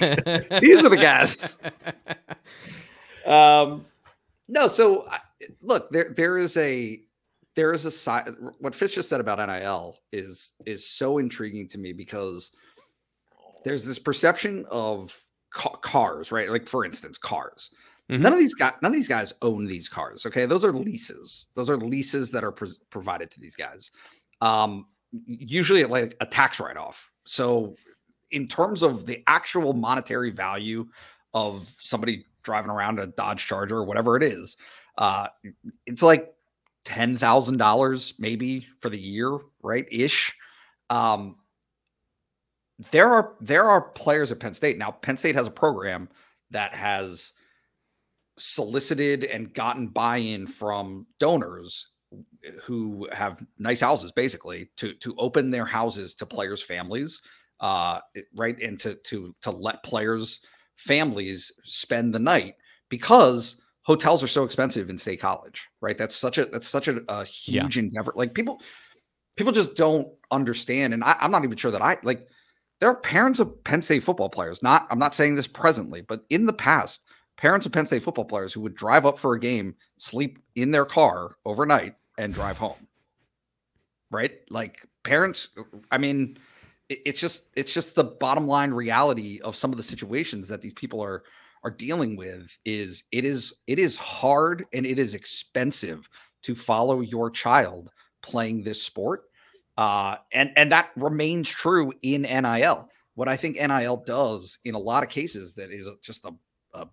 These 0.60 0.84
are 0.84 0.90
the 0.90 0.98
guys. 0.98 1.56
Um, 3.26 3.86
no, 4.48 4.68
so 4.68 5.06
I, 5.08 5.20
look, 5.62 5.90
there 5.92 6.14
there 6.16 6.38
is 6.38 6.58
a 6.58 7.02
there 7.56 7.74
is 7.74 7.86
a 7.86 7.92
side. 7.92 8.30
What 8.60 8.74
Fitz 8.74 8.94
just 8.94 9.10
said 9.10 9.20
about 9.20 9.46
NIL 9.46 10.00
is 10.12 10.54
is 10.66 10.88
so 10.88 11.18
intriguing 11.18 11.68
to 11.70 11.78
me 11.78 11.94
because 11.94 12.52
there's 13.64 13.86
this 13.86 14.00
perception 14.00 14.66
of 14.72 15.16
ca- 15.54 15.76
cars, 15.78 16.32
right? 16.32 16.50
Like 16.50 16.68
for 16.68 16.86
instance, 16.86 17.18
cars. 17.18 17.72
Mhm. 18.10 18.20
None 18.22 18.34
of 18.34 18.40
these 18.40 18.54
guys, 18.56 18.74
none 18.82 18.92
of 18.92 18.96
these 18.96 19.08
guys 19.08 19.34
own 19.42 19.66
these 19.66 19.88
cars. 19.88 20.26
Okay, 20.26 20.46
those 20.46 20.64
are 20.66 20.74
leases. 20.74 21.48
Those 21.54 21.70
are 21.70 21.78
leases 21.78 22.32
that 22.32 22.44
are 22.44 22.52
provided 22.52 23.30
to 23.32 23.40
these 23.40 23.56
guys. 23.56 23.92
Um, 24.42 24.88
usually 25.26 25.84
like 25.86 26.16
a 26.20 26.26
tax 26.26 26.60
write 26.60 26.78
off. 26.78 27.12
So, 27.26 27.76
in 28.32 28.48
terms 28.48 28.84
of 28.84 29.06
the 29.06 29.24
actual 29.28 29.74
monetary 29.74 30.32
value 30.32 30.88
of 31.34 31.74
somebody 31.80 32.26
driving 32.44 32.72
around 32.72 33.00
a 33.00 33.08
Dodge 33.08 33.46
Charger 33.46 33.78
or 33.78 33.84
whatever 33.84 34.18
it 34.18 34.24
is. 34.24 34.58
Uh, 34.98 35.28
it's 35.86 36.02
like 36.02 36.34
ten 36.86 37.18
thousand 37.18 37.58
dollars 37.58 38.14
maybe 38.20 38.66
for 38.80 38.90
the 38.90 39.00
year, 39.00 39.38
right? 39.62 39.86
Ish. 39.92 40.36
Um, 40.90 41.38
there 42.92 43.10
are 43.10 43.36
there 43.42 43.66
are 43.70 43.82
players 43.82 44.32
at 44.32 44.40
Penn 44.40 44.54
State 44.54 44.78
now. 44.78 44.92
Penn 44.92 45.18
State 45.18 45.36
has 45.36 45.48
a 45.48 45.52
program 45.52 46.10
that 46.52 46.74
has 46.74 47.34
solicited 48.40 49.26
and 49.26 49.54
gotten 49.54 49.88
buy-in 49.88 50.48
from 50.48 51.06
donors 51.20 51.88
who 52.64 53.08
have 53.12 53.44
nice 53.60 53.82
houses 53.82 54.12
basically 54.12 54.70
to 54.78 54.94
to 54.96 55.14
open 55.18 55.52
their 55.52 55.66
houses 55.66 56.16
to 56.16 56.26
players 56.26 56.62
families 56.62 57.22
uh 57.60 58.00
right 58.36 58.60
and 58.62 58.80
to 58.80 58.96
to 58.96 59.36
to 59.42 59.52
let 59.52 59.84
players 59.84 60.40
families 60.78 61.52
spend 61.64 62.16
the 62.16 62.20
night 62.20 62.56
because 62.90 63.58
hotels 63.84 64.24
are 64.24 64.28
so 64.28 64.44
expensive 64.44 64.90
in 64.90 64.98
state 64.98 65.20
college 65.20 65.68
right 65.82 65.98
that's 65.98 66.16
such 66.16 66.38
a 66.38 66.46
that's 66.46 66.68
such 66.68 66.88
a, 66.88 67.02
a 67.10 67.26
huge 67.26 67.76
yeah. 67.76 67.84
endeavor 67.84 68.14
like 68.16 68.34
people 68.34 68.62
people 69.36 69.52
just 69.52 69.76
don't 69.76 70.08
understand 70.32 70.94
and 70.94 71.04
I, 71.04 71.16
i'm 71.20 71.32
not 71.32 71.44
even 71.44 71.58
sure 71.58 71.72
that 71.72 71.82
i 71.82 71.98
like 72.04 72.28
there 72.80 72.90
are 72.90 72.96
parents 72.96 73.40
of 73.40 73.64
penn 73.66 73.82
state 73.82 74.04
football 74.04 74.30
players 74.30 74.64
not 74.64 74.88
i'm 74.90 75.00
not 75.00 75.14
saying 75.14 75.36
this 75.36 75.48
presently 75.48 76.02
but 76.02 76.24
in 76.30 76.46
the 76.46 76.54
past 76.54 77.02
parents 77.40 77.66
of 77.66 77.72
penn 77.72 77.86
state 77.86 78.04
football 78.04 78.26
players 78.26 78.52
who 78.54 78.60
would 78.60 78.76
drive 78.76 79.06
up 79.06 79.18
for 79.18 79.34
a 79.34 79.40
game 79.40 79.74
sleep 79.98 80.40
in 80.56 80.72
their 80.72 80.86
car 80.86 81.38
overnight 81.46 81.96
and 82.18 82.34
drive 82.34 82.58
home. 82.58 82.88
Right? 84.12 84.40
Like 84.50 84.86
parents 85.04 85.48
i 85.92 85.98
mean 85.98 86.38
it's 86.90 87.22
just 87.22 87.48
it's 87.56 87.74
just 87.74 87.96
the 87.96 88.04
bottom 88.04 88.48
line 88.48 88.72
reality 88.72 89.40
of 89.44 89.56
some 89.56 89.72
of 89.72 89.78
the 89.78 89.84
situations 89.84 90.48
that 90.48 90.62
these 90.62 90.74
people 90.74 91.02
are 91.02 91.24
are 91.64 91.72
dealing 91.72 92.16
with 92.16 92.58
is 92.66 93.04
it 93.12 93.26
is 93.26 93.54
it 93.68 93.80
is 93.80 93.96
hard 93.98 94.66
and 94.74 94.86
it 94.86 95.00
is 95.00 95.16
expensive 95.16 96.10
to 96.42 96.54
follow 96.56 97.02
your 97.02 97.30
child 97.30 97.92
playing 98.22 98.64
this 98.64 98.82
sport. 98.82 99.24
Uh, 99.78 100.18
and 100.34 100.52
and 100.58 100.72
that 100.72 100.90
remains 100.98 101.48
true 101.48 101.94
in 102.02 102.24
nil 102.24 102.90
what 103.16 103.30
i 103.30 103.38
think 103.38 103.56
nil 103.56 104.04
does 104.06 104.60
in 104.66 104.76
a 104.76 104.80
lot 104.80 105.04
of 105.04 105.10
cases 105.10 105.54
that 105.54 105.72
is 105.72 105.88
just 106.02 106.26
a, 106.26 106.32
a 106.74 106.86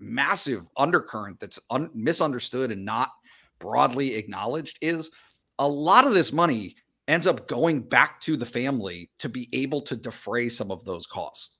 massive 0.00 0.66
undercurrent 0.76 1.38
that's 1.38 1.60
un- 1.70 1.90
misunderstood 1.94 2.72
and 2.72 2.84
not 2.84 3.10
broadly 3.58 4.14
acknowledged 4.14 4.78
is 4.80 5.10
a 5.58 5.68
lot 5.68 6.06
of 6.06 6.14
this 6.14 6.32
money 6.32 6.74
ends 7.06 7.26
up 7.26 7.46
going 7.48 7.80
back 7.82 8.20
to 8.20 8.36
the 8.36 8.46
family 8.46 9.10
to 9.18 9.28
be 9.28 9.48
able 9.52 9.82
to 9.82 9.96
defray 9.96 10.48
some 10.48 10.70
of 10.70 10.84
those 10.84 11.06
costs. 11.06 11.58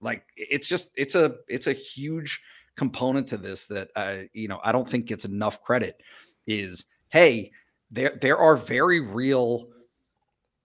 Like 0.00 0.24
it's 0.36 0.68
just 0.68 0.90
it's 0.96 1.14
a 1.14 1.36
it's 1.48 1.66
a 1.66 1.72
huge 1.72 2.40
component 2.76 3.26
to 3.28 3.38
this 3.38 3.66
that 3.66 3.88
uh, 3.96 4.16
you 4.34 4.48
know 4.48 4.60
I 4.62 4.72
don't 4.72 4.88
think 4.88 5.06
gets 5.06 5.24
enough 5.24 5.62
credit. 5.62 6.02
Is 6.46 6.84
hey 7.08 7.50
there 7.90 8.18
there 8.20 8.36
are 8.36 8.56
very 8.56 9.00
real 9.00 9.68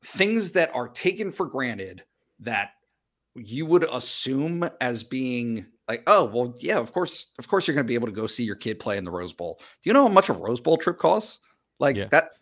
things 0.04 0.52
that 0.52 0.74
are 0.76 0.90
taken 0.90 1.32
for 1.32 1.46
granted 1.46 2.04
that 2.40 2.72
you 3.36 3.66
would 3.66 3.86
assume 3.92 4.70
as 4.82 5.04
being 5.04 5.66
like 5.92 6.04
oh 6.08 6.24
well 6.26 6.56
yeah 6.60 6.78
of 6.78 6.94
course 6.94 7.28
of 7.38 7.48
course 7.50 7.68
you're 7.68 7.76
going 7.76 7.86
to 7.86 7.88
be 7.88 7.96
able 7.96 8.08
to 8.08 8.14
go 8.14 8.26
see 8.26 8.46
your 8.46 8.56
kid 8.56 8.80
play 8.80 8.98
in 8.98 9.04
the 9.04 9.12
Rose 9.12 9.34
Bowl. 9.34 9.58
Do 9.60 9.90
you 9.90 9.94
know 9.94 10.08
how 10.08 10.14
much 10.14 10.30
a 10.30 10.34
Rose 10.34 10.62
Bowl 10.62 10.78
trip 10.78 10.98
costs? 10.98 11.40
Like 11.80 11.98
yeah. 11.98 12.08
that 12.12 12.30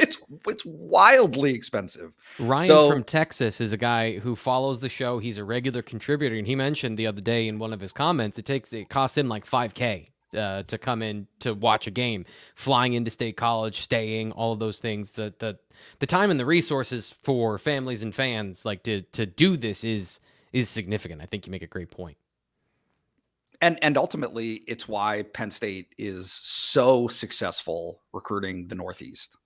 it's 0.00 0.20
it's 0.48 0.64
wildly 0.64 1.54
expensive. 1.54 2.16
Ryan 2.40 2.66
so, 2.66 2.90
from 2.90 3.04
Texas 3.04 3.60
is 3.60 3.72
a 3.72 3.76
guy 3.76 4.18
who 4.18 4.34
follows 4.34 4.80
the 4.80 4.88
show. 4.88 5.20
He's 5.20 5.38
a 5.38 5.44
regular 5.44 5.80
contributor, 5.82 6.34
and 6.34 6.46
he 6.46 6.56
mentioned 6.56 6.98
the 6.98 7.06
other 7.06 7.20
day 7.20 7.46
in 7.46 7.60
one 7.60 7.72
of 7.72 7.80
his 7.80 7.92
comments, 7.92 8.38
it 8.38 8.44
takes 8.44 8.72
it 8.72 8.88
costs 8.88 9.16
him 9.16 9.28
like 9.28 9.46
five 9.46 9.74
k 9.74 10.10
uh, 10.36 10.64
to 10.64 10.76
come 10.76 11.02
in 11.02 11.28
to 11.40 11.54
watch 11.54 11.86
a 11.86 11.90
game, 11.90 12.24
flying 12.56 12.94
into 12.94 13.10
state 13.10 13.36
college, 13.36 13.76
staying, 13.76 14.32
all 14.32 14.52
of 14.52 14.58
those 14.58 14.80
things. 14.80 15.12
The 15.12 15.32
the 15.38 15.56
the 16.00 16.06
time 16.06 16.30
and 16.30 16.40
the 16.40 16.46
resources 16.46 17.14
for 17.22 17.58
families 17.58 18.02
and 18.02 18.12
fans 18.12 18.64
like 18.64 18.82
to 18.84 19.02
to 19.12 19.24
do 19.24 19.56
this 19.56 19.84
is 19.84 20.18
is 20.52 20.68
significant. 20.68 21.22
I 21.22 21.26
think 21.26 21.46
you 21.46 21.52
make 21.52 21.62
a 21.62 21.68
great 21.68 21.90
point. 21.90 22.16
And 23.62 23.78
and 23.82 23.96
ultimately, 23.96 24.64
it's 24.66 24.86
why 24.86 25.22
Penn 25.32 25.50
State 25.50 25.94
is 25.96 26.30
so 26.30 27.08
successful 27.08 28.02
recruiting 28.12 28.68
the 28.68 28.74
Northeast 28.74 29.36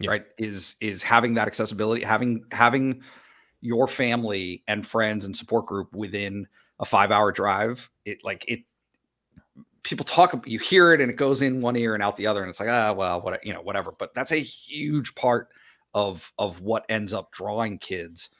yeah. 0.00 0.10
right 0.10 0.24
is 0.38 0.76
is 0.80 1.02
having 1.02 1.34
that 1.34 1.46
accessibility 1.46 2.02
having 2.02 2.44
having 2.52 3.02
your 3.60 3.86
family 3.86 4.62
and 4.68 4.86
friends 4.86 5.24
and 5.24 5.36
support 5.36 5.66
group 5.66 5.94
within 5.94 6.46
a 6.80 6.84
five 6.84 7.10
hour 7.10 7.32
drive 7.32 7.88
it 8.04 8.18
like 8.24 8.44
it 8.48 8.60
people 9.82 10.04
talk 10.04 10.46
you 10.46 10.58
hear 10.58 10.92
it 10.92 11.00
and 11.00 11.10
it 11.10 11.16
goes 11.16 11.42
in 11.42 11.60
one 11.60 11.76
ear 11.76 11.94
and 11.94 12.02
out 12.02 12.16
the 12.16 12.26
other 12.26 12.42
and 12.42 12.50
it's 12.50 12.60
like 12.60 12.68
ah 12.68 12.92
well 12.92 13.20
what 13.20 13.44
you 13.46 13.52
know 13.52 13.62
whatever 13.62 13.92
but 13.98 14.14
that's 14.14 14.32
a 14.32 14.36
huge 14.36 15.14
part 15.14 15.48
of 15.94 16.32
of 16.38 16.60
what 16.60 16.84
ends 16.88 17.12
up 17.12 17.30
drawing 17.30 17.78
kids 17.78 18.30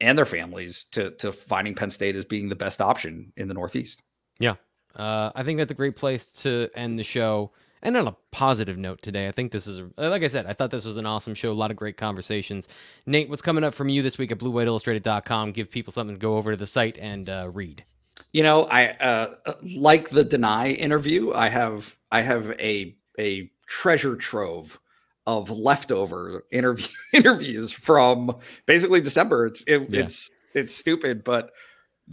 and 0.00 0.16
their 0.16 0.26
families 0.26 0.84
to 0.92 1.10
to 1.12 1.32
finding 1.32 1.74
Penn 1.74 1.90
State 1.90 2.16
as 2.16 2.24
being 2.24 2.48
the 2.48 2.56
best 2.56 2.80
option 2.80 3.32
in 3.36 3.48
the 3.48 3.54
Northeast. 3.54 4.02
Yeah, 4.38 4.54
uh, 4.96 5.30
I 5.34 5.42
think 5.42 5.58
that's 5.58 5.72
a 5.72 5.74
great 5.74 5.96
place 5.96 6.32
to 6.42 6.68
end 6.74 6.98
the 6.98 7.04
show. 7.04 7.52
And 7.82 7.96
on 7.96 8.08
a 8.08 8.16
positive 8.32 8.76
note 8.76 9.02
today, 9.02 9.28
I 9.28 9.32
think 9.32 9.52
this 9.52 9.68
is, 9.68 9.82
a, 9.98 10.08
like 10.08 10.24
I 10.24 10.28
said, 10.28 10.46
I 10.46 10.52
thought 10.52 10.72
this 10.72 10.84
was 10.84 10.96
an 10.96 11.06
awesome 11.06 11.34
show. 11.34 11.52
A 11.52 11.54
lot 11.54 11.70
of 11.70 11.76
great 11.76 11.96
conversations. 11.96 12.66
Nate, 13.06 13.28
what's 13.28 13.40
coming 13.40 13.62
up 13.62 13.72
from 13.72 13.88
you 13.88 14.02
this 14.02 14.18
week 14.18 14.32
at 14.32 14.38
bluewhiteillustrated.com? 14.38 15.52
Give 15.52 15.70
people 15.70 15.92
something 15.92 16.16
to 16.16 16.20
go 16.20 16.36
over 16.36 16.50
to 16.50 16.56
the 16.56 16.66
site 16.66 16.98
and 16.98 17.30
uh, 17.30 17.50
read. 17.52 17.84
You 18.32 18.42
know, 18.42 18.64
I 18.64 18.88
uh, 18.94 19.34
like 19.76 20.10
the 20.10 20.24
Dani 20.24 20.76
interview. 20.76 21.32
I 21.32 21.48
have 21.48 21.96
I 22.10 22.20
have 22.20 22.50
a 22.58 22.96
a 23.18 23.50
treasure 23.66 24.16
trove 24.16 24.80
of 25.28 25.50
leftover 25.50 26.46
interview 26.50 26.86
interviews 27.12 27.70
from 27.70 28.34
basically 28.64 29.02
December. 29.02 29.46
It's 29.46 29.62
it, 29.64 29.86
yeah. 29.90 30.00
it's 30.00 30.30
it's 30.54 30.74
stupid, 30.74 31.22
but 31.22 31.50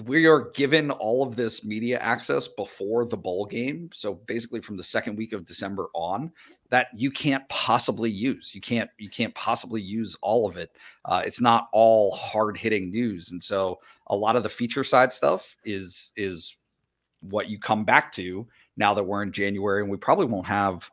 we 0.03 0.27
are 0.27 0.51
given 0.51 0.91
all 0.91 1.23
of 1.23 1.37
this 1.37 1.63
media 1.63 1.97
access 1.99 2.49
before 2.49 3.05
the 3.05 3.15
bowl 3.15 3.45
game. 3.45 3.89
So 3.93 4.15
basically 4.27 4.59
from 4.59 4.75
the 4.75 4.83
second 4.83 5.15
week 5.15 5.31
of 5.31 5.45
December 5.45 5.87
on 5.95 6.29
that 6.69 6.87
you 6.93 7.09
can't 7.09 7.47
possibly 7.47 8.11
use. 8.11 8.53
You 8.53 8.59
can't 8.59 8.89
you 8.97 9.09
can't 9.09 9.33
possibly 9.33 9.81
use 9.81 10.17
all 10.21 10.45
of 10.45 10.57
it. 10.57 10.75
Uh, 11.05 11.23
it's 11.25 11.39
not 11.39 11.69
all 11.71 12.13
hard 12.13 12.57
hitting 12.57 12.91
news. 12.91 13.31
And 13.31 13.41
so 13.41 13.79
a 14.07 14.15
lot 14.15 14.35
of 14.35 14.43
the 14.43 14.49
feature 14.49 14.83
side 14.83 15.13
stuff 15.13 15.55
is 15.63 16.11
is 16.17 16.57
what 17.21 17.47
you 17.47 17.57
come 17.57 17.85
back 17.85 18.11
to 18.11 18.45
now 18.75 18.93
that 18.93 19.05
we're 19.05 19.23
in 19.23 19.31
January 19.31 19.81
and 19.81 19.89
we 19.89 19.95
probably 19.95 20.25
won't 20.25 20.45
have 20.45 20.91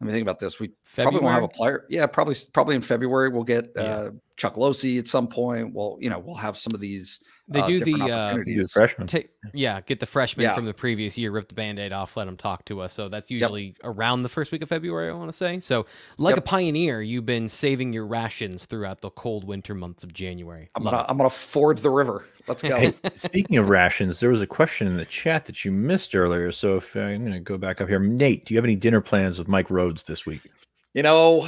let 0.00 0.06
me 0.06 0.12
think 0.12 0.22
about 0.22 0.38
this. 0.38 0.58
We 0.58 0.72
February? 0.82 1.12
probably 1.12 1.24
won't 1.24 1.34
have 1.34 1.44
a 1.44 1.48
player. 1.48 1.86
Yeah, 1.88 2.06
probably 2.06 2.34
probably 2.52 2.74
in 2.74 2.82
February 2.82 3.28
we'll 3.28 3.44
get 3.44 3.70
yeah. 3.76 3.82
uh, 3.82 4.10
Chuck 4.36 4.54
Losey 4.54 4.98
at 4.98 5.06
some 5.06 5.28
point. 5.28 5.72
We'll 5.72 5.98
you 6.00 6.10
know, 6.10 6.18
we'll 6.18 6.34
have 6.34 6.58
some 6.58 6.74
of 6.74 6.80
these 6.80 7.20
they 7.46 7.60
uh, 7.60 7.66
do 7.66 7.80
the, 7.80 8.02
uh, 8.02 8.36
the 8.36 8.68
freshmen. 8.72 9.06
Ta- 9.06 9.18
yeah, 9.52 9.82
get 9.82 10.00
the 10.00 10.06
freshmen 10.06 10.44
yeah. 10.44 10.54
from 10.54 10.64
the 10.64 10.72
previous 10.72 11.18
year, 11.18 11.30
rip 11.30 11.48
the 11.48 11.54
band-aid 11.54 11.92
off, 11.92 12.16
let 12.16 12.24
them 12.24 12.38
talk 12.38 12.64
to 12.66 12.80
us. 12.80 12.94
So 12.94 13.10
that's 13.10 13.30
usually 13.30 13.66
yep. 13.66 13.76
around 13.84 14.22
the 14.22 14.30
first 14.30 14.50
week 14.50 14.62
of 14.62 14.70
February, 14.70 15.10
I 15.10 15.12
want 15.12 15.30
to 15.30 15.36
say. 15.36 15.60
So 15.60 15.84
like 16.16 16.36
yep. 16.36 16.44
a 16.44 16.46
pioneer, 16.46 17.02
you've 17.02 17.26
been 17.26 17.48
saving 17.48 17.92
your 17.92 18.06
rations 18.06 18.64
throughout 18.64 19.02
the 19.02 19.10
cold 19.10 19.44
winter 19.44 19.74
months 19.74 20.02
of 20.02 20.14
January. 20.14 20.68
I'm 20.74 20.84
gonna, 20.84 21.04
I'm 21.06 21.18
gonna 21.18 21.28
ford 21.28 21.78
the 21.78 21.90
river. 21.90 22.24
Let's 22.46 22.62
go. 22.62 22.78
hey, 22.80 22.94
speaking 23.14 23.58
of 23.58 23.68
rations, 23.68 24.20
there 24.20 24.30
was 24.30 24.40
a 24.40 24.46
question 24.46 24.86
in 24.86 24.96
the 24.96 25.04
chat 25.04 25.44
that 25.44 25.64
you 25.66 25.72
missed 25.72 26.14
earlier. 26.14 26.50
So 26.50 26.76
if 26.76 26.96
uh, 26.96 27.00
I'm 27.00 27.24
gonna 27.24 27.40
go 27.40 27.58
back 27.58 27.82
up 27.82 27.88
here, 27.88 27.98
Nate, 27.98 28.46
do 28.46 28.54
you 28.54 28.58
have 28.58 28.64
any 28.64 28.76
dinner 28.76 29.02
plans 29.02 29.38
with 29.38 29.48
Mike 29.48 29.70
Rhodes 29.70 30.04
this 30.04 30.24
week? 30.24 30.50
You 30.94 31.02
know, 31.02 31.46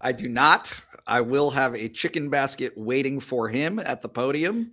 I 0.00 0.12
do 0.12 0.28
not. 0.28 0.80
I 1.10 1.20
will 1.20 1.50
have 1.50 1.74
a 1.74 1.88
chicken 1.88 2.30
basket 2.30 2.72
waiting 2.76 3.18
for 3.18 3.48
him 3.48 3.80
at 3.80 4.00
the 4.00 4.08
podium 4.08 4.70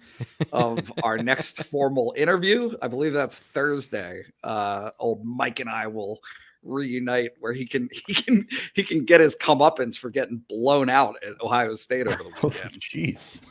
of 0.53 0.93
our 1.03 1.17
next 1.17 1.63
formal 1.65 2.13
interview. 2.15 2.75
I 2.79 2.87
believe 2.87 3.11
that's 3.11 3.39
Thursday. 3.39 4.23
Uh, 4.43 4.91
old 4.99 5.25
Mike 5.25 5.59
and 5.59 5.69
I 5.69 5.87
will 5.87 6.19
reunite 6.61 7.31
where 7.39 7.53
he 7.53 7.65
can 7.65 7.89
he 8.07 8.13
can 8.13 8.47
he 8.75 8.83
can 8.83 9.03
get 9.03 9.19
his 9.19 9.35
comeuppance 9.35 9.97
for 9.97 10.11
getting 10.11 10.43
blown 10.47 10.89
out 10.89 11.15
at 11.25 11.41
Ohio 11.41 11.73
State 11.73 12.05
over 12.05 12.23
the 12.23 12.31
oh, 12.43 12.49
weekend. 12.49 12.79
Jeez, 12.79 13.41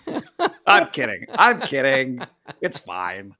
I'm 0.66 0.88
kidding. 0.90 1.26
I'm 1.30 1.60
kidding. 1.60 2.20
It's 2.60 2.78
fine. 2.78 3.34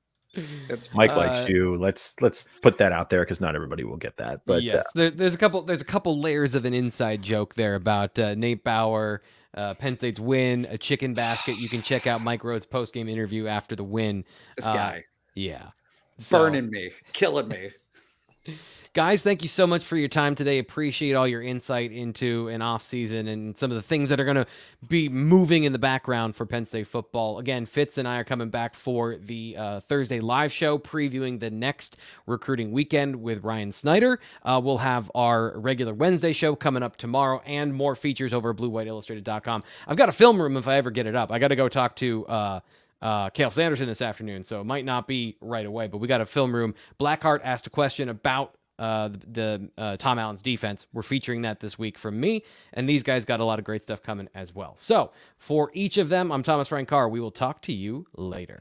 It's 0.69 0.93
Mike 0.95 1.13
uh, 1.13 1.17
likes 1.17 1.49
you. 1.49 1.77
Let's 1.77 2.15
let's 2.21 2.49
put 2.63 2.79
that 2.79 2.93
out 2.93 3.11
there 3.11 3.23
because 3.23 3.41
not 3.41 3.55
everybody 3.55 3.85
will 3.85 3.97
get 3.97 4.17
that. 4.19 4.41
But 4.47 4.63
yes, 4.63 4.75
uh, 4.75 4.91
there, 4.95 5.11
there's 5.11 5.35
a 5.35 5.39
couple 5.39 5.63
there's 5.63 5.83
a 5.83 5.87
couple 5.87 6.19
layers 6.21 6.55
of 6.55 6.65
an 6.65 6.75
inside 6.75 7.23
joke 7.23 7.55
there 7.55 7.75
about 7.75 8.19
uh, 8.19 8.35
Nate 8.35 8.65
Bauer, 8.65 9.23
uh, 9.55 9.75
Penn 9.75 9.97
State's 9.97 10.21
win, 10.21 10.67
a 10.71 10.79
chicken 10.79 11.15
basket. 11.15 11.59
You 11.59 11.69
can 11.69 11.83
check 11.83 12.07
out 12.07 12.23
Mike 12.23 12.45
Rhodes' 12.45 12.67
post 12.67 12.95
game 12.95 13.09
interview 13.09 13.47
after 13.47 13.77
the 13.77 13.85
win. 13.85 14.25
This 14.57 14.67
guy, 14.67 15.05
yeah, 15.35 15.71
burning 16.31 16.71
me, 16.71 16.91
killing 17.13 17.49
me. 17.49 17.71
Guys, 18.97 19.23
thank 19.23 19.43
you 19.43 19.49
so 19.49 19.67
much 19.67 19.85
for 19.85 19.99
your 19.99 20.09
time 20.09 20.35
today. 20.35 20.59
Appreciate 20.59 21.13
all 21.13 21.29
your 21.29 21.43
insight 21.43 21.93
into 21.93 22.49
an 22.49 22.63
off 22.63 22.83
season 22.83 23.29
and 23.29 23.55
some 23.55 23.71
of 23.71 23.75
the 23.75 23.83
things 23.83 24.09
that 24.09 24.19
are 24.19 24.25
going 24.25 24.39
to 24.39 24.47
be 24.89 25.07
moving 25.11 25.65
in 25.65 25.73
the 25.75 25.79
background 25.79 26.35
for 26.35 26.47
Penn 26.47 26.65
State 26.65 26.87
football. 26.87 27.39
Again, 27.39 27.67
Fitz 27.67 27.99
and 27.99 28.09
I 28.09 28.17
are 28.17 28.25
coming 28.25 28.49
back 28.49 28.75
for 28.75 29.17
the 29.19 29.55
uh, 29.59 29.81
Thursday 29.81 30.19
live 30.19 30.51
show 30.51 30.79
previewing 30.79 31.41
the 31.41 31.51
next 31.51 31.99
recruiting 32.27 32.73
weekend 32.73 33.17
with 33.17 33.45
Ryan 33.45 33.71
Snyder. 33.71 34.19
Uh, 34.43 34.63
we'll 34.65 34.79
have 34.79 35.13
our 35.15 35.59
regular 35.59 35.93
Wednesday 35.93 36.33
show 36.33 36.57
coming 36.57 36.83
up 36.83 36.97
tomorrow 36.97 37.43
and 37.45 37.75
more 37.75 37.97
features 37.97 38.33
over 38.33 38.53
at 38.53 38.57
BlueWhiteIllustrated.com. 38.57 39.63
I've 39.87 39.99
got 39.99 40.09
a 40.09 40.13
film 40.13 40.41
room 40.41 40.57
if 40.57 40.67
I 40.67 40.77
ever 40.77 40.91
get 40.91 41.07
it 41.07 41.15
up. 41.15 41.31
I 41.31 41.39
got 41.39 41.49
to 41.49 41.57
go 41.57 41.69
talk 41.69 41.97
to. 41.97 42.27
Uh, 42.27 42.61
uh, 43.03 43.29
Cael 43.29 43.53
Sanderson 43.53 43.87
this 43.89 44.01
afternoon, 44.01 44.43
so 44.43 44.63
it 44.63 44.65
might 44.65 44.87
not 44.87 45.07
be 45.07 45.37
right 45.43 45.67
away, 45.67 45.87
but 45.87 45.99
we 45.99 46.09
got 46.09 46.23
a 46.23 46.27
film 46.27 46.57
room. 46.57 46.75
Blackheart 46.99 47.41
asked 47.45 47.67
a 47.67 47.71
question 47.71 48.09
about 48.09 48.57
uh, 48.79 49.09
the, 49.09 49.19
the 49.29 49.71
uh, 49.83 49.97
Tom 49.97 50.19
Allen's 50.19 50.43
defense. 50.43 50.87
We're 50.93 51.03
featuring 51.03 51.43
that 51.43 51.61
this 51.61 51.79
week 51.79 51.99
from 51.99 52.19
me, 52.19 52.43
and 52.73 52.89
these 52.89 53.03
guys 53.03 53.25
got 53.25 53.41
a 53.41 53.45
lot 53.45 53.59
of 53.59 53.65
great 53.65 53.83
stuff 53.83 54.03
coming 54.03 54.29
as 54.35 54.55
well. 54.55 54.75
So 54.77 55.13
for 55.39 55.71
each 55.75 55.99
of 55.99 56.09
them, 56.09 56.31
I'm 56.33 56.43
Thomas 56.43 56.69
Frank 56.69 56.89
Carr. 56.89 57.09
We 57.09 57.21
will 57.21 57.31
talk 57.31 57.63
to 57.63 57.73
you 57.73 58.07
later. 58.17 58.61